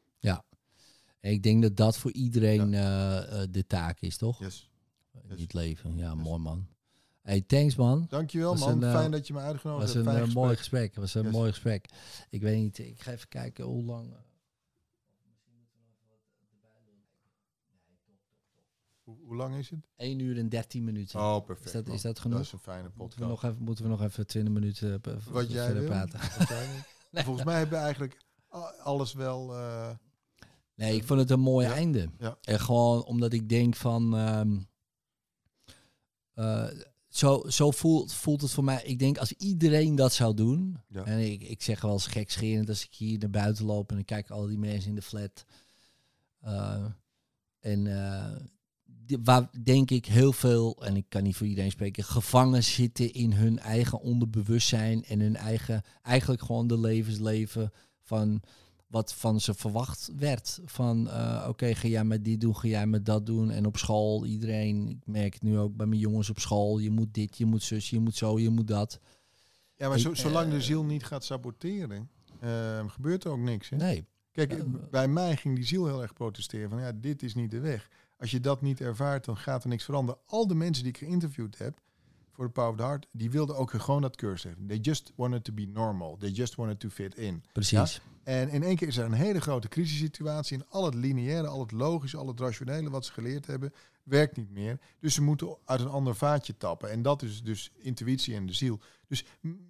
En 1.21 1.31
ik 1.31 1.43
denk 1.43 1.63
dat 1.63 1.77
dat 1.77 1.97
voor 1.99 2.13
iedereen 2.13 2.75
eh, 2.75 3.43
eh, 3.43 3.49
de 3.51 3.67
taak 3.67 4.01
is, 4.01 4.17
toch? 4.17 4.39
Yes. 4.41 4.71
Het 5.29 5.53
leven. 5.53 5.97
Ja, 5.97 6.13
Yes. 6.13 6.23
mooi 6.23 6.39
man. 6.41 6.67
Hey, 7.23 7.41
thanks 7.41 7.77
man. 7.77 8.07
Dankjewel 8.09 8.51
Was 8.51 8.61
man. 8.61 8.71
een, 8.71 8.83
eh, 8.83 8.95
Fijn 8.95 9.11
dat 9.11 9.27
je 9.27 9.33
me 9.33 9.39
uitgenodigd 9.41 9.85
was 9.87 9.95
hebt. 9.95 10.07
een 10.07 10.13
Fijn 10.13 10.17
eh, 10.17 10.23
gesprek. 10.25 10.45
mooi 10.45 10.57
gesprek. 10.57 10.95
was 10.95 11.15
een 11.15 11.23
Yes. 11.23 11.33
mooi 11.33 11.51
gesprek. 11.51 11.87
Ik 12.31 12.41
weet 12.41 12.57
niet, 12.61 12.79
ik 12.79 13.01
ga 13.01 13.13
even 13.13 13.29
kijken 13.29 13.65
hoe 13.65 13.83
lang. 13.85 14.13
eh, 14.13 14.19
Hoe, 19.05 19.17
hoe 19.25 19.37
lang 19.37 19.55
is 19.57 19.71
het? 19.71 19.81
1 19.97 20.19
uur 20.19 20.39
en 20.39 20.49
13 20.49 20.85
minuten. 20.85 21.21
Oh, 21.21 21.45
perfect. 21.45 21.67
is, 21.67 21.73
dat, 21.73 21.87
man. 21.87 21.95
is 21.95 22.03
dat 22.03 22.19
genoeg? 22.19 22.37
Dat 22.37 22.47
is 22.47 22.53
een 22.53 22.59
fijne 22.59 22.83
moeten, 22.83 22.99
we 22.99 23.05
podcast. 23.25 23.43
nog 23.43 23.45
even, 23.53 23.65
moeten 23.65 23.85
we 23.85 23.91
nog 23.91 24.03
even 24.03 24.27
20 24.27 24.53
minuten 24.53 25.01
eh, 25.03 25.13
Wat 25.31 25.51
jij 25.51 25.65
verder 25.65 25.83
wil. 25.83 25.91
praten? 25.91 26.21
Wat 26.39 26.49
wil. 26.49 27.23
Volgens 27.25 27.45
mij 27.45 27.59
hebben 27.59 27.79
we 27.79 27.85
eigenlijk 27.85 28.19
alles 28.83 29.13
wel... 29.13 29.55
eh, 29.57 29.91
Nee, 30.75 30.97
ik 30.97 31.05
vond 31.05 31.21
het 31.21 31.31
een 31.31 31.41
mooi 31.41 31.67
Ja. 31.67 31.73
einde. 31.73 32.09
Ja. 32.19 32.39
En 32.43 32.61
gewoon 32.61 33.05
omdat 33.05 33.33
ik 33.33 33.49
denk 33.49 33.75
van... 33.77 34.17
ehm, 34.17 34.59
eh, 36.35 36.69
zo 37.13 37.43
zo 37.49 37.71
voelt, 37.71 38.13
voelt 38.13 38.41
het 38.41 38.51
voor 38.51 38.65
mij. 38.65 38.83
Ik 38.85 38.99
denk 38.99 39.19
als 39.19 39.33
iedereen 39.33 39.95
dat 39.95 40.13
zou 40.13 40.35
doen... 40.35 40.79
Ja. 40.89 41.05
En 41.05 41.19
ik, 41.19 41.43
ik 41.43 41.63
zeg 41.63 41.81
wel 41.81 41.93
eens 41.93 42.07
gekscherend 42.07 42.69
als 42.69 42.85
ik 42.85 42.95
hier 42.95 43.19
naar 43.19 43.31
buiten 43.31 43.65
loop... 43.65 43.91
en 43.91 43.99
ik 43.99 44.07
kijk 44.07 44.31
al 44.31 44.47
die 44.47 44.59
mensen 44.59 44.89
in 44.89 44.95
de 44.95 45.03
flat... 45.03 45.45
eh, 46.41 46.85
en 47.61 47.87
eh, 47.87 48.37
die- 48.85 49.19
waar 49.25 49.51
denk 49.63 49.91
ik 49.91 50.07
heel 50.07 50.33
veel, 50.33 50.85
en 50.85 50.97
ik 50.97 51.05
kan 51.09 51.23
niet 51.23 51.37
voor 51.37 51.47
iedereen 51.47 51.71
spreken, 51.71 52.05
gevangen 52.05 52.65
zitten 52.65 53.13
in 53.13 53.33
hun 53.33 53.59
eigen 53.59 54.01
onderbewustzijn 54.01 55.05
en 55.05 55.21
hun 55.21 55.37
eigen, 55.37 55.83
eigenlijk 56.03 56.43
gewoon 56.43 56.67
de 56.67 56.79
levensleven 56.79 57.73
van 58.03 58.43
wat 58.93 59.15
van 59.15 59.41
ze 59.41 59.55
verwacht 59.55 60.11
werd. 60.17 60.61
Van 60.65 61.09
eh, 61.09 61.47
oké, 61.49 61.75
ga 61.75 61.89
jij 61.89 62.05
met 62.05 62.25
dit 62.25 62.41
doen, 62.41 62.57
ga 62.57 62.69
jij 62.69 62.87
met 62.87 63.07
dat 63.07 63.27
doen. 63.27 63.51
En 63.51 63.67
op 63.67 63.77
school, 63.77 64.27
iedereen, 64.27 64.89
ik 64.89 64.99
merk 65.05 65.33
het 65.33 65.43
nu 65.43 65.59
ook 65.59 65.77
bij 65.77 65.87
mijn 65.87 66.01
jongens 66.01 66.31
op 66.31 66.39
school, 66.39 66.79
je 66.79 66.91
moet 66.91 67.15
dit, 67.15 67.39
je 67.39 67.47
moet 67.47 67.63
zus, 67.63 67.91
je 67.91 68.01
moet 68.01 68.17
zo, 68.17 68.39
je 68.39 68.51
moet 68.51 68.69
dat. 68.69 69.01
Ja, 69.77 69.89
maar 69.89 69.99
zo, 69.99 70.15
zolang 70.15 70.47
eh, 70.47 70.53
de 70.53 70.61
ziel 70.63 70.85
niet 70.85 71.05
gaat 71.05 71.25
saboteren, 71.25 72.11
eh, 72.41 72.89
gebeurt 72.89 73.25
er 73.25 73.31
ook 73.31 73.39
niks. 73.39 73.69
Hè? 73.69 73.77
Nee, 73.77 74.07
Kijk, 74.33 74.91
bij 74.91 75.09
mij 75.09 75.37
ging 75.37 75.55
die 75.55 75.65
ziel 75.65 75.87
heel 75.87 76.03
erg 76.03 76.13
protesteren 76.13 76.71
van 76.71 76.81
ja, 76.81 76.93
dit 76.93 77.23
is 77.23 77.35
niet 77.35 77.51
de 77.51 77.61
weg. 77.61 77.89
Als 78.19 78.31
je 78.31 78.41
dat 78.41 78.63
niet 78.63 78.81
ervaart, 78.81 79.25
dan 79.25 79.37
gaat 79.37 79.63
er 79.63 79.69
niks 79.69 79.85
veranderen. 79.85 80.21
Al 80.27 80.47
de 80.47 80.55
mensen 80.55 80.85
die 80.85 80.93
ik 80.93 80.99
geïnterviewd 80.99 81.59
heb 81.59 81.81
voor 82.33 82.45
de 82.45 82.51
Power 82.51 82.71
of 82.71 82.77
the 82.77 82.83
Heart, 82.83 83.07
die 83.13 83.31
wilden 83.31 83.57
ook 83.57 83.71
gewoon 83.71 84.03
dat 84.03 84.17
cursus 84.17 84.43
hebben. 84.43 84.67
They 84.67 84.79
just 84.79 85.13
wanted 85.17 85.45
to 85.45 85.53
be 85.53 85.67
normal. 85.67 86.17
They 86.17 86.31
just 86.31 86.55
wanted 86.55 86.81
to 86.81 86.89
fit 86.89 87.15
in. 87.15 87.45
precies. 87.53 88.01
En 88.23 88.49
in 88.49 88.63
één 88.63 88.77
keer 88.77 88.89
is 88.89 88.97
er 88.97 89.05
een 89.05 89.13
hele 89.13 89.41
grote 89.41 89.69
crisissituatie 89.69 90.57
en 90.57 90.67
al 90.69 90.85
het 90.85 90.95
lineaire, 90.95 91.47
al 91.47 91.61
het 91.61 91.73
logische, 91.73 92.17
al 92.17 92.27
het 92.27 92.41
rationele 92.41 92.91
wat 92.91 93.05
ze 93.05 93.13
geleerd 93.13 93.47
hebben, 93.47 93.73
werkt 94.03 94.37
niet 94.37 94.51
meer. 94.51 94.79
Dus 95.01 95.15
ze 95.15 95.23
moeten 95.23 95.57
uit 95.65 95.81
een 95.81 95.89
ander 95.89 96.15
vaatje 96.15 96.57
tappen. 96.57 96.91
En 96.91 97.03
dat 97.03 97.23
is 97.23 97.43
dus 97.43 97.71
intuïtie 97.79 98.35
en 98.35 98.47
de 98.47 98.53
ziel. 98.53 98.81
Dus 99.07 99.25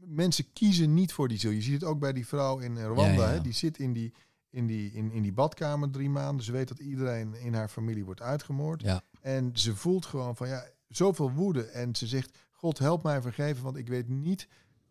mensen 0.04 0.52
kiezen 0.52 0.94
niet 0.94 1.12
voor 1.12 1.28
die 1.28 1.38
ziel. 1.38 1.50
Je 1.50 1.62
ziet 1.62 1.80
het 1.80 1.84
ook 1.84 1.98
bij 1.98 2.12
die 2.12 2.26
vrouw 2.26 2.58
in 2.58 2.76
eh, 2.76 2.84
Rwanda. 2.84 3.04
Ja, 3.04 3.12
ja. 3.12 3.28
Hè? 3.28 3.40
Die 3.40 3.52
zit 3.52 3.78
in 3.78 3.92
die, 3.92 4.12
in, 4.50 4.66
die, 4.66 4.92
in, 4.92 5.12
in 5.12 5.22
die 5.22 5.32
badkamer 5.32 5.90
drie 5.90 6.10
maanden. 6.10 6.44
Ze 6.44 6.52
weet 6.52 6.68
dat 6.68 6.78
iedereen 6.78 7.34
in 7.34 7.54
haar 7.54 7.68
familie 7.68 8.04
wordt 8.04 8.22
uitgemoord. 8.22 8.82
Ja. 8.82 9.02
En 9.20 9.50
ze 9.54 9.76
voelt 9.76 10.06
gewoon 10.06 10.36
van 10.36 10.48
ja, 10.48 10.66
zoveel 10.88 11.30
woede. 11.30 11.64
En 11.64 11.94
ze 11.96 12.06
zegt, 12.06 12.38
God 12.62 12.78
help 12.78 13.02
mij 13.02 13.22
vergeven, 13.22 13.62
want 13.64 13.76
ik 13.76 13.88
weet 13.88 14.08
niet... 14.08 14.48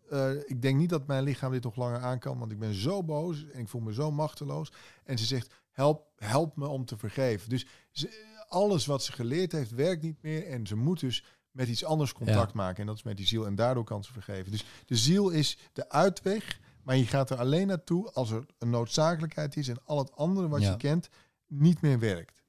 eh, 0.09 0.29
ik 0.45 0.61
denk 0.61 0.77
niet 0.77 0.89
dat 0.89 1.07
mijn 1.07 1.23
lichaam 1.23 1.51
dit 1.51 1.63
nog 1.63 1.75
langer 1.75 1.99
aan 1.99 2.19
kan, 2.19 2.39
want 2.39 2.51
ik 2.51 2.59
ben 2.59 2.73
zo 2.73 3.03
boos 3.03 3.45
en 3.49 3.59
ik 3.59 3.67
voel 3.67 3.81
me 3.81 3.93
zo 3.93 4.11
machteloos. 4.11 4.71
En 5.03 5.17
ze 5.17 5.25
zegt, 5.25 5.53
help, 5.71 6.07
help 6.15 6.55
me 6.55 6.67
om 6.67 6.85
te 6.85 6.97
vergeven. 6.97 7.49
Dus 7.49 7.65
ze, 7.91 8.29
alles 8.47 8.85
wat 8.85 9.03
ze 9.03 9.11
geleerd 9.11 9.51
heeft, 9.51 9.71
werkt 9.71 10.01
niet 10.01 10.21
meer. 10.21 10.47
En 10.47 10.67
ze 10.67 10.75
moet 10.75 10.99
dus 10.99 11.23
met 11.51 11.67
iets 11.67 11.83
anders 11.85 12.13
contact 12.13 12.53
maken. 12.53 12.79
En 12.81 12.85
dat 12.87 12.95
is 12.95 13.03
met 13.03 13.17
die 13.17 13.27
ziel. 13.27 13.45
En 13.45 13.55
daardoor 13.55 13.83
kan 13.83 14.03
ze 14.03 14.11
vergeven. 14.13 14.51
Dus 14.51 14.65
de 14.85 14.95
ziel 14.95 15.29
is 15.29 15.57
de 15.73 15.89
uitweg. 15.89 16.59
Maar 16.83 16.97
je 16.97 17.05
gaat 17.07 17.29
er 17.29 17.37
alleen 17.37 17.67
naartoe 17.67 18.11
als 18.11 18.31
er 18.31 18.45
een 18.57 18.69
noodzakelijkheid 18.69 19.55
is. 19.57 19.67
En 19.67 19.77
al 19.85 19.97
het 19.97 20.15
andere 20.15 20.47
wat 20.47 20.61
Ja. 20.61 20.71
je 20.71 20.77
kent 20.77 21.09
niet 21.47 21.81
meer 21.81 21.99
werkt. 21.99 22.43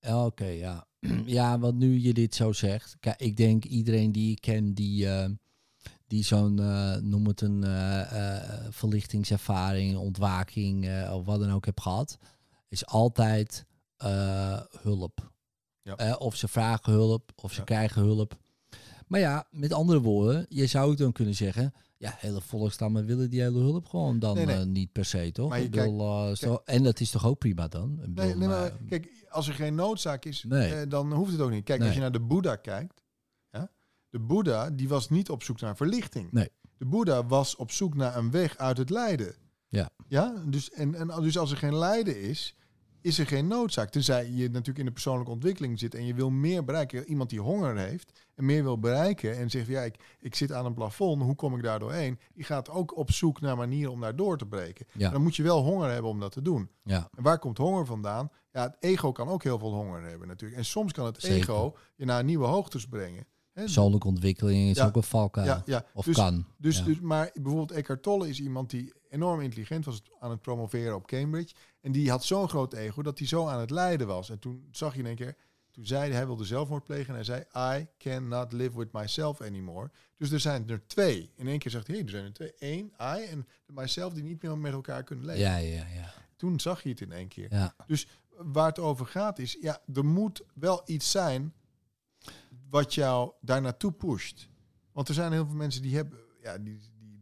Oké, 0.00 0.44
ja. 0.46 0.86
ja, 1.26 1.58
want 1.58 1.78
nu 1.78 1.98
je 2.00 2.14
dit 2.14 2.34
zo 2.34 2.52
zegt. 2.52 2.96
Kijk, 3.00 3.20
ik 3.20 3.36
denk 3.36 3.64
iedereen 3.64 4.12
die 4.12 4.30
ik 4.30 4.40
ken 4.40 4.74
die, 4.74 5.08
eh, 5.08 5.30
die 6.06 6.24
zo'n, 6.24 6.58
eh, 6.58 6.96
noem 6.96 7.26
het 7.26 7.40
een 7.40 7.64
eh, 7.64 8.66
verlichtingservaring, 8.70 9.96
ontwaking 9.96 11.08
of 11.10 11.24
wat 11.24 11.40
dan 11.40 11.52
ook 11.52 11.66
heb 11.66 11.80
gehad, 11.80 12.18
is 12.68 12.86
altijd 12.86 13.66
hulp. 14.82 15.32
Ja. 15.82 16.14
Of 16.14 16.36
ze 16.36 16.48
vragen 16.48 16.92
hulp, 16.92 17.32
of 17.36 17.52
ze 17.52 17.58
Ja. 17.58 17.64
krijgen 17.64 18.02
hulp. 18.02 18.38
Maar 19.06 19.20
ja, 19.20 19.46
met 19.50 19.72
andere 19.72 20.00
woorden, 20.00 20.46
je 20.48 20.66
zou 20.66 20.90
ook 20.90 20.96
dan 20.96 21.12
kunnen 21.12 21.34
zeggen, 21.34 21.74
ja, 22.00 22.14
hele 22.18 22.40
volkstammen 22.40 23.04
willen 23.06 23.30
die 23.30 23.40
hele 23.40 23.58
hulp 23.58 23.86
gewoon 23.86 24.18
dan 24.18 24.34
Nee, 24.36 24.46
nee. 24.46 24.56
eh, 24.56 24.64
niet 24.64 24.92
per 24.92 25.04
se, 25.04 25.32
toch? 25.32 25.48
Maar 25.48 25.60
je 25.60 25.70
eh, 25.70 26.34
zo- 26.34 26.62
en 26.64 26.82
dat 26.82 27.00
is 27.00 27.10
toch 27.10 27.26
ook 27.26 27.38
prima 27.38 27.68
dan? 27.68 27.90
Ik 27.92 27.96
Nee, 27.98 28.08
bedoel, 28.14 28.36
nee, 28.36 28.48
maar 28.48 28.72
kijk, 28.88 29.08
als 29.28 29.48
er 29.48 29.54
geen 29.54 29.74
noodzaak 29.74 30.24
is, 30.24 30.44
Nee. 30.48 30.74
eh, 30.74 30.88
dan 30.88 31.12
hoeft 31.12 31.32
het 31.32 31.40
ook 31.40 31.50
niet. 31.50 31.64
Kijk, 31.64 31.82
als 31.82 31.94
je 31.94 32.00
naar 32.00 32.12
de 32.12 32.20
Boeddha 32.20 32.56
kijkt, 32.56 33.02
ja, 33.50 33.70
de 34.10 34.18
Boeddha 34.18 34.70
die 34.70 34.88
was 34.88 35.08
niet 35.10 35.30
op 35.30 35.42
zoek 35.42 35.60
naar 35.60 35.76
verlichting. 35.76 36.32
Nee. 36.32 36.48
De 36.78 36.84
Boeddha 36.84 37.26
was 37.26 37.56
op 37.56 37.70
zoek 37.70 37.94
naar 37.94 38.16
een 38.16 38.30
weg 38.30 38.56
uit 38.56 38.76
het 38.78 38.90
lijden. 38.90 39.34
Ja. 39.68 39.90
Ja, 40.08 40.34
dus, 40.46 40.70
en, 40.70 40.94
en 40.94 41.22
dus 41.22 41.38
als 41.38 41.50
er 41.50 41.56
geen 41.56 41.76
lijden 41.76 42.20
is, 42.20 42.54
is 43.02 43.18
er 43.18 43.26
geen 43.26 43.46
noodzaak. 43.46 43.90
Tenzij 43.90 44.30
je 44.30 44.48
natuurlijk 44.48 44.78
in 44.78 44.84
de 44.84 44.92
persoonlijke 44.92 45.30
ontwikkeling 45.32 45.78
zit 45.78 45.94
en 45.94 46.04
je 46.06 46.14
wil 46.14 46.30
meer 46.30 46.64
bereiken. 46.64 47.08
Iemand 47.08 47.30
die 47.30 47.40
honger 47.40 47.76
heeft 47.76 48.18
en 48.34 48.44
meer 48.44 48.62
wil 48.62 48.78
bereiken 48.78 49.36
en 49.36 49.50
zegt, 49.50 49.66
ja, 49.66 49.82
ik, 49.82 49.94
ik 50.20 50.34
zit 50.34 50.52
aan 50.52 50.66
een 50.66 50.74
plafond, 50.74 51.22
hoe 51.22 51.34
kom 51.34 51.56
ik 51.56 51.62
daar 51.62 51.78
doorheen? 51.78 52.18
Die 52.34 52.44
gaat 52.44 52.70
ook 52.70 52.96
op 52.96 53.10
zoek 53.10 53.40
naar 53.40 53.56
manieren 53.56 53.92
om 53.92 54.00
daar 54.00 54.16
door 54.16 54.38
te 54.38 54.46
breken. 54.46 54.86
Ja. 54.92 55.10
Dan 55.10 55.22
moet 55.22 55.36
je 55.36 55.42
wel 55.42 55.62
honger 55.62 55.90
hebben 55.90 56.10
om 56.10 56.20
dat 56.20 56.32
te 56.32 56.42
doen. 56.42 56.68
ja. 56.84 57.08
En 57.16 57.22
waar 57.22 57.38
komt 57.38 57.58
honger 57.58 57.86
vandaan? 57.86 58.30
Ja, 58.52 58.62
het 58.62 58.76
ego 58.80 59.12
kan 59.12 59.28
ook 59.28 59.42
heel 59.42 59.58
veel 59.58 59.72
honger 59.74 60.02
hebben 60.02 60.28
natuurlijk. 60.28 60.58
En 60.60 60.66
soms 60.66 60.92
kan 60.92 61.06
het 61.06 61.20
Zeker. 61.20 61.36
ego 61.38 61.76
je 61.96 62.04
naar 62.04 62.24
nieuwe 62.24 62.46
hoogtes 62.46 62.86
brengen. 62.86 63.26
Persoonlijke 63.52 64.06
ontwikkeling 64.06 64.70
is 64.70 64.76
Ja. 64.76 64.86
ook 64.86 64.96
een 64.96 65.02
valkuil. 65.02 65.46
Ja, 65.46 65.62
ja. 65.64 65.84
Of 65.94 66.04
dus, 66.04 66.16
kan. 66.16 66.44
Dus, 66.58 66.84
dus, 66.84 67.00
maar 67.00 67.30
bijvoorbeeld 67.34 67.70
Eckhart 67.70 68.02
Tolle 68.02 68.28
is 68.28 68.40
iemand 68.40 68.70
die 68.70 68.92
enorm 69.10 69.40
intelligent 69.40 69.84
was 69.84 70.02
aan 70.20 70.30
het 70.30 70.40
promoveren 70.40 70.94
op 70.94 71.06
Cambridge. 71.06 71.54
En 71.80 71.92
die 71.92 72.10
had 72.10 72.24
zo'n 72.24 72.48
groot 72.48 72.72
ego 72.72 73.02
dat 73.02 73.18
hij 73.18 73.26
zo 73.26 73.46
aan 73.46 73.60
het 73.60 73.70
lijden 73.70 74.06
was. 74.06 74.30
En 74.30 74.38
toen 74.38 74.68
zag 74.70 74.92
je 74.92 74.98
in 74.98 75.06
één 75.06 75.16
keer, 75.16 75.36
toen 75.70 75.86
zei 75.86 76.00
hij, 76.00 76.10
hij 76.10 76.26
wilde 76.26 76.44
zelfmoord 76.44 76.84
plegen. 76.84 77.08
En 77.08 77.14
hij 77.14 77.24
zei, 77.24 77.44
I 77.80 77.86
cannot 77.98 78.52
live 78.52 78.78
with 78.78 78.92
myself 78.92 79.40
anymore. 79.40 79.90
Dus 80.16 80.30
er 80.30 80.40
zijn 80.40 80.68
er 80.68 80.86
twee. 80.86 81.32
In 81.34 81.48
één 81.48 81.58
keer 81.58 81.70
zegt 81.70 81.86
hij, 81.86 81.96
hey, 81.96 82.04
er 82.04 82.10
zijn 82.10 82.24
er 82.24 82.32
twee. 82.32 82.52
Eén, 82.58 82.92
I 83.00 83.24
en 83.24 83.46
myself 83.66 84.12
die 84.12 84.22
niet 84.22 84.42
meer 84.42 84.58
met 84.58 84.72
elkaar 84.72 85.02
kunnen 85.02 85.24
leven. 85.24 85.42
ja, 85.42 85.56
ja, 85.56 85.86
ja. 85.94 86.12
Toen 86.36 86.60
zag 86.60 86.82
je 86.82 86.88
het 86.88 87.00
in 87.00 87.12
één 87.12 87.28
keer. 87.28 87.54
ja. 87.54 87.74
waar 88.36 88.66
het 88.66 88.78
over 88.78 89.06
gaat 89.06 89.38
is, 89.38 89.56
ja, 89.60 89.80
er 89.94 90.04
moet 90.04 90.42
wel 90.54 90.82
iets 90.84 91.10
zijn 91.10 91.54
wat 92.70 92.94
jou 92.94 93.32
daar 93.40 93.60
naartoe 93.60 93.92
pusht. 93.92 94.48
Want 94.92 95.08
er 95.08 95.14
zijn 95.14 95.32
heel 95.32 95.46
veel 95.46 95.54
mensen 95.54 95.82
die 95.82 95.96
hebben, 95.96 96.18
ja, 96.42 96.58
die, 96.58 96.80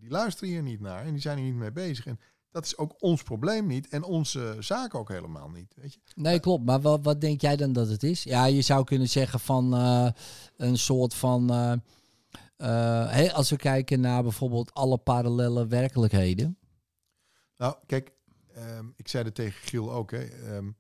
die, 0.08 0.18
luisteren 0.18 0.48
hier 0.48 0.62
niet 0.62 0.80
naar 0.80 1.04
en 1.04 1.12
die 1.12 1.20
zijn 1.20 1.38
hier 1.38 1.46
niet 1.46 1.54
mee 1.54 1.72
bezig. 1.72 2.06
En 2.06 2.20
dat 2.50 2.64
is 2.64 2.76
ook 2.76 3.02
ons 3.02 3.22
probleem 3.22 3.66
niet 3.66 3.88
en 3.88 4.02
onze 4.02 4.56
zaak 4.58 4.94
ook 4.94 5.08
helemaal 5.08 5.48
niet. 5.48 5.74
Weet 5.76 5.92
je? 5.92 6.00
Nee, 6.14 6.40
klopt. 6.40 6.64
Maar 6.64 6.80
wat, 6.80 7.00
wat 7.02 7.20
denk 7.20 7.40
jij 7.40 7.56
dan 7.56 7.72
dat 7.72 7.88
het 7.88 8.02
is? 8.02 8.22
Ja, 8.22 8.44
je 8.44 8.62
zou 8.62 8.84
kunnen 8.84 9.08
zeggen 9.08 9.40
van 9.40 9.74
eh, 9.74 10.08
een 10.56 10.78
soort 10.78 11.14
van... 11.14 11.50
eh, 11.50 11.72
eh, 12.58 13.10
hè, 13.10 13.32
als 13.32 13.50
we 13.50 13.56
kijken 13.56 14.00
naar 14.00 14.22
bijvoorbeeld 14.22 14.74
alle 14.74 14.98
parallele 14.98 15.66
werkelijkheden. 15.66 16.58
Nou, 17.56 17.76
kijk, 17.86 18.12
ehm, 18.54 18.86
ik 18.96 19.08
zei 19.08 19.24
het 19.24 19.34
tegen 19.34 19.60
Giel 19.62 19.92
ook. 19.92 20.10
Hè, 20.10 20.24
ehm, 20.24 20.70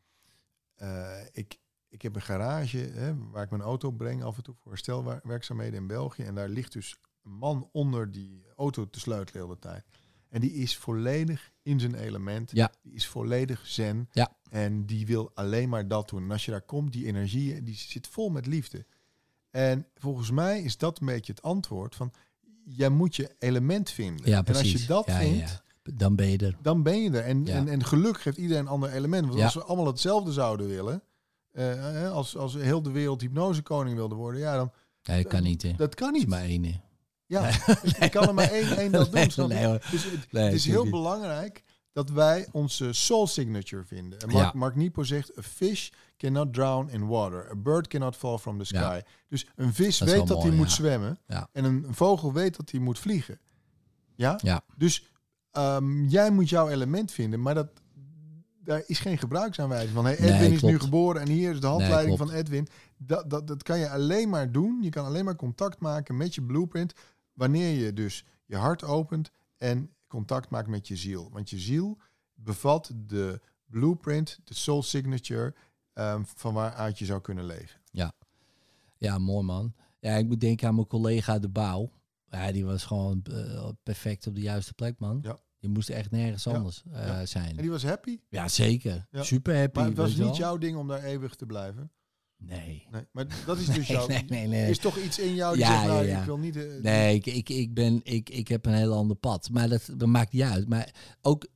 eh, 0.74 1.20
ik, 1.32 1.58
ik 1.88 2.02
heb 2.02 2.14
een 2.14 2.22
garage 2.22 2.78
hè, 2.78 3.16
waar 3.30 3.42
ik 3.42 3.50
mijn 3.50 3.62
auto 3.62 3.90
breng 3.90 4.22
af 4.22 4.36
en 4.36 4.42
toe 4.42 4.54
voor 4.54 4.72
herstelwerkzaamheden 4.72 5.80
in 5.80 5.86
België. 5.86 6.22
En 6.22 6.34
daar 6.34 6.48
ligt 6.48 6.72
dus 6.72 7.00
man 7.22 7.68
onder 7.72 8.12
die 8.12 8.42
auto 8.56 8.90
te 8.90 9.00
sleutelen 9.00 9.32
de 9.32 9.48
hele 9.48 9.58
tijd. 9.58 9.84
En 10.28 10.40
die 10.40 10.52
is 10.52 10.76
volledig 10.76 11.52
in 11.62 11.80
zijn 11.80 11.94
element. 11.94 12.50
Ja. 12.50 12.72
Die 12.82 12.92
is 12.94 13.06
volledig 13.06 13.66
zen. 13.66 14.08
Ja. 14.12 14.32
En 14.50 14.86
die 14.86 15.06
wil 15.06 15.30
alleen 15.34 15.68
maar 15.68 15.88
dat 15.88 16.08
doen. 16.08 16.22
En 16.22 16.30
als 16.30 16.44
je 16.44 16.50
daar 16.50 16.62
komt, 16.62 16.92
die 16.92 17.06
energie, 17.06 17.62
die 17.62 17.74
zit 17.74 18.06
vol 18.06 18.28
met 18.30 18.46
liefde. 18.46 18.86
En 19.50 19.86
volgens 19.94 20.30
mij 20.30 20.62
is 20.62 20.76
dat 20.78 21.00
een 21.00 21.06
beetje 21.06 21.32
het 21.32 21.42
antwoord 21.42 21.94
van... 21.94 22.12
Jij 22.64 22.88
moet 22.88 23.16
je 23.16 23.34
element 23.38 23.90
vinden. 23.90 24.26
Ja, 24.30 24.44
en 24.44 24.54
als 24.54 24.72
je 24.72 24.86
dat 24.86 25.06
Ja, 25.06 25.12
ja, 25.20 25.26
vindt, 25.28 25.62
ja. 25.82 25.92
Dan 25.94 26.16
ben 26.16 26.28
je 26.30 26.38
er. 26.38 26.56
dan 26.62 26.82
ben 26.82 27.02
je 27.02 27.10
er. 27.10 27.24
En, 27.24 27.44
Ja. 27.46 27.54
en, 27.54 27.68
en 27.68 27.84
gelukkig 27.84 28.24
heeft 28.24 28.36
iedereen 28.36 28.62
een 28.62 28.68
ander 28.68 28.90
element. 28.92 29.26
Want 29.26 29.38
Ja. 29.38 29.44
als 29.44 29.54
we 29.54 29.62
allemaal 29.64 29.86
hetzelfde 29.86 30.32
zouden 30.32 30.66
willen, 30.66 31.02
eh, 31.52 32.04
eh, 32.04 32.12
als, 32.12 32.36
als 32.36 32.54
heel 32.54 32.82
de 32.82 32.90
wereld 32.90 33.20
hypnosekoning 33.20 33.96
wilde 33.96 34.14
worden, 34.14 34.40
ja, 34.40 34.56
dan 34.56 34.72
Nee, 35.02 35.22
dat 35.22 35.32
kan 35.32 35.42
niet. 35.42 35.62
Hè. 35.62 35.72
dat 35.76 35.94
kan 35.94 36.06
Dat 36.06 36.16
is 36.16 36.20
niet. 36.22 36.30
maar 36.30 36.42
één. 36.42 36.82
Ja, 37.28 37.50
ik 38.04 38.10
kan 38.10 38.28
er 38.28 38.34
maar 38.34 38.50
één, 38.50 38.76
één 38.76 38.92
dat 38.92 39.12
doen. 39.12 39.30
Snap 39.30 39.50
je? 39.50 39.80
dus 39.90 40.04
het, 40.30 40.52
is 40.52 40.64
heel 40.64 40.90
belangrijk 40.90 41.62
dat 41.92 42.10
wij 42.10 42.48
onze 42.52 42.92
soul 42.92 43.26
signature 43.26 43.84
vinden. 43.84 44.18
En 44.18 44.28
Mark, 44.28 44.52
Ja. 44.52 44.58
Mark 44.58 44.74
Niepo 44.74 45.02
zegt, 45.02 45.38
a 45.38 45.42
fish 45.42 45.90
cannot 46.16 46.54
drown 46.54 46.88
in 46.90 47.06
water. 47.06 47.50
A 47.50 47.54
bird 47.56 47.86
cannot 47.86 48.16
fall 48.16 48.38
from 48.38 48.58
the 48.58 48.64
sky. 48.64 48.76
Ja. 48.76 49.02
Dus 49.28 49.46
een 49.56 49.74
vis 49.74 49.98
Dat 49.98 50.08
weet 50.08 50.26
dat 50.26 50.42
hij 50.42 50.52
moet 50.52 50.70
zwemmen. 50.70 51.18
En 51.52 51.64
een, 51.64 51.86
vogel 51.90 52.32
weet 52.32 52.56
dat 52.56 52.70
hij 52.70 52.80
moet 52.80 52.98
vliegen. 52.98 53.38
Ja? 54.14 54.38
Ja. 54.42 54.60
Dus 54.76 55.10
ehm, 55.50 56.04
jij 56.04 56.30
moet 56.30 56.48
jouw 56.48 56.68
element 56.68 57.12
vinden, 57.12 57.42
maar 57.42 57.54
dat, 57.54 57.68
daar 58.64 58.82
is 58.86 58.98
geen 58.98 59.18
gebruiksaanwijzing 59.18 59.94
van. 59.94 60.04
Hey, 60.04 60.16
Nee, 60.20 60.32
Edwin 60.32 60.52
is 60.52 60.62
nu 60.62 60.78
geboren 60.78 61.22
en 61.22 61.28
hier 61.28 61.52
is 61.52 61.60
de 61.60 61.66
handleiding 61.66 62.18
van 62.18 62.30
Edwin. 62.30 62.68
Dat, 62.96 63.30
dat, 63.30 63.46
dat 63.46 63.62
kan 63.62 63.78
je 63.78 63.90
alleen 63.90 64.28
maar 64.28 64.52
doen. 64.52 64.78
Je 64.82 64.90
kan 64.90 65.04
alleen 65.04 65.24
maar 65.24 65.36
contact 65.36 65.80
maken 65.80 66.16
met 66.16 66.34
je 66.34 66.42
blueprint 66.42 66.92
wanneer 67.38 67.84
je 67.84 67.92
dus 67.92 68.24
je 68.44 68.56
hart 68.56 68.84
opent 68.84 69.30
en 69.56 69.90
contact 70.06 70.50
maakt 70.50 70.68
met 70.68 70.88
je 70.88 70.96
ziel. 70.96 71.30
Want 71.32 71.50
je 71.50 71.58
ziel 71.58 71.98
bevat 72.34 72.92
de 72.96 73.40
blueprint, 73.66 74.40
de 74.44 74.54
soul 74.54 74.82
signature, 74.82 75.54
ehm, 75.92 76.22
van 76.24 76.54
waaruit 76.54 76.98
je 76.98 77.04
zou 77.04 77.20
kunnen 77.20 77.44
leven. 77.44 77.80
Ja, 79.00 79.18
mooi 79.18 79.44
man. 79.44 79.74
Ja, 80.00 80.14
ik 80.14 80.26
moet 80.26 80.40
denken 80.40 80.68
aan 80.68 80.74
mijn 80.74 80.86
collega 80.86 81.38
De 81.38 81.48
Bouw. 81.48 81.90
Ja, 82.30 82.52
die 82.52 82.64
was 82.64 82.84
gewoon 82.84 83.22
eh, 83.22 83.68
perfect 83.82 84.26
op 84.26 84.34
de 84.34 84.40
juiste 84.40 84.74
plek, 84.74 84.98
man. 84.98 85.18
Ja. 85.22 85.38
Die 85.58 85.70
moest 85.70 85.88
echt 85.90 86.10
nergens 86.10 86.44
Ja, 86.44 86.52
anders 86.52 86.82
eh, 86.92 87.06
ja. 87.06 87.26
zijn. 87.26 87.56
En 87.56 87.62
die 87.62 87.70
was 87.70 87.82
happy, 87.82 88.20
Ja, 88.28 88.48
zeker. 88.48 89.06
Ja. 89.10 89.22
Super 89.22 89.58
happy. 89.58 89.78
maar 89.78 89.88
het 89.88 89.96
was 89.96 90.10
je 90.10 90.16
niet 90.16 90.26
wel. 90.26 90.36
jouw 90.36 90.56
ding 90.58 90.76
om 90.76 90.88
daar 90.88 91.02
eeuwig 91.02 91.34
te 91.34 91.46
blijven. 91.46 91.92
Nee. 92.38 92.86
Nee, 92.90 93.02
maar 93.12 93.26
dat 93.46 93.58
is 93.58 93.66
dus 93.66 93.86
jouw... 93.96 94.06
Nee, 94.06 94.46
nee. 94.46 94.70
is 94.70 94.78
toch 94.78 94.98
iets 94.98 95.18
in 95.18 95.34
jou 95.34 95.54
die 95.54 95.64
Ja, 95.64 95.70
zegt, 95.72 95.86
nou, 95.86 96.04
ja, 96.04 96.10
ja. 96.10 96.18
ik 96.20 96.24
wil 96.24 96.38
niet... 96.38 96.56
eh, 96.56 96.62
Nee, 96.82 97.14
ik, 97.14 97.26
ik, 97.26 97.48
ik, 97.48 97.74
ben, 97.74 98.00
ik, 98.04 98.30
ik 98.30 98.48
heb 98.48 98.66
een 98.66 98.74
heel 98.74 98.92
ander 98.94 99.16
pad. 99.16 99.48
Maar 99.52 99.68
dat, 99.68 99.88
dat 99.96 100.08
maakt 100.08 100.32
niet 100.32 100.42
uit. 100.42 100.68
Maar 100.68 100.94
ook 101.22 101.46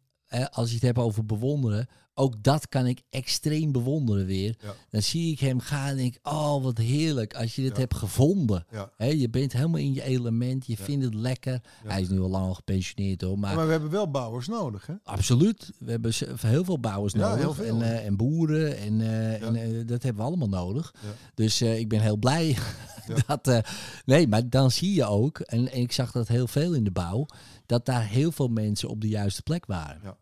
als 0.52 0.68
je 0.68 0.74
het 0.74 0.84
hebt 0.84 0.98
over 0.98 1.26
bewonderen, 1.26 1.88
ook 2.14 2.42
dat 2.42 2.68
kan 2.68 2.86
ik 2.86 3.02
extreem 3.10 3.72
bewonderen 3.72 4.26
weer. 4.26 4.54
Ja. 4.62 4.74
Dan 4.90 5.02
zie 5.02 5.32
ik 5.32 5.40
hem 5.40 5.60
gaan 5.60 5.88
en 5.88 5.96
denk 5.96 6.14
ik, 6.14 6.26
oh 6.28 6.62
wat 6.62 6.78
heerlijk 6.78 7.34
als 7.34 7.54
je 7.54 7.62
dit 7.62 7.72
Ja. 7.72 7.78
hebt 7.80 7.94
gevonden. 7.94 8.66
Ja. 8.70 9.04
Je 9.06 9.30
bent 9.30 9.52
helemaal 9.52 9.80
in 9.80 9.94
je 9.94 10.02
element, 10.02 10.66
je 10.66 10.76
vindt 10.76 11.04
het 11.04 11.14
lekker. 11.14 11.60
Hij 11.86 12.00
is 12.00 12.08
nu 12.08 12.20
al 12.20 12.28
lang 12.28 12.46
al 12.46 12.54
gepensioneerd 12.54 13.20
hoor, 13.20 13.38
maar... 13.38 13.54
Maar 13.54 13.64
we 13.66 13.72
hebben 13.72 13.90
wel 13.90 14.10
bouwers 14.10 14.46
nodig, 14.48 14.86
hè? 14.86 14.94
Absoluut. 15.04 15.70
We 15.78 15.90
hebben 15.90 16.12
heel 16.40 16.64
veel 16.64 16.78
bouwers 16.80 17.12
nodig. 17.14 17.54
veel. 17.56 17.64
En, 17.80 17.82
eh, 17.82 18.06
en 18.06 18.16
boeren. 18.16 18.76
En, 18.78 19.00
eh, 19.00 19.42
en 19.42 19.56
eh, 19.56 19.86
dat 19.86 20.02
hebben 20.02 20.22
we 20.22 20.28
allemaal 20.28 20.48
nodig. 20.48 20.94
Dus 21.34 21.62
ik 21.62 21.88
ben 21.88 22.00
heel 22.00 22.16
blij 22.16 22.56
dat... 23.26 23.62
nee, 24.04 24.28
maar 24.28 24.48
dan 24.50 24.70
zie 24.70 24.94
je 24.94 25.04
ook, 25.04 25.38
en, 25.40 25.72
en 25.72 25.80
ik 25.80 25.92
zag 25.92 26.12
dat 26.12 26.28
heel 26.28 26.46
veel 26.46 26.72
in 26.74 26.84
de 26.84 26.90
bouw, 26.90 27.26
dat 27.66 27.86
daar 27.86 28.06
heel 28.06 28.32
veel 28.32 28.48
mensen 28.48 28.88
op 28.88 29.00
de 29.00 29.08
juiste 29.08 29.42
plek 29.42 29.66
waren. 29.66 30.16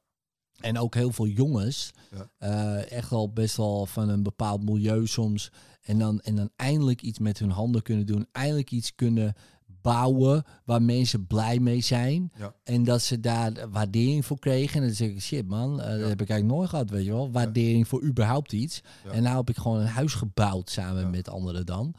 En 0.60 0.78
ook 0.78 0.94
heel 0.94 1.12
veel 1.12 1.26
jongens, 1.26 1.90
Ja. 2.10 2.28
eh, 2.38 2.92
echt 2.92 3.10
wel 3.10 3.32
best 3.32 3.56
wel 3.56 3.86
van 3.86 4.08
een 4.08 4.22
bepaald 4.22 4.64
milieu 4.64 5.06
soms. 5.06 5.52
En 5.82 5.98
dan, 5.98 6.20
en 6.20 6.34
dan 6.36 6.50
eindelijk 6.56 7.02
iets 7.02 7.18
met 7.18 7.38
hun 7.38 7.50
handen 7.50 7.82
kunnen 7.82 8.06
doen. 8.06 8.26
Eindelijk 8.32 8.70
iets 8.70 8.94
kunnen 8.94 9.34
bouwen 9.82 10.44
waar 10.64 10.82
mensen 10.82 11.26
blij 11.26 11.58
mee 11.58 11.80
zijn. 11.80 12.32
Ja. 12.38 12.54
En 12.64 12.84
dat 12.84 13.02
ze 13.02 13.20
daar 13.20 13.52
waardering 13.70 14.26
voor 14.26 14.38
kregen. 14.38 14.80
En 14.80 14.86
dan 14.86 14.96
zeg 14.96 15.08
ik, 15.08 15.20
shit 15.20 15.46
man, 15.48 15.80
eh, 15.80 15.98
dat 15.98 16.08
heb 16.08 16.20
ik 16.20 16.28
eigenlijk 16.30 16.58
nooit 16.58 16.68
gehad, 16.68 16.90
weet 16.90 17.04
je 17.04 17.10
wel. 17.10 17.30
Waardering 17.30 17.88
voor 17.88 18.02
überhaupt 18.02 18.52
iets. 18.52 18.80
En 19.12 19.22
nou 19.22 19.36
heb 19.36 19.48
ik 19.50 19.56
gewoon 19.56 19.80
een 19.80 19.86
huis 19.86 20.14
gebouwd 20.14 20.70
samen 20.70 21.10
met 21.10 21.28
anderen 21.28 21.66
dan. 21.66 21.94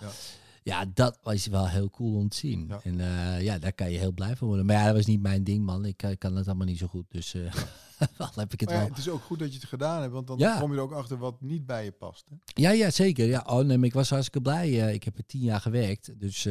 Ja. 0.63 0.85
Dat 0.93 1.19
was 1.23 1.47
wel 1.47 1.67
heel 1.69 1.89
cool 1.89 2.15
om 2.15 2.29
te 2.29 2.38
zien. 2.38 2.65
Ja. 2.67 2.79
En 2.83 2.99
eh, 2.99 3.41
ja, 3.41 3.59
daar 3.59 3.73
kan 3.73 3.91
je 3.91 3.97
heel 3.97 4.11
blij 4.11 4.35
van 4.35 4.47
worden. 4.47 4.65
Maar 4.65 4.75
ja, 4.75 4.85
dat 4.85 4.95
was 4.95 5.05
niet 5.05 5.21
mijn 5.21 5.43
ding, 5.43 5.65
man. 5.65 5.85
Ik 5.85 6.03
eh, 6.03 6.17
kan 6.17 6.35
het 6.35 6.47
allemaal 6.47 6.65
niet 6.65 6.77
zo 6.77 6.88
goed. 6.88 7.05
Dus 7.09 7.33
eh 7.33 7.53
wel 8.17 8.29
heb 8.35 8.53
ik 8.53 8.59
het 8.59 8.69
Maar 8.69 8.77
ja, 8.77 8.83
wel. 8.83 8.89
het 8.95 8.99
is 8.99 9.09
ook 9.09 9.21
goed 9.21 9.39
dat 9.39 9.53
je 9.53 9.59
het 9.59 9.67
gedaan 9.67 10.01
hebt, 10.01 10.13
want 10.13 10.27
dan 10.27 10.38
Ja. 10.38 10.59
kom 10.59 10.71
je 10.71 10.77
er 10.77 10.83
ook 10.83 10.91
achter 10.91 11.17
wat 11.17 11.41
niet 11.41 11.65
bij 11.65 11.83
je 11.83 11.91
past. 11.91 12.25
Hè? 12.29 12.35
Ja, 12.61 12.71
ja, 12.71 12.89
zeker. 12.89 13.27
Ja, 13.27 13.43
oh, 13.47 13.65
nee, 13.65 13.77
maar 13.77 13.88
ik 13.88 13.93
was 13.93 14.09
hartstikke 14.09 14.41
blij. 14.41 14.93
Ik 14.93 15.03
heb 15.03 15.17
er 15.17 15.25
tien 15.25 15.41
jaar 15.41 15.61
gewerkt. 15.61 16.19
Dus, 16.19 16.47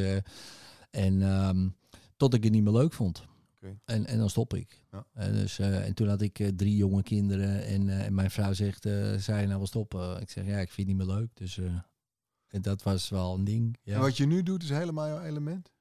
en 0.91 1.21
ehm, 1.21 1.69
tot 2.17 2.33
ik 2.33 2.43
het 2.43 2.53
niet 2.53 2.63
meer 2.63 2.73
leuk 2.73 2.93
vond. 2.93 3.23
En, 3.85 4.05
en 4.05 4.17
dan 4.17 4.29
stop 4.29 4.53
ik. 4.53 4.83
Ja. 4.91 5.05
En, 5.13 5.33
dus, 5.33 5.59
en 5.59 5.93
toen 5.93 6.07
had 6.07 6.21
ik 6.21 6.51
drie 6.55 6.75
jonge 6.75 7.03
kinderen. 7.03 7.65
En, 7.65 7.89
en 7.89 8.13
mijn 8.13 8.31
vrouw 8.31 8.53
zegt, 8.53 8.83
je 8.83 9.21
nou 9.25 9.47
wel 9.47 9.67
stoppen? 9.67 10.21
Ik 10.21 10.29
zeg, 10.29 10.45
ja, 10.45 10.57
ik 10.59 10.71
vind 10.71 10.87
het 10.87 10.97
niet 10.97 11.07
meer 11.07 11.15
leuk. 11.15 11.29
Dus 11.33 11.59
en 12.51 12.61
dat 12.61 12.83
was 12.83 13.09
wel 13.09 13.33
een 13.33 13.43
ding. 13.43 13.77
Ja. 13.83 13.93
En 13.95 13.99
wat 14.01 14.17
je 14.17 14.25
nu 14.25 14.43
doet 14.43 14.63
is 14.63 14.69
helemaal 14.69 15.07
jouw 15.07 15.21
element? 15.21 15.71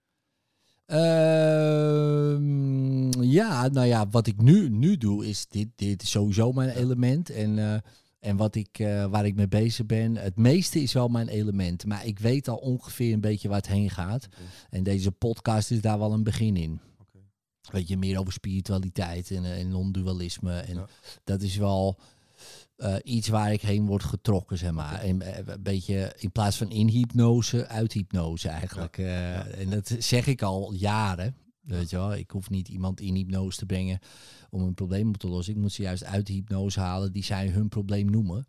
Ehm, 1.80 3.22
ja, 3.22 3.68
nou 3.68 3.86
ja, 3.86 4.09
wat 4.09 4.26
ik 4.26 4.42
nu, 4.42 4.68
nu 4.68 4.97
doe 4.97 5.26
is 5.26 5.47
dit, 5.48 5.68
dit 5.76 6.02
is 6.02 6.10
sowieso 6.10 6.52
mijn 6.52 6.70
element. 6.70 7.30
En, 7.30 7.59
eh, 7.59 7.74
en 8.20 8.36
wat 8.36 8.55
ik, 8.55 8.78
eh, 8.78 9.06
waar 9.06 9.26
ik 9.26 9.34
mee 9.34 9.48
bezig 9.48 9.86
ben, 9.86 10.16
het 10.16 10.36
meeste 10.36 10.80
is 10.82 10.92
wel 10.92 11.09
mijn 11.09 11.28
element. 11.28 11.86
Maar 11.86 12.06
ik 12.06 12.18
weet 12.18 12.48
al 12.48 12.56
ongeveer 12.56 13.12
een 13.12 13.20
beetje 13.20 13.48
waar 13.48 13.56
het 13.56 13.66
heen 13.66 13.90
gaat. 13.90 14.28
En 14.70 14.82
deze 14.82 15.10
podcast 15.12 15.70
is 15.70 15.80
daar 15.80 15.98
wel 15.98 16.12
een 16.12 16.22
begin 16.24 16.56
in. 16.56 16.80
Oké. 17.01 17.18
Weet 17.72 17.88
je, 17.88 17.97
meer 17.97 18.18
over 18.18 18.32
spiritualiteit 18.32 19.30
en, 19.30 19.44
eh, 19.44 19.59
en 19.60 19.68
non-dualisme. 19.68 20.59
En 20.59 20.74
Ja. 20.74 20.86
dat 21.24 21.42
is 21.42 21.56
wel 21.56 21.98
eh, 22.81 22.94
iets 23.02 23.28
waar 23.28 23.52
ik 23.52 23.61
heen 23.61 23.86
word 23.86 24.05
getrokken, 24.05 24.59
zeg 24.59 24.73
maar. 24.73 25.01
En, 25.01 25.23
eh, 25.23 25.47
een 25.47 25.62
beetje 25.62 26.15
in 26.19 26.31
plaats 26.32 26.57
van 26.57 26.70
in 26.70 26.89
hypnose, 26.89 27.66
uit 27.66 27.93
hypnose 27.93 28.48
eigenlijk. 28.48 28.98
Eh, 28.98 29.61
En 29.61 29.70
dat 29.70 29.94
zeg 29.98 30.27
ik 30.27 30.43
al 30.43 30.73
jaren. 30.73 31.35
Weet 31.61 31.90
je 31.90 31.97
wel, 31.97 32.15
ik 32.15 32.31
hoef 32.31 32.51
niet 32.51 32.69
iemand 32.69 33.01
in 33.01 33.15
hypnose 33.15 33.59
te 33.59 33.66
brengen 33.66 33.98
om 34.51 34.62
een 34.62 34.74
probleem 34.74 35.09
op 35.09 35.16
te 35.16 35.28
lossen. 35.28 35.55
Ik 35.55 35.61
moet 35.61 35.73
ze 35.73 35.82
juist 35.82 36.05
uit 36.05 36.27
de 36.27 36.32
hypnose 36.32 36.81
halen 36.81 37.12
die 37.12 37.24
zij 37.24 37.48
hun 37.48 37.69
probleem 37.69 38.11
noemen. 38.11 38.47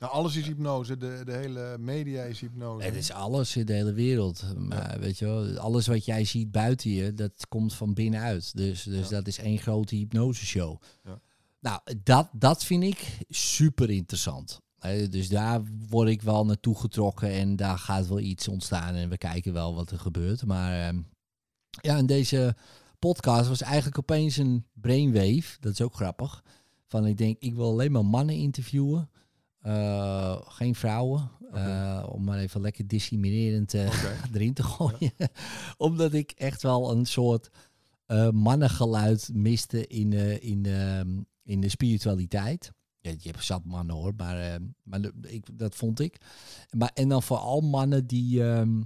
Nou, 0.00 0.12
alles 0.12 0.36
is 0.36 0.46
hypnose. 0.46 0.96
De, 0.96 1.22
de 1.24 1.32
hele 1.32 1.76
media 1.78 2.22
is 2.22 2.40
hypnose. 2.40 2.84
Het 2.84 2.94
is 2.96 3.12
alles 3.12 3.56
in 3.56 3.66
de 3.66 3.72
hele 3.72 3.92
wereld. 3.92 4.44
Maar 4.58 4.96
weet 5.00 5.18
je 5.18 5.24
wel, 5.24 5.58
alles 5.58 5.86
wat 5.86 6.04
jij 6.04 6.24
ziet 6.24 6.50
buiten 6.50 6.90
je, 6.90 7.14
dat 7.14 7.46
komt 7.48 7.74
van 7.74 7.94
binnenuit. 7.94 8.56
Dus, 8.56 8.82
dus 8.82 9.08
Ja. 9.08 9.14
dat 9.16 9.26
is 9.26 9.38
één 9.38 9.58
grote 9.58 9.94
hypnoseshow. 9.94 10.80
Ja. 11.04 11.20
Nou, 11.60 11.80
dat, 12.02 12.28
dat 12.32 12.64
vind 12.64 12.82
ik 12.82 13.18
super 13.28 13.90
interessant. 13.90 14.60
Dus 15.10 15.28
daar 15.28 15.62
word 15.88 16.08
ik 16.08 16.22
wel 16.22 16.44
naartoe 16.44 16.78
getrokken 16.78 17.30
en 17.30 17.56
daar 17.56 17.78
gaat 17.78 18.08
wel 18.08 18.20
iets 18.20 18.48
ontstaan 18.48 18.94
en 18.94 19.08
we 19.08 19.18
kijken 19.18 19.52
wel 19.52 19.74
wat 19.74 19.90
er 19.90 19.98
gebeurt. 19.98 20.46
Maar 20.46 20.86
ehm, 20.86 21.00
ja, 21.80 21.96
en 21.96 22.06
deze 22.06 22.56
podcast 22.98 23.48
was 23.48 23.62
eigenlijk 23.62 23.98
opeens 23.98 24.36
een 24.36 24.66
brainwave. 24.72 25.56
Dat 25.60 25.72
is 25.72 25.80
ook 25.80 25.94
grappig. 25.94 26.42
Van 26.86 27.06
ik 27.06 27.16
denk, 27.16 27.36
ik 27.38 27.54
wil 27.54 27.70
alleen 27.70 27.92
maar 27.92 28.04
mannen 28.04 28.34
interviewen. 28.34 29.10
Eh, 29.66 30.40
geen 30.44 30.74
vrouwen. 30.74 31.30
Eh, 31.52 32.06
om 32.08 32.24
maar 32.24 32.38
even 32.38 32.60
lekker 32.60 32.86
discriminerend 32.86 33.74
eh, 33.74 34.04
erin 34.34 34.54
te 34.54 34.62
gooien. 34.62 35.12
Omdat 35.76 36.12
ik 36.12 36.30
echt 36.30 36.62
wel 36.62 36.90
een 36.90 37.06
soort 37.06 37.50
mannengeluid 38.32 39.30
miste 39.32 39.86
in, 39.86 40.12
in, 40.42 40.62
de 40.62 41.04
in 41.46 41.60
de 41.60 41.68
spiritualiteit. 41.68 42.70
Ja, 43.00 43.10
je 43.10 43.28
hebt 43.30 43.44
zat 43.44 43.64
mannen 43.64 43.96
hoor, 43.96 44.12
maar, 44.16 44.40
eh, 44.40 44.60
maar 44.82 45.00
de- 45.00 45.12
ik, 45.20 45.58
dat 45.58 45.74
vond 45.74 46.00
ik. 46.00 46.16
Maar, 46.70 46.90
en 46.94 47.08
dan 47.08 47.22
vooral 47.22 47.60
mannen 47.60 48.06
die, 48.06 48.42
ehm, 48.44 48.82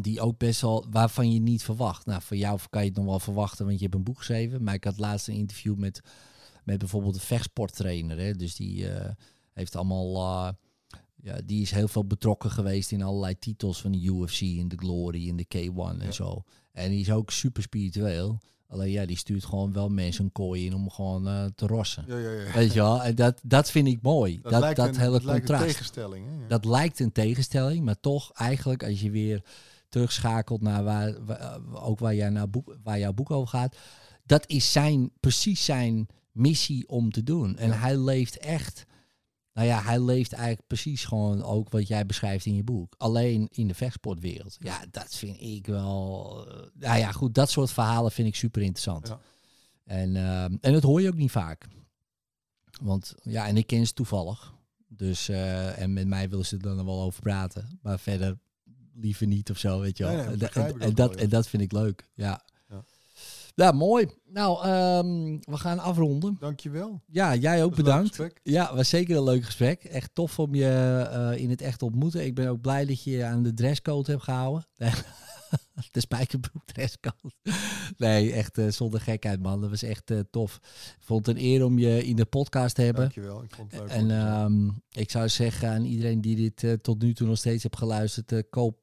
die 0.00 0.20
ook 0.20 0.38
best 0.38 0.60
wel, 0.60 0.86
waarvan 0.90 1.32
je 1.32 1.40
niet 1.40 1.62
verwacht. 1.62 2.06
Nou, 2.06 2.22
voor 2.22 2.36
jou 2.36 2.58
kan 2.70 2.82
je 2.82 2.88
het 2.88 2.96
nog 2.96 3.06
wel 3.06 3.18
verwachten, 3.20 3.64
want 3.66 3.76
je 3.78 3.82
hebt 3.84 3.96
een 3.96 4.04
boek 4.04 4.18
geschreven. 4.18 4.62
Maar 4.62 4.74
ik 4.74 4.84
had 4.84 4.98
laatst 4.98 5.28
een 5.28 5.34
interview 5.34 5.76
met, 5.76 6.00
met 6.64 6.78
bijvoorbeeld 6.78 7.14
een 7.14 7.20
vechtsporttrainer. 7.20 8.18
Hè, 8.18 8.32
dus 8.32 8.54
die 8.56 8.88
eh, 8.90 9.10
heeft 9.52 9.76
allemaal... 9.76 10.14
eh, 10.16 10.52
ja, 11.22 11.40
die 11.44 11.62
is 11.62 11.70
heel 11.70 11.88
veel 11.88 12.04
betrokken 12.06 12.50
geweest 12.50 12.92
in 12.92 13.02
allerlei 13.02 13.38
titels 13.38 13.80
van 13.80 13.92
de 13.92 13.98
UFC 14.04 14.40
en 14.40 14.68
de 14.68 14.76
Glory 14.76 15.28
en 15.28 15.36
de 15.36 15.46
K1 15.56 16.00
en 16.02 16.14
zo. 16.14 16.42
En 16.72 16.90
die 16.90 17.00
is 17.00 17.10
ook 17.10 17.30
super 17.30 17.62
spiritueel. 17.62 18.40
Alleen 18.68 18.90
ja, 18.90 19.06
die 19.06 19.16
stuurt 19.16 19.44
gewoon 19.44 19.72
wel 19.72 19.88
mensen 19.88 20.24
een 20.24 20.32
kooi 20.32 20.66
in 20.66 20.74
om 20.74 20.90
gewoon 20.90 21.28
eh, 21.28 21.44
te 21.54 21.66
rossen. 21.66 22.04
Ja, 22.08 22.16
ja, 22.18 22.30
ja. 22.30 22.52
Weet 22.52 22.72
je 22.72 22.80
wel? 22.80 23.02
En 23.02 23.14
dat, 23.14 23.40
dat 23.42 23.70
vind 23.70 23.86
ik 23.88 24.02
mooi. 24.02 24.40
Dat, 24.42 24.52
dat, 24.52 24.60
lijkt 24.60 24.78
een, 24.78 24.96
hele 24.98 25.12
dat 25.12 25.24
lijkt 25.24 25.50
een 25.50 25.58
tegenstelling. 25.58 26.26
Hè? 26.26 26.32
Ja. 26.32 26.48
Dat 26.48 26.64
lijkt 26.64 27.00
een 27.00 27.12
tegenstelling, 27.12 27.84
maar 27.84 28.00
toch 28.00 28.32
eigenlijk 28.32 28.82
als 28.84 29.00
je 29.00 29.10
weer 29.10 29.42
terugschakelt 29.88 30.60
naar 30.60 30.84
waar, 30.84 31.24
waar- 31.24 31.58
ook 31.72 31.98
waar, 31.98 32.14
jij 32.14 32.28
nou 32.28 32.46
boek, 32.46 32.76
waar 32.82 32.98
jouw 32.98 33.12
boek 33.12 33.30
over 33.30 33.48
gaat. 33.48 33.76
Dat 34.26 34.44
is 34.46 34.72
zijn, 34.72 35.10
precies 35.20 35.64
zijn 35.64 36.06
missie 36.32 36.88
om 36.88 37.10
te 37.10 37.22
doen. 37.22 37.56
En 37.56 37.78
hij 37.78 37.96
leeft 37.96 38.38
echt, 38.38 38.86
nou 39.54 39.66
ja, 39.66 39.82
hij 39.82 40.00
leeft 40.00 40.32
eigenlijk 40.32 40.66
precies 40.66 41.04
gewoon 41.04 41.42
ook 41.42 41.70
wat 41.70 41.88
jij 41.88 42.06
beschrijft 42.06 42.46
in 42.46 42.54
je 42.54 42.64
boek. 42.64 42.94
Alleen 42.98 43.48
in 43.50 43.68
de 43.68 43.74
vechtsportwereld. 43.74 44.56
Ja, 44.60 44.84
dat 44.90 45.14
vind 45.14 45.40
ik 45.40 45.66
wel, 45.66 46.46
eh, 46.48 46.66
nou 46.74 46.98
ja 46.98 47.12
goed, 47.12 47.34
dat 47.34 47.50
soort 47.50 47.70
verhalen 47.70 48.12
vind 48.12 48.28
ik 48.28 48.36
super 48.36 48.62
interessant. 48.62 49.08
Ja. 49.08 49.20
En, 49.84 50.16
ehm, 50.16 50.56
en 50.60 50.72
dat 50.72 50.82
hoor 50.82 51.00
je 51.00 51.08
ook 51.08 51.14
niet 51.14 51.30
vaak. 51.30 51.66
Want 52.82 53.14
ja, 53.22 53.46
en 53.46 53.56
ik 53.56 53.66
ken 53.66 53.86
ze 53.86 53.92
toevallig. 53.92 54.54
Dus, 54.88 55.28
eh, 55.28 55.78
en 55.78 55.92
met 55.92 56.06
mij 56.06 56.28
willen 56.28 56.46
ze 56.46 56.56
er 56.56 56.62
dan 56.62 56.84
wel 56.84 57.02
over 57.02 57.22
praten. 57.22 57.78
Maar 57.82 57.98
verder 57.98 58.38
liever 58.94 59.26
niet 59.26 59.50
of 59.50 59.58
zo, 59.58 59.80
weet 59.80 59.98
je 59.98 60.04
wel. 60.04 60.14
Nee, 60.14 60.36
nee, 60.36 60.72
en, 60.78 60.94
dat, 60.94 61.16
en 61.16 61.28
dat 61.28 61.48
vind 61.48 61.62
ik 61.62 61.72
leuk, 61.72 62.08
ja. 62.14 62.44
Ja. 63.54 63.72
Mooi. 63.72 64.06
Nou, 64.28 64.64
ehm, 64.64 65.38
we 65.40 65.56
gaan 65.56 65.78
afronden. 65.78 66.36
Dankjewel. 66.40 67.00
Ja, 67.06 67.34
jij 67.34 67.64
ook 67.64 67.74
bedankt. 67.74 68.20
Ja, 68.42 68.74
was 68.74 68.88
zeker 68.88 69.16
een 69.16 69.22
leuk 69.22 69.44
gesprek. 69.44 69.84
Echt 69.84 70.10
tof 70.12 70.38
om 70.38 70.54
je 70.54 70.66
eh, 71.10 71.42
in 71.42 71.50
het 71.50 71.60
echt 71.60 71.78
te 71.78 71.84
ontmoeten. 71.84 72.24
Ik 72.24 72.34
ben 72.34 72.48
ook 72.48 72.60
blij 72.60 72.84
dat 72.84 73.02
je 73.02 73.24
aan 73.24 73.42
de 73.42 73.54
dresscode 73.54 74.10
hebt 74.10 74.22
gehouden. 74.22 74.66
de 75.90 76.00
spijkerbroek 76.00 76.64
dresscode. 76.64 77.32
Nee, 77.96 78.32
echt 78.32 78.58
eh, 78.58 78.68
zonder 78.68 79.00
gekheid, 79.00 79.42
man. 79.42 79.60
Dat 79.60 79.70
was 79.70 79.82
echt 79.82 80.10
eh, 80.10 80.18
tof. 80.30 80.56
Ik 80.98 81.04
vond 81.04 81.26
het 81.26 81.36
een 81.36 81.42
eer 81.44 81.64
om 81.64 81.78
je 81.78 82.04
in 82.06 82.16
de 82.16 82.24
podcast 82.24 82.74
te 82.74 82.82
hebben. 82.82 83.02
Dankjewel. 83.02 83.42
Ik 83.42 83.54
vond 83.54 83.72
het 83.72 83.80
leuk. 83.80 83.90
En 83.90 84.10
ehm, 84.10 84.68
ik 84.90 85.10
zou 85.10 85.28
zeggen 85.28 85.68
aan 85.70 85.84
iedereen 85.84 86.20
die 86.20 86.36
dit 86.36 86.64
eh, 86.64 86.72
tot 86.72 87.02
nu 87.02 87.14
toe 87.14 87.26
nog 87.26 87.38
steeds 87.38 87.62
heeft 87.62 87.76
geluisterd, 87.76 88.48
koop 88.50 88.80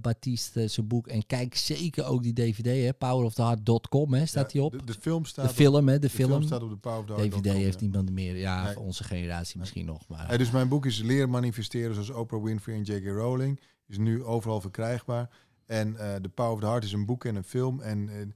Baptiste 0.00 0.68
zijn 0.68 0.86
boek 0.86 1.06
en 1.06 1.26
kijk 1.26 1.54
zeker 1.56 2.04
ook 2.04 2.22
die 2.22 2.32
DVD, 2.32 2.64
hè, 2.84 2.92
poweroftheheart.com, 2.94 4.12
hè, 4.14 4.26
staat 4.26 4.52
Ja, 4.52 4.58
die 4.58 4.62
op? 4.62 4.72
De, 4.72 4.84
de 4.84 4.94
film 5.00 5.24
staat 5.24 5.44
De 5.44 5.50
op- 5.50 5.56
film, 5.56 5.88
hè, 5.88 5.94
de, 5.94 6.00
de 6.00 6.08
film. 6.10 6.30
film 6.30 6.42
staat 6.42 6.62
op 6.62 6.70
de 6.70 6.76
Power 6.76 6.98
of 7.00 7.06
the 7.06 7.12
Heart 7.12 7.30
DVD 7.32 7.46
com, 7.52 7.60
heeft 7.62 7.74
ja. 7.80 7.86
niemand 7.86 8.10
meer, 8.10 8.36
ja, 8.36 8.64
Nee. 8.64 8.78
onze 8.78 9.04
generatie 9.04 9.58
misschien 9.58 9.86
nog, 9.86 10.08
maar 10.08 10.26
Hey, 10.26 10.36
dus 10.38 10.50
mijn 10.50 10.68
boek 10.68 10.86
is 10.86 11.02
Leren 11.02 11.30
manifesteren 11.30 11.94
zoals 11.94 12.10
Oprah 12.10 12.42
Winfrey 12.42 12.74
en 12.74 12.82
J.K. 12.82 13.06
Rowling. 13.06 13.60
Is 13.88 13.98
nu 13.98 14.24
overal 14.24 14.60
verkrijgbaar. 14.60 15.30
En 15.72 15.96
eh 15.96 16.14
The 16.14 16.28
Power 16.28 16.52
of 16.52 16.60
the 16.60 16.66
Heart 16.66 16.84
is 16.84 16.92
een 16.92 17.06
boek 17.06 17.24
en 17.24 17.36
een 17.36 17.44
film. 17.44 17.80
En 17.80 18.08
eh, 18.08 18.26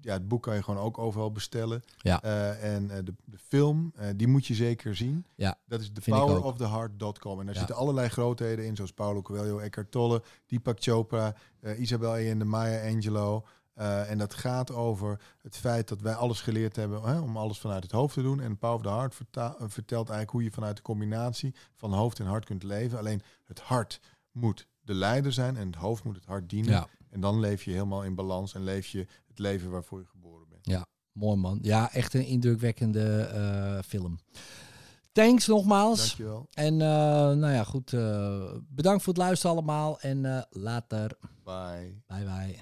ja, 0.00 0.12
het 0.12 0.28
boek 0.28 0.42
kan 0.42 0.54
je 0.54 0.62
gewoon 0.62 0.80
ook 0.84 0.98
overal 0.98 1.32
bestellen. 1.32 1.82
Ja. 1.98 2.22
Eh, 2.22 2.74
en 2.74 2.86
de, 2.86 3.14
de 3.24 3.38
film, 3.46 3.92
die 4.16 4.26
moet 4.26 4.46
je 4.46 4.54
zeker 4.54 4.96
zien. 4.96 5.26
Ja, 5.34 5.56
Dat 5.66 5.80
is 5.80 5.90
thepoweroftheheart.com. 5.92 7.38
En 7.40 7.44
daar 7.44 7.54
Ja. 7.54 7.58
zitten 7.60 7.76
allerlei 7.76 8.08
grootheden 8.08 8.64
in, 8.66 8.76
zoals 8.76 8.92
Paulo 8.92 9.22
Coelho, 9.22 9.58
Eckhart 9.58 9.90
Tolle, 9.90 10.22
Deepak 10.46 10.76
Chopra, 10.80 11.34
Isabel 11.76 12.10
Allende, 12.10 12.44
Maya 12.44 12.90
Angelou. 12.94 13.42
Eh, 13.74 14.10
en 14.10 14.18
dat 14.18 14.34
gaat 14.34 14.72
over 14.72 15.20
het 15.42 15.56
feit 15.56 15.88
dat 15.88 16.00
wij 16.00 16.14
alles 16.14 16.40
geleerd 16.40 16.76
hebben 16.76 17.02
hè, 17.02 17.18
om 17.18 17.36
alles 17.36 17.58
vanuit 17.58 17.82
het 17.82 17.92
hoofd 17.92 18.14
te 18.14 18.22
doen. 18.22 18.40
En 18.40 18.58
Power 18.58 18.76
of 18.76 18.82
the 18.82 18.88
Heart 18.88 19.14
vertelt 19.72 20.08
eigenlijk 20.08 20.30
hoe 20.30 20.42
je 20.42 20.50
vanuit 20.50 20.76
de 20.76 20.82
combinatie 20.82 21.54
van 21.74 21.92
hoofd 21.92 22.18
en 22.18 22.26
hart 22.26 22.44
kunt 22.44 22.62
leven. 22.62 22.98
Alleen 22.98 23.22
het 23.44 23.60
hart 23.60 24.00
moet 24.32 24.66
de 24.88 24.94
leider 24.94 25.32
zijn 25.32 25.56
en 25.56 25.66
het 25.66 25.76
hoofd 25.76 26.04
moet 26.04 26.14
het 26.14 26.24
hart 26.24 26.48
dienen. 26.48 26.72
Ja. 26.72 26.88
En 27.10 27.20
dan 27.20 27.40
leef 27.40 27.62
je 27.62 27.70
helemaal 27.70 28.04
in 28.04 28.14
balans 28.14 28.54
en 28.54 28.64
leef 28.64 28.86
je 28.86 29.06
het 29.26 29.38
leven 29.38 29.70
waarvoor 29.70 29.98
je 29.98 30.06
geboren 30.06 30.46
bent. 30.48 30.86
Mooi 31.12 31.36
man. 31.36 31.58
Ja, 31.62 31.92
echt 31.92 32.14
een 32.14 32.26
indrukwekkende 32.26 33.20
eh, 33.20 33.78
film. 33.86 34.18
Thanks 35.12 35.46
nogmaals. 35.46 35.98
Dankjewel. 35.98 36.46
En 36.52 36.72
eh, 36.72 36.88
nou 37.36 37.52
ja, 37.52 37.64
goed. 37.64 37.92
eh, 37.92 38.52
bedankt 38.68 39.02
voor 39.02 39.12
het 39.12 39.22
luisteren 39.22 39.56
allemaal. 39.56 40.00
En 40.00 40.46
later. 40.50 41.18
Bye. 41.44 42.02
Bye 42.06 42.24
bye. 42.24 42.58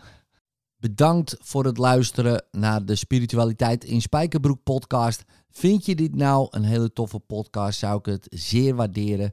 Bedankt 0.77 1.36
voor 1.40 1.65
het 1.65 1.78
luisteren 1.78 2.44
naar 2.51 2.85
de 2.85 2.94
Spiritualiteit 2.94 3.85
in 3.85 4.01
Spijkerbroek 4.01 4.62
podcast. 4.62 5.24
Vind 5.51 5.86
je 5.86 5.94
dit 5.94 6.15
nou 6.15 6.48
een 6.51 6.65
hele 6.65 6.93
toffe 6.93 7.19
podcast? 7.19 7.78
Zou 7.78 7.98
ik 7.98 8.07
het 8.07 8.27
zeer 8.31 8.74
waarderen 8.74 9.32